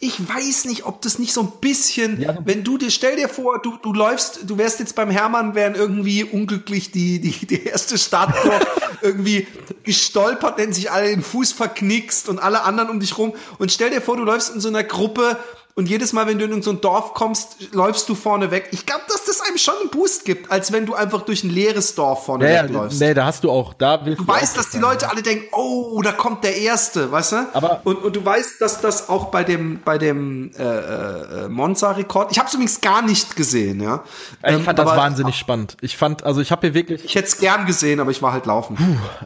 ich 0.00 0.18
weiß 0.28 0.66
nicht, 0.66 0.84
ob 0.84 1.00
das 1.00 1.18
nicht 1.18 1.32
so 1.32 1.40
ein 1.40 1.52
bisschen, 1.60 2.20
Ja, 2.20 2.36
wenn 2.44 2.62
du 2.64 2.76
dir, 2.76 2.90
stell 2.90 3.16
dir 3.16 3.28
vor, 3.28 3.62
du, 3.62 3.78
du 3.80 3.92
läufst, 3.94 4.40
du 4.50 4.58
wärst 4.58 4.80
jetzt 4.80 4.96
beim 4.96 5.08
Hermann, 5.10 5.54
wären 5.54 5.74
irgendwie 5.76 6.24
unglücklich 6.24 6.90
die, 6.90 7.20
die, 7.20 7.46
die 7.46 7.64
erste 7.64 7.96
Startblock 7.96 8.66
irgendwie 9.00 9.46
gestolpert, 9.84 10.58
nennen 10.58 10.72
sich 10.74 10.90
alle 10.90 11.08
den 11.08 11.22
Fuß 11.22 11.52
verknickst 11.52 12.28
und 12.28 12.38
alle 12.38 12.64
anderen 12.64 12.90
um 12.90 13.00
dich 13.00 13.16
rum. 13.16 13.32
Und 13.58 13.72
stell 13.72 13.90
dir 13.90 14.02
vor, 14.02 14.16
du 14.16 14.24
läufst 14.24 14.54
in 14.54 14.60
so 14.60 14.68
einer 14.68 14.84
Gruppe 14.84 15.38
und 15.76 15.88
jedes 15.88 16.12
Mal, 16.12 16.26
wenn 16.28 16.38
du 16.38 16.44
in 16.44 16.62
so 16.62 16.70
ein 16.70 16.80
Dorf 16.80 17.14
kommst, 17.14 17.72
läufst 17.72 18.08
du 18.08 18.14
vorne 18.14 18.52
weg. 18.52 18.68
Ich 18.70 18.86
glaube, 18.86 19.02
dass 19.08 19.24
das 19.24 19.40
einem 19.40 19.58
schon 19.58 19.74
einen 19.80 19.90
Boost 19.90 20.24
gibt, 20.24 20.50
als 20.50 20.70
wenn 20.70 20.86
du 20.86 20.94
einfach 20.94 21.22
durch 21.22 21.42
ein 21.42 21.50
leeres 21.50 21.96
Dorf 21.96 22.26
vorne 22.26 22.52
ja, 22.52 22.62
wegläufst. 22.62 23.00
nee, 23.00 23.12
da 23.12 23.26
hast 23.26 23.42
du 23.42 23.50
auch, 23.50 23.74
da 23.74 24.04
willst 24.06 24.20
Du 24.20 24.24
du 24.24 24.32
weißt, 24.32 24.56
dass 24.56 24.70
die 24.70 24.78
Leute 24.78 25.10
alle 25.10 25.22
denken, 25.22 25.46
oh, 25.52 26.00
da 26.02 26.12
kommt 26.12 26.44
der 26.44 26.56
Erste, 26.56 27.10
weißt 27.10 27.32
du? 27.32 27.36
Aber- 27.54 27.80
und, 27.84 27.96
und 28.04 28.14
du 28.14 28.24
weißt, 28.24 28.60
dass 28.60 28.80
das 28.80 29.08
auch 29.08 29.26
bei 29.26 29.42
dem 29.42 29.80
bei 29.84 29.98
dem 29.98 30.52
äh, 30.56 30.62
äh, 30.62 31.48
Monza-Rekord, 31.48 32.30
ich 32.30 32.38
habe 32.38 32.46
es 32.48 32.54
übrigens 32.54 32.80
gar 32.80 33.02
nicht 33.02 33.34
gesehen, 33.34 33.80
ja. 33.80 34.04
Ich 34.46 34.52
Ähm, 34.54 34.62
fand 34.62 34.78
das 34.78 34.86
aber 34.88 34.96
wahnsinnig 34.96 35.36
spannend. 35.36 35.76
Ich 35.80 35.96
fand, 35.96 36.22
also 36.22 36.40
ich 36.40 36.52
habe 36.52 36.68
hier 36.68 36.74
wirklich, 36.74 37.04
Ich 37.04 37.16
hätte 37.16 37.26
es 37.26 37.38
gern 37.38 37.66
gesehen, 37.66 37.98
aber 37.98 38.12
ich 38.12 38.22
war 38.22 38.32
halt 38.32 38.46
laufen. 38.46 38.76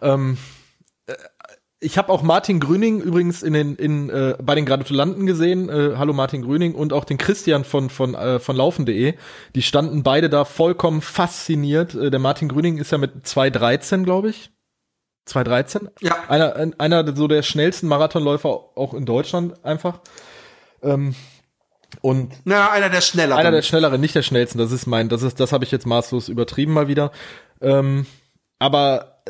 ähm, 0.01 0.38
äh, 0.38 0.57
ich 1.81 1.97
habe 1.97 2.12
auch 2.12 2.22
Martin 2.22 2.59
Grüning 2.61 3.01
übrigens 3.01 3.43
in 3.43 3.53
den 3.53 3.76
in 3.76 4.11
äh, 4.11 4.37
bei 4.43 4.55
den 4.55 4.66
Gratulanten 4.66 5.26
gesehen. 5.26 5.68
Äh, 5.68 5.97
hallo 5.97 6.12
Martin 6.12 6.43
Grüning 6.43 6.74
und 6.74 6.93
auch 6.93 7.05
den 7.05 7.18
Christian 7.18 7.64
von 7.64 7.89
von 7.91 8.14
äh, 8.14 8.41
von 8.41 8.57
laufen.de. 8.57 9.14
Die 9.55 9.62
standen 9.62 10.03
beide 10.03 10.29
da 10.29 10.45
vollkommen 10.45 11.01
fasziniert. 11.03 11.95
Äh, 11.95 12.11
der 12.11 12.20
Martin 12.20 12.49
Grüning 12.49 12.79
ist 12.79 12.91
ja 12.91 12.99
mit 12.99 13.24
2:13, 13.26 14.03
glaube 14.05 14.31
ich. 14.31 14.51
2:13. 15.29 15.89
Ja. 16.01 16.16
Einer 16.29 16.57
ein- 16.57 16.79
einer 16.81 17.14
so 17.14 17.29
der 17.29 17.43
schnellsten 17.43 17.87
Marathonläufer 17.87 18.49
auch 18.49 18.95
in 18.95 19.07
Deutschland 19.07 19.64
einfach. 19.64 20.01
Ähm, 20.83 21.14
und 22.03 22.33
Na, 22.45 22.70
einer 22.72 22.91
der 22.91 23.01
schnelleren. 23.01 23.39
einer 23.39 23.51
der 23.51 23.62
schnelleren, 23.62 24.01
nicht 24.01 24.14
der 24.14 24.22
schnellsten. 24.22 24.59
Das 24.59 24.72
ist 24.72 24.87
mein, 24.87 25.09
das 25.09 25.22
ist, 25.22 25.39
das 25.41 25.53
habe 25.53 25.64
ich 25.64 25.70
jetzt 25.70 25.87
maßlos 25.87 26.29
übertrieben 26.29 26.72
mal 26.72 26.89
wieder. 26.89 27.12
Ähm, 27.61 28.07
aber 28.59 29.22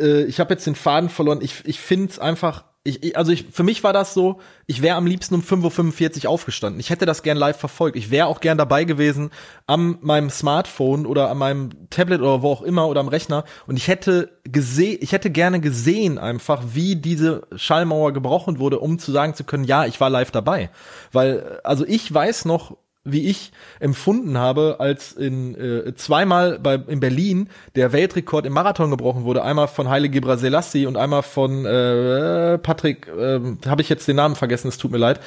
äh, 0.00 0.24
ich 0.24 0.40
habe 0.40 0.54
jetzt 0.54 0.66
den 0.66 0.74
Faden 0.74 1.08
verloren. 1.08 1.40
Ich, 1.42 1.64
ich 1.64 1.80
finde 1.80 2.08
es 2.08 2.18
einfach. 2.18 2.64
Ich, 2.82 3.02
ich, 3.02 3.18
also 3.18 3.30
ich, 3.30 3.44
für 3.52 3.62
mich 3.62 3.84
war 3.84 3.92
das 3.92 4.14
so, 4.14 4.40
ich 4.66 4.80
wäre 4.80 4.96
am 4.96 5.06
liebsten 5.06 5.34
um 5.34 5.42
5.45 5.42 6.24
Uhr 6.24 6.30
aufgestanden. 6.30 6.80
Ich 6.80 6.88
hätte 6.88 7.04
das 7.04 7.22
gern 7.22 7.36
live 7.36 7.58
verfolgt. 7.58 7.94
Ich 7.94 8.10
wäre 8.10 8.26
auch 8.26 8.40
gern 8.40 8.56
dabei 8.56 8.84
gewesen 8.84 9.30
an 9.66 9.98
meinem 10.00 10.30
Smartphone 10.30 11.04
oder 11.04 11.28
an 11.28 11.36
meinem 11.36 11.90
Tablet 11.90 12.22
oder 12.22 12.40
wo 12.40 12.50
auch 12.50 12.62
immer 12.62 12.88
oder 12.88 13.00
am 13.00 13.08
Rechner. 13.08 13.44
Und 13.66 13.76
ich 13.76 13.88
hätte 13.88 14.38
gesehen, 14.44 14.96
ich 15.02 15.12
hätte 15.12 15.28
gerne 15.28 15.60
gesehen 15.60 16.16
einfach, 16.18 16.62
wie 16.72 16.96
diese 16.96 17.42
Schallmauer 17.54 18.14
gebrochen 18.14 18.58
wurde, 18.58 18.78
um 18.78 18.98
zu 18.98 19.12
sagen 19.12 19.34
zu 19.34 19.44
können, 19.44 19.64
ja, 19.64 19.84
ich 19.84 20.00
war 20.00 20.08
live 20.08 20.30
dabei. 20.30 20.70
Weil, 21.12 21.60
also 21.62 21.84
ich 21.86 22.12
weiß 22.12 22.46
noch, 22.46 22.78
wie 23.02 23.28
ich 23.28 23.50
empfunden 23.78 24.36
habe, 24.36 24.76
als 24.78 25.12
in 25.12 25.54
äh, 25.54 25.94
zweimal 25.94 26.58
bei 26.58 26.74
in 26.74 27.00
Berlin 27.00 27.48
der 27.74 27.92
Weltrekord 27.92 28.44
im 28.44 28.52
Marathon 28.52 28.90
gebrochen 28.90 29.24
wurde, 29.24 29.42
einmal 29.42 29.68
von 29.68 29.88
Haile 29.88 30.10
Gebrselassie 30.10 30.84
und 30.84 30.98
einmal 30.98 31.22
von 31.22 31.64
äh, 31.64 32.58
Patrick, 32.58 33.08
äh, 33.08 33.40
habe 33.66 33.80
ich 33.80 33.88
jetzt 33.88 34.06
den 34.06 34.16
Namen 34.16 34.36
vergessen, 34.36 34.68
es 34.68 34.76
tut 34.76 34.90
mir 34.90 34.98
leid. 34.98 35.20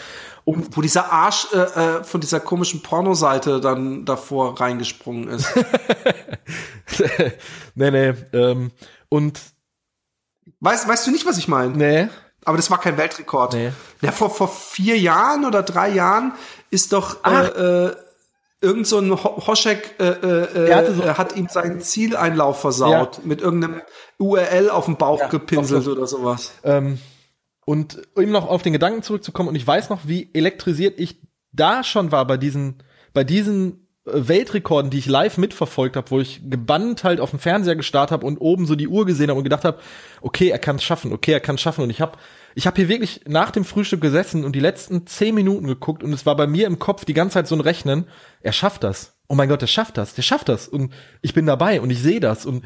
Um, 0.45 0.67
wo 0.71 0.81
dieser 0.81 1.11
Arsch 1.11 1.47
äh, 1.53 1.57
äh, 1.57 2.03
von 2.03 2.21
dieser 2.21 2.39
komischen 2.39 2.83
Pornoseite 2.83 3.59
dann 3.59 4.05
davor 4.05 4.59
reingesprungen 4.59 5.29
ist. 5.29 5.47
nee, 7.75 7.91
nee, 7.91 8.13
ähm, 8.33 8.71
und 9.09 9.39
weißt, 10.59 10.87
weißt 10.87 11.07
du 11.07 11.11
nicht, 11.11 11.25
was 11.25 11.39
ich 11.39 11.47
meine? 11.47 11.75
nee, 11.75 12.07
Aber 12.45 12.57
das 12.57 12.69
war 12.71 12.79
kein 12.79 12.97
Weltrekord. 12.97 13.53
Nee. 13.53 13.71
Ja, 14.01 14.11
vor, 14.11 14.29
vor 14.29 14.47
vier 14.47 14.97
Jahren 14.97 15.45
oder 15.45 15.63
drei 15.63 15.89
Jahren 15.89 16.33
ist 16.69 16.91
doch 16.93 17.23
äh, 17.25 17.87
äh, 17.87 17.95
irgend 18.61 18.87
so 18.87 18.99
ein 18.99 19.11
Ho 19.11 19.45
Hoschek 19.47 19.95
äh, 19.99 20.03
äh, 20.07 20.73
hatte 20.73 20.93
so- 20.95 21.03
äh, 21.03 21.13
hat 21.15 21.35
ihm 21.35 21.47
seinen 21.49 21.81
Zieleinlauf 21.81 22.59
versaut 22.61 23.25
mit 23.25 23.41
irgendeinem 23.41 23.81
URL 24.19 24.69
auf 24.69 24.85
den 24.85 24.97
Bauch 24.97 25.19
gepinselt 25.29 25.87
oder 25.87 26.07
sowas. 26.07 26.51
Ähm, 26.63 26.99
und 27.65 28.01
um 28.15 28.29
noch 28.31 28.47
auf 28.49 28.61
den 28.61 28.73
Gedanken 28.73 29.03
zurückzukommen, 29.03 29.49
und 29.49 29.55
ich 29.55 29.65
weiß 29.65 29.89
noch, 29.89 30.01
wie 30.03 30.29
elektrisiert 30.33 30.99
ich 30.99 31.21
da 31.53 31.83
schon 31.83 32.11
war 32.11 32.25
bei 32.25 32.35
diesen, 32.37 32.83
bei 33.13 33.23
diesen 33.23 33.71
äh, 33.73 33.82
Weltrekorden, 34.05 34.91
die 34.91 34.99
ich 34.99 35.05
live 35.05 35.37
mitverfolgt 35.37 35.95
habe, 35.95 36.11
wo 36.11 36.19
ich 36.19 36.41
gebannt 36.49 37.03
halt 37.03 37.21
auf 37.21 37.29
dem 37.29 37.39
Fernseher 37.39 37.75
gestarrt 37.75 38.11
habe 38.11 38.25
und 38.25 38.37
oben 38.37 38.65
so 38.65 38.75
die 38.75 38.89
Uhr 38.89 39.05
gesehen 39.05 39.29
habe 39.29 39.37
und 39.37 39.45
gedacht 39.45 39.63
habe, 39.63 39.79
okay, 40.21 40.49
er 40.49 40.59
kann 40.59 40.75
es 40.75 40.83
schaffen, 40.83 41.13
okay, 41.13 41.31
er 41.31 41.39
kann 41.39 41.55
es 41.55 41.61
schaffen. 41.61 41.83
Und 41.83 41.89
ich 41.89 42.01
habe 42.01 42.17
ich 42.55 42.67
hab 42.67 42.75
hier 42.75 42.89
wirklich 42.89 43.21
nach 43.27 43.51
dem 43.51 43.63
Frühstück 43.63 44.01
gesessen 44.01 44.43
und 44.43 44.55
die 44.55 44.59
letzten 44.59 45.07
zehn 45.07 45.33
Minuten 45.33 45.67
geguckt 45.67 46.03
und 46.03 46.11
es 46.13 46.25
war 46.25 46.35
bei 46.35 46.47
mir 46.47 46.67
im 46.67 46.79
Kopf 46.79 47.05
die 47.05 47.13
ganze 47.13 47.35
Zeit 47.35 47.47
so 47.47 47.55
ein 47.55 47.61
Rechnen, 47.61 48.05
er 48.41 48.51
schafft 48.51 48.83
das. 48.83 49.13
Oh 49.27 49.35
mein 49.35 49.49
Gott, 49.49 49.61
der 49.61 49.67
schafft 49.67 49.97
das, 49.97 50.13
der 50.13 50.21
schafft 50.21 50.49
das. 50.49 50.67
Und 50.67 50.93
ich 51.21 51.33
bin 51.33 51.45
dabei 51.45 51.79
und 51.79 51.89
ich 51.89 52.01
sehe 52.01 52.19
das. 52.19 52.45
Und 52.45 52.65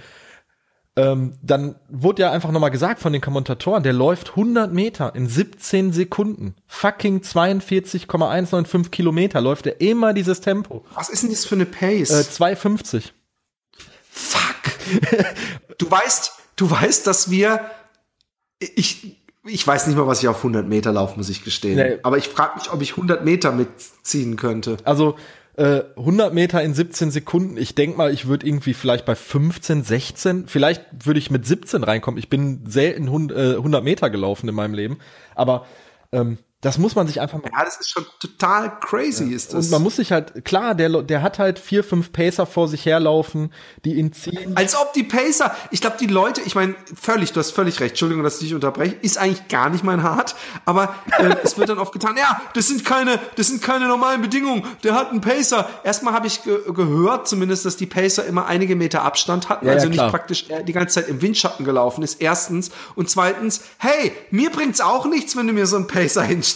ähm, 0.98 1.34
dann 1.42 1.76
wurde 1.90 2.24
ja 2.24 2.32
einfach 2.32 2.52
nochmal 2.52 2.72
gesagt 2.72 3.00
von 3.00 3.14
den 3.14 3.22
Kommentatoren, 3.22 3.84
der 3.84 3.94
läuft 3.94 4.32
100 4.32 4.74
Meter 4.74 5.16
in 5.16 5.28
17 5.28 5.94
Sekunden. 5.94 6.56
Fucking 6.68 7.24
42,195 7.24 8.92
Kilometer 8.92 9.40
läuft 9.40 9.68
er 9.68 9.80
immer 9.80 10.14
dieses 10.14 10.42
Tempo. 10.42 10.84
Was 10.94 11.10
ist 11.10 11.24
denn 11.24 11.30
das 11.30 11.46
für 11.46 11.56
eine 11.56 11.66
Pace? 11.66 12.10
Äh, 12.10 12.44
2,50. 12.44 13.12
Fuck. 14.10 15.78
du 15.78 15.90
weißt, 15.90 16.34
du 16.56 16.70
weißt, 16.70 17.06
dass 17.06 17.30
wir 17.30 17.62
ich, 18.60 19.18
ich 19.46 19.66
weiß 19.66 19.88
nicht 19.88 19.96
mal, 19.96 20.08
was 20.08 20.22
ich 20.22 20.28
auf 20.28 20.38
100 20.38 20.68
Meter 20.68 20.92
laufe, 20.92 21.18
muss 21.18 21.30
ich 21.30 21.44
gestehen. 21.44 21.76
Nee. 21.76 22.00
Aber 22.04 22.18
ich 22.18 22.28
frage 22.28 22.60
mich, 22.60 22.72
ob 22.72 22.82
ich 22.82 22.92
100 22.92 23.24
Meter 23.24 23.52
mitziehen 23.52 24.36
könnte. 24.36 24.78
Also 24.84 25.16
äh, 25.58 25.82
100 25.98 26.34
Meter 26.34 26.62
in 26.64 26.74
17 26.74 27.12
Sekunden. 27.12 27.58
Ich 27.58 27.76
denk 27.76 27.98
mal, 27.98 28.14
ich 28.14 28.28
würde 28.28 28.46
irgendwie 28.48 28.74
vielleicht 28.74 29.06
bei 29.06 29.16
15, 29.16 29.84
16, 29.84 30.48
vielleicht 30.48 30.84
würde 31.06 31.20
ich 31.20 31.32
mit 31.32 31.46
17 31.46 31.84
reinkommen. 31.84 32.18
Ich 32.20 32.30
bin 32.30 32.62
selten 32.68 33.10
hund- 33.10 33.32
äh, 33.32 33.56
100 33.56 33.84
Meter 33.84 34.10
gelaufen 34.10 34.48
in 34.48 34.56
meinem 34.56 34.74
Leben. 34.74 35.00
Aber 35.36 35.66
ähm, 36.12 36.38
das 36.62 36.80
muss 36.80 36.96
man 36.96 37.06
sich 37.06 37.22
einfach 37.22 37.38
mal 37.38 37.52
Ja, 37.56 37.64
das 37.64 37.78
ist 37.78 37.92
schon 37.92 38.04
total 38.20 38.80
crazy, 38.80 39.32
ist 39.32 39.54
das. 39.54 39.66
Und 39.66 39.72
man 39.72 39.84
muss 39.84 39.98
sich 39.98 40.12
halt, 40.12 40.44
klar, 40.44 40.74
der, 40.74 41.04
der 41.04 41.22
hat 41.22 41.38
halt 41.38 41.60
vier, 41.60 41.84
fünf 41.84 42.12
Pacer 42.12 42.48
vor 42.48 42.68
sich 42.68 42.84
herlaufen, 42.84 43.54
die 43.86 43.94
ihn 43.94 44.12
ziehen. 44.12 44.58
Als 44.58 44.76
ob 44.76 44.92
die 44.94 45.04
Pacer, 45.04 45.56
ich 45.70 45.82
glaube, 45.82 45.98
die 46.00 46.08
Leute, 46.08 46.42
ich 46.42 46.56
meine, 46.56 46.74
völlig, 47.00 47.32
du 47.32 47.40
hast 47.40 47.52
völlig 47.52 47.80
recht, 47.80 47.92
Entschuldigung, 47.92 48.24
dass 48.24 48.36
ich 48.36 48.48
dich 48.48 48.56
unterbreche, 48.56 48.96
ist 49.04 49.20
eigentlich 49.20 49.48
gar 49.50 49.70
nicht 49.70 49.84
mein 49.84 50.02
Hart, 50.02 50.36
aber 50.66 50.96
äh, 51.20 51.36
es 51.44 51.60
wird 51.60 51.70
dann 51.70 51.78
oft 51.78 51.94
getan, 51.94 52.18
ja, 52.18 52.42
das 52.56 52.68
sind 52.68 52.84
keine, 52.84 53.20
das 53.36 53.50
sind 53.50 53.62
keine 53.62 53.88
normalen 53.88 54.24
Bedingungen, 54.24 54.66
der 54.84 54.96
hat 54.96 55.12
einen 55.12 55.22
Pacer. 55.22 55.70
Erstmal 55.84 56.14
habe 56.14 56.26
ich 56.26 56.44
ge 56.44 56.58
gehört, 56.74 57.28
zumindest, 57.28 57.66
dass 57.66 57.78
die 57.78 57.86
Pacer 57.86 58.26
immer 58.26 58.48
einige 58.48 58.76
Meter 58.76 59.04
Abstand 59.04 59.48
hatten, 59.48 59.68
Ja, 59.68 59.74
ja, 59.74 59.78
also 59.78 59.90
nicht 59.90 60.00
klar. 60.00 60.10
praktisch 60.10 60.50
äh, 60.50 60.64
die 60.64 60.74
ganze 60.74 60.96
Zeit 60.96 61.08
im 61.08 61.22
Windschatten 61.22 61.66
gelaufen 61.66 62.04
ist, 62.04 62.20
erstens. 62.20 62.72
Und 62.96 63.12
zweitens, 63.12 63.62
hey, 63.78 64.12
mir 64.32 64.50
bringt's 64.50 64.82
auch 64.82 65.06
nichts, 65.06 65.36
wenn 65.36 65.46
du 65.46 65.54
mir 65.54 65.68
so 65.68 65.76
einen 65.76 65.86
Pacer 65.86 66.24
hinstellst. 66.24 66.47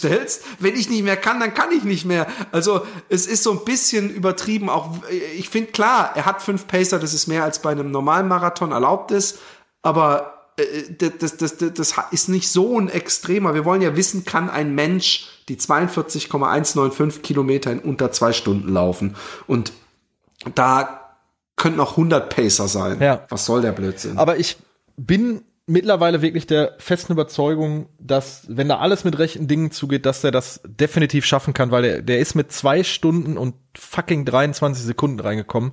Wenn 0.58 0.76
ich 0.76 0.88
nicht 0.88 1.04
mehr 1.04 1.16
kann, 1.16 1.40
dann 1.40 1.54
kann 1.54 1.70
ich 1.72 1.84
nicht 1.84 2.04
mehr. 2.04 2.26
Also 2.50 2.86
es 3.08 3.26
ist 3.26 3.42
so 3.42 3.52
ein 3.52 3.64
bisschen 3.64 4.10
übertrieben. 4.10 4.68
Auch 4.68 4.90
ich 5.36 5.48
finde 5.48 5.72
klar, 5.72 6.12
er 6.14 6.26
hat 6.26 6.42
fünf 6.42 6.66
Pacer, 6.66 6.98
das 6.98 7.14
ist 7.14 7.26
mehr 7.26 7.44
als 7.44 7.60
bei 7.60 7.70
einem 7.70 7.90
normalen 7.90 8.28
Marathon 8.28 8.72
erlaubt 8.72 9.10
ist, 9.10 9.38
aber 9.82 10.42
äh, 10.56 10.92
das, 10.98 11.36
das, 11.36 11.56
das, 11.56 11.74
das 11.74 11.94
ist 12.10 12.28
nicht 12.28 12.48
so 12.48 12.78
ein 12.78 12.88
extremer. 12.88 13.54
Wir 13.54 13.64
wollen 13.64 13.82
ja 13.82 13.96
wissen, 13.96 14.24
kann 14.24 14.50
ein 14.50 14.74
Mensch 14.74 15.28
die 15.48 15.56
42,195 15.56 17.22
Kilometer 17.22 17.72
in 17.72 17.80
unter 17.80 18.12
zwei 18.12 18.32
Stunden 18.32 18.68
laufen? 18.68 19.16
Und 19.46 19.72
da 20.54 21.16
könnten 21.56 21.80
auch 21.80 21.92
100 21.92 22.34
Pacer 22.34 22.68
sein. 22.68 23.00
Ja. 23.00 23.24
Was 23.28 23.46
soll 23.46 23.62
der 23.62 23.72
Blödsinn? 23.72 24.18
Aber 24.18 24.38
ich 24.38 24.56
bin 24.96 25.42
mittlerweile 25.72 26.20
wirklich 26.22 26.46
der 26.46 26.76
festen 26.78 27.14
Überzeugung, 27.14 27.88
dass, 27.98 28.44
wenn 28.48 28.68
da 28.68 28.78
alles 28.78 29.04
mit 29.04 29.18
rechten 29.18 29.48
Dingen 29.48 29.70
zugeht, 29.70 30.04
dass 30.04 30.20
der 30.20 30.30
das 30.30 30.60
definitiv 30.66 31.24
schaffen 31.24 31.54
kann, 31.54 31.70
weil 31.70 31.82
der, 31.82 32.02
der 32.02 32.18
ist 32.18 32.34
mit 32.34 32.52
zwei 32.52 32.84
Stunden 32.84 33.38
und 33.38 33.54
fucking 33.76 34.24
23 34.24 34.84
Sekunden 34.84 35.18
reingekommen. 35.18 35.72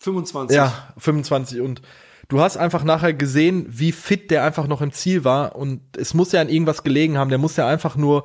25. 0.00 0.54
Ja, 0.54 0.92
25 0.98 1.62
und 1.62 1.80
du 2.28 2.40
hast 2.40 2.58
einfach 2.58 2.84
nachher 2.84 3.14
gesehen, 3.14 3.66
wie 3.68 3.92
fit 3.92 4.30
der 4.30 4.44
einfach 4.44 4.66
noch 4.66 4.82
im 4.82 4.92
Ziel 4.92 5.24
war 5.24 5.56
und 5.56 5.80
es 5.96 6.12
muss 6.12 6.32
ja 6.32 6.42
an 6.42 6.50
irgendwas 6.50 6.82
gelegen 6.82 7.16
haben, 7.16 7.30
der 7.30 7.38
muss 7.38 7.56
ja 7.56 7.66
einfach 7.66 7.96
nur 7.96 8.24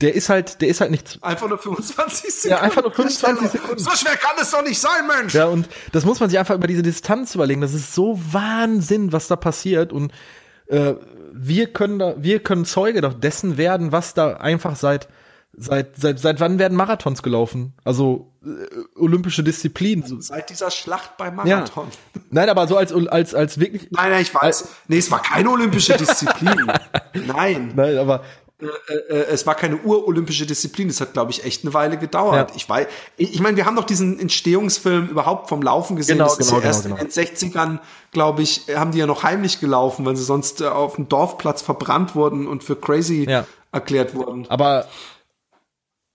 der 0.00 0.14
ist 0.14 0.28
halt, 0.28 0.60
der 0.60 0.68
ist 0.68 0.80
halt 0.80 0.90
nicht 0.90 1.18
Einfach 1.22 1.48
nur 1.48 1.58
25 1.58 2.32
Sekunden. 2.34 2.48
Ja, 2.50 2.60
einfach 2.62 2.82
nur 2.82 2.92
25 2.92 3.50
Sekunden. 3.50 3.78
So 3.78 3.90
schwer 3.90 4.16
kann 4.16 4.36
es 4.40 4.50
doch 4.50 4.62
nicht 4.62 4.80
sein, 4.80 5.06
Mensch. 5.06 5.34
Ja, 5.34 5.46
und 5.46 5.68
das 5.92 6.04
muss 6.04 6.20
man 6.20 6.30
sich 6.30 6.38
einfach 6.38 6.54
über 6.54 6.66
diese 6.66 6.82
Distanz 6.82 7.34
überlegen. 7.34 7.60
Das 7.60 7.74
ist 7.74 7.94
so 7.94 8.18
Wahnsinn, 8.32 9.12
was 9.12 9.28
da 9.28 9.36
passiert. 9.36 9.92
Und 9.92 10.12
äh, 10.68 10.94
wir 11.32 11.72
können 11.72 11.98
da, 11.98 12.14
wir 12.18 12.40
können 12.40 12.64
Zeuge 12.64 13.00
doch 13.02 13.14
dessen 13.14 13.56
werden, 13.56 13.92
was 13.92 14.14
da 14.14 14.34
einfach 14.34 14.76
seit 14.76 15.08
seit 15.52 15.96
seit 15.96 16.18
seit 16.20 16.40
wann 16.40 16.58
werden 16.58 16.76
Marathons 16.76 17.22
gelaufen? 17.22 17.74
Also 17.84 18.32
äh, 18.44 18.48
olympische 18.98 19.42
Disziplinen. 19.42 20.06
So- 20.06 20.20
Seit 20.20 20.48
dieser 20.48 20.70
Schlacht 20.70 21.16
beim 21.18 21.34
Marathon. 21.36 21.88
Nein, 22.30 22.48
aber 22.48 22.66
so 22.68 22.76
als 22.76 22.92
als 22.92 23.34
als 23.34 23.58
wirklich. 23.60 23.88
Nein, 23.90 24.10
nein, 24.10 24.22
ich 24.22 24.34
weiß. 24.34 24.68
Nee, 24.88 24.98
es 24.98 25.10
war 25.10 25.20
keine 25.20 25.50
olympische 25.50 25.94
Disziplin. 25.96 26.72
Nein. 27.14 27.72
Nein, 27.74 27.98
aber 27.98 28.22
es 29.08 29.46
war 29.46 29.54
keine 29.54 29.76
urolympische 29.78 30.46
Disziplin. 30.46 30.88
Es 30.88 31.00
hat, 31.00 31.12
glaube 31.12 31.30
ich, 31.30 31.44
echt 31.44 31.64
eine 31.64 31.74
Weile 31.74 31.96
gedauert. 31.98 32.50
Ja. 32.50 32.56
Ich 32.56 32.68
weiß, 32.68 32.86
ich 33.16 33.40
meine, 33.40 33.56
wir 33.56 33.66
haben 33.66 33.76
doch 33.76 33.84
diesen 33.84 34.18
Entstehungsfilm 34.18 35.08
überhaupt 35.08 35.48
vom 35.48 35.62
Laufen 35.62 35.96
gesehen. 35.96 36.18
Genau, 36.18 36.28
das 36.28 36.38
ist 36.38 36.48
genau, 36.48 36.60
ja 36.60 36.66
erst 36.66 36.82
genau, 36.84 36.96
in 36.96 37.02
den 37.02 37.10
60ern, 37.10 37.78
glaube 38.12 38.42
ich, 38.42 38.62
haben 38.74 38.92
die 38.92 38.98
ja 38.98 39.06
noch 39.06 39.22
heimlich 39.22 39.60
gelaufen, 39.60 40.04
weil 40.04 40.16
sie 40.16 40.24
sonst 40.24 40.60
äh, 40.60 40.66
auf 40.66 40.96
dem 40.96 41.08
Dorfplatz 41.08 41.62
verbrannt 41.62 42.14
wurden 42.14 42.46
und 42.46 42.64
für 42.64 42.76
crazy 42.76 43.26
Ja. 43.28 43.46
erklärt 43.72 44.14
wurden. 44.14 44.46
Aber 44.48 44.86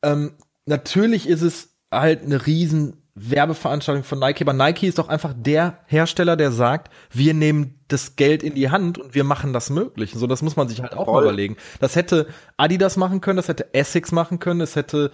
ähm, 0.04 0.34
natürlich 0.66 1.28
ist 1.28 1.42
es 1.42 1.70
halt 1.92 2.24
eine 2.24 2.46
riesen 2.46 3.05
Werbeveranstaltung 3.16 4.04
von 4.04 4.20
Nike, 4.20 4.42
aber 4.42 4.52
Nike 4.52 4.88
ist 4.88 4.98
doch 4.98 5.08
einfach 5.08 5.34
der 5.36 5.80
Hersteller, 5.86 6.36
der 6.36 6.52
sagt, 6.52 6.94
wir 7.12 7.34
nehmen 7.34 7.80
das 7.88 8.18
Geld 8.18 8.44
in 8.44 8.56
die 8.56 8.70
Hand 8.70 8.98
und 8.98 9.16
wir 9.16 9.24
machen 9.24 9.54
das 9.54 9.70
möglich. 9.70 10.14
So, 10.14 10.28
das 10.28 10.42
muss 10.42 10.58
man 10.58 10.68
sich 10.68 10.82
halt 10.82 10.94
auch 10.94 11.08
mal 11.08 11.24
überlegen. 11.24 11.56
Das 11.80 11.96
hätte 11.96 12.28
Adidas 12.58 12.98
machen 12.98 13.22
können, 13.22 13.38
das 13.38 13.48
hätte 13.48 13.74
Essex 13.74 14.12
machen 14.12 14.40
können, 14.40 14.60
das 14.60 14.76
hätte 14.76 15.12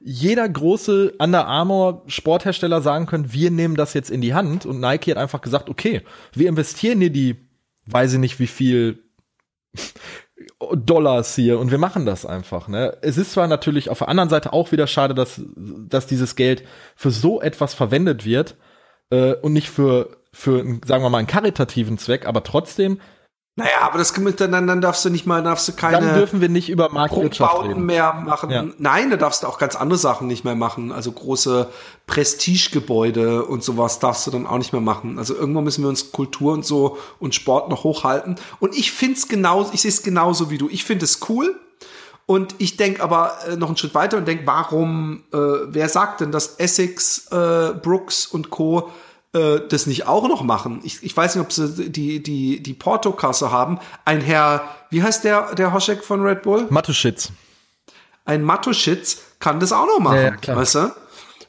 jeder 0.00 0.48
große 0.48 1.14
Under 1.18 1.46
Armour 1.46 2.04
Sporthersteller 2.06 2.80
sagen 2.80 3.06
können, 3.06 3.32
wir 3.32 3.50
nehmen 3.50 3.76
das 3.76 3.92
jetzt 3.92 4.10
in 4.10 4.22
die 4.22 4.34
Hand 4.34 4.64
und 4.64 4.80
Nike 4.80 5.10
hat 5.10 5.18
einfach 5.18 5.42
gesagt, 5.42 5.68
okay, 5.68 6.02
wir 6.32 6.48
investieren 6.48 7.00
hier 7.00 7.10
die, 7.10 7.36
weiß 7.86 8.14
ich 8.14 8.18
nicht 8.18 8.40
wie 8.40 8.46
viel 8.46 9.04
Dollars 10.74 11.34
hier 11.34 11.58
und 11.58 11.70
wir 11.70 11.78
machen 11.78 12.06
das 12.06 12.26
einfach. 12.26 12.68
Ne? 12.68 12.96
Es 13.02 13.18
ist 13.18 13.32
zwar 13.32 13.46
natürlich 13.46 13.90
auf 13.90 13.98
der 13.98 14.08
anderen 14.08 14.28
Seite 14.28 14.52
auch 14.52 14.72
wieder 14.72 14.86
schade, 14.86 15.14
dass, 15.14 15.40
dass 15.56 16.06
dieses 16.06 16.36
Geld 16.36 16.64
für 16.96 17.10
so 17.10 17.40
etwas 17.40 17.74
verwendet 17.74 18.24
wird 18.24 18.56
äh, 19.10 19.34
und 19.34 19.52
nicht 19.52 19.68
für, 19.68 20.16
für, 20.32 20.58
sagen 20.84 21.02
wir 21.02 21.10
mal, 21.10 21.18
einen 21.18 21.26
karitativen 21.26 21.98
Zweck, 21.98 22.26
aber 22.26 22.42
trotzdem, 22.42 23.00
Naja, 23.54 23.82
aber 23.82 23.98
das 23.98 24.14
dann 24.14 24.80
darfst 24.80 25.04
du 25.04 25.10
nicht 25.10 25.26
mal, 25.26 25.42
darfst 25.42 25.68
du 25.68 25.72
keine. 25.72 26.00
dann 26.00 26.14
dürfen 26.14 26.40
wir 26.40 26.48
nicht 26.48 26.70
über 26.70 26.88
Marktwirtschaft 26.90 27.64
reden. 27.64 27.84
mehr 27.84 28.14
machen. 28.14 28.50
Ja. 28.50 28.64
Nein, 28.78 29.10
da 29.10 29.18
darfst 29.18 29.42
du 29.42 29.46
auch 29.46 29.58
ganz 29.58 29.76
andere 29.76 29.98
Sachen 29.98 30.26
nicht 30.26 30.42
mehr 30.42 30.54
machen. 30.54 30.90
Also 30.90 31.12
große 31.12 31.68
Prestigegebäude 32.06 33.44
und 33.44 33.62
sowas 33.62 33.98
darfst 33.98 34.26
du 34.26 34.30
dann 34.30 34.46
auch 34.46 34.56
nicht 34.56 34.72
mehr 34.72 34.80
machen. 34.80 35.18
Also 35.18 35.34
irgendwann 35.34 35.64
müssen 35.64 35.82
wir 35.82 35.90
uns 35.90 36.12
Kultur 36.12 36.54
und 36.54 36.64
so 36.64 36.96
und 37.18 37.34
Sport 37.34 37.68
noch 37.68 37.84
hochhalten. 37.84 38.36
Und 38.58 38.74
ich 38.74 38.90
find's 38.90 39.28
genau, 39.28 39.68
ich 39.70 39.82
sehe 39.82 39.90
es 39.90 40.02
genauso 40.02 40.48
wie 40.50 40.56
du. 40.56 40.70
Ich 40.70 40.84
finde 40.84 41.04
es 41.04 41.20
cool. 41.28 41.54
Und 42.24 42.54
ich 42.58 42.78
denke 42.78 43.02
aber 43.02 43.36
äh, 43.46 43.56
noch 43.56 43.68
einen 43.68 43.76
Schritt 43.76 43.94
weiter 43.94 44.16
und 44.16 44.26
denke, 44.26 44.46
warum, 44.46 45.24
äh, 45.34 45.36
wer 45.36 45.90
sagt 45.90 46.22
denn, 46.22 46.32
dass 46.32 46.56
Essex, 46.56 47.26
äh, 47.30 47.74
Brooks 47.74 48.26
und 48.26 48.48
Co. 48.48 48.90
Äh, 49.34 49.60
das 49.68 49.86
nicht 49.86 50.06
auch 50.06 50.28
noch 50.28 50.42
machen? 50.42 50.80
Ich, 50.84 51.02
ich 51.02 51.16
weiß 51.16 51.34
nicht, 51.36 51.44
ob 51.44 51.52
sie 51.52 51.88
die, 51.90 52.22
die, 52.22 52.62
die 52.62 52.74
Portokasse 52.74 53.50
haben. 53.50 53.78
Ein 54.04 54.20
Herr, 54.20 54.62
wie 54.90 55.02
heißt 55.02 55.24
der, 55.24 55.54
der 55.54 55.72
Hoschek 55.72 56.04
von 56.04 56.22
Red 56.22 56.42
Bull? 56.42 56.66
Mathe-Shits. 56.70 57.32
ein 58.24 58.42
Matuschitz 58.42 59.22
kann 59.40 59.58
das 59.58 59.72
auch 59.72 59.86
noch 59.86 59.98
machen, 60.00 60.16
Ja, 60.16 60.22
ja, 60.22 60.30
klar. 60.36 60.56
weißt 60.58 60.74
du? 60.76 60.92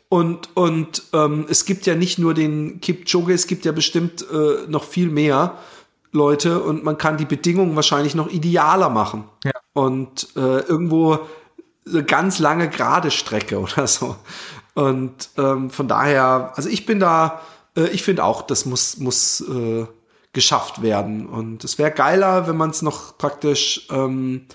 Und, 0.09 0.49
und 0.55 1.03
ähm, 1.13 1.45
es 1.49 1.65
gibt 1.65 1.85
ja 1.85 1.95
nicht 1.95 2.19
nur 2.19 2.33
den 2.33 2.79
Kipchoge, 2.81 3.33
es 3.33 3.47
gibt 3.47 3.65
ja 3.65 3.71
bestimmt 3.71 4.23
äh, 4.31 4.67
noch 4.69 4.83
viel 4.83 5.09
mehr 5.09 5.57
Leute 6.11 6.61
und 6.61 6.83
man 6.83 6.97
kann 6.99 7.17
die 7.17 7.25
Bedingungen 7.25 7.75
wahrscheinlich 7.75 8.13
noch 8.13 8.29
idealer 8.29 8.89
machen. 8.89 9.23
Ja. 9.43 9.51
Und 9.73 10.27
äh, 10.35 10.59
irgendwo 10.59 11.19
eine 11.87 12.03
ganz 12.03 12.37
lange 12.39 12.69
gerade 12.69 13.09
Strecke 13.11 13.59
oder 13.59 13.87
so. 13.87 14.15
Und 14.75 15.29
ähm, 15.37 15.69
von 15.71 15.87
daher, 15.87 16.53
also 16.55 16.69
ich 16.69 16.85
bin 16.85 16.99
da, 16.99 17.41
äh, 17.77 17.87
ich 17.87 18.03
finde 18.03 18.23
auch, 18.23 18.41
das 18.41 18.65
muss, 18.65 18.97
muss 18.97 19.41
äh, 19.41 19.85
geschafft 20.33 20.81
werden. 20.81 21.27
Und 21.27 21.63
es 21.63 21.77
wäre 21.77 21.91
geiler, 21.91 22.47
wenn 22.47 22.57
man 22.57 22.71
es 22.71 22.81
noch 22.81 23.17
praktisch 23.17 23.87
ähm, 23.91 24.47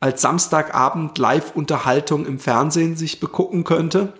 als 0.00 0.22
Samstagabend 0.22 1.16
Live-Unterhaltung 1.18 2.26
im 2.26 2.38
Fernsehen 2.38 2.96
sich 2.96 3.20
begucken 3.20 3.64
könnte. 3.64 4.12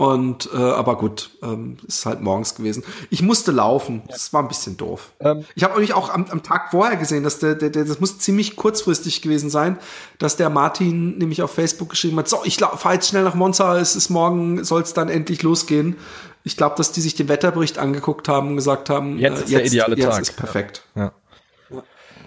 Und 0.00 0.48
äh, 0.54 0.56
aber 0.56 0.96
gut, 0.96 1.28
ähm, 1.42 1.76
ist 1.86 2.06
halt 2.06 2.22
morgens 2.22 2.54
gewesen. 2.54 2.84
Ich 3.10 3.20
musste 3.20 3.52
laufen. 3.52 4.00
Das 4.08 4.32
war 4.32 4.40
ein 4.40 4.48
bisschen 4.48 4.78
doof. 4.78 5.12
Ähm. 5.20 5.44
ich 5.54 5.62
habe 5.62 5.74
nämlich 5.74 5.92
auch 5.92 6.08
am, 6.08 6.24
am 6.30 6.42
Tag 6.42 6.70
vorher 6.70 6.96
gesehen, 6.96 7.22
dass 7.22 7.38
der, 7.38 7.54
der, 7.54 7.68
der, 7.68 7.84
das 7.84 8.00
muss 8.00 8.18
ziemlich 8.18 8.56
kurzfristig 8.56 9.20
gewesen 9.20 9.50
sein, 9.50 9.78
dass 10.18 10.38
der 10.38 10.48
Martin 10.48 11.18
nämlich 11.18 11.42
auf 11.42 11.50
Facebook 11.50 11.90
geschrieben 11.90 12.16
hat: 12.16 12.30
So, 12.30 12.40
ich 12.44 12.56
fahre 12.56 12.94
jetzt 12.94 13.08
schnell 13.08 13.24
nach 13.24 13.34
Monza. 13.34 13.76
Es 13.76 13.94
ist 13.94 14.08
morgen, 14.08 14.64
soll 14.64 14.80
es 14.80 14.94
dann 14.94 15.10
endlich 15.10 15.42
losgehen. 15.42 15.98
Ich 16.44 16.56
glaube, 16.56 16.76
dass 16.76 16.92
die 16.92 17.02
sich 17.02 17.14
den 17.14 17.28
Wetterbericht 17.28 17.76
angeguckt 17.76 18.26
haben 18.26 18.48
und 18.48 18.56
gesagt 18.56 18.88
haben: 18.88 19.18
Jetzt 19.18 19.42
ist 19.42 19.52
der 19.52 19.66
ideale 19.66 19.96
jetzt 19.96 20.08
Tag. 20.08 20.22
ist 20.22 20.34
perfekt. 20.34 20.82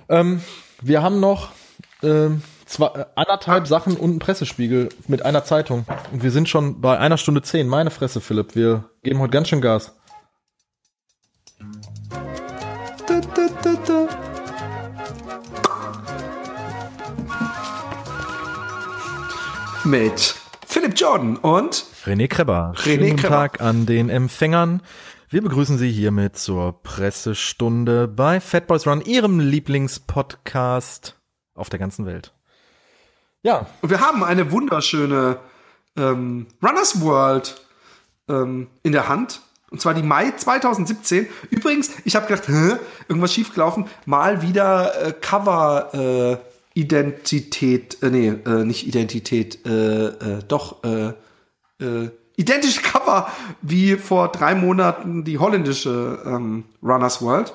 Ähm, 0.10 0.44
wir 0.80 1.02
haben 1.02 1.20
noch 1.20 1.50
ähm, 2.04 2.44
zwei, 2.74 3.06
anderthalb 3.16 3.68
Sachen 3.68 3.96
und 3.96 4.10
einen 4.10 4.20
Pressespiegel 4.20 4.90
mit 5.08 5.24
einer 5.26 5.44
Zeitung. 5.44 5.86
Und 6.12 6.24
wir 6.24 6.32
sind 6.32 6.50
schon 6.50 6.82
bei 6.82 6.98
einer 6.98 7.18
Stunde 7.18 7.42
zehn. 7.42 7.68
Meine 7.68 7.92
Fresse, 7.92 8.20
Philipp. 8.20 8.56
Wir 8.56 8.90
geben 9.04 9.20
heute 9.20 9.32
ganz 9.32 9.50
schön 9.50 9.62
Gas. 9.62 9.96
Da, 13.08 13.22
da, 13.36 13.48
da, 13.62 13.74
da. 13.86 14.08
Mit 19.86 20.36
Philipp 20.66 20.94
Jordan 20.98 21.38
und 21.38 21.86
René 22.06 22.28
Kreber. 22.28 22.74
René 22.76 22.80
Schönen 22.80 23.00
guten 23.02 23.16
Kreber. 23.18 23.36
Tag 23.36 23.62
an 23.62 23.86
den 23.86 24.10
Empfängern. 24.10 24.82
Wir 25.30 25.42
begrüßen 25.42 25.78
Sie 25.78 25.92
hiermit 25.92 26.38
zur 26.38 26.82
Pressestunde 26.84 28.08
bei 28.08 28.40
Fat 28.40 28.68
Boys 28.68 28.88
Run, 28.88 29.02
Ihrem 29.02 29.40
Lieblingspodcast 29.40 31.20
auf 31.56 31.70
der 31.70 31.80
ganzen 31.80 32.06
Welt. 32.06 32.33
Ja. 33.44 33.68
Und 33.82 33.90
wir 33.90 34.00
haben 34.02 34.24
eine 34.24 34.52
wunderschöne 34.52 35.38
ähm, 35.98 36.48
Runners 36.64 37.02
World 37.02 37.62
ähm, 38.30 38.68
in 38.82 38.94
der 38.94 39.10
Hand. 39.10 39.42
Und 39.70 39.82
zwar 39.82 39.94
die 39.94 40.04
Mai 40.04 40.32
2017. 40.32 41.28
Übrigens, 41.50 41.92
ich 42.06 42.16
habe 42.16 42.28
gedacht, 42.28 42.48
hä, 42.48 42.78
irgendwas 43.08 43.34
schiefgelaufen. 43.34 43.88
Mal 44.06 44.42
wieder 44.42 45.08
äh, 45.08 45.14
Cover 45.14 45.94
äh, 45.94 46.80
Identität, 46.80 48.02
äh, 48.02 48.10
nee, 48.10 48.28
äh, 48.30 48.64
nicht 48.64 48.88
Identität, 48.88 49.66
äh, 49.66 50.08
äh, 50.08 50.40
doch, 50.48 50.84
äh, 50.84 51.14
äh, 51.84 52.10
identische 52.36 52.82
Cover 52.82 53.30
wie 53.62 53.96
vor 53.96 54.30
drei 54.30 54.56
Monaten 54.56 55.24
die 55.24 55.38
holländische 55.38 56.22
ähm, 56.26 56.66
Runners 56.82 57.22
World. 57.22 57.54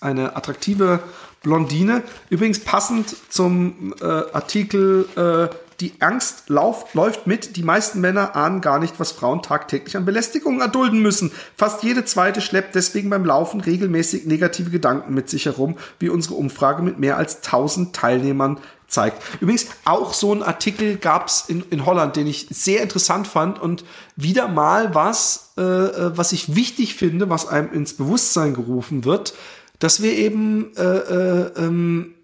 Eine 0.00 0.36
attraktive 0.36 1.00
Blondine. 1.48 2.02
Übrigens 2.28 2.60
passend 2.60 3.16
zum 3.30 3.94
äh, 4.02 4.04
Artikel 4.04 5.06
äh, 5.16 5.54
Die 5.80 5.94
Angst 6.00 6.50
lauft, 6.50 6.94
läuft 6.94 7.26
mit. 7.26 7.56
Die 7.56 7.62
meisten 7.62 8.02
Männer 8.02 8.36
ahnen 8.36 8.60
gar 8.60 8.78
nicht, 8.78 9.00
was 9.00 9.12
Frauen 9.12 9.42
tagtäglich 9.42 9.96
an 9.96 10.04
Belästigungen 10.04 10.60
erdulden 10.60 11.00
müssen. 11.00 11.32
Fast 11.56 11.82
jede 11.84 12.04
zweite 12.04 12.42
schleppt 12.42 12.74
deswegen 12.74 13.08
beim 13.08 13.24
Laufen 13.24 13.62
regelmäßig 13.62 14.26
negative 14.26 14.68
Gedanken 14.68 15.14
mit 15.14 15.30
sich 15.30 15.46
herum, 15.46 15.78
wie 15.98 16.10
unsere 16.10 16.34
Umfrage 16.34 16.82
mit 16.82 16.98
mehr 16.98 17.16
als 17.16 17.36
1000 17.36 17.96
Teilnehmern 17.96 18.58
zeigt. 18.88 19.22
Übrigens, 19.40 19.68
auch 19.84 20.12
so 20.12 20.34
ein 20.34 20.42
Artikel 20.42 20.96
gab's 20.96 21.44
in, 21.48 21.62
in 21.70 21.86
Holland, 21.86 22.16
den 22.16 22.26
ich 22.26 22.48
sehr 22.50 22.82
interessant 22.82 23.26
fand 23.26 23.58
und 23.58 23.84
wieder 24.16 24.48
mal 24.48 24.94
was, 24.94 25.52
äh, 25.56 25.62
äh, 25.62 26.16
was 26.16 26.32
ich 26.32 26.54
wichtig 26.56 26.94
finde, 26.94 27.30
was 27.30 27.46
einem 27.46 27.72
ins 27.72 27.94
Bewusstsein 27.94 28.54
gerufen 28.54 29.04
wird, 29.04 29.34
dass 29.78 30.02
wir 30.02 30.12
eben, 30.12 30.74
äh, 30.76 30.82
äh, 30.82 31.52
ähm, 31.56 32.14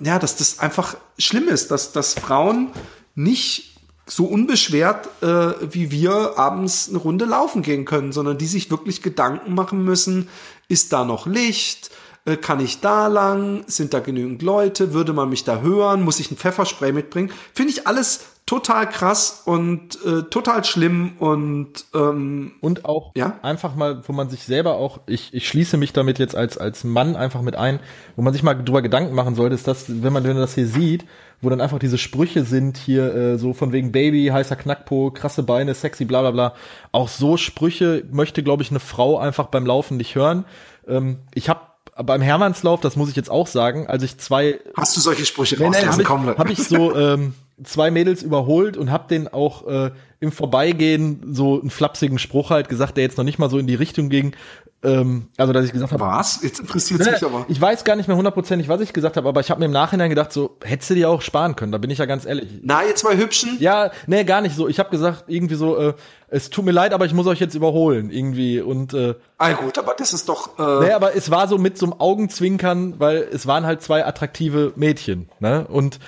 ja, 0.00 0.18
dass 0.18 0.36
das 0.36 0.58
einfach 0.60 0.96
schlimm 1.18 1.48
ist, 1.48 1.70
dass, 1.70 1.92
dass 1.92 2.14
Frauen 2.14 2.70
nicht 3.14 3.76
so 4.06 4.24
unbeschwert 4.24 5.08
äh, 5.22 5.54
wie 5.72 5.90
wir 5.90 6.38
abends 6.38 6.88
eine 6.88 6.98
Runde 6.98 7.24
laufen 7.24 7.62
gehen 7.62 7.84
können, 7.84 8.12
sondern 8.12 8.38
die 8.38 8.46
sich 8.46 8.70
wirklich 8.70 9.02
Gedanken 9.02 9.54
machen 9.54 9.84
müssen, 9.84 10.28
ist 10.68 10.92
da 10.92 11.04
noch 11.04 11.26
Licht? 11.26 11.90
Äh, 12.24 12.36
kann 12.36 12.60
ich 12.60 12.80
da 12.80 13.06
lang? 13.06 13.64
Sind 13.66 13.94
da 13.94 14.00
genügend 14.00 14.42
Leute? 14.42 14.92
Würde 14.92 15.12
man 15.12 15.28
mich 15.28 15.44
da 15.44 15.60
hören? 15.60 16.02
Muss 16.02 16.20
ich 16.20 16.30
ein 16.30 16.36
Pfefferspray 16.36 16.92
mitbringen? 16.92 17.30
Finde 17.52 17.72
ich 17.72 17.86
alles 17.86 18.20
total 18.48 18.88
krass 18.88 19.42
und 19.44 20.02
äh, 20.06 20.22
total 20.22 20.64
schlimm 20.64 21.12
und 21.18 21.84
ähm, 21.94 22.52
und 22.62 22.86
auch 22.86 23.12
ja? 23.14 23.38
einfach 23.42 23.76
mal, 23.76 24.02
wo 24.08 24.14
man 24.14 24.30
sich 24.30 24.44
selber 24.44 24.76
auch, 24.76 25.00
ich, 25.06 25.34
ich 25.34 25.46
schließe 25.46 25.76
mich 25.76 25.92
damit 25.92 26.18
jetzt 26.18 26.34
als 26.34 26.56
als 26.56 26.82
Mann 26.82 27.14
einfach 27.14 27.42
mit 27.42 27.56
ein, 27.56 27.78
wo 28.16 28.22
man 28.22 28.32
sich 28.32 28.42
mal 28.42 28.54
drüber 28.54 28.80
Gedanken 28.80 29.14
machen 29.14 29.34
sollte, 29.34 29.54
ist 29.54 29.68
das, 29.68 29.84
wenn 30.02 30.14
man 30.14 30.24
wenn 30.24 30.32
man 30.32 30.40
das 30.40 30.54
hier 30.54 30.66
sieht, 30.66 31.04
wo 31.42 31.50
dann 31.50 31.60
einfach 31.60 31.78
diese 31.78 31.98
Sprüche 31.98 32.42
sind 32.44 32.78
hier 32.78 33.14
äh, 33.14 33.38
so 33.38 33.52
von 33.52 33.72
wegen 33.72 33.92
Baby, 33.92 34.28
heißer 34.32 34.56
Knackpo, 34.56 35.10
krasse 35.10 35.42
Beine, 35.42 35.74
sexy, 35.74 36.06
bla 36.06 36.22
bla 36.22 36.30
bla. 36.30 36.54
Auch 36.90 37.08
so 37.08 37.36
Sprüche 37.36 38.02
möchte, 38.10 38.42
glaube 38.42 38.62
ich, 38.62 38.70
eine 38.70 38.80
Frau 38.80 39.18
einfach 39.18 39.48
beim 39.48 39.66
Laufen 39.66 39.98
nicht 39.98 40.14
hören. 40.14 40.46
Ähm, 40.88 41.18
ich 41.34 41.50
habe 41.50 41.60
beim 42.02 42.22
Hermannslauf, 42.22 42.80
das 42.80 42.96
muss 42.96 43.10
ich 43.10 43.16
jetzt 43.16 43.30
auch 43.30 43.46
sagen, 43.46 43.88
als 43.88 44.02
ich 44.04 44.16
zwei 44.16 44.58
Hast 44.74 44.96
du 44.96 45.00
solche 45.02 45.26
Sprüche 45.26 45.56
Nee, 45.56 45.68
nee, 45.68 45.76
rausgelassen? 45.84 46.08
habe 46.08 46.30
ich, 46.32 46.38
hab 46.38 46.50
ich 46.50 46.64
so 46.64 46.96
ähm, 46.96 47.34
zwei 47.64 47.90
Mädels 47.90 48.22
überholt 48.22 48.76
und 48.76 48.90
hab 48.92 49.08
den 49.08 49.28
auch 49.28 49.66
äh, 49.66 49.90
im 50.20 50.32
Vorbeigehen 50.32 51.32
so 51.34 51.60
einen 51.60 51.70
flapsigen 51.70 52.18
Spruch 52.18 52.50
halt 52.50 52.68
gesagt, 52.68 52.96
der 52.96 53.04
jetzt 53.04 53.18
noch 53.18 53.24
nicht 53.24 53.38
mal 53.38 53.50
so 53.50 53.58
in 53.58 53.66
die 53.66 53.74
Richtung 53.74 54.08
ging. 54.08 54.34
Ähm, 54.80 55.26
also 55.36 55.52
dass 55.52 55.64
ich 55.64 55.72
gesagt 55.72 55.90
habe, 55.92 56.04
Was? 56.04 56.40
Jetzt 56.42 56.60
interessiert 56.60 57.00
Nee, 57.04 57.10
mich 57.10 57.24
aber. 57.24 57.44
ich 57.48 57.60
weiß 57.60 57.82
gar 57.82 57.96
nicht 57.96 58.06
mehr 58.06 58.16
hundertprozentig, 58.16 58.68
was 58.68 58.80
ich 58.80 58.92
gesagt 58.92 59.16
habe, 59.16 59.28
aber 59.28 59.40
ich 59.40 59.50
habe 59.50 59.58
mir 59.58 59.66
im 59.66 59.72
Nachhinein 59.72 60.08
gedacht, 60.08 60.32
so 60.32 60.56
hättest 60.62 60.90
du 60.90 60.94
dir 60.94 61.10
auch 61.10 61.20
sparen 61.20 61.56
können. 61.56 61.72
Da 61.72 61.78
bin 61.78 61.90
ich 61.90 61.98
ja 61.98 62.06
ganz 62.06 62.24
ehrlich. 62.24 62.48
Na, 62.62 62.84
ihr 62.84 62.94
zwei 62.94 63.16
Hübschen? 63.16 63.56
Ja, 63.58 63.90
nee, 64.06 64.22
gar 64.22 64.40
nicht 64.40 64.54
so. 64.54 64.68
Ich 64.68 64.78
habe 64.78 64.90
gesagt 64.90 65.24
irgendwie 65.26 65.56
so, 65.56 65.76
äh, 65.76 65.94
es 66.28 66.50
tut 66.50 66.64
mir 66.64 66.70
leid, 66.70 66.92
aber 66.92 67.06
ich 67.06 67.12
muss 67.12 67.26
euch 67.26 67.40
jetzt 67.40 67.56
überholen 67.56 68.10
irgendwie 68.10 68.60
und 68.60 68.94
äh, 68.94 69.14
Ah, 69.38 69.52
gut, 69.54 69.78
aber 69.78 69.94
das 69.98 70.12
ist 70.12 70.28
doch. 70.28 70.56
Äh, 70.60 70.86
Nee, 70.86 70.92
aber 70.92 71.16
es 71.16 71.28
war 71.28 71.48
so 71.48 71.58
mit 71.58 71.76
so 71.76 71.86
einem 71.86 71.94
Augenzwinkern, 72.00 72.94
weil 73.00 73.26
es 73.32 73.48
waren 73.48 73.66
halt 73.66 73.82
zwei 73.82 74.06
attraktive 74.06 74.72
Mädchen, 74.76 75.28
ne? 75.40 75.66
Und 75.68 75.98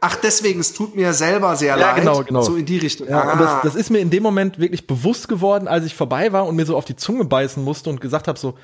Ach, 0.00 0.16
deswegen, 0.16 0.60
es 0.60 0.72
tut 0.72 0.94
mir 0.94 1.12
selber 1.12 1.56
sehr 1.56 1.76
Ja, 1.76 1.92
leid. 1.92 1.96
genau, 1.96 2.22
genau. 2.22 2.42
So 2.42 2.56
in 2.56 2.66
die 2.66 2.78
Richtung. 2.78 3.08
Ja, 3.08 3.22
ah. 3.22 3.32
und 3.32 3.40
das, 3.40 3.62
das 3.62 3.74
ist 3.74 3.90
mir 3.90 3.98
in 3.98 4.10
dem 4.10 4.22
Moment 4.22 4.58
wirklich 4.58 4.86
bewusst 4.86 5.28
geworden, 5.28 5.66
als 5.68 5.84
ich 5.84 5.94
vorbei 5.94 6.32
war 6.32 6.46
und 6.46 6.56
mir 6.56 6.66
so 6.66 6.76
auf 6.76 6.84
die 6.84 6.96
Zunge 6.96 7.24
beißen 7.24 7.62
musste 7.62 7.90
und 7.90 8.00
gesagt 8.00 8.28
habe 8.28 8.38
so, 8.38 8.54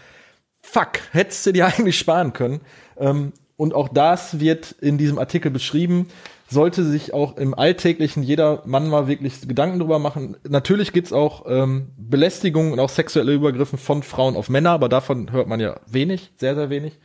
fuck, 0.63 0.93
hättest 1.13 1.45
du 1.47 1.53
dir 1.53 1.67
eigentlich 1.79 1.99
sparen 1.99 2.33
können. 2.33 2.61
Ähm, 2.97 3.33
und 3.57 3.75
auch 3.75 3.89
das 3.89 4.41
wird 4.41 4.73
in 4.81 4.99
diesem 4.99 5.19
Artikel 5.19 5.51
beschrieben. 5.51 6.09
Sollte 6.51 6.85
sich 6.85 7.15
auch 7.15 7.37
im 7.37 7.55
Alltäglichen 7.55 8.23
jeder 8.23 8.63
Mann 8.67 8.89
mal 8.89 9.07
wirklich 9.09 9.41
Gedanken 9.47 9.79
drüber 9.79 9.99
machen. 9.99 10.37
Natürlich 10.49 10.93
gibt's 10.93 11.13
auch 11.13 11.47
ähm, 11.49 11.89
Belästigungen 11.97 12.73
und 12.73 12.81
auch 12.81 12.91
sexuelle 12.91 13.33
Übergriffe 13.33 13.77
von 13.77 14.03
Frauen 14.03 14.37
auf 14.37 14.49
Männer, 14.51 14.71
aber 14.71 14.89
davon 14.89 15.33
hört 15.33 15.49
man 15.49 15.61
ja 15.61 15.81
wenig, 15.87 16.33
sehr, 16.37 16.55
sehr 16.55 16.69
wenig. 16.69 16.99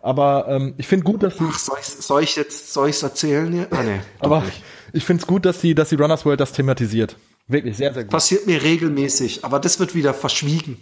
Aber 0.00 0.46
ähm, 0.48 0.74
ich 0.78 0.86
finde 0.86 1.04
gut, 1.04 1.22
dass 1.22 1.36
sie 1.36 1.44
Ach, 1.48 1.58
soll 1.58 1.78
ich, 1.80 1.86
soll 1.86 2.22
ich 2.22 2.36
jetzt, 2.36 2.72
soll 2.72 2.88
ich's 2.88 3.02
erzählen 3.02 3.52
hier? 3.52 3.66
Ah, 3.70 3.82
nee. 3.82 4.00
aber 4.20 4.42
nicht. 4.42 4.62
ich 4.92 5.04
finde 5.04 5.22
es 5.22 5.26
gut, 5.26 5.44
dass 5.44 5.60
die, 5.60 5.74
dass 5.74 5.88
die 5.88 5.96
Runners 5.96 6.24
World 6.24 6.40
das 6.40 6.52
thematisiert. 6.52 7.16
Wirklich 7.50 7.78
sehr, 7.78 7.94
sehr 7.94 8.04
gut. 8.04 8.12
Passiert 8.12 8.46
mir 8.46 8.62
regelmäßig, 8.62 9.42
aber 9.42 9.58
das 9.58 9.80
wird 9.80 9.94
wieder 9.94 10.12
verschwiegen. 10.12 10.76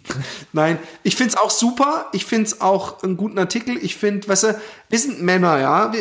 Nein, 0.52 0.80
ich 1.04 1.14
find's 1.14 1.36
auch 1.36 1.50
super. 1.50 2.06
Ich 2.12 2.24
find's 2.24 2.60
auch 2.60 3.04
einen 3.04 3.16
guten 3.16 3.38
Artikel. 3.38 3.78
Ich 3.80 3.94
find, 3.94 4.28
weißt 4.28 4.42
du, 4.42 4.60
wir 4.88 4.98
sind 4.98 5.22
Männer, 5.22 5.60
ja. 5.60 5.92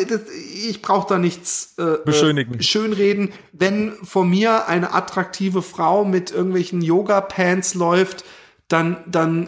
Ich 0.68 0.82
brauche 0.82 1.08
da 1.08 1.20
nichts 1.20 1.76
äh, 1.78 1.98
Beschönigen. 2.04 2.56
Äh, 2.56 2.64
schönreden. 2.64 3.32
Wenn 3.52 3.94
vor 4.04 4.26
mir 4.26 4.68
eine 4.68 4.96
attraktive 4.96 5.62
Frau 5.62 6.04
mit 6.04 6.32
irgendwelchen 6.32 6.82
Yoga-Pants 6.82 7.76
läuft, 7.76 8.26
dann, 8.68 8.98
dann 9.06 9.48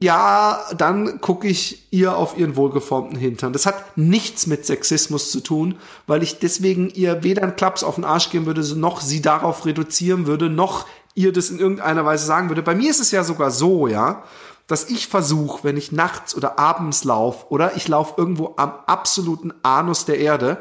ja, 0.00 0.60
dann 0.76 1.20
gucke 1.20 1.48
ich 1.48 1.88
ihr 1.90 2.16
auf 2.16 2.38
ihren 2.38 2.54
wohlgeformten 2.54 3.18
Hintern. 3.18 3.52
Das 3.52 3.66
hat 3.66 3.96
nichts 3.96 4.46
mit 4.46 4.64
Sexismus 4.64 5.32
zu 5.32 5.40
tun, 5.40 5.76
weil 6.06 6.22
ich 6.22 6.38
deswegen 6.38 6.88
ihr 6.90 7.24
weder 7.24 7.42
einen 7.42 7.56
Klaps 7.56 7.82
auf 7.82 7.96
den 7.96 8.04
Arsch 8.04 8.30
geben 8.30 8.46
würde, 8.46 8.62
noch 8.76 9.00
sie 9.00 9.20
darauf 9.20 9.66
reduzieren 9.66 10.26
würde, 10.26 10.50
noch 10.50 10.86
ihr 11.14 11.32
das 11.32 11.50
in 11.50 11.58
irgendeiner 11.58 12.04
Weise 12.04 12.26
sagen 12.26 12.48
würde. 12.48 12.62
Bei 12.62 12.76
mir 12.76 12.90
ist 12.90 13.00
es 13.00 13.10
ja 13.10 13.24
sogar 13.24 13.50
so, 13.50 13.88
ja, 13.88 14.22
dass 14.68 14.88
ich 14.88 15.08
versuche, 15.08 15.64
wenn 15.64 15.76
ich 15.76 15.90
nachts 15.90 16.36
oder 16.36 16.60
abends 16.60 17.02
laufe 17.02 17.46
oder 17.48 17.76
ich 17.76 17.88
laufe 17.88 18.14
irgendwo 18.18 18.54
am 18.56 18.72
absoluten 18.86 19.52
Anus 19.64 20.04
der 20.04 20.18
Erde, 20.18 20.58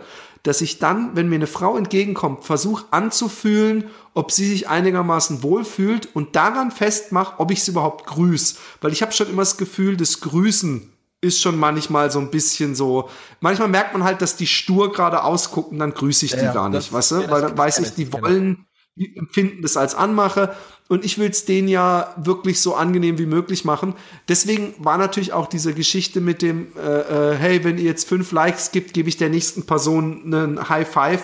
dass 0.47 0.61
ich 0.61 0.79
dann, 0.79 1.15
wenn 1.15 1.27
mir 1.29 1.35
eine 1.35 1.47
Frau 1.47 1.77
entgegenkommt, 1.77 2.43
versuche 2.45 2.85
anzufühlen, 2.91 3.85
ob 4.13 4.31
sie 4.31 4.47
sich 4.47 4.67
einigermaßen 4.69 5.43
wohlfühlt 5.43 6.07
und 6.15 6.35
daran 6.35 6.71
festmache, 6.71 7.35
ob 7.39 7.51
ich 7.51 7.63
sie 7.63 7.71
überhaupt 7.71 8.05
grüße. 8.07 8.55
Weil 8.81 8.93
ich 8.93 9.01
habe 9.01 9.11
schon 9.11 9.29
immer 9.29 9.41
das 9.41 9.57
Gefühl, 9.57 9.97
das 9.97 10.21
Grüßen 10.21 10.91
ist 11.19 11.41
schon 11.41 11.57
manchmal 11.59 12.11
so 12.11 12.19
ein 12.19 12.31
bisschen 12.31 12.75
so. 12.75 13.09
Manchmal 13.41 13.67
merkt 13.67 13.93
man 13.93 14.03
halt, 14.03 14.21
dass 14.21 14.35
die 14.37 14.47
stur 14.47 14.91
gerade 14.93 15.23
ausgucken, 15.23 15.79
dann 15.79 15.93
grüße 15.93 16.25
ich 16.25 16.31
die 16.31 16.37
Ja, 16.37 16.53
gar 16.53 16.69
das- 16.69 16.85
nicht, 16.85 16.93
weißt 16.93 17.11
du? 17.11 17.15
ja, 17.21 17.29
Weil 17.31 17.41
das 17.41 17.49
dann 17.49 17.57
weiß 17.57 17.79
ich, 17.79 17.89
die 17.95 18.05
genau. 18.05 18.21
wollen, 18.23 18.65
die 18.97 19.15
empfinden 19.15 19.61
das 19.61 19.77
als 19.77 19.95
Anmache 19.95 20.55
und 20.87 21.03
ich 21.05 21.17
will 21.17 21.29
es 21.29 21.45
denen 21.45 21.67
ja 21.67 22.13
wirklich 22.17 22.61
so 22.61 22.75
angenehm 22.75 23.17
wie 23.17 23.25
möglich 23.25 23.65
machen. 23.65 23.93
Deswegen 24.29 24.73
war 24.79 24.97
natürlich 24.97 25.33
auch 25.33 25.47
diese 25.47 25.73
Geschichte 25.73 26.21
mit 26.21 26.41
dem, 26.41 26.67
äh, 26.77 27.31
äh, 27.33 27.35
hey, 27.35 27.63
wenn 27.63 27.77
ihr 27.77 27.83
jetzt 27.83 28.07
fünf 28.07 28.31
Likes 28.31 28.71
gibt, 28.71 28.93
gebe 28.93 29.09
ich 29.09 29.17
der 29.17 29.29
nächsten 29.29 29.65
Person 29.65 30.21
einen 30.25 30.69
High 30.69 30.87
Five 30.87 31.23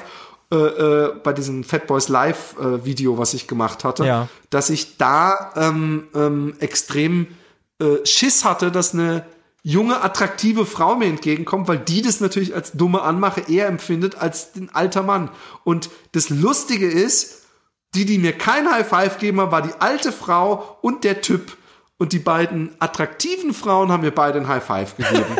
äh, 0.51 0.55
äh, 0.55 1.13
bei 1.23 1.33
diesem 1.33 1.63
Fat 1.63 1.87
Boys 1.87 2.09
Live 2.09 2.55
äh, 2.59 2.85
Video, 2.85 3.17
was 3.17 3.33
ich 3.33 3.47
gemacht 3.47 3.83
hatte, 3.83 4.05
Ja. 4.05 4.27
dass 4.49 4.69
ich 4.69 4.97
da 4.97 5.51
ähm, 5.55 6.07
ähm, 6.13 6.55
extrem 6.59 7.27
äh, 7.79 8.05
Schiss 8.05 8.43
hatte, 8.45 8.69
dass 8.69 8.93
eine 8.93 9.25
junge, 9.63 10.01
attraktive 10.03 10.65
Frau 10.65 10.95
mir 10.95 11.05
entgegenkommt, 11.05 11.69
weil 11.69 11.79
die 11.79 12.01
das 12.01 12.19
natürlich 12.19 12.53
als 12.53 12.73
dumme 12.73 13.01
Anmache 13.01 13.45
eher 13.47 13.67
empfindet 13.67 14.15
als 14.15 14.49
ein 14.57 14.69
alter 14.73 15.03
Mann. 15.03 15.29
Und 15.63 15.89
das 16.11 16.29
Lustige 16.29 16.87
ist, 16.87 17.42
die, 17.95 18.05
die 18.05 18.17
mir 18.17 18.33
kein 18.33 18.69
High 18.69 18.87
Five 18.87 19.17
geben, 19.19 19.37
war 19.37 19.61
die 19.61 19.73
alte 19.79 20.11
Frau 20.11 20.77
und 20.81 21.03
der 21.03 21.21
Typ. 21.21 21.57
Und 22.03 22.11
die 22.11 22.19
beiden 22.19 22.69
attraktiven 22.79 23.53
Frauen 23.53 23.89
haben 23.89 24.01
mir 24.01 24.11
beide 24.11 24.37
ein 24.37 24.49
High 24.49 24.61
Five 24.61 24.97
gegeben. 24.97 25.23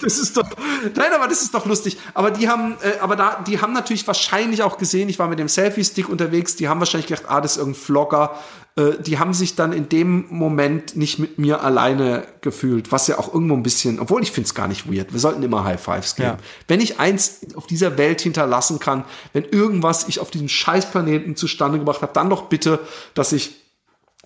Das 0.00 0.16
ist 0.16 0.34
doch, 0.36 0.48
nein, 0.94 1.12
aber 1.12 1.28
das 1.28 1.42
ist 1.42 1.52
doch 1.52 1.66
lustig. 1.66 1.98
Aber 2.14 2.30
die 2.30 2.48
haben, 2.48 2.76
äh, 2.80 2.98
aber 3.00 3.14
da, 3.14 3.42
die 3.46 3.60
haben 3.60 3.74
natürlich 3.74 4.06
wahrscheinlich 4.06 4.62
auch 4.62 4.78
gesehen, 4.78 5.10
ich 5.10 5.18
war 5.18 5.28
mit 5.28 5.38
dem 5.38 5.48
Selfie-Stick 5.48 6.08
unterwegs, 6.08 6.56
die 6.56 6.68
haben 6.68 6.78
wahrscheinlich 6.78 7.08
gedacht, 7.08 7.24
ah, 7.28 7.42
das 7.42 7.52
ist 7.52 7.58
irgendein 7.58 7.82
Vlogger. 7.82 8.38
Äh, 8.76 8.92
die 9.00 9.18
haben 9.18 9.34
sich 9.34 9.54
dann 9.54 9.74
in 9.74 9.90
dem 9.90 10.26
Moment 10.30 10.96
nicht 10.96 11.18
mit 11.18 11.38
mir 11.38 11.62
alleine 11.62 12.26
gefühlt, 12.40 12.90
was 12.90 13.06
ja 13.08 13.18
auch 13.18 13.34
irgendwo 13.34 13.54
ein 13.54 13.62
bisschen, 13.62 13.98
obwohl 13.98 14.22
ich 14.22 14.32
finde 14.32 14.46
es 14.46 14.54
gar 14.54 14.68
nicht 14.68 14.90
weird. 14.90 15.12
Wir 15.12 15.20
sollten 15.20 15.42
immer 15.42 15.64
High 15.64 15.82
Fives 15.82 16.14
geben. 16.14 16.28
Ja. 16.28 16.38
Wenn 16.68 16.80
ich 16.80 16.98
eins 16.98 17.40
auf 17.54 17.66
dieser 17.66 17.98
Welt 17.98 18.22
hinterlassen 18.22 18.78
kann, 18.78 19.04
wenn 19.34 19.44
irgendwas 19.44 20.08
ich 20.08 20.20
auf 20.20 20.30
diesem 20.30 20.48
Scheißplaneten 20.48 21.36
zustande 21.36 21.78
gebracht 21.78 22.00
habe, 22.00 22.14
dann 22.14 22.30
doch 22.30 22.44
bitte, 22.44 22.78
dass 23.12 23.32
ich 23.32 23.65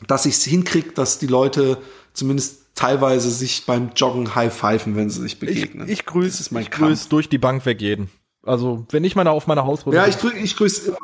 dass 0.07 0.27
ich 0.27 0.35
es 0.35 0.45
hinkriege, 0.45 0.93
dass 0.93 1.19
die 1.19 1.27
Leute 1.27 1.79
zumindest 2.13 2.75
teilweise 2.75 3.31
sich 3.31 3.67
beim 3.67 3.91
Joggen 3.95 4.35
high-pfeifen, 4.35 4.97
wenn 4.97 5.11
sie 5.11 5.21
sich 5.23 5.39
begegnen. 5.39 5.87
Ich, 5.87 6.01
ich 6.01 6.07
grüße 6.07 6.53
grüß 6.55 7.09
durch 7.09 7.29
die 7.29 7.39
Bank 7.39 7.67
weg 7.67 7.81
jeden. 7.83 8.11
Also, 8.43 8.87
wenn 8.91 9.05
ich 9.05 9.17
mal 9.17 9.27
auf 9.29 9.47
meiner 9.47 9.65
Hausrunde 9.67 9.97
Ja, 9.99 10.07
ich, 10.07 10.17
drück, 10.17 10.35
ich 10.35 10.57
grüße 10.57 10.97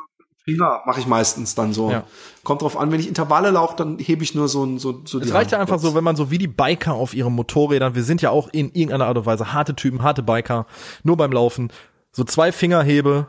Finger, 0.44 0.80
mache 0.86 1.00
ich 1.00 1.06
meistens 1.06 1.54
dann 1.54 1.72
so. 1.72 1.90
Ja. 1.90 2.04
Kommt 2.44 2.62
drauf 2.62 2.76
an, 2.78 2.92
wenn 2.92 3.00
ich 3.00 3.08
Intervalle 3.08 3.50
laufe, 3.50 3.74
dann 3.76 3.98
hebe 3.98 4.22
ich 4.22 4.34
nur 4.34 4.48
so, 4.48 4.64
ein- 4.64 4.78
so, 4.78 5.02
so 5.04 5.18
Es 5.18 5.34
reicht 5.34 5.50
ja 5.50 5.58
einfach 5.58 5.80
so, 5.80 5.94
wenn 5.94 6.04
man 6.04 6.14
so 6.16 6.30
wie 6.30 6.38
die 6.38 6.46
Biker 6.46 6.94
auf 6.94 7.14
ihren 7.14 7.34
Motorrädern, 7.34 7.94
wir 7.96 8.04
sind 8.04 8.22
ja 8.22 8.30
auch 8.30 8.48
in 8.52 8.66
irgendeiner 8.68 9.06
Art 9.06 9.18
und 9.18 9.26
Weise 9.26 9.52
harte 9.52 9.74
Typen, 9.74 10.02
harte 10.02 10.22
Biker, 10.22 10.66
nur 11.02 11.16
beim 11.16 11.32
Laufen, 11.32 11.72
so 12.12 12.22
zwei 12.24 12.52
Finger 12.52 12.82
hebe 12.82 13.26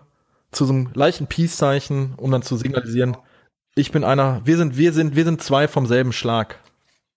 zu 0.52 0.65
so 0.65 0.73
einem 0.73 0.89
leichten 0.94 1.27
Peace-Zeichen, 1.27 2.14
um 2.18 2.31
dann 2.31 2.44
zu 2.44 2.56
signalisieren, 2.56 3.18
ich 3.78 3.91
bin 3.91 4.04
einer, 4.04 4.41
wir 4.44 4.58
sind, 4.58 4.78
wir 4.78 4.94
sind, 4.94 5.16
wir 5.16 5.24
sind 5.24 5.41
zwei 5.41 5.68
vom 5.68 5.86
selben 5.86 6.14
Schlag. 6.14 6.60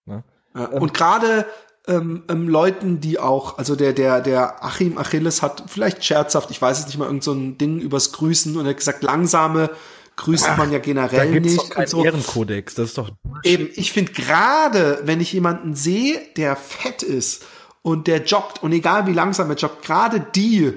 Ja, 0.07 0.65
und 0.67 0.95
gerade 0.95 1.47
ähm, 1.87 2.25
ähm, 2.29 2.49
Leuten, 2.49 3.01
die 3.01 3.19
auch, 3.19 3.59
also 3.59 3.77
der, 3.77 3.93
der, 3.93 4.21
der 4.21 4.65
Achim 4.65 4.99
Achilles 4.99 5.43
hat 5.43 5.65
vielleicht 5.69 6.05
scherzhaft, 6.05 6.51
ich 6.51 6.61
weiß 6.61 6.81
es 6.81 6.87
nicht 6.87 6.99
mal, 6.99 7.07
irgend 7.07 7.25
so 7.25 7.33
ein 7.33 7.57
Ding 7.57 7.79
übers 7.79 8.13
Grüßen 8.13 8.57
und 8.57 8.65
er 8.65 8.71
hat 8.71 8.77
gesagt, 8.77 9.03
langsame 9.03 9.71
grüßt 10.17 10.57
man 10.59 10.71
ja 10.71 10.79
Da 10.79 10.85
generell 10.85 11.33
gibt's 11.33 11.53
nicht. 11.53 11.59
doch 11.63 11.71
keinen 11.71 11.87
so. 11.87 12.05
Ehrenkodex, 12.05 12.75
das 12.75 12.89
ist 12.89 12.99
doch 12.99 13.11
Eben, 13.43 13.71
ich 13.75 13.93
finde 13.93 14.13
gerade, 14.13 15.01
wenn 15.05 15.21
ich 15.21 15.33
jemanden 15.33 15.75
sehe, 15.75 16.21
der 16.37 16.57
fett 16.57 17.03
ist 17.03 17.45
und 17.83 18.07
der 18.07 18.25
joggt 18.25 18.63
und 18.63 18.73
egal 18.73 19.07
wie 19.07 19.15
langsam 19.15 19.49
er 19.49 19.57
joggt, 19.57 19.83
gerade 19.83 20.21
die 20.21 20.75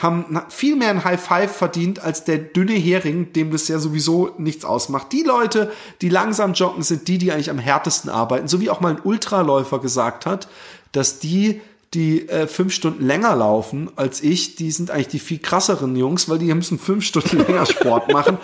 haben 0.00 0.42
viel 0.48 0.76
mehr 0.76 0.88
ein 0.88 1.04
High 1.04 1.20
Five 1.20 1.54
verdient 1.54 2.00
als 2.00 2.24
der 2.24 2.38
dünne 2.38 2.72
Hering, 2.72 3.34
dem 3.34 3.50
das 3.50 3.68
ja 3.68 3.78
sowieso 3.78 4.30
nichts 4.38 4.64
ausmacht. 4.64 5.12
Die 5.12 5.22
Leute, 5.22 5.70
die 6.00 6.08
langsam 6.08 6.54
joggen, 6.54 6.82
sind 6.82 7.06
die, 7.06 7.18
die 7.18 7.32
eigentlich 7.32 7.50
am 7.50 7.58
härtesten 7.58 8.10
arbeiten. 8.10 8.48
So 8.48 8.60
wie 8.60 8.70
auch 8.70 8.80
mal 8.80 8.94
ein 8.94 9.00
Ultraläufer 9.02 9.78
gesagt 9.78 10.24
hat, 10.24 10.48
dass 10.92 11.18
die, 11.18 11.60
die 11.92 12.28
äh, 12.30 12.46
fünf 12.46 12.72
Stunden 12.72 13.04
länger 13.04 13.36
laufen 13.36 13.90
als 13.96 14.22
ich, 14.22 14.56
die 14.56 14.70
sind 14.70 14.90
eigentlich 14.90 15.08
die 15.08 15.18
viel 15.18 15.38
krasseren 15.38 15.94
Jungs, 15.94 16.30
weil 16.30 16.38
die 16.38 16.52
müssen 16.54 16.78
fünf 16.78 17.04
Stunden 17.04 17.38
länger 17.46 17.66
Sport 17.66 18.10
machen. 18.10 18.38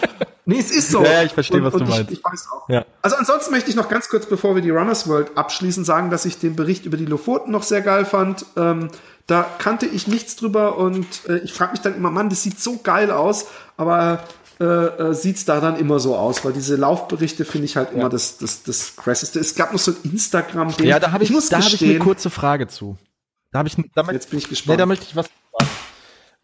Nee, 0.44 0.60
es 0.60 0.70
ist 0.70 0.90
so. 0.90 1.02
Ja, 1.02 1.24
ich 1.24 1.32
verstehe, 1.32 1.64
was 1.64 1.72
du 1.72 1.82
ich, 1.82 1.88
meinst. 1.88 2.10
Ich 2.12 2.22
weiß 2.22 2.48
auch. 2.52 2.68
Ja. 2.68 2.84
Also 3.02 3.16
ansonsten 3.16 3.50
möchte 3.50 3.70
ich 3.70 3.76
noch 3.76 3.88
ganz 3.88 4.08
kurz, 4.08 4.26
bevor 4.26 4.54
wir 4.54 4.62
die 4.62 4.70
Runners 4.70 5.08
World 5.08 5.36
abschließen, 5.36 5.84
sagen, 5.84 6.10
dass 6.10 6.24
ich 6.24 6.38
den 6.38 6.54
Bericht 6.54 6.84
über 6.84 6.96
die 6.96 7.06
Lofoten 7.06 7.50
noch 7.50 7.64
sehr 7.64 7.80
geil 7.80 8.04
fand. 8.04 8.46
Ähm, 8.56 8.90
da 9.26 9.42
kannte 9.58 9.86
ich 9.86 10.06
nichts 10.06 10.36
drüber 10.36 10.76
und 10.78 11.06
äh, 11.28 11.38
ich 11.38 11.52
frage 11.52 11.72
mich 11.72 11.80
dann 11.80 11.94
immer, 11.96 12.10
Mann, 12.10 12.28
das 12.30 12.42
sieht 12.42 12.60
so 12.60 12.78
geil 12.82 13.10
aus, 13.10 13.46
aber 13.76 14.22
äh, 14.60 14.64
äh, 14.64 15.12
sieht's 15.14 15.44
da 15.44 15.60
dann 15.60 15.76
immer 15.76 15.98
so 16.00 16.16
aus, 16.16 16.44
weil 16.44 16.52
diese 16.52 16.76
Laufberichte 16.76 17.44
finde 17.44 17.66
ich 17.66 17.76
halt 17.76 17.92
immer 17.92 18.08
das, 18.08 18.38
das, 18.38 18.62
das 18.62 18.96
krasseste. 18.96 19.38
Es 19.40 19.54
gab 19.54 19.72
noch 19.72 19.78
so 19.80 19.90
ein 19.92 19.96
Instagram, 20.12 20.68
-Ding. 20.68 20.84
Ja, 20.84 20.98
da 21.00 21.12
habe 21.12 21.24
ich, 21.24 21.30
muss 21.30 21.48
da 21.48 21.58
habe 21.58 21.66
ich 21.68 21.82
eine 21.84 21.98
kurze 21.98 22.30
Frage 22.30 22.66
zu. 22.68 22.96
Da 23.52 23.58
habe 23.58 23.68
ich, 23.68 23.76
da 23.94 24.02
möcht- 24.02 24.12
Jetzt 24.14 24.30
bin 24.30 24.38
ich 24.38 24.46
Nee, 24.46 24.50
gespannt. 24.50 24.80
da 24.80 24.86
möchte 24.86 25.04
ich 25.06 25.16
was 25.16 25.26
fragen. 25.50 25.70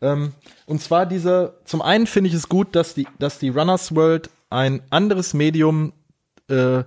Ähm, 0.03 0.33
und 0.67 0.83
zwar 0.83 1.07
diese, 1.07 1.59
zum 1.65 1.81
einen 1.81 2.07
finde 2.07 2.29
ich 2.29 2.35
es 2.35 2.49
gut, 2.49 2.75
dass 2.75 2.95
die, 2.95 3.07
dass 3.19 3.39
die 3.39 3.49
Runners 3.51 3.95
World 3.95 4.31
ein 4.51 4.83
anderes 4.91 5.33
Medium, 5.33 5.93
äh, 6.51 6.83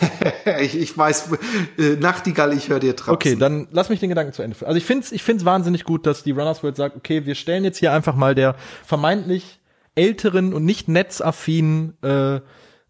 ich, 0.60 0.78
ich 0.78 0.96
weiß, 0.96 1.30
äh, 1.78 1.96
Nachtigall, 1.96 2.52
ich 2.52 2.68
höre 2.68 2.80
dir 2.80 2.96
trapsen. 2.96 3.14
okay, 3.14 3.36
dann 3.36 3.68
lass 3.70 3.88
mich 3.88 4.00
den 4.00 4.08
Gedanken 4.08 4.32
zu 4.32 4.42
Ende 4.42 4.56
führen. 4.56 4.68
Also 4.68 4.78
ich 4.78 4.84
finde 4.84 5.04
es 5.04 5.12
ich 5.12 5.22
find's 5.22 5.44
wahnsinnig 5.44 5.84
gut, 5.84 6.06
dass 6.06 6.22
die 6.22 6.32
Runners 6.32 6.62
World 6.62 6.76
sagt, 6.76 6.96
okay, 6.96 7.26
wir 7.26 7.34
stellen 7.34 7.64
jetzt 7.64 7.78
hier 7.78 7.92
einfach 7.92 8.14
mal 8.14 8.34
der 8.34 8.56
vermeintlich 8.84 9.60
älteren 9.94 10.54
und 10.54 10.64
nicht 10.64 10.88
netzaffinen 10.88 11.96
äh, 12.02 12.40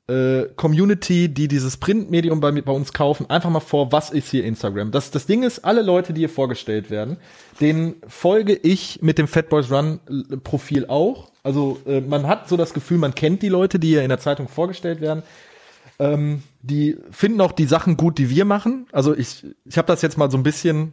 äh, 0.09 0.49
Community, 0.57 1.29
die 1.29 1.49
dieses 1.49 1.77
Printmedium 1.77 2.41
bei, 2.41 2.51
bei 2.51 2.73
uns 2.73 2.93
kaufen, 2.93 3.31
einfach 3.31 3.51
mal 3.51 3.61
vor, 3.61 3.93
was 3.93 4.11
ist 4.11 4.31
hier 4.31 4.45
Instagram? 4.45 4.91
Das, 4.91 5.11
das 5.11 5.27
Ding 5.27 5.43
ist, 5.43 5.65
alle 5.65 5.83
Leute, 5.83 6.13
die 6.13 6.23
hier 6.23 6.29
vorgestellt 6.29 6.91
werden, 6.91 7.17
denen 7.61 7.95
folge 8.07 8.55
ich 8.55 9.01
mit 9.03 9.19
dem 9.19 9.29
Fat 9.29 9.49
Boys 9.49 9.71
Run 9.71 10.01
äh, 10.09 10.37
Profil 10.37 10.87
auch. 10.87 11.31
Also 11.43 11.81
äh, 11.87 12.01
man 12.01 12.27
hat 12.27 12.49
so 12.49 12.57
das 12.57 12.75
Gefühl, 12.75 12.99
man 12.99 13.15
kennt 13.15 13.43
die 13.43 13.49
Leute, 13.49 13.79
die 13.79 13.89
hier 13.89 14.03
in 14.03 14.09
der 14.09 14.19
Zeitung 14.19 14.49
vorgestellt 14.49 15.01
werden. 15.01 15.23
Ähm, 15.99 16.43
die 16.63 16.97
finden 17.11 17.41
auch 17.41 17.53
die 17.53 17.67
Sachen 17.67 17.97
gut, 17.97 18.19
die 18.19 18.31
wir 18.31 18.45
machen. 18.45 18.87
Also 18.93 19.15
ich, 19.17 19.45
ich 19.65 19.79
habe 19.79 19.87
das 19.87 20.03
jetzt 20.03 20.17
mal 20.19 20.31
so 20.31 20.37
ein 20.39 20.43
bisschen 20.43 20.93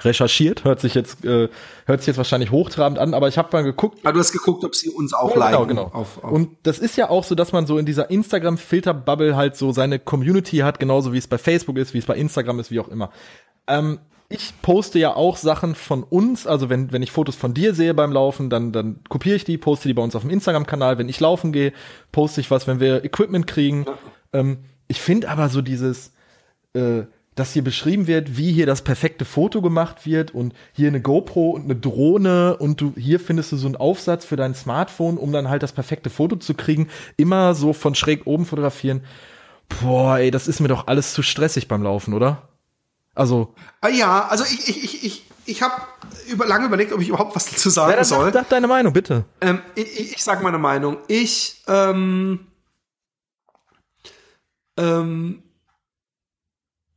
recherchiert, 0.00 0.64
hört 0.64 0.80
sich 0.80 0.94
jetzt 0.94 1.24
äh, 1.24 1.48
hört 1.86 2.00
sich 2.00 2.08
jetzt 2.08 2.16
wahrscheinlich 2.16 2.50
hochtrabend 2.50 2.98
an, 2.98 3.14
aber 3.14 3.28
ich 3.28 3.38
habe 3.38 3.48
mal 3.52 3.62
geguckt, 3.62 4.00
Ah, 4.02 4.10
du 4.12 4.18
hast 4.18 4.32
geguckt, 4.32 4.64
ob 4.64 4.74
sie 4.74 4.90
uns 4.90 5.14
auch 5.14 5.36
ja, 5.36 5.50
liken. 5.50 5.68
genau, 5.68 5.84
genau. 5.86 5.96
Auf, 5.96 6.22
auf. 6.24 6.32
Und 6.32 6.50
das 6.64 6.78
ist 6.80 6.96
ja 6.96 7.08
auch 7.08 7.22
so, 7.24 7.34
dass 7.36 7.52
man 7.52 7.66
so 7.66 7.78
in 7.78 7.86
dieser 7.86 8.10
Instagram-Filter-Bubble 8.10 9.36
halt 9.36 9.56
so 9.56 9.70
seine 9.72 9.98
Community 9.98 10.58
hat, 10.58 10.80
genauso 10.80 11.12
wie 11.12 11.18
es 11.18 11.28
bei 11.28 11.38
Facebook 11.38 11.78
ist, 11.78 11.94
wie 11.94 11.98
es 11.98 12.06
bei 12.06 12.16
Instagram 12.16 12.58
ist, 12.58 12.70
wie 12.72 12.80
auch 12.80 12.88
immer. 12.88 13.10
Ähm, 13.68 14.00
ich 14.28 14.54
poste 14.62 14.98
ja 14.98 15.14
auch 15.14 15.36
Sachen 15.36 15.74
von 15.74 16.02
uns, 16.02 16.46
also 16.46 16.68
wenn, 16.68 16.92
wenn 16.92 17.02
ich 17.02 17.12
Fotos 17.12 17.36
von 17.36 17.54
dir 17.54 17.74
sehe 17.74 17.94
beim 17.94 18.12
Laufen, 18.12 18.50
dann, 18.50 18.72
dann 18.72 19.00
kopiere 19.08 19.36
ich 19.36 19.44
die, 19.44 19.56
poste 19.56 19.88
die 19.88 19.94
bei 19.94 20.02
uns 20.02 20.16
auf 20.16 20.22
dem 20.22 20.30
Instagram-Kanal. 20.30 20.98
Wenn 20.98 21.08
ich 21.08 21.20
laufen 21.20 21.52
gehe, 21.52 21.72
poste 22.10 22.40
ich 22.40 22.50
was, 22.50 22.66
wenn 22.66 22.80
wir 22.80 23.04
Equipment 23.04 23.46
kriegen. 23.46 23.86
Ähm, 24.32 24.58
ich 24.88 25.00
finde 25.00 25.28
aber 25.28 25.48
so 25.48 25.62
dieses, 25.62 26.12
äh, 26.74 27.02
dass 27.36 27.52
hier 27.52 27.62
beschrieben 27.62 28.08
wird, 28.08 28.36
wie 28.36 28.50
hier 28.52 28.66
das 28.66 28.82
perfekte 28.82 29.24
Foto 29.24 29.62
gemacht 29.62 30.06
wird 30.06 30.34
und 30.34 30.54
hier 30.72 30.88
eine 30.88 31.00
GoPro 31.00 31.50
und 31.50 31.64
eine 31.64 31.76
Drohne 31.76 32.56
und 32.56 32.80
du 32.80 32.94
hier 32.96 33.20
findest 33.20 33.52
du 33.52 33.56
so 33.56 33.66
einen 33.66 33.76
Aufsatz 33.76 34.24
für 34.24 34.36
dein 34.36 34.54
Smartphone, 34.54 35.18
um 35.18 35.32
dann 35.32 35.48
halt 35.48 35.62
das 35.62 35.72
perfekte 35.72 36.10
Foto 36.10 36.36
zu 36.36 36.54
kriegen, 36.54 36.88
immer 37.16 37.54
so 37.54 37.72
von 37.72 37.94
schräg 37.94 38.26
oben 38.26 38.46
fotografieren. 38.46 39.02
Boah, 39.80 40.18
ey, 40.18 40.30
das 40.30 40.48
ist 40.48 40.60
mir 40.60 40.68
doch 40.68 40.86
alles 40.86 41.12
zu 41.12 41.22
stressig 41.22 41.68
beim 41.68 41.82
Laufen, 41.82 42.14
oder? 42.14 42.48
Also, 43.16 43.54
Ah 43.80 43.88
ja, 43.88 44.28
also 44.28 44.44
ich, 44.44 44.68
ich, 44.68 44.84
ich, 44.84 45.04
ich, 45.04 45.26
ich 45.46 45.62
habe 45.62 45.74
über, 46.28 46.46
lange 46.46 46.66
überlegt, 46.66 46.92
ob 46.92 47.00
ich 47.00 47.08
überhaupt 47.08 47.34
was 47.34 47.46
dazu 47.50 47.70
sagen 47.70 47.90
ja, 47.90 47.96
dann 47.96 48.04
soll. 48.04 48.26
sag, 48.26 48.42
sag 48.42 48.48
deine 48.50 48.66
Meinung, 48.66 48.92
bitte. 48.92 49.24
Ähm, 49.40 49.60
ich, 49.74 50.00
ich, 50.00 50.12
ich 50.16 50.22
sag 50.22 50.42
meine 50.42 50.58
Meinung. 50.58 50.98
Ich, 51.08 51.62
ähm, 51.66 52.46
ähm, 54.76 55.42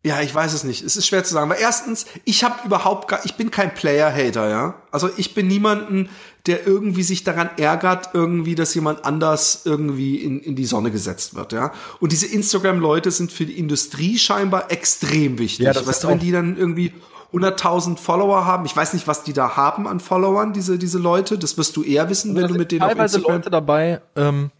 ja, 0.02 0.22
ich 0.22 0.34
weiß 0.34 0.54
es 0.54 0.64
nicht. 0.64 0.82
Es 0.82 0.96
ist 0.96 1.08
schwer 1.08 1.26
zu 1.26 1.34
sagen. 1.34 1.50
Weil 1.50 1.60
erstens, 1.60 2.06
ich 2.24 2.46
habe 2.46 2.56
überhaupt 2.66 3.10
gar, 3.10 3.26
ich 3.26 3.36
bin 3.36 3.52
kein 3.52 3.74
Player-Hater, 3.74 4.50
ja. 4.50 4.82
Also 4.92 5.10
ich 5.18 5.34
bin 5.34 5.48
niemanden, 5.48 6.10
der 6.46 6.66
irgendwie 6.66 7.04
sich 7.04 7.26
daran 7.26 7.50
ärgert, 7.58 8.12
irgendwie, 8.14 8.56
dass 8.56 8.74
jemand 8.74 9.04
anders 9.04 9.64
irgendwie 9.66 10.16
in, 10.16 10.40
in 10.40 10.56
die 10.56 10.66
Sonne 10.66 10.90
gesetzt 10.92 11.36
wird, 11.36 11.52
ja. 11.52 11.74
Und 12.00 12.14
diese 12.14 12.28
Instagram-Leute 12.28 13.12
sind 13.12 13.32
für 13.34 13.46
die 13.46 13.60
Industrie 13.60 14.18
scheinbar 14.18 14.72
extrem 14.72 15.38
wichtig. 15.38 15.66
Ja, 15.66 15.74
das 15.74 15.86
weißt 15.86 16.06
du, 16.06 16.08
wenn 16.08 16.20
die 16.20 16.32
dann 16.32 16.56
irgendwie 16.56 16.94
100.000 17.34 17.98
Follower 17.98 18.46
haben, 18.46 18.66
ich 18.66 18.76
weiß 18.76 18.94
nicht, 18.94 19.06
was 19.06 19.24
die 19.24 19.34
da 19.34 19.58
haben 19.58 19.86
an 19.86 20.00
Followern, 20.00 20.54
diese, 20.54 20.80
diese 20.80 20.98
Leute. 20.98 21.38
Das 21.38 21.58
wirst 21.58 21.76
du 21.76 21.84
eher 21.84 22.10
wissen, 22.10 22.38
wenn 22.38 22.48
du 22.48 22.56
mit 22.56 22.72
denen 22.72 22.84
auf 22.84 22.90
teilweise 22.90 23.18
Instagram 23.18 23.38
Leute 23.38 23.50
dabei, 23.50 24.02
ähm, 24.16 24.52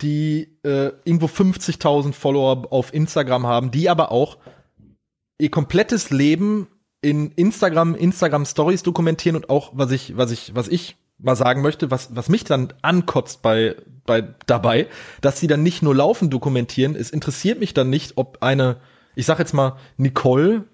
die 0.00 0.58
äh, 0.62 0.92
irgendwo 1.04 1.26
50.000 1.26 2.12
Follower 2.12 2.68
auf 2.70 2.94
Instagram 2.94 3.46
haben, 3.46 3.72
die 3.72 3.90
aber 3.90 4.12
auch 4.12 4.38
ihr 5.38 5.50
komplettes 5.50 6.10
Leben 6.10 6.68
in 7.02 7.30
Instagram, 7.32 7.94
Instagram 7.94 8.46
Stories 8.46 8.82
dokumentieren 8.82 9.36
und 9.36 9.50
auch 9.50 9.72
was 9.74 9.90
ich, 9.90 10.16
was 10.16 10.30
ich, 10.30 10.54
was 10.54 10.68
ich 10.68 10.96
mal 11.18 11.36
sagen 11.36 11.62
möchte, 11.62 11.90
was, 11.90 12.14
was 12.14 12.28
mich 12.28 12.44
dann 12.44 12.72
ankotzt 12.82 13.42
bei, 13.42 13.76
bei 14.04 14.34
dabei, 14.46 14.88
dass 15.20 15.40
sie 15.40 15.46
dann 15.46 15.62
nicht 15.62 15.82
nur 15.82 15.94
Laufen 15.94 16.30
dokumentieren. 16.30 16.94
Es 16.94 17.10
interessiert 17.10 17.60
mich 17.60 17.74
dann 17.74 17.90
nicht, 17.90 18.16
ob 18.16 18.38
eine, 18.42 18.76
ich 19.14 19.26
sag 19.26 19.38
jetzt 19.38 19.54
mal 19.54 19.76
Nicole, 19.96 20.64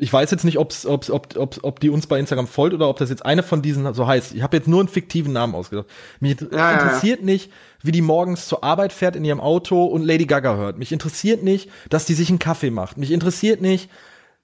ich 0.00 0.12
weiß 0.12 0.30
jetzt 0.30 0.44
nicht, 0.44 0.58
ob's, 0.58 0.86
ob's, 0.86 1.10
ob, 1.10 1.36
ob, 1.36 1.58
ob 1.62 1.78
die 1.78 1.90
uns 1.90 2.06
bei 2.06 2.18
Instagram 2.18 2.46
folgt 2.46 2.74
oder 2.74 2.88
ob 2.88 2.96
das 2.96 3.10
jetzt 3.10 3.24
eine 3.24 3.42
von 3.42 3.60
diesen 3.60 3.92
so 3.92 4.06
heißt. 4.06 4.34
Ich 4.34 4.42
habe 4.42 4.56
jetzt 4.56 4.66
nur 4.66 4.80
einen 4.80 4.88
fiktiven 4.88 5.32
Namen 5.32 5.54
ausgedacht. 5.54 5.86
Mich 6.20 6.40
ja, 6.40 6.46
ja. 6.50 6.72
interessiert 6.72 7.22
nicht, 7.22 7.52
wie 7.82 7.92
die 7.92 8.00
morgens 8.00 8.48
zur 8.48 8.64
Arbeit 8.64 8.94
fährt 8.94 9.14
in 9.14 9.24
ihrem 9.24 9.40
Auto 9.40 9.84
und 9.84 10.02
Lady 10.02 10.24
Gaga 10.24 10.56
hört. 10.56 10.78
Mich 10.78 10.92
interessiert 10.92 11.42
nicht, 11.42 11.70
dass 11.90 12.06
die 12.06 12.14
sich 12.14 12.30
einen 12.30 12.38
Kaffee 12.38 12.70
macht. 12.70 12.96
Mich 12.96 13.10
interessiert 13.10 13.60
nicht, 13.60 13.90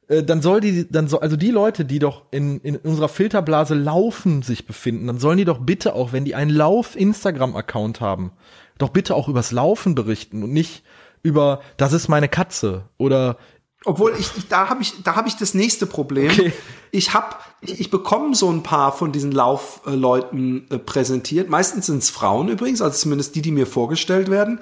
äh, 0.08 0.22
dann 0.22 0.42
soll 0.42 0.60
die, 0.60 0.90
dann 0.90 1.08
soll, 1.08 1.20
also 1.20 1.36
die 1.36 1.50
Leute, 1.50 1.86
die 1.86 2.00
doch 2.00 2.24
in, 2.30 2.60
in 2.60 2.76
unserer 2.76 3.08
Filterblase 3.08 3.74
laufen 3.74 4.42
sich 4.42 4.66
befinden, 4.66 5.06
dann 5.06 5.18
sollen 5.18 5.38
die 5.38 5.46
doch 5.46 5.60
bitte 5.60 5.94
auch, 5.94 6.12
wenn 6.12 6.26
die 6.26 6.34
einen 6.34 6.50
Lauf-Instagram-Account 6.50 8.02
haben, 8.02 8.32
doch 8.76 8.90
bitte 8.90 9.14
auch 9.14 9.28
übers 9.28 9.52
Laufen 9.52 9.94
berichten 9.94 10.42
und 10.42 10.52
nicht 10.52 10.82
über, 11.22 11.60
das 11.76 11.92
ist 11.92 12.08
meine 12.08 12.28
Katze 12.28 12.84
oder 12.98 13.38
Obwohl 13.86 14.14
ich, 14.18 14.32
ich 14.36 14.48
da 14.48 14.68
habe 14.68 14.82
ich 14.82 15.02
da 15.04 15.14
habe 15.14 15.28
ich 15.28 15.36
das 15.36 15.54
nächste 15.54 15.86
Problem. 15.86 16.30
Okay. 16.30 16.52
Ich 16.90 17.14
habe 17.14 17.36
ich, 17.60 17.80
ich 17.80 17.90
bekomme 17.90 18.34
so 18.34 18.50
ein 18.50 18.62
paar 18.62 18.90
von 18.90 19.12
diesen 19.12 19.30
Laufleuten 19.30 20.66
äh, 20.70 20.78
präsentiert. 20.78 21.48
Meistens 21.48 21.86
sind 21.86 21.98
es 21.98 22.10
Frauen 22.10 22.48
übrigens, 22.48 22.82
also 22.82 22.96
zumindest 22.96 23.36
die, 23.36 23.42
die 23.42 23.52
mir 23.52 23.66
vorgestellt 23.66 24.28
werden. 24.28 24.60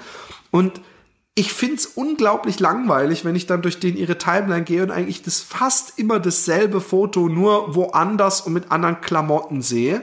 Und 0.51 0.81
ich 1.35 1.53
find's 1.53 1.87
unglaublich 1.87 2.61
langweilig, 2.61 3.25
wenn 3.25 3.35
ich 3.35 3.47
dann 3.47 3.63
durch 3.63 3.81
den 3.81 3.97
ihre 3.97 4.19
Timeline 4.19 4.65
gehe 4.65 4.83
und 4.83 4.91
eigentlich 4.91 5.23
das 5.23 5.41
fast 5.41 5.99
immer 5.99 6.21
dasselbe 6.21 6.83
Foto 6.83 7.29
nur 7.29 7.75
woanders 7.75 8.43
und 8.43 8.53
mit 8.53 8.71
anderen 8.71 9.01
Klamotten 9.01 9.63
sehe. 9.63 10.03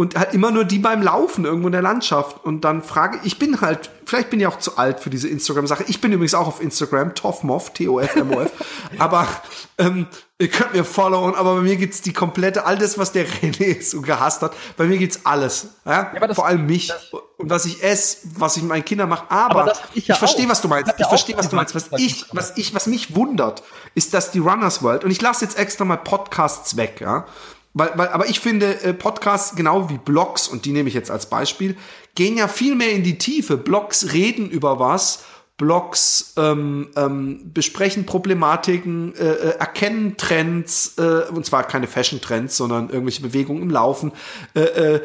Und 0.00 0.16
halt 0.18 0.32
immer 0.32 0.50
nur 0.50 0.64
die 0.64 0.78
beim 0.78 1.02
Laufen 1.02 1.44
irgendwo 1.44 1.68
in 1.68 1.72
der 1.72 1.82
Landschaft. 1.82 2.42
Und 2.42 2.62
dann 2.64 2.82
frage 2.82 3.18
ich, 3.22 3.38
bin 3.38 3.60
halt, 3.60 3.90
vielleicht 4.06 4.30
bin 4.30 4.40
ich 4.40 4.46
auch 4.46 4.58
zu 4.58 4.78
alt 4.78 4.98
für 4.98 5.10
diese 5.10 5.28
Instagram-Sache. 5.28 5.84
Ich 5.88 6.00
bin 6.00 6.10
übrigens 6.10 6.32
auch 6.32 6.46
auf 6.46 6.62
Instagram, 6.62 7.14
Toffmoff, 7.14 7.74
T-O-F-M-O-F. 7.74 8.50
aber 8.98 9.28
ähm, 9.76 10.06
ihr 10.38 10.48
könnt 10.48 10.72
mir 10.72 10.86
followen, 10.86 11.34
aber 11.34 11.56
bei 11.56 11.60
mir 11.60 11.76
gibt's 11.76 12.00
die 12.00 12.14
komplette, 12.14 12.64
all 12.64 12.78
das, 12.78 12.96
was 12.96 13.12
der 13.12 13.26
René 13.42 13.82
so 13.82 14.00
gehasst 14.00 14.40
hat, 14.40 14.54
bei 14.78 14.86
mir 14.86 14.96
gibt's 14.96 15.20
alles. 15.24 15.66
Ja? 15.84 16.10
aber 16.16 16.28
das- 16.28 16.36
Vor 16.36 16.46
allem 16.46 16.64
mich 16.64 16.88
das- 16.88 17.12
und 17.36 17.50
was 17.50 17.66
ich 17.66 17.82
esse, 17.82 18.26
was 18.38 18.56
ich 18.56 18.62
mit 18.62 18.70
meinen 18.70 18.84
Kindern 18.86 19.10
mache. 19.10 19.30
Aber, 19.30 19.60
Aber 19.64 19.72
ich 19.92 20.06
ja 20.06 20.14
verstehe, 20.14 20.46
auch. 20.46 20.50
was 20.52 20.62
du 20.62 20.68
meinst. 20.68 20.90
Ich 20.92 20.98
ja 20.98 21.04
Ich 21.04 21.08
verstehe, 21.08 21.36
was 21.36 21.50
du 21.50 21.56
meinst. 21.56 21.74
Was 21.74 21.90
ich, 21.98 22.24
was 22.32 22.56
ich, 22.56 22.74
was 22.74 22.86
mich 22.86 23.14
wundert, 23.14 23.62
ist, 23.94 24.14
dass 24.14 24.30
die 24.30 24.38
Runners 24.38 24.82
World, 24.82 25.04
und 25.04 25.10
ich 25.10 25.20
lasse 25.20 25.44
jetzt 25.44 25.58
extra 25.58 25.84
mal 25.84 25.98
Podcasts 25.98 26.78
weg, 26.78 27.02
ja. 27.02 27.26
Weil, 27.72 27.92
weil, 27.94 28.08
aber 28.08 28.28
ich 28.28 28.40
finde, 28.40 28.82
äh, 28.82 28.92
Podcasts, 28.92 29.54
genau 29.54 29.88
wie 29.90 29.98
Blogs, 29.98 30.48
und 30.48 30.64
die 30.64 30.72
nehme 30.72 30.88
ich 30.88 30.94
jetzt 30.94 31.10
als 31.10 31.26
Beispiel, 31.26 31.76
gehen 32.14 32.36
ja 32.36 32.48
viel 32.48 32.74
mehr 32.74 32.92
in 32.92 33.02
die 33.02 33.18
Tiefe. 33.18 33.56
Blogs 33.56 34.12
reden 34.12 34.50
über 34.50 34.80
was, 34.80 35.24
Blogs 35.56 36.32
ähm, 36.38 36.88
ähm, 36.96 37.52
besprechen 37.52 38.06
Problematiken, 38.06 39.14
äh, 39.14 39.28
äh, 39.28 39.58
erkennen 39.58 40.16
Trends, 40.16 40.94
äh, 40.96 41.28
und 41.30 41.44
zwar 41.44 41.64
keine 41.64 41.86
Fashion-Trends, 41.86 42.56
sondern 42.56 42.88
irgendwelche 42.88 43.20
Bewegungen 43.20 43.62
im 43.62 43.70
Laufen, 43.70 44.12
äh, 44.54 44.60
äh, 44.60 45.00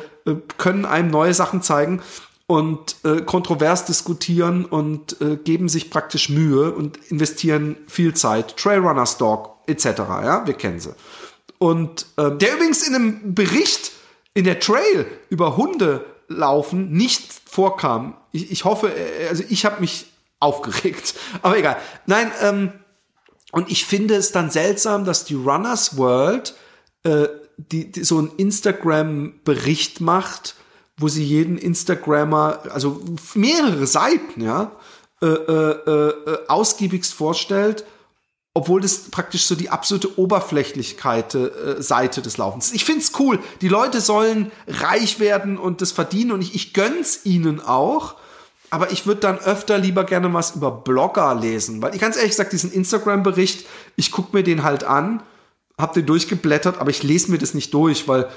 können 0.58 0.86
einem 0.86 1.12
neue 1.12 1.34
Sachen 1.34 1.62
zeigen 1.62 2.02
und 2.48 2.96
äh, 3.04 3.22
kontrovers 3.22 3.84
diskutieren 3.84 4.64
und 4.64 5.20
äh, 5.20 5.36
geben 5.36 5.68
sich 5.68 5.90
praktisch 5.90 6.30
Mühe 6.30 6.72
und 6.72 6.98
investieren 7.10 7.76
viel 7.88 8.14
Zeit. 8.14 8.56
Trailrunner 8.56 9.08
Stock 9.08 9.58
etc. 9.68 9.86
Ja, 9.86 10.48
wir 10.48 10.54
kennen 10.54 10.80
sie. 10.80 10.96
Und 11.57 12.06
äh, 12.18 12.32
der 12.32 12.56
übrigens 12.56 12.88
in 12.88 12.95
einem 12.95 13.36
Bericht 13.36 13.91
in 14.34 14.44
der 14.44 14.60
Trail 14.60 15.06
über 15.30 15.57
Hunde 15.57 16.06
laufen 16.27 16.91
nicht 16.91 17.32
vorkam. 17.45 18.18
Ich, 18.32 18.52
ich 18.52 18.65
hoffe, 18.65 18.90
äh, 18.90 19.27
also 19.30 19.44
ich 19.49 19.65
habe 19.65 19.82
mich 19.82 20.07
aufgeregt. 20.40 21.15
Aber 21.41 21.57
egal. 21.57 21.77
Nein, 22.06 22.32
ähm, 22.41 22.73
und 23.52 23.72
ich 23.72 23.86
finde 23.86 24.15
es 24.15 24.32
dann 24.32 24.52
seltsam, 24.52 25.06
dass 25.06 25.23
die 25.23 25.36
Runners 25.36 25.98
World 25.98 26.56
äh, 27.03 27.27
die, 27.57 27.91
die 27.91 28.03
so 28.03 28.18
einen 28.18 28.32
Instagram-Bericht 28.36 30.02
macht, 30.02 30.56
wo 30.98 31.07
sie 31.07 31.23
jeden 31.23 31.57
Instagrammer, 31.57 32.60
also 32.72 33.02
mehrere 33.34 33.88
Seiten, 33.88 34.41
ja, 34.41 34.72
äh, 35.22 35.27
äh, 35.27 36.10
äh, 36.10 36.48
ausgiebigst 36.48 37.14
vorstellt, 37.14 37.86
obwohl 38.57 38.80
das 38.80 39.11
praktisch 39.11 39.45
so 39.45 39.53
die 39.53 39.69
absolute 39.69 40.18
Oberflächlichkeit 40.18 41.36
äh, 41.36 41.82
Seite 41.82 42.22
des 42.22 42.38
Laufens 42.38 42.68
ist. 42.68 42.76
Ich 42.76 42.86
find's 42.86 43.11
cool. 43.19 43.40
Die 43.60 43.68
Leute 43.68 43.99
sollen 43.99 44.49
reich 44.65 45.19
werden 45.19 45.57
und 45.57 45.82
das 45.82 45.91
verdienen 45.91 46.32
und 46.32 46.41
ich, 46.41 46.56
ich 46.56 46.73
gönn's 46.73 47.26
ihnen 47.26 47.60
auch. 47.60 48.15
Aber 48.69 48.91
ich 48.91 49.06
würde 49.06 49.19
dann 49.19 49.40
öfter 49.40 49.77
lieber 49.77 50.06
gerne 50.06 50.34
was 50.34 50.56
über 50.56 50.72
Blogger 50.72 51.36
lesen, 51.36 51.82
weil 51.82 51.94
ich 51.94 52.02
ganz 52.02 52.15
ehrlich 52.15 52.32
gesagt, 52.32 52.53
diesen 52.53 52.72
Instagram-Bericht, 52.72 53.68
ich 53.98 54.11
guck 54.11 54.34
mir 54.34 54.44
den 54.44 54.64
halt 54.64 54.86
an, 54.86 55.22
hab 55.77 55.94
den 55.94 56.06
durchgeblättert, 56.06 56.80
aber 56.80 56.90
ich 56.90 57.03
lese 57.03 57.32
mir 57.32 57.38
das 57.38 57.53
nicht 57.53 57.73
durch, 57.73 58.07
weil, 58.07 58.30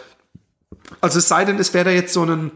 also 1.01 1.21
es 1.21 1.29
sei 1.29 1.45
denn, 1.45 1.59
es 1.59 1.73
wäre 1.75 1.87
da 1.87 1.91
jetzt 1.93 2.13
so 2.13 2.25
ein, 2.25 2.51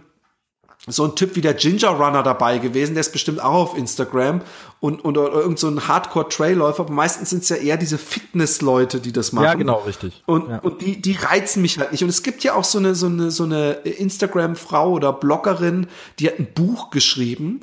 so 0.88 1.04
ein 1.04 1.14
Typ 1.14 1.36
wie 1.36 1.40
der 1.40 1.54
Ginger 1.54 1.90
Runner 1.90 2.24
dabei 2.24 2.58
gewesen, 2.58 2.94
der 2.94 3.02
ist 3.02 3.12
bestimmt 3.12 3.40
auch 3.40 3.52
auf 3.52 3.78
Instagram 3.78 4.40
und, 4.80 5.04
und 5.04 5.16
oder 5.16 5.32
irgend 5.32 5.60
so 5.60 5.68
ein 5.68 5.86
Hardcore-Trailläufer, 5.86 6.80
aber 6.80 6.92
meistens 6.92 7.30
sind 7.30 7.44
es 7.44 7.50
ja 7.50 7.56
eher 7.56 7.76
diese 7.76 7.98
Fitness-Leute, 7.98 8.98
die 8.98 9.12
das 9.12 9.32
machen. 9.32 9.44
Ja, 9.44 9.54
genau, 9.54 9.78
richtig. 9.86 10.22
Und, 10.26 10.48
Ja. 10.48 10.58
und 10.58 10.80
die, 10.80 11.00
die 11.00 11.12
reizen 11.12 11.62
mich 11.62 11.78
halt 11.78 11.92
nicht. 11.92 12.02
Und 12.02 12.08
es 12.08 12.24
gibt 12.24 12.42
ja 12.42 12.54
auch 12.54 12.64
so 12.64 12.78
eine, 12.78 12.96
so 12.96 13.06
eine, 13.06 13.30
so 13.30 13.44
eine 13.44 13.72
Instagram-Frau 13.72 14.90
oder 14.90 15.12
Bloggerin, 15.12 15.86
die 16.18 16.26
hat 16.26 16.40
ein 16.40 16.48
Buch 16.52 16.90
geschrieben, 16.90 17.60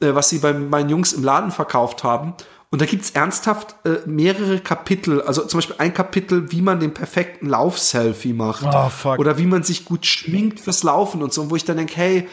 äh, 0.00 0.14
was 0.14 0.28
sie 0.30 0.38
bei 0.38 0.52
meinen 0.52 0.88
Jungs 0.90 1.12
im 1.12 1.22
Laden 1.22 1.52
verkauft 1.52 2.02
haben. 2.02 2.34
Und 2.70 2.82
da 2.82 2.86
gibt's 2.86 3.10
ernsthaft 3.12 3.76
äh, 3.84 3.98
mehrere 4.06 4.58
Kapitel, 4.58 5.22
also 5.22 5.46
zum 5.46 5.58
Beispiel 5.58 5.76
ein 5.78 5.94
Kapitel, 5.94 6.50
wie 6.50 6.62
man 6.62 6.80
den 6.80 6.92
perfekten 6.92 7.48
Lauf-Selfie 7.48 8.32
macht. 8.32 8.64
Oh, 8.66 8.88
fuck. 8.88 9.20
Oder 9.20 9.38
wie 9.38 9.46
man 9.46 9.62
sich 9.62 9.84
gut 9.84 10.04
schminkt 10.04 10.58
fürs 10.58 10.82
Laufen 10.82 11.22
und 11.22 11.32
so, 11.32 11.48
wo 11.48 11.54
ich 11.54 11.64
dann 11.64 11.76
denke, 11.76 11.94
hey, 11.96 12.28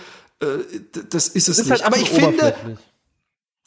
das 1.09 1.27
ist 1.29 1.47
es 1.47 1.57
Das 1.57 1.65
ist 1.65 1.69
nicht. 1.69 1.71
halt 1.71 1.83
Aber 1.83 1.97
ich 1.97 2.09
finde. 2.09 2.77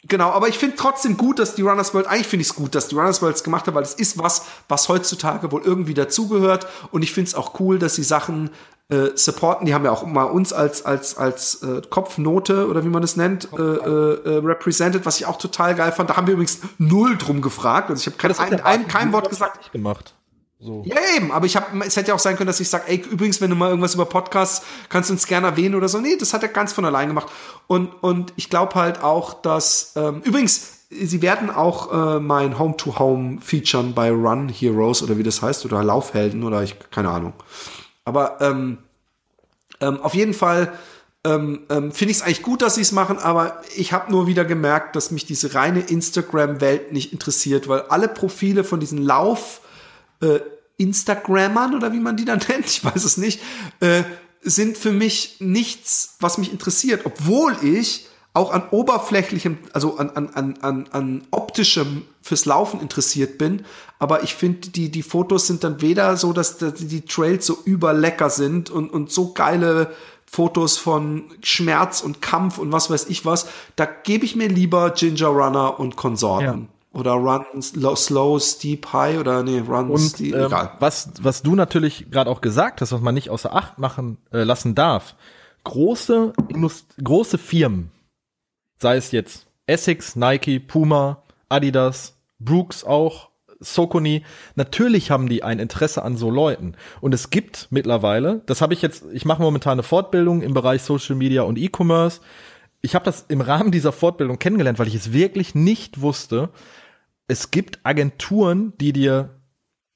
Genau, 0.09 0.31
aber 0.31 0.48
ich 0.48 0.59
finde 0.59 0.77
trotzdem 0.77 1.16
gut, 1.16 1.40
dass 1.40 1.57
die 1.57 1.62
Runners 1.62 1.93
World, 1.93 2.07
eigentlich 2.07 2.28
finde 2.28 2.43
ich 2.43 2.51
es 2.51 2.55
gut, 2.55 2.77
dass 2.77 2.89
die 2.89 2.94
Runners 2.94 3.23
World 3.23 3.35
es 3.35 3.43
gemacht 3.43 3.66
hat, 3.66 3.74
weil 3.74 3.82
es 3.82 3.94
ist 3.94 4.19
was, 4.19 4.43
was 4.69 4.89
heutzutage 4.89 5.51
wohl 5.51 5.62
irgendwie 5.65 5.94
dazugehört. 5.94 6.69
Und 6.93 7.03
ich 7.03 7.12
finde 7.12 7.28
es 7.28 7.35
auch 7.35 7.59
cool, 7.59 7.81
dass 7.81 7.97
sie 7.97 8.05
Sachen 8.05 8.51
äh, 8.89 9.16
supporten. 9.16 9.66
Die 9.66 9.74
haben 9.74 9.85
ja 9.85 9.90
auch 9.90 10.07
mal 10.07 10.24
uns 10.24 10.53
als, 10.53 10.85
als, 10.85 11.16
als 11.16 11.62
äh, 11.62 11.82
Kopfnote 11.90 12.69
oder 12.69 12.85
wie 12.85 12.89
man 12.89 13.03
das 13.03 13.16
nennt, 13.16 13.48
äh, 13.53 13.57
äh, 13.57 13.61
äh, 13.61 14.39
represented, 14.44 15.05
was 15.07 15.19
ich 15.19 15.27
auch 15.27 15.39
total 15.39 15.74
geil 15.74 15.90
fand. 15.90 16.11
Da 16.11 16.16
haben 16.16 16.28
wir 16.28 16.35
übrigens 16.35 16.61
null 16.78 17.16
drum 17.16 17.40
gefragt. 17.40 17.90
Also 17.90 18.01
ich 18.01 18.07
habe 18.07 18.16
kein, 18.16 18.53
ein, 18.53 18.61
ein, 18.61 18.89
kein 18.89 19.12
Wort 19.12 19.28
gesagt. 19.28 19.73
gemacht. 19.73 20.15
So. 20.59 20.83
Ja, 20.87 20.97
eben, 21.15 21.33
aber 21.33 21.45
ich 21.45 21.55
habe, 21.55 21.85
es 21.85 21.97
hätte 21.97 22.09
ja 22.09 22.15
auch 22.15 22.19
sein 22.19 22.37
können, 22.37 22.47
dass 22.47 22.61
ich 22.61 22.70
sage, 22.70 22.85
ey, 22.87 22.97
übrigens, 22.97 23.41
wenn 23.43 23.51
du 23.51 23.57
mal 23.57 23.69
irgendwas 23.69 23.95
über 23.95 24.07
Podcasts, 24.07 24.65
kannst 24.89 25.11
du 25.11 25.15
uns 25.15 25.27
gerne 25.27 25.49
erwähnen 25.49 25.74
oder 25.74 25.89
so. 25.89 26.01
Nee, 26.01 26.16
das 26.19 26.33
hat 26.33 26.43
er 26.43 26.49
ganz 26.49 26.73
von 26.73 26.87
allein 26.87 27.09
gemacht. 27.09 27.28
Und, 27.66 27.93
und 28.03 28.33
ich 28.37 28.49
glaube 28.49 28.74
halt 28.74 29.03
auch, 29.03 29.35
dass, 29.35 29.93
ähm, 29.97 30.23
übrigens, 30.24 30.87
sie 30.89 31.20
werden 31.20 31.51
auch 31.51 31.93
äh, 32.16 32.20
mein 32.20 32.59
Home-to-Home 32.59 33.41
featuren 33.43 33.93
bei 33.93 34.11
Run 34.11 34.49
Heroes 34.49 35.03
oder 35.03 35.19
wie 35.19 35.23
das 35.23 35.43
heißt, 35.43 35.66
oder 35.66 35.85
Laufhelden 35.85 36.43
oder 36.43 36.62
ich, 36.62 36.77
keine 36.91 37.11
Ahnung. 37.11 37.35
Aber 38.07 38.41
ähm, 38.41 38.78
ähm, 39.81 40.01
auf 40.01 40.15
jeden 40.15 40.33
Fall 40.33 40.73
ähm, 41.24 41.65
ähm, 41.69 41.93
finde 41.93 42.12
ich 42.12 42.19
es 42.19 42.23
eigentlich 42.23 42.43
gut, 42.43 42.62
dass 42.62 42.77
sie 42.77 42.83
es 42.83 42.93
machen, 42.93 43.19
aber 43.19 43.61
ich 43.77 43.93
habe 43.93 44.11
nur 44.11 44.27
wieder 44.27 44.47
gemerkt, 44.47 44.97
dass 44.97 45.11
mich 45.11 45.27
diese 45.27 45.55
reine 45.55 45.81
Instagram-Welt 45.81 46.93
nicht 46.93 47.12
interessiert, 47.12 47.69
weil 47.69 47.83
alle 47.83 48.09
Profile 48.09 48.65
von 48.65 48.81
diesen 48.81 49.03
Lauf- 49.03 49.61
äh, 50.20 50.40
Instagrammern 50.78 51.74
oder 51.74 51.93
wie 51.93 52.01
man 52.01 52.16
die 52.16 52.24
dann 52.24 52.40
nennt, 52.48 52.66
ich 52.66 52.84
weiß 52.84 53.05
es 53.05 53.16
nicht, 53.16 53.40
äh, 53.80 54.02
sind 54.43 54.78
für 54.78 54.93
mich 54.93 55.36
nichts, 55.40 56.16
was 56.20 56.38
mich 56.38 56.52
interessiert, 56.52 57.02
obwohl 57.05 57.56
ich 57.62 58.06
auch 58.36 58.52
an 58.52 58.64
oberflächlichem, 58.70 59.56
also 59.72 59.97
an, 59.97 60.10
an, 60.10 60.28
an, 60.34 60.59
an, 60.60 60.88
an 60.93 61.22
optischem 61.30 62.02
fürs 62.20 62.44
Laufen 62.44 62.80
interessiert 62.80 63.38
bin. 63.38 63.64
Aber 63.98 64.24
ich 64.24 64.34
finde, 64.34 64.68
die, 64.68 64.90
die 64.90 65.02
Fotos 65.02 65.47
sind 65.47 65.64
dann 65.64 65.80
weder 65.80 66.18
so, 66.18 66.34
dass 66.34 66.59
die, 66.59 67.01
Trails 67.01 67.47
so 67.47 67.56
überlecker 67.64 68.28
sind 68.28 68.68
und, 68.68 68.90
und 68.90 69.10
so 69.10 69.32
geile 69.32 69.94
Fotos 70.26 70.76
von 70.76 71.24
Schmerz 71.40 72.02
und 72.02 72.20
Kampf 72.20 72.59
und 72.59 72.72
was 72.72 72.90
weiß 72.90 73.06
ich 73.09 73.24
was. 73.24 73.47
Da 73.74 73.86
gebe 73.86 74.26
ich 74.26 74.36
mir 74.36 74.48
lieber 74.48 74.90
Ginger 74.90 75.28
Runner 75.28 75.80
und 75.80 75.97
Konsorten. 75.97 76.68
Oder 76.97 77.12
Run 77.12 77.60
slow, 77.60 77.94
slow, 77.94 78.40
Steep, 78.40 78.90
High 78.93 79.18
oder 79.18 79.43
nee, 79.43 79.59
Run 79.59 79.90
Und 79.90 79.98
Steep, 79.98 80.35
ähm, 80.35 80.47
egal. 80.47 80.73
was, 80.78 81.10
was 81.20 81.43
du 81.43 81.55
natürlich 81.55 82.10
gerade 82.10 82.31
auch 82.31 82.40
gesagt 82.40 82.81
hast, 82.81 82.93
was 82.93 83.02
man 83.02 83.14
nicht 83.14 83.28
außer 83.28 83.55
Acht 83.55 83.78
machen 83.78 84.16
äh, 84.32 84.44
lassen 84.44 84.74
darf, 84.74 85.14
große, 85.64 86.32
Indust 86.48 86.86
große 87.02 87.36
Firmen, 87.36 87.90
sei 88.78 88.97
es 88.97 89.12
jetzt 89.12 89.47
Essex, 89.66 90.16
Nike, 90.16 90.59
Puma, 90.59 91.23
Adidas, 91.51 92.14
Brooks 92.39 92.82
auch, 92.82 93.28
Socony, 93.60 94.23
natürlich 94.55 95.10
haben 95.10 95.28
die 95.28 95.43
ein 95.43 95.59
Interesse 95.59 96.02
an 96.02 96.16
so 96.16 96.31
Leuten. 96.31 96.74
Und 97.01 97.14
es 97.14 97.31
gibt 97.31 97.68
mittlerweile, 97.70 98.43
das 98.47 98.60
habe 98.60 98.74
ich 98.74 98.82
jetzt, 98.82 99.05
ich 99.12 99.24
mache 99.24 99.43
momentan 99.43 99.73
eine 99.73 99.82
Fortbildung 99.82 100.43
im 100.43 100.55
Bereich 100.55 100.82
Social 100.82 101.16
Media 101.16 101.43
und 101.43 101.59
E-Commerce. 101.59 102.20
Ich 102.81 102.94
habe 102.94 103.05
das 103.05 103.24
im 103.28 103.40
Rahmen 103.40 103.70
dieser 103.70 103.93
Fortbildung 103.93 104.39
kennengelernt, 104.39 104.78
weil 104.78 104.89
ich 104.89 104.94
es 104.94 105.12
wirklich 105.12 105.55
nicht 105.55 106.01
wusste. 106.01 106.51
Es 107.28 107.51
gibt 107.51 107.81
Agenturen, 107.82 108.73
die 108.81 108.93
dir 108.93 109.31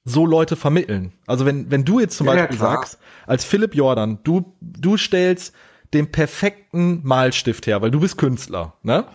so 0.03 0.25
Leute 0.25 0.55
vermitteln. 0.55 1.13
Also 1.27 1.45
wenn, 1.45 1.69
wenn 1.71 1.85
du 1.85 1.99
jetzt 1.99 2.17
zum 2.17 2.27
Ja, 2.27 2.33
Beispiel 2.35 2.57
klar. 2.57 2.73
sagst, 2.77 2.97
als 3.27 3.45
Philipp 3.45 3.75
Jordan, 3.75 4.19
du, 4.23 4.55
du 4.61 4.97
stellst 4.97 5.53
den 5.93 6.11
perfekten 6.11 7.01
Malstift 7.03 7.67
her, 7.67 7.81
weil 7.81 7.91
du 7.91 7.99
bist 7.99 8.17
Künstler, 8.17 8.73
ne? 8.83 9.05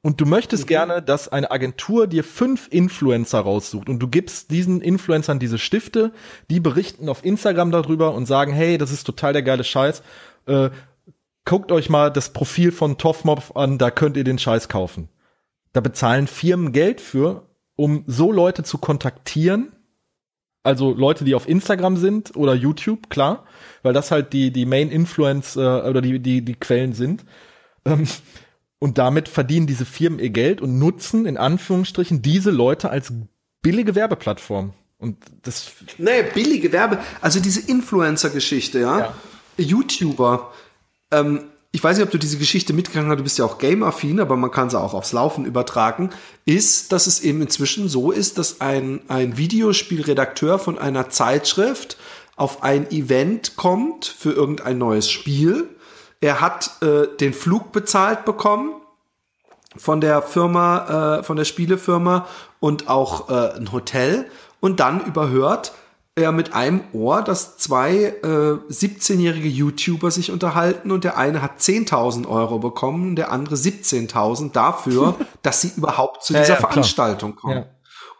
Und 0.00 0.20
du 0.20 0.26
möchtest 0.26 0.64
Mhm. 0.64 0.68
gerne, 0.68 1.02
dass 1.02 1.28
eine 1.28 1.50
Agentur 1.50 2.06
dir 2.06 2.22
fünf 2.22 2.68
Influencer 2.70 3.40
raussucht 3.40 3.88
und 3.88 3.98
du 3.98 4.06
gibst 4.06 4.52
diesen 4.52 4.80
Influencern 4.80 5.40
diese 5.40 5.58
Stifte, 5.58 6.12
die 6.50 6.60
berichten 6.60 7.08
auf 7.08 7.24
Instagram 7.24 7.72
darüber 7.72 8.14
und 8.14 8.26
sagen, 8.26 8.52
hey, 8.52 8.78
das 8.78 8.92
ist 8.92 9.02
total 9.04 9.32
der 9.32 9.42
geile 9.42 9.64
Scheiß. 9.64 10.02
Äh, 10.46 10.70
guckt 11.44 11.72
euch 11.72 11.90
mal 11.90 12.10
das 12.12 12.32
Profil 12.32 12.70
von 12.70 12.96
Toffmob 12.96 13.56
an, 13.56 13.76
da 13.76 13.90
könnt 13.90 14.16
ihr 14.16 14.24
den 14.24 14.38
Scheiß 14.38 14.68
kaufen. 14.68 15.08
Da 15.72 15.80
bezahlen 15.80 16.28
Firmen 16.28 16.70
Geld 16.72 17.00
für, 17.00 17.47
um 17.78 18.02
so 18.08 18.32
Leute 18.32 18.64
zu 18.64 18.76
kontaktieren. 18.76 19.72
Also 20.64 20.92
Leute, 20.92 21.24
die 21.24 21.36
auf 21.36 21.48
Instagram 21.48 21.96
sind 21.96 22.36
oder 22.36 22.54
YouTube, 22.54 23.08
klar, 23.08 23.44
weil 23.82 23.92
das 23.92 24.10
halt 24.10 24.32
die, 24.32 24.50
die 24.50 24.66
Main 24.66 24.90
Influence 24.90 25.56
äh, 25.56 25.60
oder 25.60 26.02
die, 26.02 26.18
die, 26.18 26.44
die 26.44 26.54
Quellen 26.56 26.92
sind. 26.92 27.24
Ähm, 27.84 28.08
und 28.80 28.98
damit 28.98 29.28
verdienen 29.28 29.68
diese 29.68 29.84
Firmen 29.84 30.18
ihr 30.18 30.30
Geld 30.30 30.60
und 30.60 30.78
nutzen 30.78 31.24
in 31.24 31.36
Anführungsstrichen 31.36 32.20
diese 32.20 32.50
Leute 32.50 32.90
als 32.90 33.12
billige 33.62 33.94
Werbeplattform. 33.94 34.72
Und 34.98 35.16
das 35.42 35.70
Nee, 35.98 36.24
billige 36.34 36.72
Werbe, 36.72 36.98
also 37.20 37.38
diese 37.38 37.60
Influencer-Geschichte, 37.60 38.80
ja. 38.80 38.98
Ja. 38.98 39.14
YouTuber. 39.56 40.52
Ähm, 41.12 41.44
ich 41.70 41.84
weiß 41.84 41.98
nicht, 41.98 42.06
ob 42.06 42.10
du 42.10 42.18
diese 42.18 42.38
Geschichte 42.38 42.72
mitgegangen 42.72 43.10
hast, 43.10 43.18
du 43.18 43.22
bist 43.22 43.38
ja 43.38 43.44
auch 43.44 43.58
game-affin, 43.58 44.20
aber 44.20 44.36
man 44.36 44.50
kann 44.50 44.70
sie 44.70 44.80
auch 44.80 44.94
aufs 44.94 45.12
Laufen 45.12 45.44
übertragen, 45.44 46.10
ist, 46.46 46.92
dass 46.92 47.06
es 47.06 47.20
eben 47.20 47.42
inzwischen 47.42 47.88
so 47.88 48.10
ist, 48.10 48.38
dass 48.38 48.60
ein, 48.60 49.00
ein 49.08 49.36
Videospielredakteur 49.36 50.58
von 50.58 50.78
einer 50.78 51.10
Zeitschrift 51.10 51.98
auf 52.36 52.62
ein 52.62 52.90
Event 52.90 53.56
kommt 53.56 54.06
für 54.06 54.32
irgendein 54.32 54.78
neues 54.78 55.10
Spiel. 55.10 55.68
Er 56.20 56.40
hat 56.40 56.70
äh, 56.82 57.06
den 57.20 57.34
Flug 57.34 57.72
bezahlt 57.72 58.24
bekommen 58.24 58.80
von 59.76 60.00
der 60.00 60.22
Firma, 60.22 61.18
äh, 61.18 61.22
von 61.22 61.36
der 61.36 61.44
Spielefirma 61.44 62.26
und 62.60 62.88
auch 62.88 63.28
äh, 63.28 63.56
ein 63.56 63.72
Hotel 63.72 64.26
und 64.60 64.80
dann 64.80 65.04
überhört 65.04 65.72
er 66.18 66.32
mit 66.32 66.52
einem 66.52 66.80
Ohr, 66.92 67.22
dass 67.22 67.56
zwei 67.56 68.14
äh, 68.22 68.26
17-jährige 68.70 69.48
YouTuber 69.48 70.10
sich 70.10 70.30
unterhalten 70.30 70.90
und 70.90 71.04
der 71.04 71.16
eine 71.16 71.40
hat 71.40 71.60
10.000 71.60 72.28
Euro 72.28 72.58
bekommen 72.58 73.10
und 73.10 73.16
der 73.16 73.32
andere 73.32 73.54
17.000 73.54 74.52
dafür, 74.52 75.14
dass 75.42 75.60
sie 75.62 75.72
überhaupt 75.76 76.24
zu 76.24 76.34
Ja, 76.34 76.40
dieser 76.40 76.54
ja, 76.54 76.58
klar. 76.58 76.70
Veranstaltung 76.72 77.36
kommen. 77.36 77.56
Ja. 77.58 77.66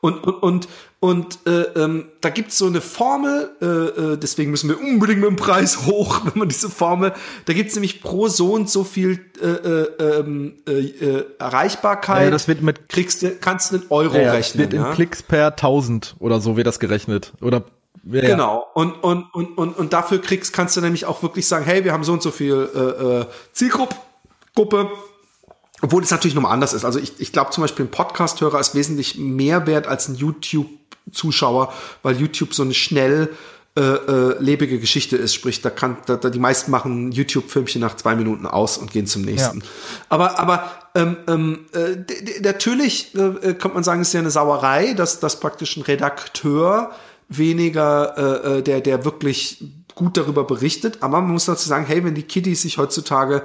Und, 0.01 0.23
und, 0.23 0.35
und, 0.45 0.69
und 1.01 1.39
äh, 1.47 1.63
ähm, 1.75 2.05
da 2.21 2.31
gibt's 2.31 2.57
so 2.57 2.67
eine 2.67 2.81
Formel, 2.81 3.51
äh, 3.61 3.65
äh, 3.67 4.17
deswegen 4.17 4.53
müssen 4.53 4.69
wir 4.71 4.79
unbedingt 4.81 5.19
mit 5.21 5.29
dem 5.29 5.35
Preis 5.37 5.87
hoch, 5.87 6.21
wenn 6.25 6.39
man 6.39 6.49
diese 6.49 6.71
Formel, 6.71 7.13
da 7.47 7.53
gibt's 7.53 7.75
nämlich 7.75 8.01
pro 8.01 8.29
so 8.29 8.53
und 8.53 8.71
so 8.71 8.85
viel 8.85 9.19
äh, 9.43 9.47
äh, 9.47 10.19
ähm, 10.21 10.55
äh, 10.69 10.73
äh, 10.73 11.25
Erreichbarkeit. 11.41 12.27
Ja, 12.27 12.31
das 12.31 12.47
wird 12.47 12.63
mit- 12.63 12.89
kriegst 12.89 13.23
du, 13.23 13.31
kannst 13.41 13.73
du 13.73 13.77
in 13.79 13.83
Euro 13.91 14.15
Ja, 14.15 14.23
ja, 14.23 14.33
rechnen. 14.33 14.61
wird 14.61 14.75
in 14.75 14.83
ja? 14.83 14.93
Klicks 14.93 15.21
per 15.25 15.49
1000 15.49 16.15
oder 16.21 16.41
so 16.41 16.57
wird 16.57 16.69
das 16.69 16.79
gerechnet. 16.79 17.33
Oder 17.41 17.65
ja, 18.05 18.23
ja. 18.23 18.29
Genau. 18.29 18.67
Und, 18.75 19.03
und, 19.03 19.33
und, 19.35 19.59
und, 19.59 19.77
und 19.77 19.93
dafür 19.93 20.21
kriegst, 20.21 20.53
kannst 20.53 20.77
du 20.77 20.81
nämlich 20.81 21.07
auch 21.07 21.23
wirklich 21.23 21.47
sagen, 21.47 21.65
hey, 21.65 21.85
wir 21.85 21.93
haben 21.93 22.05
so 22.05 22.13
und 22.13 22.23
so 22.23 22.31
viel 22.31 22.69
äh, 22.75 22.79
äh, 22.79 23.27
Zielgruppe. 23.53 23.97
Gruppe. 24.55 24.91
Obwohl 25.81 26.03
es 26.03 26.11
natürlich 26.11 26.35
nochmal 26.35 26.53
anders 26.53 26.73
ist. 26.73 26.85
Also 26.85 26.99
ich, 26.99 27.21
ich 27.21 27.33
glaube 27.33 27.51
zum 27.51 27.63
Beispiel 27.63 27.85
ein 27.85 27.91
Podcast-Hörer 27.91 28.59
ist 28.59 28.75
wesentlich 28.75 29.17
mehr 29.17 29.67
wert 29.67 29.87
als 29.87 30.09
ein 30.09 30.17
YouTube-Zuschauer, 30.17 31.73
weil 32.03 32.17
YouTube 32.17 32.53
so 32.53 32.65
eine 32.65 32.75
schnell 32.75 33.31
äh, 33.79 33.81
äh, 33.81 34.37
lebige 34.41 34.81
Geschichte 34.81 35.17
ist. 35.17 35.35
Sprich, 35.35 35.63
da 35.63 35.71
kann, 35.71 35.99
da, 36.07 36.17
da 36.17 36.31
die 36.31 36.41
meisten 36.41 36.73
machen 36.73 37.13
YouTube-Filmchen 37.13 37.81
nach 37.81 37.95
zwei 37.95 38.17
Minuten 38.17 38.45
aus 38.45 38.77
und 38.77 38.91
gehen 38.91 39.07
zum 39.07 39.23
nächsten. 39.23 39.63
Aber, 40.09 40.41
aber 40.41 40.69
ähm, 40.97 41.17
ähm, 41.29 41.67
äh, 41.73 42.41
natürlich 42.41 43.15
äh, 43.15 43.55
kann 43.55 43.75
man 43.75 43.85
sagen, 43.85 44.01
es 44.01 44.09
ist 44.09 44.15
ja 44.15 44.21
eine 44.21 44.33
Sauerei, 44.33 44.95
dass, 44.95 45.21
dass 45.21 45.39
praktisch 45.39 45.77
ein 45.77 45.83
Redakteur 45.83 46.91
weniger 47.29 48.15
äh, 48.17 48.59
äh, 48.59 48.63
der, 48.63 48.81
der 48.81 49.05
wirklich 49.05 49.65
gut 49.95 50.17
darüber 50.17 50.45
berichtet. 50.45 50.99
Aber 51.03 51.21
man 51.21 51.33
muss 51.33 51.47
dazu 51.47 51.69
sagen, 51.69 51.87
hey, 51.87 52.05
wenn 52.05 52.15
die 52.15 52.23
Kiddies 52.23 52.63
sich 52.63 52.79
heutzutage 52.79 53.43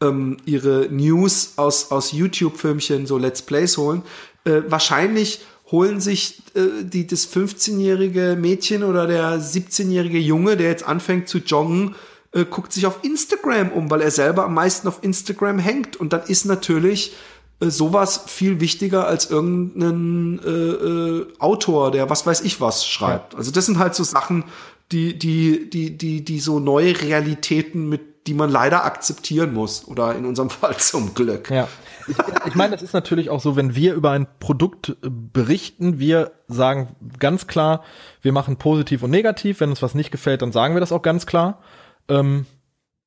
ähm, 0.00 0.38
ihre 0.44 0.88
News 0.90 1.54
aus, 1.56 1.90
aus 1.90 2.12
YouTube-Filmchen, 2.12 3.06
so 3.06 3.18
Let's 3.18 3.42
Plays 3.42 3.76
holen, 3.76 4.02
äh, 4.44 4.62
wahrscheinlich 4.68 5.40
holen 5.70 6.00
sich 6.00 6.42
äh, 6.54 6.84
die, 6.84 7.06
das 7.06 7.30
15-jährige 7.30 8.36
Mädchen 8.38 8.84
oder 8.84 9.06
der 9.06 9.40
17-jährige 9.40 10.18
Junge, 10.18 10.56
der 10.56 10.68
jetzt 10.68 10.86
anfängt 10.86 11.28
zu 11.28 11.38
joggen, 11.38 11.94
äh, 12.32 12.44
guckt 12.44 12.72
sich 12.72 12.86
auf 12.86 13.00
Instagram 13.02 13.72
um, 13.72 13.90
weil 13.90 14.00
er 14.00 14.10
selber 14.10 14.44
am 14.44 14.54
meisten 14.54 14.86
auf 14.86 15.02
Instagram 15.02 15.58
hängt. 15.58 15.96
Und 15.96 16.12
dann 16.12 16.22
ist 16.22 16.44
natürlich 16.44 17.14
äh, 17.60 17.70
sowas 17.70 18.24
viel 18.26 18.60
wichtiger 18.60 19.06
als 19.06 19.30
irgendein 19.30 20.40
äh, 20.44 20.50
äh, 20.50 21.26
Autor, 21.38 21.90
der 21.90 22.10
was 22.10 22.26
weiß 22.26 22.42
ich 22.42 22.60
was 22.60 22.86
schreibt. 22.86 23.34
Also 23.34 23.50
das 23.50 23.66
sind 23.66 23.78
halt 23.78 23.94
so 23.94 24.04
Sachen, 24.04 24.44
die, 24.92 25.18
die, 25.18 25.68
die, 25.70 25.96
die, 25.96 26.24
die 26.24 26.40
so 26.40 26.60
neue 26.60 27.00
Realitäten, 27.00 27.88
mit 27.88 28.16
die 28.26 28.34
man 28.34 28.50
leider 28.50 28.84
akzeptieren 28.84 29.54
muss. 29.54 29.86
Oder 29.86 30.14
in 30.14 30.24
unserem 30.24 30.50
Fall 30.50 30.76
zum 30.76 31.14
Glück. 31.14 31.50
Ja. 31.50 31.68
Ich, 32.08 32.16
ich 32.46 32.54
meine, 32.54 32.72
das 32.72 32.82
ist 32.82 32.92
natürlich 32.92 33.30
auch 33.30 33.40
so, 33.40 33.56
wenn 33.56 33.74
wir 33.74 33.94
über 33.94 34.10
ein 34.12 34.26
Produkt 34.38 34.90
äh, 34.90 34.94
berichten, 35.10 35.98
wir 35.98 36.32
sagen 36.48 36.94
ganz 37.18 37.46
klar, 37.46 37.82
wir 38.22 38.32
machen 38.32 38.56
positiv 38.56 39.02
und 39.02 39.10
negativ. 39.10 39.60
Wenn 39.60 39.70
uns 39.70 39.82
was 39.82 39.94
nicht 39.94 40.10
gefällt, 40.10 40.42
dann 40.42 40.52
sagen 40.52 40.74
wir 40.74 40.80
das 40.80 40.92
auch 40.92 41.02
ganz 41.02 41.26
klar. 41.26 41.60
Ähm, 42.08 42.46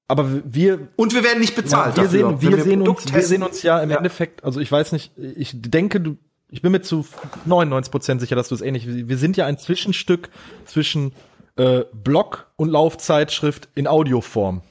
aber 0.10 0.28
wir 0.44 0.90
Und 0.98 1.14
wir 1.14 1.24
werden 1.24 1.40
nicht 1.40 1.56
bezahlt. 1.56 1.96
wir 1.96 2.04
dafür. 2.04 2.10
sehen, 2.32 2.42
wir, 2.42 2.52
Wenn 2.52 2.62
sehen 2.64 2.80
uns, 2.82 2.88
Produkt 2.90 3.14
wir 3.14 3.22
testen- 3.22 3.28
sehen 3.28 3.44
uns 3.44 3.64
ja 3.64 3.80
im 3.80 3.90
Ja. 3.90 3.96
Endeffekt, 3.98 4.44
also 4.44 4.60
ich 4.60 4.70
weiß 4.70 4.92
nicht, 4.92 5.12
ich 5.18 5.54
denke, 5.56 6.02
du, 6.02 6.18
ich 6.50 6.62
bin 6.62 6.72
mir 6.74 6.82
zu 6.82 7.06
99 7.46 7.90
Prozent 7.92 8.20
sicher, 8.20 8.36
dass 8.36 8.50
du 8.50 8.56
es 8.56 8.62
ähnlich, 8.62 8.86
wir 8.88 9.18
sind 9.18 9.38
ja 9.38 9.46
ein 9.46 9.58
Zwischenstück 9.58 10.30
zwischen 10.66 11.14
äh, 11.56 11.86
Blog 11.94 12.48
und 12.58 12.70
Laufzeitschrift 12.70 13.70
in 13.76 13.88
Audioform. 13.88 14.62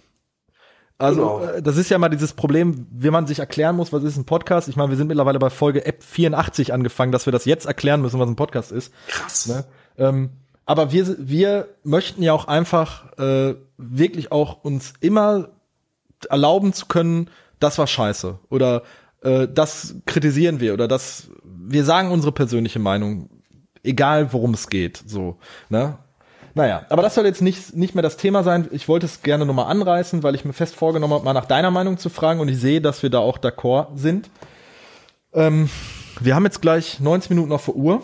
Also, 1.00 1.20
Genau. 1.38 1.44
äh, 1.52 1.62
das 1.62 1.76
ist 1.76 1.90
ja 1.90 1.98
mal 1.98 2.08
dieses 2.08 2.32
Problem, 2.32 2.86
wie 2.90 3.10
man 3.10 3.26
sich 3.28 3.38
erklären 3.38 3.76
muss, 3.76 3.92
was 3.92 4.02
ist 4.02 4.16
ein 4.16 4.24
Podcast? 4.24 4.66
Ich 4.68 4.74
meine, 4.74 4.90
wir 4.90 4.96
sind 4.96 5.06
mittlerweile 5.06 5.38
bei 5.38 5.48
Folge 5.50 5.86
App 5.86 6.02
84 6.02 6.72
angefangen, 6.72 7.12
dass 7.12 7.26
wir 7.26 7.32
das 7.32 7.44
jetzt 7.44 7.66
erklären 7.66 8.02
müssen, 8.02 8.18
was 8.18 8.28
ein 8.28 8.34
Podcast 8.34 8.72
ist. 8.72 8.92
Krass. 9.06 9.46
Ne? 9.46 9.64
Ähm, 9.98 10.30
aber 10.68 10.92
wir, 10.92 11.16
wir 11.18 11.68
möchten 11.82 12.22
ja 12.22 12.34
auch 12.34 12.46
einfach 12.46 13.16
äh, 13.18 13.54
wirklich 13.78 14.30
auch 14.30 14.62
uns 14.64 14.92
immer 15.00 15.48
erlauben 16.28 16.74
zu 16.74 16.84
können, 16.84 17.30
das 17.58 17.78
war 17.78 17.86
scheiße 17.86 18.38
oder 18.50 18.82
äh, 19.22 19.48
das 19.48 19.94
kritisieren 20.04 20.60
wir 20.60 20.74
oder 20.74 20.86
das 20.86 21.30
wir 21.42 21.84
sagen 21.84 22.10
unsere 22.10 22.32
persönliche 22.32 22.80
Meinung, 22.80 23.30
egal 23.82 24.34
worum 24.34 24.52
es 24.52 24.68
geht, 24.68 25.02
so, 25.06 25.38
ne? 25.70 25.96
Naja, 26.52 26.84
aber 26.90 27.00
das 27.00 27.14
soll 27.14 27.24
jetzt 27.24 27.40
nicht, 27.40 27.74
nicht 27.74 27.94
mehr 27.94 28.02
das 28.02 28.16
Thema 28.16 28.42
sein. 28.42 28.68
Ich 28.72 28.88
wollte 28.88 29.06
es 29.06 29.22
gerne 29.22 29.46
nochmal 29.46 29.70
anreißen, 29.70 30.22
weil 30.22 30.34
ich 30.34 30.44
mir 30.44 30.52
fest 30.52 30.74
vorgenommen 30.74 31.14
habe, 31.14 31.24
mal 31.24 31.32
nach 31.32 31.44
deiner 31.44 31.70
Meinung 31.70 31.96
zu 31.98 32.10
fragen 32.10 32.40
und 32.40 32.48
ich 32.48 32.58
sehe, 32.58 32.80
dass 32.80 33.02
wir 33.02 33.10
da 33.10 33.20
auch 33.20 33.38
d'accord 33.38 33.96
sind. 33.96 34.28
Ähm, 35.32 35.70
wir 36.20 36.34
haben 36.34 36.44
jetzt 36.44 36.60
gleich 36.60 37.00
90 37.00 37.30
Minuten 37.30 37.52
auf 37.52 37.66
der 37.66 37.76
Uhr. 37.76 38.02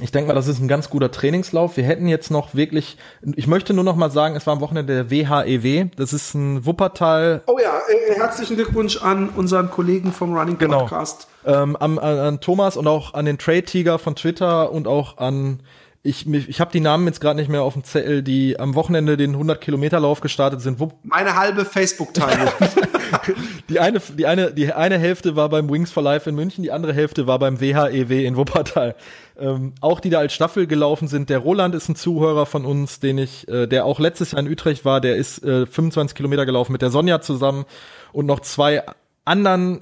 Ich 0.00 0.12
denke 0.12 0.28
mal, 0.28 0.34
das 0.34 0.46
ist 0.46 0.60
ein 0.60 0.68
ganz 0.68 0.88
guter 0.88 1.10
Trainingslauf. 1.10 1.76
Wir 1.76 1.84
hätten 1.84 2.06
jetzt 2.06 2.30
noch 2.30 2.54
wirklich, 2.54 2.96
ich 3.34 3.46
möchte 3.46 3.74
nur 3.74 3.84
noch 3.84 3.96
mal 3.96 4.10
sagen, 4.10 4.36
es 4.36 4.46
war 4.46 4.54
am 4.54 4.60
Wochenende 4.60 4.94
der 4.94 5.10
WHEW. 5.10 5.90
Das 5.96 6.12
ist 6.12 6.32
ein 6.34 6.64
Wuppertal 6.64 7.42
Oh 7.46 7.58
ja, 7.60 7.78
äh, 7.88 8.14
herzlichen 8.14 8.56
Glückwunsch 8.56 9.02
an 9.02 9.28
unseren 9.30 9.70
Kollegen 9.70 10.12
vom 10.12 10.32
Running 10.34 10.56
Genau. 10.58 10.80
Podcast. 10.82 11.26
ähm, 11.44 11.76
an, 11.76 11.98
an, 11.98 12.40
Thomas 12.40 12.76
und 12.76 12.86
auch 12.86 13.14
an 13.14 13.24
den 13.26 13.36
Trade 13.36 13.64
Tiger 13.64 13.98
von 13.98 14.14
Twitter 14.14 14.70
und 14.72 14.86
auch 14.86 15.18
an 15.18 15.60
ich, 16.02 16.26
ich 16.26 16.60
habe 16.62 16.72
die 16.72 16.80
Namen 16.80 17.06
jetzt 17.06 17.20
gerade 17.20 17.38
nicht 17.38 17.50
mehr 17.50 17.60
auf 17.62 17.74
dem 17.74 17.84
Zettel, 17.84 18.22
die 18.22 18.58
am 18.58 18.74
Wochenende 18.74 19.18
den 19.18 19.32
100 19.32 19.60
Kilometer 19.60 20.00
Lauf 20.00 20.22
gestartet 20.22 20.62
sind. 20.62 20.80
Wupp, 20.80 20.94
Meine 21.02 21.36
halbe 21.36 21.66
Facebook-Teilung. 21.66 22.48
Die 23.68 23.80
eine, 23.80 24.00
die 24.00 24.26
eine, 24.26 24.52
die 24.52 24.72
eine 24.72 24.96
Hälfte 24.96 25.34
war 25.34 25.48
beim 25.48 25.68
Wings 25.68 25.90
for 25.90 26.02
Life 26.02 26.28
in 26.30 26.36
München, 26.36 26.62
die 26.62 26.70
andere 26.70 26.92
Hälfte 26.92 27.26
war 27.26 27.40
beim 27.40 27.60
WHEW 27.60 28.24
in 28.24 28.36
Wuppertal. 28.36 28.94
Ähm, 29.40 29.74
auch 29.80 30.00
die 30.00 30.10
da 30.10 30.18
als 30.18 30.32
Staffel 30.32 30.66
gelaufen 30.66 31.08
sind. 31.08 31.30
Der 31.30 31.38
Roland 31.38 31.74
ist 31.74 31.88
ein 31.88 31.96
Zuhörer 31.96 32.46
von 32.46 32.64
uns, 32.64 33.00
den 33.00 33.18
ich, 33.18 33.48
äh, 33.48 33.66
der 33.66 33.84
auch 33.86 33.98
letztes 33.98 34.32
Jahr 34.32 34.40
in 34.40 34.50
Utrecht 34.50 34.84
war. 34.84 35.00
Der 35.00 35.16
ist 35.16 35.42
äh, 35.42 35.66
25 35.66 36.14
Kilometer 36.14 36.44
gelaufen 36.46 36.72
mit 36.72 36.82
der 36.82 36.90
Sonja 36.90 37.20
zusammen 37.20 37.64
und 38.12 38.26
noch 38.26 38.40
zwei 38.40 38.82
anderen. 39.24 39.80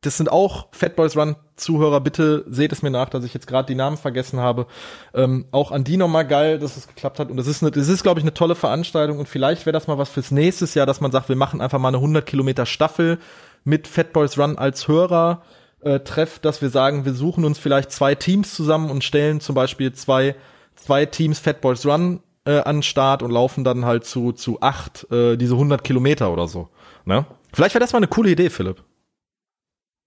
Das 0.00 0.16
sind 0.16 0.30
auch 0.30 0.68
Fat 0.72 0.96
Boys 0.96 1.16
Run 1.16 1.36
Zuhörer. 1.56 2.00
Bitte 2.00 2.44
seht 2.48 2.72
es 2.72 2.82
mir 2.82 2.90
nach, 2.90 3.08
dass 3.08 3.24
ich 3.24 3.32
jetzt 3.32 3.46
gerade 3.46 3.66
die 3.66 3.74
Namen 3.74 3.96
vergessen 3.96 4.40
habe. 4.40 4.66
Ähm, 5.14 5.46
auch 5.52 5.72
an 5.72 5.84
die 5.84 5.96
nochmal 5.96 6.26
geil, 6.26 6.58
dass 6.58 6.76
es 6.76 6.86
geklappt 6.86 7.18
hat. 7.18 7.30
Und 7.30 7.36
das 7.36 7.46
ist, 7.46 7.62
eine, 7.62 7.70
das 7.70 7.88
ist, 7.88 8.02
glaube 8.02 8.20
ich, 8.20 8.24
eine 8.24 8.34
tolle 8.34 8.54
Veranstaltung. 8.54 9.18
Und 9.18 9.28
vielleicht 9.28 9.66
wäre 9.66 9.72
das 9.72 9.86
mal 9.86 9.98
was 9.98 10.10
fürs 10.10 10.30
nächste 10.30 10.66
Jahr, 10.78 10.86
dass 10.86 11.00
man 11.00 11.12
sagt, 11.12 11.28
wir 11.28 11.36
machen 11.36 11.60
einfach 11.60 11.78
mal 11.78 11.88
eine 11.88 11.98
100 11.98 12.26
Kilometer 12.26 12.66
Staffel 12.66 13.18
mit 13.64 13.88
Fat 13.88 14.12
Boys 14.12 14.38
Run 14.38 14.58
als 14.58 14.86
Hörer. 14.88 15.42
Äh, 15.80 16.00
Treff, 16.00 16.38
dass 16.38 16.62
wir 16.62 16.70
sagen, 16.70 17.04
wir 17.04 17.12
suchen 17.14 17.44
uns 17.44 17.58
vielleicht 17.58 17.92
zwei 17.92 18.14
Teams 18.14 18.54
zusammen 18.54 18.90
und 18.90 19.04
stellen 19.04 19.40
zum 19.40 19.54
Beispiel 19.54 19.92
zwei, 19.92 20.34
zwei 20.74 21.06
Teams 21.06 21.38
Fat 21.38 21.60
Boys 21.60 21.84
Run 21.86 22.20
äh, 22.46 22.60
an 22.60 22.76
den 22.76 22.82
Start 22.82 23.22
und 23.22 23.30
laufen 23.30 23.62
dann 23.62 23.84
halt 23.84 24.04
zu, 24.06 24.32
zu 24.32 24.60
acht 24.62 25.06
äh, 25.10 25.36
diese 25.36 25.52
100 25.54 25.84
Kilometer 25.84 26.32
oder 26.32 26.48
so. 26.48 26.68
Ne? 27.04 27.26
Vielleicht 27.52 27.74
wäre 27.74 27.80
das 27.84 27.92
mal 27.92 27.98
eine 27.98 28.08
coole 28.08 28.30
Idee, 28.30 28.50
Philipp. 28.50 28.82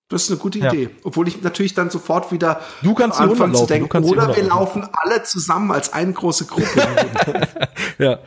Das 0.10 0.24
ist 0.24 0.32
eine 0.32 0.40
gute 0.40 0.58
Ja. 0.58 0.74
Idee. 0.74 0.90
Obwohl 1.04 1.28
ich 1.28 1.42
natürlich 1.44 1.76
dann 1.76 1.92
sofort 1.92 2.32
wieder 2.32 2.62
Du 2.82 2.96
kannst 2.96 3.20
die 3.20 3.24
100 3.24 3.42
anfangen 3.46 3.56
zu 3.56 3.68
denken, 3.68 4.04
oder 4.06 4.22
100 4.24 4.38
wir 4.38 4.44
laufen. 4.50 4.88
alle 4.92 5.22
zusammen 5.22 5.72
als 5.72 5.94
eine 5.94 6.14
große 6.14 6.46
Gruppe. 6.46 6.68
Ja. 8.00 8.20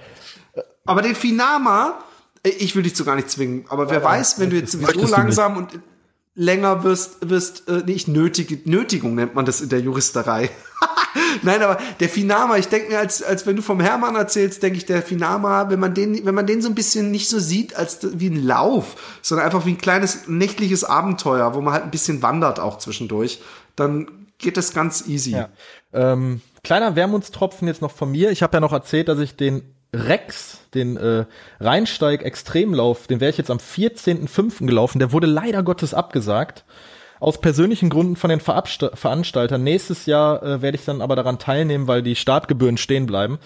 aber 0.85 1.03
den 1.03 1.17
Finama, 1.17 1.99
äh, 2.45 2.51
ich 2.51 2.77
will 2.77 2.85
dich 2.85 2.95
zu 2.95 3.05
gar 3.05 3.17
nicht 3.17 3.31
zwingen, 3.31 3.65
aber 3.69 3.91
wer 3.91 4.05
weiß, 4.05 4.39
wenn 4.39 4.51
du 4.51 4.57
jetzt 4.57 4.73
sowieso 4.73 5.07
langsam 5.09 5.57
und 5.57 5.81
länger 6.35 6.83
wirst, 6.83 7.29
wirst 7.29 7.69
äh, 7.69 7.83
nicht 7.85 8.09
nötige, 8.09 8.59
Nötigung 8.69 9.15
nennt 9.15 9.35
man 9.35 9.45
das 9.45 9.61
in 9.61 9.69
der 9.69 9.81
Juristerei. 9.81 10.51
Nein, 11.43 11.63
aber 11.63 11.79
der 12.01 12.09
Finama, 12.09 12.57
ich 12.57 12.69
denke 12.69 12.91
mir, 12.91 12.99
als, 12.99 13.23
als 13.23 13.47
wenn 13.47 13.57
du 13.57 13.63
vom 13.63 13.81
Hermann 13.81 14.17
erzählst, 14.17 14.63
denke 14.63 14.79
ich, 14.79 14.87
der 14.87 15.03
Finama, 15.03 15.69
wenn 15.69 15.79
man 15.79 15.93
den, 15.95 16.25
wenn 16.25 16.35
man 16.35 16.47
den 16.47 16.63
so 16.63 16.69
ein 16.69 16.75
bisschen 16.75 17.11
nicht 17.11 17.29
so 17.29 17.39
sieht 17.39 17.77
als 17.77 17.99
wie 18.19 18.31
ein 18.31 18.43
Lauf, 18.43 19.19
sondern 19.21 19.47
einfach 19.47 19.67
wie 19.67 19.73
ein 19.73 19.79
kleines 19.79 20.29
nächtliches 20.29 20.85
Abenteuer, 20.85 21.55
wo 21.55 21.61
man 21.61 21.75
halt 21.75 21.85
ein 21.85 21.91
bisschen 21.91 22.23
wandert 22.23 22.61
auch 22.61 22.79
zwischendurch, 22.79 23.41
dann 23.77 24.29
geht 24.39 24.57
das 24.57 24.73
ganz 24.73 25.07
easy. 25.07 25.33
Ja. 25.33 25.51
Ähm, 25.93 26.41
kleiner 26.65 26.97
Wermutstropfen 26.97 27.69
jetzt 27.69 27.83
noch 27.83 27.93
von 27.93 28.11
mir. 28.11 28.31
Ich 28.31 28.43
habe 28.43 28.55
ja 28.57 28.61
noch 28.61 28.73
erzählt, 28.73 29.09
dass 29.09 29.19
ich 29.19 29.37
den 29.37 29.63
Rex, 29.95 30.61
den 30.75 30.97
äh, 30.97 31.27
Rheinsteig 31.61 32.23
Extremlauf, 32.23 33.07
den 33.07 33.21
wäre 33.21 33.31
ich 33.31 33.39
jetzt 33.39 33.51
am 33.51 33.59
14.05. 33.59 34.67
gelaufen. 34.67 34.99
Der 34.99 35.13
wurde 35.13 35.27
leider 35.27 35.63
Gottes 35.63 35.93
abgesagt. 35.93 36.65
Aus 37.21 37.41
persönlichen 37.41 37.91
Gründen 37.91 38.17
von 38.17 38.31
den 38.31 38.41
Verabsta 38.41 38.91
Veranstaltern. 38.95 39.63
Nächstes 39.63 40.07
Jahr 40.07 40.43
äh, 40.43 40.63
werde 40.63 40.77
ich 40.77 40.85
dann 40.85 41.03
aber 41.03 41.15
daran 41.15 41.39
teilnehmen, 41.39 41.87
weil 41.89 42.03
die 42.03 42.17
Startgebühren 42.17 42.79
stehen 42.79 43.07
bleiben. 43.07 43.39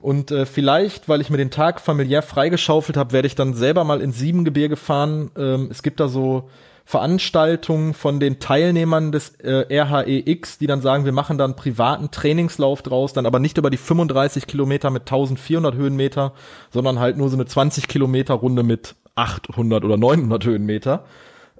Und 0.00 0.30
äh, 0.30 0.44
vielleicht, 0.44 1.08
weil 1.08 1.20
ich 1.20 1.30
mir 1.30 1.38
den 1.38 1.50
Tag 1.50 1.80
familiär 1.80 2.22
freigeschaufelt 2.22 2.96
habe, 2.96 3.12
werde 3.12 3.26
ich 3.26 3.34
dann 3.34 3.54
selber 3.54 3.82
mal 3.84 4.02
ins 4.02 4.18
Siebengebirge 4.18 4.76
fahren. 4.76 5.30
Ähm, 5.36 5.68
es 5.70 5.82
gibt 5.82 5.98
da 5.98 6.08
so 6.08 6.50
Veranstaltungen 6.88 7.94
von 7.94 8.20
den 8.20 8.38
Teilnehmern 8.38 9.10
des 9.10 9.34
äh, 9.40 9.66
RHEX, 9.68 10.58
die 10.58 10.68
dann 10.68 10.80
sagen, 10.80 11.04
wir 11.04 11.10
machen 11.10 11.36
da 11.36 11.44
einen 11.44 11.56
privaten 11.56 12.12
Trainingslauf 12.12 12.80
draus, 12.80 13.12
dann 13.12 13.26
aber 13.26 13.40
nicht 13.40 13.58
über 13.58 13.70
die 13.70 13.76
35 13.76 14.46
Kilometer 14.46 14.90
mit 14.90 15.02
1400 15.02 15.74
Höhenmeter, 15.74 16.32
sondern 16.70 17.00
halt 17.00 17.16
nur 17.16 17.28
so 17.28 17.36
eine 17.36 17.44
20 17.44 17.88
Kilometer 17.88 18.34
Runde 18.34 18.62
mit 18.62 18.94
800 19.16 19.84
oder 19.84 19.96
900 19.96 20.44
Höhenmeter. 20.44 21.04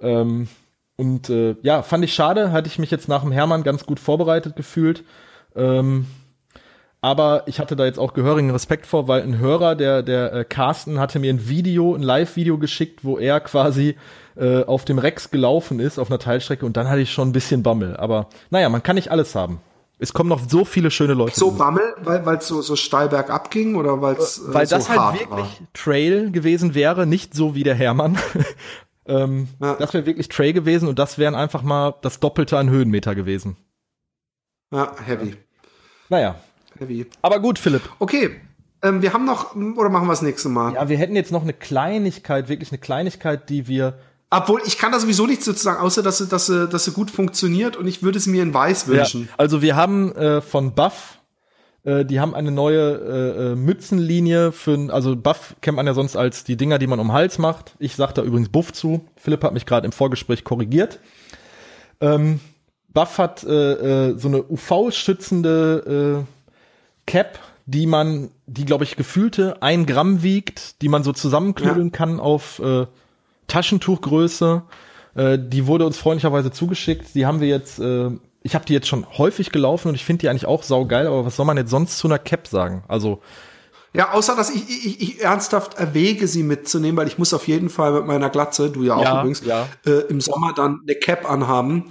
Ähm, 0.00 0.46
und 0.94 1.28
äh, 1.28 1.56
ja, 1.60 1.82
fand 1.82 2.04
ich 2.04 2.14
schade, 2.14 2.52
hatte 2.52 2.68
ich 2.68 2.78
mich 2.78 2.92
jetzt 2.92 3.08
nach 3.08 3.22
dem 3.22 3.32
Hermann 3.32 3.64
ganz 3.64 3.84
gut 3.84 3.98
vorbereitet 3.98 4.54
gefühlt. 4.54 5.02
Ähm, 5.56 6.06
aber 7.00 7.42
ich 7.46 7.58
hatte 7.58 7.74
da 7.74 7.84
jetzt 7.84 7.98
auch 7.98 8.14
gehörigen 8.14 8.50
Respekt 8.52 8.86
vor, 8.86 9.08
weil 9.08 9.22
ein 9.22 9.38
Hörer, 9.38 9.74
der, 9.74 10.04
der 10.04 10.32
äh, 10.32 10.44
Carsten, 10.44 11.00
hatte 11.00 11.18
mir 11.18 11.32
ein 11.32 11.48
Video, 11.48 11.96
ein 11.96 12.02
Live-Video 12.02 12.58
geschickt, 12.58 13.04
wo 13.04 13.18
er 13.18 13.40
quasi 13.40 13.96
äh, 14.36 14.64
auf 14.64 14.84
dem 14.84 14.98
Rex 14.98 15.30
gelaufen 15.30 15.80
ist, 15.80 15.98
auf 15.98 16.10
einer 16.10 16.18
Teilstrecke, 16.18 16.64
und 16.66 16.76
dann 16.76 16.88
hatte 16.88 17.00
ich 17.00 17.12
schon 17.12 17.28
ein 17.28 17.32
bisschen 17.32 17.62
Bammel. 17.62 17.96
Aber 17.96 18.28
naja, 18.50 18.68
man 18.68 18.82
kann 18.82 18.96
nicht 18.96 19.10
alles 19.10 19.34
haben. 19.34 19.60
Es 19.98 20.12
kommen 20.12 20.28
noch 20.28 20.40
so 20.46 20.66
viele 20.66 20.90
schöne 20.90 21.14
Leute. 21.14 21.38
So 21.38 21.52
Bammel, 21.52 21.94
weil 22.02 22.36
es 22.36 22.46
so, 22.46 22.60
so 22.60 22.76
steil 22.76 23.08
bergab 23.08 23.50
ging 23.50 23.76
oder 23.76 24.02
weil's, 24.02 24.38
äh, 24.38 24.54
weil 24.54 24.66
so 24.66 24.76
das 24.76 24.90
halt 24.90 25.20
wirklich 25.20 25.30
war. 25.30 25.48
Trail 25.72 26.30
gewesen 26.30 26.74
wäre, 26.74 27.06
nicht 27.06 27.34
so 27.34 27.54
wie 27.54 27.62
der 27.62 27.74
Hermann. 27.74 28.18
ähm, 29.06 29.48
ja. 29.60 29.74
Das 29.74 29.94
wäre 29.94 30.04
wirklich 30.04 30.28
Trail 30.28 30.52
gewesen 30.52 30.88
und 30.88 30.98
das 30.98 31.16
wären 31.16 31.34
einfach 31.34 31.62
mal 31.62 31.94
das 32.02 32.20
Doppelte 32.20 32.58
an 32.58 32.68
Höhenmeter 32.68 33.14
gewesen. 33.14 33.56
Ja, 34.70 34.92
heavy. 35.06 35.36
Naja, 36.08 36.36
Heavy. 36.78 37.06
Aber 37.22 37.40
gut, 37.40 37.58
Philipp. 37.58 37.82
Okay. 37.98 38.40
Ähm, 38.82 39.02
wir 39.02 39.12
haben 39.12 39.24
noch, 39.24 39.56
oder 39.56 39.88
machen 39.88 40.06
wir 40.06 40.12
das 40.12 40.22
nächste 40.22 40.48
Mal? 40.48 40.74
Ja, 40.74 40.88
wir 40.88 40.98
hätten 40.98 41.16
jetzt 41.16 41.32
noch 41.32 41.42
eine 41.42 41.52
Kleinigkeit, 41.52 42.48
wirklich 42.48 42.70
eine 42.70 42.78
Kleinigkeit, 42.78 43.48
die 43.48 43.68
wir 43.68 43.98
obwohl, 44.30 44.60
ich 44.66 44.78
kann 44.78 44.92
da 44.92 44.98
sowieso 44.98 45.26
nichts 45.26 45.44
sozusagen, 45.44 45.80
außer 45.80 46.02
dass 46.02 46.18
sie, 46.18 46.26
dass 46.26 46.46
sie, 46.46 46.68
dass 46.68 46.84
sie 46.84 46.92
gut 46.92 47.10
funktioniert 47.10 47.76
und 47.76 47.86
ich 47.86 48.02
würde 48.02 48.18
es 48.18 48.26
mir 48.26 48.42
in 48.42 48.52
weiß 48.52 48.88
wünschen. 48.88 49.22
Ja, 49.22 49.34
also 49.36 49.62
wir 49.62 49.76
haben 49.76 50.12
äh, 50.12 50.40
von 50.40 50.74
Buff, 50.74 51.18
äh, 51.84 52.04
die 52.04 52.18
haben 52.18 52.34
eine 52.34 52.50
neue 52.50 52.80
äh, 52.80 53.52
äh 53.52 53.54
Mützenlinie 53.54 54.50
für, 54.50 54.92
also 54.92 55.14
Buff 55.14 55.54
kennt 55.60 55.76
man 55.76 55.86
ja 55.86 55.94
sonst 55.94 56.16
als 56.16 56.42
die 56.42 56.56
Dinger, 56.56 56.78
die 56.78 56.88
man 56.88 56.98
um 56.98 57.08
den 57.08 57.12
Hals 57.12 57.38
macht. 57.38 57.76
Ich 57.78 57.94
sag 57.94 58.14
da 58.14 58.22
übrigens 58.22 58.48
Buff 58.48 58.72
zu. 58.72 59.06
Philipp 59.16 59.44
hat 59.44 59.54
mich 59.54 59.64
gerade 59.64 59.86
im 59.86 59.92
Vorgespräch 59.92 60.42
korrigiert. 60.42 60.98
Ähm, 62.00 62.40
Buff 62.88 63.18
hat 63.18 63.44
äh, 63.44 64.08
äh, 64.08 64.18
so 64.18 64.26
eine 64.26 64.42
UV-schützende 64.42 66.24
äh, 66.24 67.06
Cap, 67.06 67.38
die 67.66 67.86
man, 67.86 68.30
die 68.46 68.64
glaube 68.64 68.84
ich 68.84 68.96
gefühlte 68.96 69.62
ein 69.62 69.86
Gramm 69.86 70.22
wiegt, 70.24 70.82
die 70.82 70.88
man 70.88 71.04
so 71.04 71.12
zusammenknüllen 71.12 71.88
ja. 71.88 71.92
kann 71.92 72.18
auf 72.18 72.58
äh, 72.58 72.86
Taschentuchgröße. 73.46 74.62
Äh, 75.14 75.38
die 75.40 75.66
wurde 75.66 75.86
uns 75.86 75.96
freundlicherweise 75.98 76.50
zugeschickt. 76.50 77.14
Die 77.14 77.26
haben 77.26 77.40
wir 77.40 77.48
jetzt, 77.48 77.78
äh, 77.78 78.10
ich 78.42 78.54
habe 78.54 78.64
die 78.64 78.72
jetzt 78.72 78.88
schon 78.88 79.06
häufig 79.18 79.52
gelaufen 79.52 79.88
und 79.88 79.94
ich 79.94 80.04
finde 80.04 80.22
die 80.22 80.28
eigentlich 80.28 80.46
auch 80.46 80.62
saugeil, 80.62 81.06
aber 81.06 81.24
was 81.24 81.36
soll 81.36 81.46
man 81.46 81.56
jetzt 81.56 81.70
sonst 81.70 81.98
zu 81.98 82.08
einer 82.08 82.18
Cap 82.18 82.46
sagen? 82.46 82.84
Also 82.88 83.20
ja, 83.96 84.12
außer 84.12 84.36
dass 84.36 84.50
ich, 84.50 84.68
ich, 84.68 85.00
ich 85.00 85.24
ernsthaft 85.24 85.78
erwäge, 85.78 86.28
sie 86.28 86.42
mitzunehmen, 86.42 86.98
weil 86.98 87.06
ich 87.06 87.16
muss 87.16 87.32
auf 87.32 87.48
jeden 87.48 87.70
Fall 87.70 87.92
mit 87.92 88.04
meiner 88.04 88.28
Glatze, 88.28 88.68
du 88.68 88.82
ja 88.82 88.94
auch 88.94 89.02
ja, 89.02 89.20
übrigens, 89.20 89.42
ja. 89.42 89.66
Äh, 89.86 90.02
im 90.10 90.20
Sommer 90.20 90.52
dann 90.54 90.82
eine 90.82 90.96
Cap 90.96 91.28
anhaben. 91.28 91.86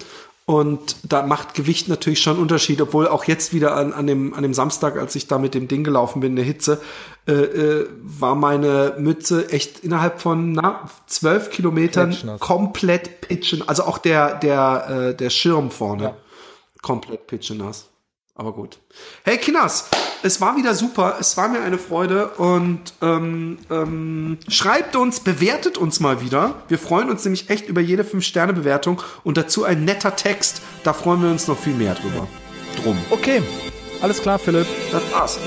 Und 0.47 0.97
da 1.01 1.25
macht 1.25 1.55
Gewicht 1.55 1.87
natürlich 1.87 2.21
schon 2.21 2.37
Unterschied, 2.37 2.79
obwohl 2.79 3.07
auch 3.07 3.23
jetzt 3.23 3.51
wieder 3.51 3.75
an, 3.75 3.93
an, 3.93 4.05
dem, 4.05 4.35
an 4.35 4.43
dem 4.43 4.53
Samstag, 4.53 4.95
als 4.95 5.15
ich 5.15 5.25
da 5.25 5.39
mit 5.39 5.55
dem 5.55 5.67
Ding 5.67 5.83
gelaufen 5.83 6.19
bin 6.19 6.33
in 6.33 6.35
der 6.35 6.45
Hitze, 6.45 6.81
äh, 7.27 7.31
äh, 7.33 7.89
war 8.03 8.35
meine 8.35 8.93
Mütze 8.99 9.49
echt 9.49 9.79
innerhalb 9.79 10.21
von 10.21 10.51
na, 10.51 10.87
zwölf 11.07 11.49
Kilometern 11.49 12.11
Pitchnass. 12.11 12.39
komplett 12.39 13.21
pitchen. 13.21 13.67
Also 13.67 13.85
auch 13.85 13.97
der, 13.97 14.35
der, 14.35 15.09
äh, 15.09 15.15
der 15.15 15.31
Schirm 15.31 15.71
vorne 15.71 16.03
ja. 16.03 16.17
komplett 16.83 17.25
pitchenass. 17.25 17.89
Aber 18.37 18.51
gut. 18.51 18.79
Hey 19.23 19.37
Kinas, 19.37 19.89
es 20.21 20.41
war 20.41 20.57
wieder 20.57 20.75
super. 20.75 21.15
Es 21.21 21.37
war 21.37 21.47
mir 21.47 21.61
eine 21.61 21.77
Freude. 21.77 22.31
Und 22.31 22.93
ähm, 23.01 23.59
ähm, 23.71 24.37
schreibt 24.49 24.97
uns, 24.97 25.21
bewertet 25.21 25.77
uns 25.77 26.01
mal 26.01 26.21
wieder. 26.21 26.55
Wir 26.67 26.77
freuen 26.77 27.09
uns 27.09 27.23
nämlich 27.23 27.49
echt 27.49 27.69
über 27.69 27.79
jede 27.79 28.03
5-Sterne-Bewertung. 28.03 29.01
Und 29.23 29.37
dazu 29.37 29.63
ein 29.63 29.85
netter 29.85 30.17
Text. 30.17 30.61
Da 30.83 30.91
freuen 30.91 31.23
wir 31.23 31.29
uns 31.29 31.47
noch 31.47 31.57
viel 31.57 31.75
mehr 31.75 31.95
drüber. 31.95 32.27
Drum. 32.83 32.97
Okay. 33.09 33.41
Alles 34.01 34.21
klar, 34.21 34.37
Philipp. 34.37 34.67
Das 34.91 35.01
war's. 35.13 35.39